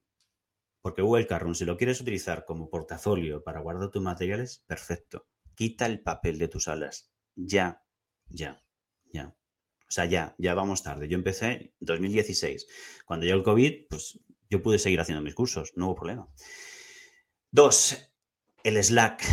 Porque 0.85 1.01
Google 1.01 1.25
Classroom, 1.25 1.55
si 1.55 1.65
lo 1.65 1.77
quieres 1.77 1.99
utilizar 1.99 2.45
como 2.45 2.69
portafolio 2.69 3.43
para 3.43 3.59
guardar 3.59 3.89
tus 3.89 4.03
materiales, 4.03 4.63
perfecto. 4.67 5.25
Quita 5.55 5.87
el 5.87 6.03
papel 6.03 6.37
de 6.37 6.47
tus 6.47 6.65
salas. 6.65 7.11
Ya, 7.33 7.83
ya, 8.29 8.63
ya. 9.11 9.35
O 9.79 9.91
sea, 9.91 10.05
ya, 10.05 10.35
ya 10.37 10.53
vamos 10.53 10.83
tarde. 10.83 11.07
Yo 11.07 11.15
empecé 11.15 11.47
en 11.47 11.73
2016. 11.79 12.67
Cuando 13.03 13.25
llegó 13.25 13.39
el 13.39 13.43
COVID, 13.43 13.87
pues 13.89 14.19
yo 14.47 14.61
pude 14.61 14.77
seguir 14.77 14.99
haciendo 14.99 15.23
mis 15.23 15.33
cursos, 15.33 15.73
no 15.75 15.87
hubo 15.87 15.95
problema. 15.95 16.29
Dos, 17.49 17.97
el 18.63 18.83
Slack. 18.83 19.23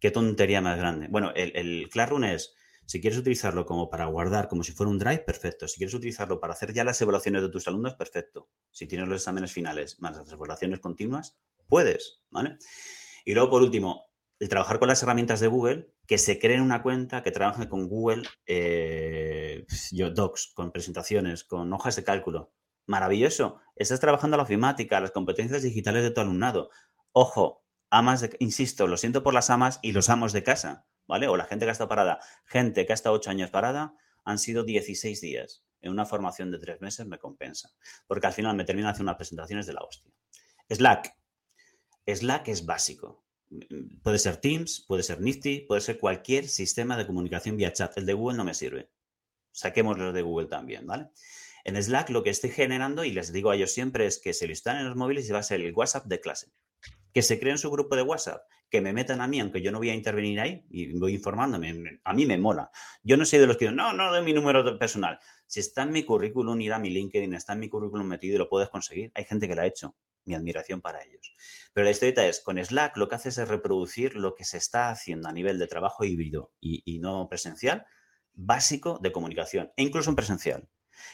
Qué 0.00 0.10
tontería 0.10 0.62
más 0.62 0.78
grande. 0.78 1.08
Bueno, 1.08 1.30
el, 1.36 1.54
el 1.56 1.90
Classroom 1.90 2.24
es 2.24 2.55
si 2.86 3.00
quieres 3.00 3.18
utilizarlo 3.18 3.66
como 3.66 3.90
para 3.90 4.06
guardar, 4.06 4.46
como 4.46 4.62
si 4.62 4.70
fuera 4.70 4.90
un 4.90 4.98
drive, 4.98 5.18
perfecto. 5.18 5.66
Si 5.66 5.78
quieres 5.78 5.94
utilizarlo 5.94 6.38
para 6.38 6.52
hacer 6.52 6.72
ya 6.72 6.84
las 6.84 7.00
evaluaciones 7.02 7.42
de 7.42 7.48
tus 7.48 7.66
alumnos, 7.66 7.94
perfecto. 7.94 8.48
Si 8.70 8.86
tienes 8.86 9.08
los 9.08 9.20
exámenes 9.20 9.52
finales 9.52 10.00
más 10.00 10.16
las 10.16 10.30
evaluaciones 10.30 10.78
continuas, 10.78 11.36
puedes, 11.66 12.22
¿vale? 12.30 12.58
Y 13.24 13.34
luego, 13.34 13.50
por 13.50 13.62
último, 13.62 14.04
el 14.38 14.48
trabajar 14.48 14.78
con 14.78 14.86
las 14.86 15.02
herramientas 15.02 15.40
de 15.40 15.48
Google, 15.48 15.92
que 16.06 16.16
se 16.16 16.38
creen 16.38 16.60
una 16.60 16.82
cuenta, 16.82 17.24
que 17.24 17.32
trabajen 17.32 17.68
con 17.68 17.88
Google 17.88 18.22
eh, 18.46 19.66
Docs, 20.14 20.52
con 20.54 20.70
presentaciones, 20.70 21.42
con 21.42 21.72
hojas 21.72 21.96
de 21.96 22.04
cálculo. 22.04 22.52
Maravilloso. 22.86 23.58
Estás 23.74 23.98
trabajando 23.98 24.36
la 24.36 24.44
ofimática, 24.44 25.00
las 25.00 25.10
competencias 25.10 25.62
digitales 25.62 26.04
de 26.04 26.12
tu 26.12 26.20
alumnado. 26.20 26.70
Ojo, 27.10 27.64
amas, 27.90 28.20
de, 28.20 28.36
insisto, 28.38 28.86
lo 28.86 28.96
siento 28.96 29.24
por 29.24 29.34
las 29.34 29.50
amas 29.50 29.80
y 29.82 29.90
los 29.90 30.08
amos 30.08 30.32
de 30.32 30.44
casa 30.44 30.86
¿vale? 31.06 31.28
O 31.28 31.36
la 31.36 31.44
gente 31.44 31.64
que 31.64 31.70
ha 31.70 31.72
estado 31.72 31.88
parada. 31.88 32.20
Gente 32.44 32.86
que 32.86 32.92
ha 32.92 32.94
estado 32.94 33.14
ocho 33.14 33.30
años 33.30 33.50
parada, 33.50 33.94
han 34.24 34.38
sido 34.38 34.64
16 34.64 35.20
días. 35.20 35.64
En 35.80 35.92
una 35.92 36.06
formación 36.06 36.50
de 36.50 36.58
tres 36.58 36.80
meses 36.80 37.06
me 37.06 37.18
compensa. 37.18 37.70
Porque 38.06 38.26
al 38.26 38.32
final 38.32 38.56
me 38.56 38.64
termina 38.64 38.90
haciendo 38.90 39.10
unas 39.10 39.18
presentaciones 39.18 39.66
de 39.66 39.72
la 39.72 39.82
hostia. 39.82 40.12
Slack. 40.68 41.16
Slack 42.06 42.48
es 42.48 42.66
básico. 42.66 43.24
Puede 44.02 44.18
ser 44.18 44.38
Teams, 44.38 44.84
puede 44.88 45.02
ser 45.02 45.20
Nifty, 45.20 45.60
puede 45.60 45.80
ser 45.80 45.98
cualquier 45.98 46.48
sistema 46.48 46.96
de 46.96 47.06
comunicación 47.06 47.56
vía 47.56 47.72
chat. 47.72 47.96
El 47.96 48.06
de 48.06 48.14
Google 48.14 48.36
no 48.36 48.44
me 48.44 48.54
sirve. 48.54 48.90
Saquemos 49.52 49.96
los 49.98 50.12
de 50.12 50.22
Google 50.22 50.48
también, 50.48 50.86
¿vale? 50.86 51.08
En 51.64 51.80
Slack 51.80 52.10
lo 52.10 52.22
que 52.22 52.30
estoy 52.30 52.50
generando, 52.50 53.04
y 53.04 53.10
les 53.10 53.32
digo 53.32 53.50
a 53.50 53.56
ellos 53.56 53.72
siempre, 53.72 54.06
es 54.06 54.18
que 54.18 54.32
se 54.34 54.46
lo 54.46 54.52
están 54.52 54.78
en 54.78 54.86
los 54.86 54.96
móviles 54.96 55.28
y 55.28 55.32
va 55.32 55.38
a 55.40 55.42
ser 55.42 55.60
el 55.60 55.74
WhatsApp 55.74 56.06
de 56.06 56.20
clase. 56.20 56.52
Que 57.12 57.22
se 57.22 57.40
creen 57.40 57.58
su 57.58 57.70
grupo 57.70 57.96
de 57.96 58.02
WhatsApp 58.02 58.42
que 58.68 58.80
me 58.80 58.92
metan 58.92 59.20
a 59.20 59.28
mí, 59.28 59.40
aunque 59.40 59.62
yo 59.62 59.70
no 59.70 59.78
voy 59.78 59.90
a 59.90 59.94
intervenir 59.94 60.40
ahí 60.40 60.64
y 60.70 60.98
voy 60.98 61.14
informándome, 61.14 62.00
a 62.04 62.12
mí 62.12 62.26
me 62.26 62.38
mola. 62.38 62.70
Yo 63.02 63.16
no 63.16 63.24
soy 63.24 63.38
de 63.38 63.46
los 63.46 63.56
que 63.56 63.70
no, 63.70 63.92
no 63.92 64.12
de 64.12 64.22
mi 64.22 64.32
número 64.32 64.78
personal. 64.78 65.18
Si 65.46 65.60
está 65.60 65.82
en 65.82 65.92
mi 65.92 66.04
currículum, 66.04 66.60
ir 66.60 66.72
a 66.72 66.78
mi 66.78 66.90
LinkedIn, 66.90 67.34
está 67.34 67.52
en 67.52 67.60
mi 67.60 67.68
currículum 67.68 68.06
metido 68.06 68.34
y 68.34 68.38
lo 68.38 68.48
puedes 68.48 68.68
conseguir, 68.68 69.12
hay 69.14 69.24
gente 69.24 69.46
que 69.46 69.54
lo 69.54 69.62
ha 69.62 69.66
hecho. 69.66 69.96
Mi 70.24 70.34
admiración 70.34 70.80
para 70.80 71.04
ellos. 71.04 71.36
Pero 71.72 71.84
la 71.84 71.92
historieta 71.92 72.26
es, 72.26 72.40
con 72.40 72.58
Slack 72.58 72.96
lo 72.96 73.08
que 73.08 73.14
haces 73.14 73.38
es 73.38 73.46
reproducir 73.46 74.16
lo 74.16 74.34
que 74.34 74.44
se 74.44 74.56
está 74.56 74.90
haciendo 74.90 75.28
a 75.28 75.32
nivel 75.32 75.56
de 75.60 75.68
trabajo 75.68 76.04
híbrido 76.04 76.52
y, 76.60 76.98
no 76.98 77.28
presencial, 77.28 77.86
básico 78.32 78.98
de 79.00 79.12
comunicación, 79.12 79.70
e 79.76 79.84
incluso 79.84 80.10
en 80.10 80.16
presencial. 80.16 80.68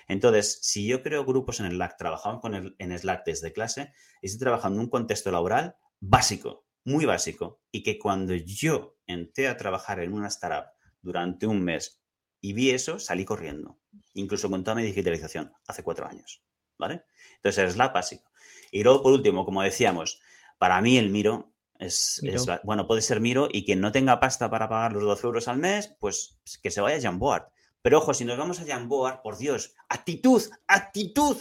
Entonces, 0.09 0.61
si 0.63 0.87
yo 0.87 1.03
creo 1.03 1.27
grupos 1.27 1.61
en 1.61 1.71
Slack, 1.71 1.99
trabajamos 1.99 2.41
con 2.41 2.55
el, 2.55 2.75
en 2.79 2.99
Slack 2.99 3.27
desde 3.27 3.53
clase, 3.53 3.93
estoy 4.23 4.39
trabajando 4.39 4.79
en 4.79 4.85
un 4.85 4.91
contexto 4.91 5.31
laboral 5.31 5.77
básico, 6.01 6.65
muy 6.85 7.05
básico 7.05 7.61
y 7.71 7.83
que 7.83 7.99
cuando 7.99 8.35
yo 8.35 8.97
entré 9.07 9.49
a 9.49 9.57
trabajar 9.57 10.01
en 10.01 10.13
una 10.13 10.29
startup 10.29 10.73
durante 11.01 11.47
un 11.47 11.63
mes 11.63 12.01
y 12.41 12.53
vi 12.53 12.71
eso, 12.71 12.99
salí 12.99 13.25
corriendo, 13.25 13.79
incluso 14.15 14.51
con 14.51 14.65
toda 14.65 14.75
mi 14.75 14.83
digitalización, 14.83 15.53
hace 15.67 15.83
cuatro 15.83 16.07
años, 16.09 16.43
¿vale? 16.79 17.05
Entonces 17.37 17.71
es 17.71 17.77
la 17.77 17.89
básico. 17.89 18.31
Y 18.71 18.83
luego, 18.83 19.03
por 19.03 19.13
último, 19.13 19.45
como 19.45 19.63
decíamos, 19.63 20.21
para 20.59 20.81
mí 20.81 20.99
el 20.99 21.11
Miro 21.11 21.53
es, 21.79 22.21
bueno, 22.65 22.87
puede 22.87 23.03
ser 23.03 23.21
Miro 23.21 23.49
y 23.51 23.65
quien 23.65 23.81
no 23.81 23.93
tenga 23.93 24.21
pasta 24.21 24.51
para 24.51 24.69
pagar 24.69 24.93
los 24.93 25.03
12 25.03 25.27
euros 25.27 25.49
al 25.49 25.59
mes, 25.59 25.95
pues 26.01 26.39
que 26.63 26.71
se 26.71 26.81
vaya 26.81 26.97
a 26.97 27.01
Jamboard. 27.01 27.49
Pero 27.81 27.99
ojo, 27.99 28.15
si 28.15 28.25
nos 28.25 28.39
vamos 28.39 28.61
a 28.61 28.67
Jamboard, 28.67 29.23
por 29.23 29.37
Dios, 29.39 29.75
actitud, 29.89 30.43
actitud. 30.67 31.37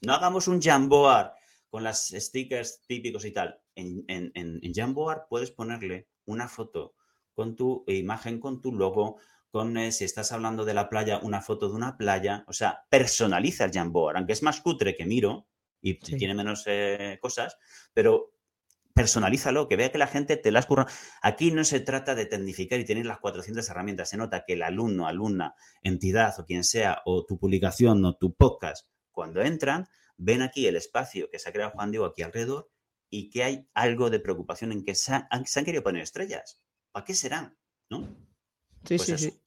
No 0.00 0.14
hagamos 0.14 0.48
un 0.48 0.60
Jamboard 0.60 1.32
con 1.68 1.84
las 1.84 2.08
stickers 2.08 2.82
típicos 2.86 3.24
y 3.24 3.32
tal 3.32 3.63
en, 3.74 4.04
en, 4.08 4.32
en, 4.34 4.74
Jamboard 4.74 5.28
puedes 5.28 5.50
ponerle 5.50 6.08
una 6.24 6.48
foto 6.48 6.94
con 7.32 7.56
tu 7.56 7.84
imagen, 7.86 8.40
con 8.40 8.60
tu 8.60 8.72
logo, 8.72 9.18
con, 9.50 9.76
eh, 9.76 9.92
si 9.92 10.04
estás 10.04 10.32
hablando 10.32 10.64
de 10.64 10.74
la 10.74 10.88
playa, 10.88 11.18
una 11.22 11.40
foto 11.40 11.68
de 11.68 11.74
una 11.74 11.96
playa. 11.96 12.44
O 12.46 12.52
sea, 12.52 12.84
personaliza 12.88 13.64
el 13.64 13.72
Jamboard, 13.72 14.16
aunque 14.16 14.32
es 14.32 14.42
más 14.42 14.60
cutre 14.60 14.96
que 14.96 15.06
Miro 15.06 15.48
y 15.80 15.98
tiene 15.98 16.34
menos 16.34 16.64
eh, 16.66 17.18
cosas, 17.20 17.58
pero 17.92 18.34
personalízalo, 18.94 19.68
que 19.68 19.76
vea 19.76 19.90
que 19.90 19.98
la 19.98 20.06
gente 20.06 20.36
te 20.36 20.52
las 20.52 20.66
curra. 20.66 20.86
Aquí 21.20 21.50
no 21.50 21.64
se 21.64 21.80
trata 21.80 22.14
de 22.14 22.26
tecnificar 22.26 22.78
y 22.78 22.84
tener 22.84 23.04
las 23.04 23.18
400 23.18 23.68
herramientas. 23.68 24.08
Se 24.08 24.16
nota 24.16 24.44
que 24.46 24.54
el 24.54 24.62
alumno, 24.62 25.06
alumna, 25.08 25.54
entidad 25.82 26.38
o 26.38 26.46
quien 26.46 26.64
sea, 26.64 27.02
o 27.04 27.26
tu 27.26 27.38
publicación 27.38 28.04
o 28.04 28.16
tu 28.16 28.34
podcast, 28.34 28.86
cuando 29.10 29.42
entran, 29.42 29.88
ven 30.16 30.42
aquí 30.42 30.66
el 30.66 30.76
espacio 30.76 31.28
que 31.28 31.38
se 31.40 31.48
ha 31.48 31.52
creado 31.52 31.72
Juan 31.72 31.90
Diego 31.90 32.06
aquí 32.06 32.22
alrededor 32.22 32.70
y 33.14 33.30
que 33.30 33.44
hay 33.44 33.68
algo 33.74 34.10
de 34.10 34.18
preocupación 34.18 34.72
en 34.72 34.84
que 34.84 34.96
se 34.96 35.12
han, 35.14 35.44
querido 35.64 35.84
poner 35.84 36.02
estrellas. 36.02 36.58
¿Para 36.90 37.04
qué 37.04 37.14
serán? 37.14 37.56
¿No? 37.88 38.08
Sí, 38.84 38.96
pues 38.96 39.04
sí, 39.04 39.18
sí. 39.18 39.40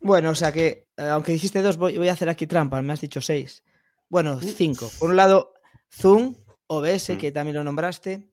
Bueno, 0.00 0.30
o 0.30 0.34
sea 0.34 0.50
que, 0.50 0.88
eh, 0.96 1.04
aunque 1.04 1.30
dijiste 1.30 1.62
dos, 1.62 1.76
voy, 1.76 2.08
a 2.08 2.12
hacer 2.12 2.28
aquí 2.28 2.48
trampa, 2.48 2.82
me 2.82 2.92
has 2.92 3.00
dicho 3.00 3.20
seis. 3.20 3.62
Bueno, 4.08 4.40
cinco. 4.40 4.90
Por 4.98 5.10
un 5.10 5.16
lado, 5.16 5.54
Zoom, 5.92 6.34
OBS, 6.66 7.10
mm. 7.10 7.18
que 7.18 7.30
también 7.30 7.54
lo 7.54 7.62
nombraste, 7.62 8.28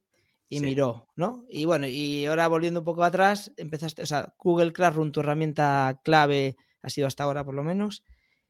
y 0.49 0.59
miró, 0.61 1.07
¿no? 1.15 1.45
Y 1.47 1.65
bueno, 1.65 1.85
y 1.85 2.25
ahora 2.25 2.47
volviendo 2.47 2.79
un 2.79 2.85
poco 2.85 3.03
atrás, 3.03 3.51
empezaste, 3.57 4.01
o 4.01 4.05
sea, 4.07 4.33
Google 4.39 4.73
Classroom, 4.73 5.11
tu 5.11 5.19
herramienta 5.19 6.01
clave 6.03 6.57
ha 6.81 6.89
sido 6.89 7.05
hasta 7.05 7.23
ahora 7.23 7.45
por 7.45 7.53
lo 7.53 7.63
menos, 7.63 8.03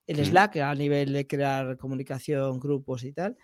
el 0.08 0.22
mm. 0.22 0.26
Slack 0.26 0.56
a 0.58 0.74
nivel 0.76 1.12
de 1.12 1.28
crear 1.28 1.78
comunicación, 1.78 2.58
grupos 2.58 3.04
y 3.04 3.12
tal, 3.12 3.38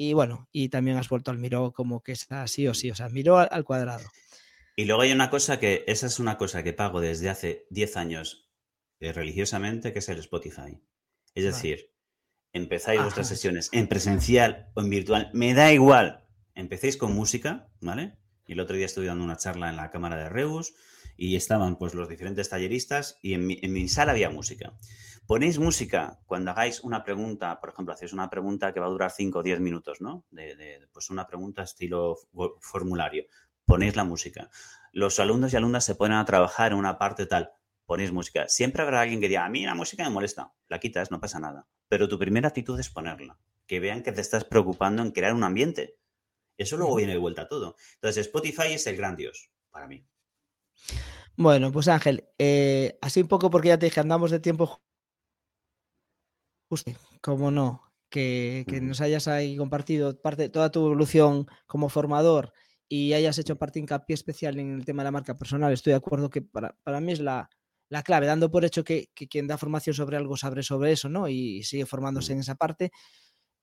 y 0.00 0.12
bueno, 0.12 0.48
y 0.52 0.68
también 0.68 0.96
has 0.96 1.08
vuelto 1.08 1.32
al 1.32 1.38
Miro 1.38 1.72
como 1.72 2.04
que 2.04 2.12
está 2.12 2.46
sí 2.46 2.68
o 2.68 2.72
sí, 2.72 2.88
o 2.88 2.94
sea, 2.94 3.08
Miro 3.08 3.36
al, 3.36 3.64
cuadrado. 3.64 4.08
Y 4.76 4.84
luego 4.84 5.02
hay 5.02 5.10
una 5.10 5.28
cosa 5.28 5.58
que, 5.58 5.84
esa 5.88 6.06
es 6.06 6.20
una 6.20 6.38
cosa 6.38 6.62
que 6.62 6.72
pago 6.72 7.00
desde 7.00 7.28
hace 7.28 7.66
10 7.70 7.96
años 7.96 8.48
eh, 9.00 9.12
religiosamente, 9.12 9.92
que 9.92 9.98
es 9.98 10.08
el 10.08 10.20
Spotify. 10.20 10.80
Es 11.34 11.42
decir, 11.42 11.92
empezáis 12.52 13.02
vuestras 13.02 13.26
sesiones 13.26 13.70
en 13.72 13.88
presencial 13.88 14.70
o 14.74 14.82
en 14.82 14.90
virtual, 14.90 15.30
me 15.34 15.52
da 15.52 15.72
igual. 15.72 16.24
Empecéis 16.54 16.96
con 16.96 17.12
música, 17.12 17.68
¿vale? 17.80 18.18
Y 18.46 18.52
el 18.52 18.60
otro 18.60 18.76
día 18.76 18.86
estuve 18.86 19.06
dando 19.06 19.24
una 19.24 19.36
charla 19.36 19.68
en 19.68 19.76
la 19.76 19.90
Cámara 19.90 20.16
de 20.16 20.28
Reus 20.28 20.74
y 21.16 21.34
estaban 21.34 21.76
pues 21.76 21.94
los 21.94 22.08
diferentes 22.08 22.48
talleristas 22.48 23.18
y 23.20 23.34
en 23.34 23.48
mi, 23.48 23.58
en 23.62 23.72
mi 23.72 23.88
sala 23.88 24.12
había 24.12 24.30
música. 24.30 24.78
Ponéis 25.28 25.58
música 25.58 26.18
cuando 26.24 26.52
hagáis 26.52 26.80
una 26.80 27.04
pregunta, 27.04 27.60
por 27.60 27.68
ejemplo, 27.68 27.92
hacéis 27.92 28.14
una 28.14 28.30
pregunta 28.30 28.72
que 28.72 28.80
va 28.80 28.86
a 28.86 28.88
durar 28.88 29.10
5 29.10 29.40
o 29.40 29.42
10 29.42 29.60
minutos, 29.60 30.00
¿no? 30.00 30.24
De, 30.30 30.88
pues 30.90 31.10
una 31.10 31.26
pregunta 31.26 31.64
estilo 31.64 32.16
formulario. 32.62 33.26
Ponéis 33.66 33.94
la 33.94 34.04
música. 34.04 34.48
Los 34.90 35.20
alumnos 35.20 35.52
y 35.52 35.56
alumnas 35.56 35.84
se 35.84 35.96
ponen 35.96 36.16
a 36.16 36.24
trabajar 36.24 36.72
en 36.72 36.78
una 36.78 36.96
parte 36.96 37.26
tal. 37.26 37.50
Ponéis 37.84 38.10
música. 38.10 38.48
Siempre 38.48 38.80
habrá 38.80 39.02
alguien 39.02 39.20
que 39.20 39.28
diga, 39.28 39.44
a 39.44 39.50
mí 39.50 39.66
la 39.66 39.74
música 39.74 40.02
me 40.02 40.08
molesta. 40.08 40.54
La 40.66 40.80
quitas, 40.80 41.10
no 41.10 41.20
pasa 41.20 41.38
nada. 41.38 41.68
Pero 41.88 42.08
tu 42.08 42.18
primera 42.18 42.48
actitud 42.48 42.80
es 42.80 42.88
ponerla. 42.88 43.38
Que 43.66 43.80
vean 43.80 44.02
que 44.02 44.12
te 44.12 44.22
estás 44.22 44.44
preocupando 44.46 45.02
en 45.02 45.10
crear 45.10 45.34
un 45.34 45.44
ambiente. 45.44 45.98
Eso 46.56 46.78
luego 46.78 46.96
viene 46.96 47.12
de 47.12 47.18
vuelta 47.18 47.42
a 47.42 47.48
todo. 47.48 47.76
Entonces, 47.96 48.28
Spotify 48.28 48.72
es 48.72 48.86
el 48.86 48.96
gran 48.96 49.14
Dios 49.14 49.50
para 49.70 49.88
mí. 49.88 50.06
Bueno, 51.36 51.70
pues 51.70 51.86
Ángel, 51.88 52.30
eh, 52.38 52.98
así 53.02 53.20
un 53.20 53.28
poco 53.28 53.50
porque 53.50 53.68
ya 53.68 53.78
te 53.78 53.84
dije, 53.84 54.00
andamos 54.00 54.30
de 54.30 54.40
tiempo 54.40 54.87
Justo, 56.68 56.92
como 57.20 57.50
no, 57.50 57.88
que, 58.10 58.64
nos 58.82 59.00
hayas 59.00 59.28
ahí 59.28 59.56
compartido 59.56 60.20
parte, 60.20 60.48
toda 60.48 60.70
tu 60.70 60.80
evolución 60.86 61.46
como 61.66 61.88
formador 61.88 62.52
y 62.88 63.12
hayas 63.12 63.38
hecho 63.38 63.56
parte 63.56 63.78
hincapié 63.78 64.14
especial 64.14 64.58
en 64.58 64.74
el 64.74 64.84
tema 64.84 65.02
de 65.02 65.08
la 65.08 65.12
marca 65.12 65.36
personal. 65.36 65.72
Estoy 65.72 65.92
de 65.92 65.98
acuerdo 65.98 66.30
que 66.30 66.42
para, 66.42 66.74
mí 67.00 67.12
es 67.12 67.20
la, 67.20 67.48
clave, 68.04 68.26
dando 68.26 68.50
por 68.50 68.64
hecho 68.64 68.84
que, 68.84 69.10
quien 69.14 69.46
da 69.46 69.58
formación 69.58 69.94
sobre 69.94 70.16
algo 70.16 70.36
sabe 70.36 70.62
sobre 70.62 70.92
eso, 70.92 71.08
¿no? 71.08 71.28
Y 71.28 71.62
sigue 71.62 71.86
formándose 71.86 72.32
en 72.32 72.40
esa 72.40 72.54
parte. 72.54 72.90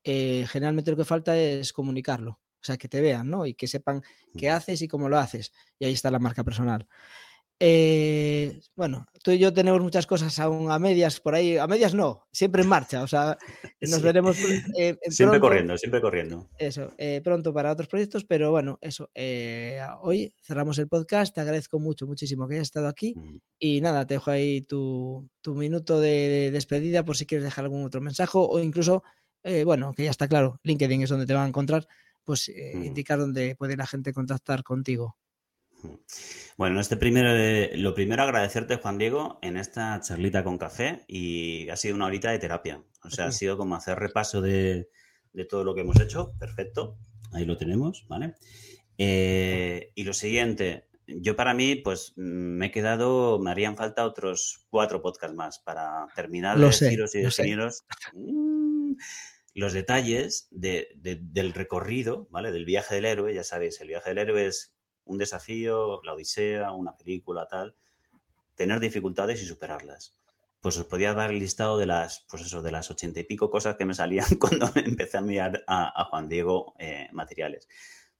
Eh, 0.04 0.46
generalmente 0.48 0.92
lo 0.92 0.98
que 0.98 1.06
falta 1.06 1.36
es 1.36 1.74
comunicarlo, 1.74 2.32
o 2.32 2.64
sea, 2.64 2.78
que 2.78 2.88
te 2.88 3.02
vean, 3.02 3.30
¿no? 3.30 3.48
Y 3.48 3.56
que 3.56 3.68
sepan 3.68 4.04
qué 4.38 4.52
haces 4.52 4.82
y 4.84 4.88
cómo 4.88 5.10
lo 5.10 5.18
haces. 5.18 5.52
Y 5.80 5.86
ahí 5.86 5.94
está 5.94 6.12
la 6.12 6.20
marca 6.20 6.44
personal. 6.44 6.88
Eh, 7.60 8.60
bueno, 8.76 9.06
tú 9.24 9.32
y 9.32 9.40
yo 9.40 9.54
tenemos 9.54 9.82
muchas 9.82 10.06
cosas 10.06 10.38
aún 10.40 10.70
a 10.72 10.78
medias 10.78 11.22
por 11.22 11.36
ahí, 11.36 11.58
a 11.58 11.68
medias 11.68 11.94
no, 11.94 12.28
siempre 12.32 12.64
en 12.64 12.68
marcha, 12.68 13.02
o 13.02 13.08
sea, 13.08 13.38
nos 13.82 14.02
veremos 14.02 14.38
eh, 14.78 14.98
siempre 15.08 15.40
corriendo, 15.40 15.78
siempre 15.78 16.02
corriendo. 16.02 16.50
Eso, 16.58 16.94
eh, 16.98 17.22
pronto 17.24 17.54
para 17.54 17.72
otros 17.72 17.88
proyectos, 17.88 18.26
pero 18.26 18.52
bueno, 18.52 18.78
eso, 18.82 19.10
hoy 20.02 20.34
cerramos 20.44 20.78
el 20.80 20.90
podcast, 20.90 21.34
te 21.34 21.42
agradezco 21.42 21.80
mucho, 21.80 22.06
muchísimo 22.06 22.46
que 22.48 22.56
hayas 22.56 22.68
estado 22.68 22.90
aquí 22.90 23.14
mm. 23.16 23.38
y 23.60 23.80
nada, 23.80 24.06
te 24.06 24.16
dejo 24.16 24.32
ahí 24.32 24.62
tu, 24.62 25.30
minuto 25.46 26.02
de, 26.02 26.52
despedida 26.52 27.06
por 27.06 27.16
si 27.16 27.26
quieres 27.26 27.46
dejar 27.46 27.66
algún 27.66 27.86
otro 27.86 28.02
mensaje 28.02 28.32
o 28.34 28.60
incluso, 28.60 29.04
bueno, 29.64 29.94
que 29.94 30.04
ya 30.04 30.12
está 30.12 30.28
claro, 30.28 30.60
LinkedIn 30.64 31.04
es 31.04 31.10
donde 31.10 31.26
te 31.26 31.34
van 31.34 31.46
a 31.46 31.48
encontrar, 31.48 31.88
pues 32.26 32.52
mm. 32.54 32.84
indicar 32.84 33.18
dónde 33.18 33.56
puede 33.56 33.78
la 33.78 33.88
gente 33.88 34.12
contactar 34.12 34.64
contigo. 34.64 35.16
Bueno, 36.58 36.80
este 36.80 36.96
primero, 36.96 37.30
lo 37.76 37.94
primero 37.94 38.24
agradecerte, 38.24 38.78
Juan 38.78 38.98
Diego, 38.98 39.40
en 39.42 39.58
esta 39.58 40.00
charlita 40.02 40.44
con 40.44 40.58
café 40.58 41.04
y 41.08 41.68
ha 41.70 41.76
sido 41.76 41.96
una 41.96 42.06
horita 42.06 42.32
de 42.32 42.40
terapia. 42.40 42.82
O 43.04 43.10
sea, 43.10 43.26
ha 43.26 43.32
sido 43.32 43.58
como 43.58 43.76
hacer 43.76 44.00
repaso 44.00 44.42
de, 44.42 44.90
todo 45.50 45.64
lo 45.64 45.76
que 45.76 45.82
hemos 45.82 46.00
hecho. 46.00 46.34
Perfecto. 46.40 46.98
Ahí 47.34 47.46
lo 47.46 47.58
tenemos, 47.58 48.06
¿vale? 48.08 48.36
Eh, 48.98 49.92
y 49.96 50.04
lo 50.06 50.14
siguiente, 50.14 50.88
yo 51.08 51.36
para 51.36 51.54
mí, 51.54 51.76
pues 51.76 52.14
me 52.16 52.68
he 52.68 52.72
quedado, 52.72 53.40
me 53.40 53.52
harían 53.52 53.76
falta 53.76 54.06
otros 54.06 54.66
cuatro 54.70 55.02
podcasts 55.02 55.36
más 55.36 55.60
para 55.60 56.08
terminar 56.16 56.58
de 56.58 56.66
deciros 56.66 57.14
y 57.16 57.22
definiros 57.22 57.86
mm, 58.14 58.94
los 59.54 59.74
detalles 59.74 60.48
del 60.52 61.54
recorrido, 61.54 62.28
¿vale? 62.32 62.52
Del 62.52 62.66
viaje 62.66 62.96
del 62.96 63.06
héroe. 63.06 63.34
Ya 63.34 63.44
sabéis, 63.44 63.80
el 63.82 63.90
viaje 63.90 64.10
del 64.10 64.20
héroe 64.20 64.48
es 64.48 64.75
un 65.06 65.18
desafío, 65.18 66.02
la 66.04 66.14
odisea, 66.14 66.72
una 66.72 66.98
película, 66.98 67.48
tal, 67.48 67.76
tener 68.56 68.80
dificultades 68.80 69.42
y 69.42 69.46
superarlas. 69.46 70.18
Pues 70.62 70.78
os 70.78 70.86
podía 70.86 71.14
dar 71.14 71.30
el 71.30 71.40
listado 71.40 71.78
de 71.78 71.86
las, 71.86 72.26
pues 72.30 72.44
eso, 72.44 72.62
de 72.62 72.72
las 72.72 72.90
ochenta 72.90 73.20
y 73.20 73.24
pico 73.24 73.52
cosas 73.52 73.76
que 73.76 73.86
me 73.86 73.94
salían 73.94 74.28
cuando 74.40 74.72
empecé 74.76 75.18
a 75.18 75.22
mirar 75.22 75.64
a, 75.68 76.06
Juan 76.06 76.28
Diego 76.28 76.74
eh, 76.80 77.08
materiales. 77.12 77.68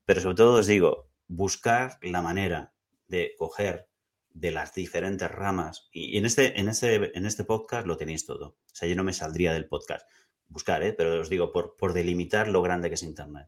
Pero 0.06 0.22
sobre 0.22 0.36
todo 0.36 0.60
os 0.60 0.68
digo, 0.68 1.10
buscar 1.28 1.98
la 2.02 2.22
manera 2.22 2.74
de 3.08 3.34
coger 3.38 3.90
de 4.30 4.52
las 4.52 4.74
diferentes 4.74 5.32
ramas. 5.32 5.90
Y, 5.92 6.18
en, 6.18 6.26
este, 6.26 6.60
en, 6.60 6.70
este, 6.70 7.18
en 7.18 7.26
este 7.26 7.46
podcast 7.46 7.88
lo 7.88 7.98
tenéis 7.98 8.26
todo. 8.26 8.50
O 8.50 8.76
sea, 8.76 8.88
yo 8.88 8.96
no 8.96 9.04
me 9.04 9.14
saldría 9.14 9.54
del 9.54 9.68
podcast. 9.68 10.08
Buscar, 10.48 10.84
¿eh? 10.84 10.94
pero 10.94 11.20
os 11.20 11.30
digo, 11.30 11.52
por, 11.52 11.76
por 11.78 11.94
delimitar 11.94 12.48
lo 12.50 12.62
grande 12.62 12.90
que 12.90 12.96
es 12.96 13.04
Internet. 13.04 13.48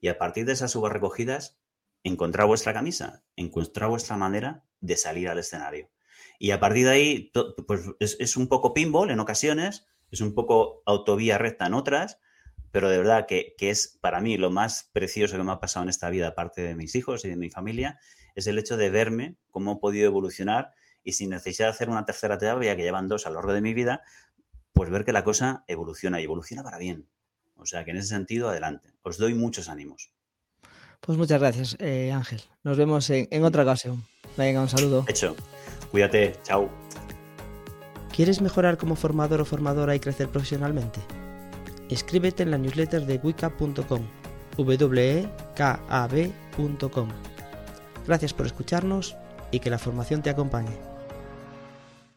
Y 0.00 0.08
a 0.08 0.18
partir 0.18 0.44
de 0.46 0.52
esas 0.54 0.72
subas 0.72 0.92
recogidas, 0.92 1.58
encontrar 2.04 2.46
vuestra 2.46 2.72
camisa, 2.72 3.24
encontrar 3.34 3.88
vuestra 3.88 4.16
manera 4.16 4.64
de 4.80 4.96
salir 4.96 5.28
al 5.28 5.38
escenario. 5.38 5.90
Y 6.38 6.50
a 6.50 6.60
partir 6.60 6.84
de 6.84 6.90
ahí, 6.92 7.32
pues 7.66 7.82
es, 7.98 8.36
un 8.36 8.48
poco 8.48 8.74
pinball 8.74 9.10
en 9.10 9.20
ocasiones, 9.20 9.86
es 10.10 10.20
un 10.20 10.34
poco 10.34 10.82
autovía 10.86 11.38
recta 11.38 11.66
en 11.66 11.74
otras, 11.74 12.18
pero 12.70 12.88
de 12.88 12.98
verdad 12.98 13.26
que, 13.26 13.54
es 13.58 13.98
para 14.00 14.20
mí 14.20 14.36
lo 14.36 14.50
más 14.50 14.90
precioso 14.92 15.36
que 15.36 15.42
me 15.42 15.52
ha 15.52 15.60
pasado 15.60 15.84
en 15.84 15.88
esta 15.88 16.10
vida, 16.10 16.28
aparte 16.28 16.62
de 16.62 16.76
mis 16.76 16.94
hijos 16.94 17.24
y 17.24 17.28
de 17.28 17.36
mi 17.36 17.50
familia, 17.50 17.98
es 18.34 18.46
el 18.46 18.58
hecho 18.58 18.76
de 18.76 18.90
verme 18.90 19.36
cómo 19.50 19.72
he 19.72 19.76
podido 19.76 20.06
evolucionar 20.06 20.74
y 21.02 21.12
sin 21.12 21.30
necesidad 21.30 21.68
de 21.68 21.74
hacer 21.74 21.88
una 21.88 22.04
tercera 22.04 22.36
terapia, 22.36 22.76
que 22.76 22.82
llevan 22.82 23.08
dos 23.08 23.26
a 23.26 23.30
lo 23.30 23.36
largo 23.36 23.52
de 23.52 23.60
mi 23.60 23.74
vida, 23.74 24.02
pues 24.72 24.90
ver 24.90 25.04
que 25.04 25.12
la 25.12 25.24
cosa 25.24 25.64
evoluciona 25.68 26.20
y 26.20 26.24
evoluciona 26.24 26.62
para 26.62 26.78
bien. 26.78 27.08
O 27.56 27.64
sea 27.64 27.84
que 27.84 27.92
en 27.92 27.98
ese 27.98 28.08
sentido, 28.08 28.48
adelante. 28.48 28.92
Os 29.02 29.18
doy 29.18 29.34
muchos 29.34 29.68
ánimos. 29.68 30.13
Pues 31.04 31.18
muchas 31.18 31.40
gracias, 31.40 31.76
eh, 31.80 32.12
Ángel. 32.12 32.40
Nos 32.62 32.78
vemos 32.78 33.10
en, 33.10 33.44
otra 33.44 33.62
ocasión. 33.62 34.04
Venga, 34.36 34.60
un 34.62 34.68
saludo. 34.68 35.04
Hecho. 35.06 35.36
Cuídate. 35.90 36.36
Chao. 36.42 36.70
¿Quieres 38.14 38.40
mejorar 38.40 38.78
como 38.78 38.96
formador 38.96 39.40
o 39.40 39.44
formadora 39.44 39.94
y 39.94 40.00
crecer 40.00 40.28
profesionalmente? 40.28 41.00
Escríbete 41.90 42.42
en 42.44 42.50
la 42.52 42.58
newsletter 42.58 43.04
de 43.04 43.20
wicab.com, 43.22 44.06
wekab.com. 44.56 45.18
Gracias 48.06 48.32
por 48.32 48.46
escucharnos 48.46 49.16
y 49.50 49.60
que 49.60 49.70
la 49.70 49.78
formación 49.78 50.22
te 50.22 50.30
acompañe. 50.30 50.93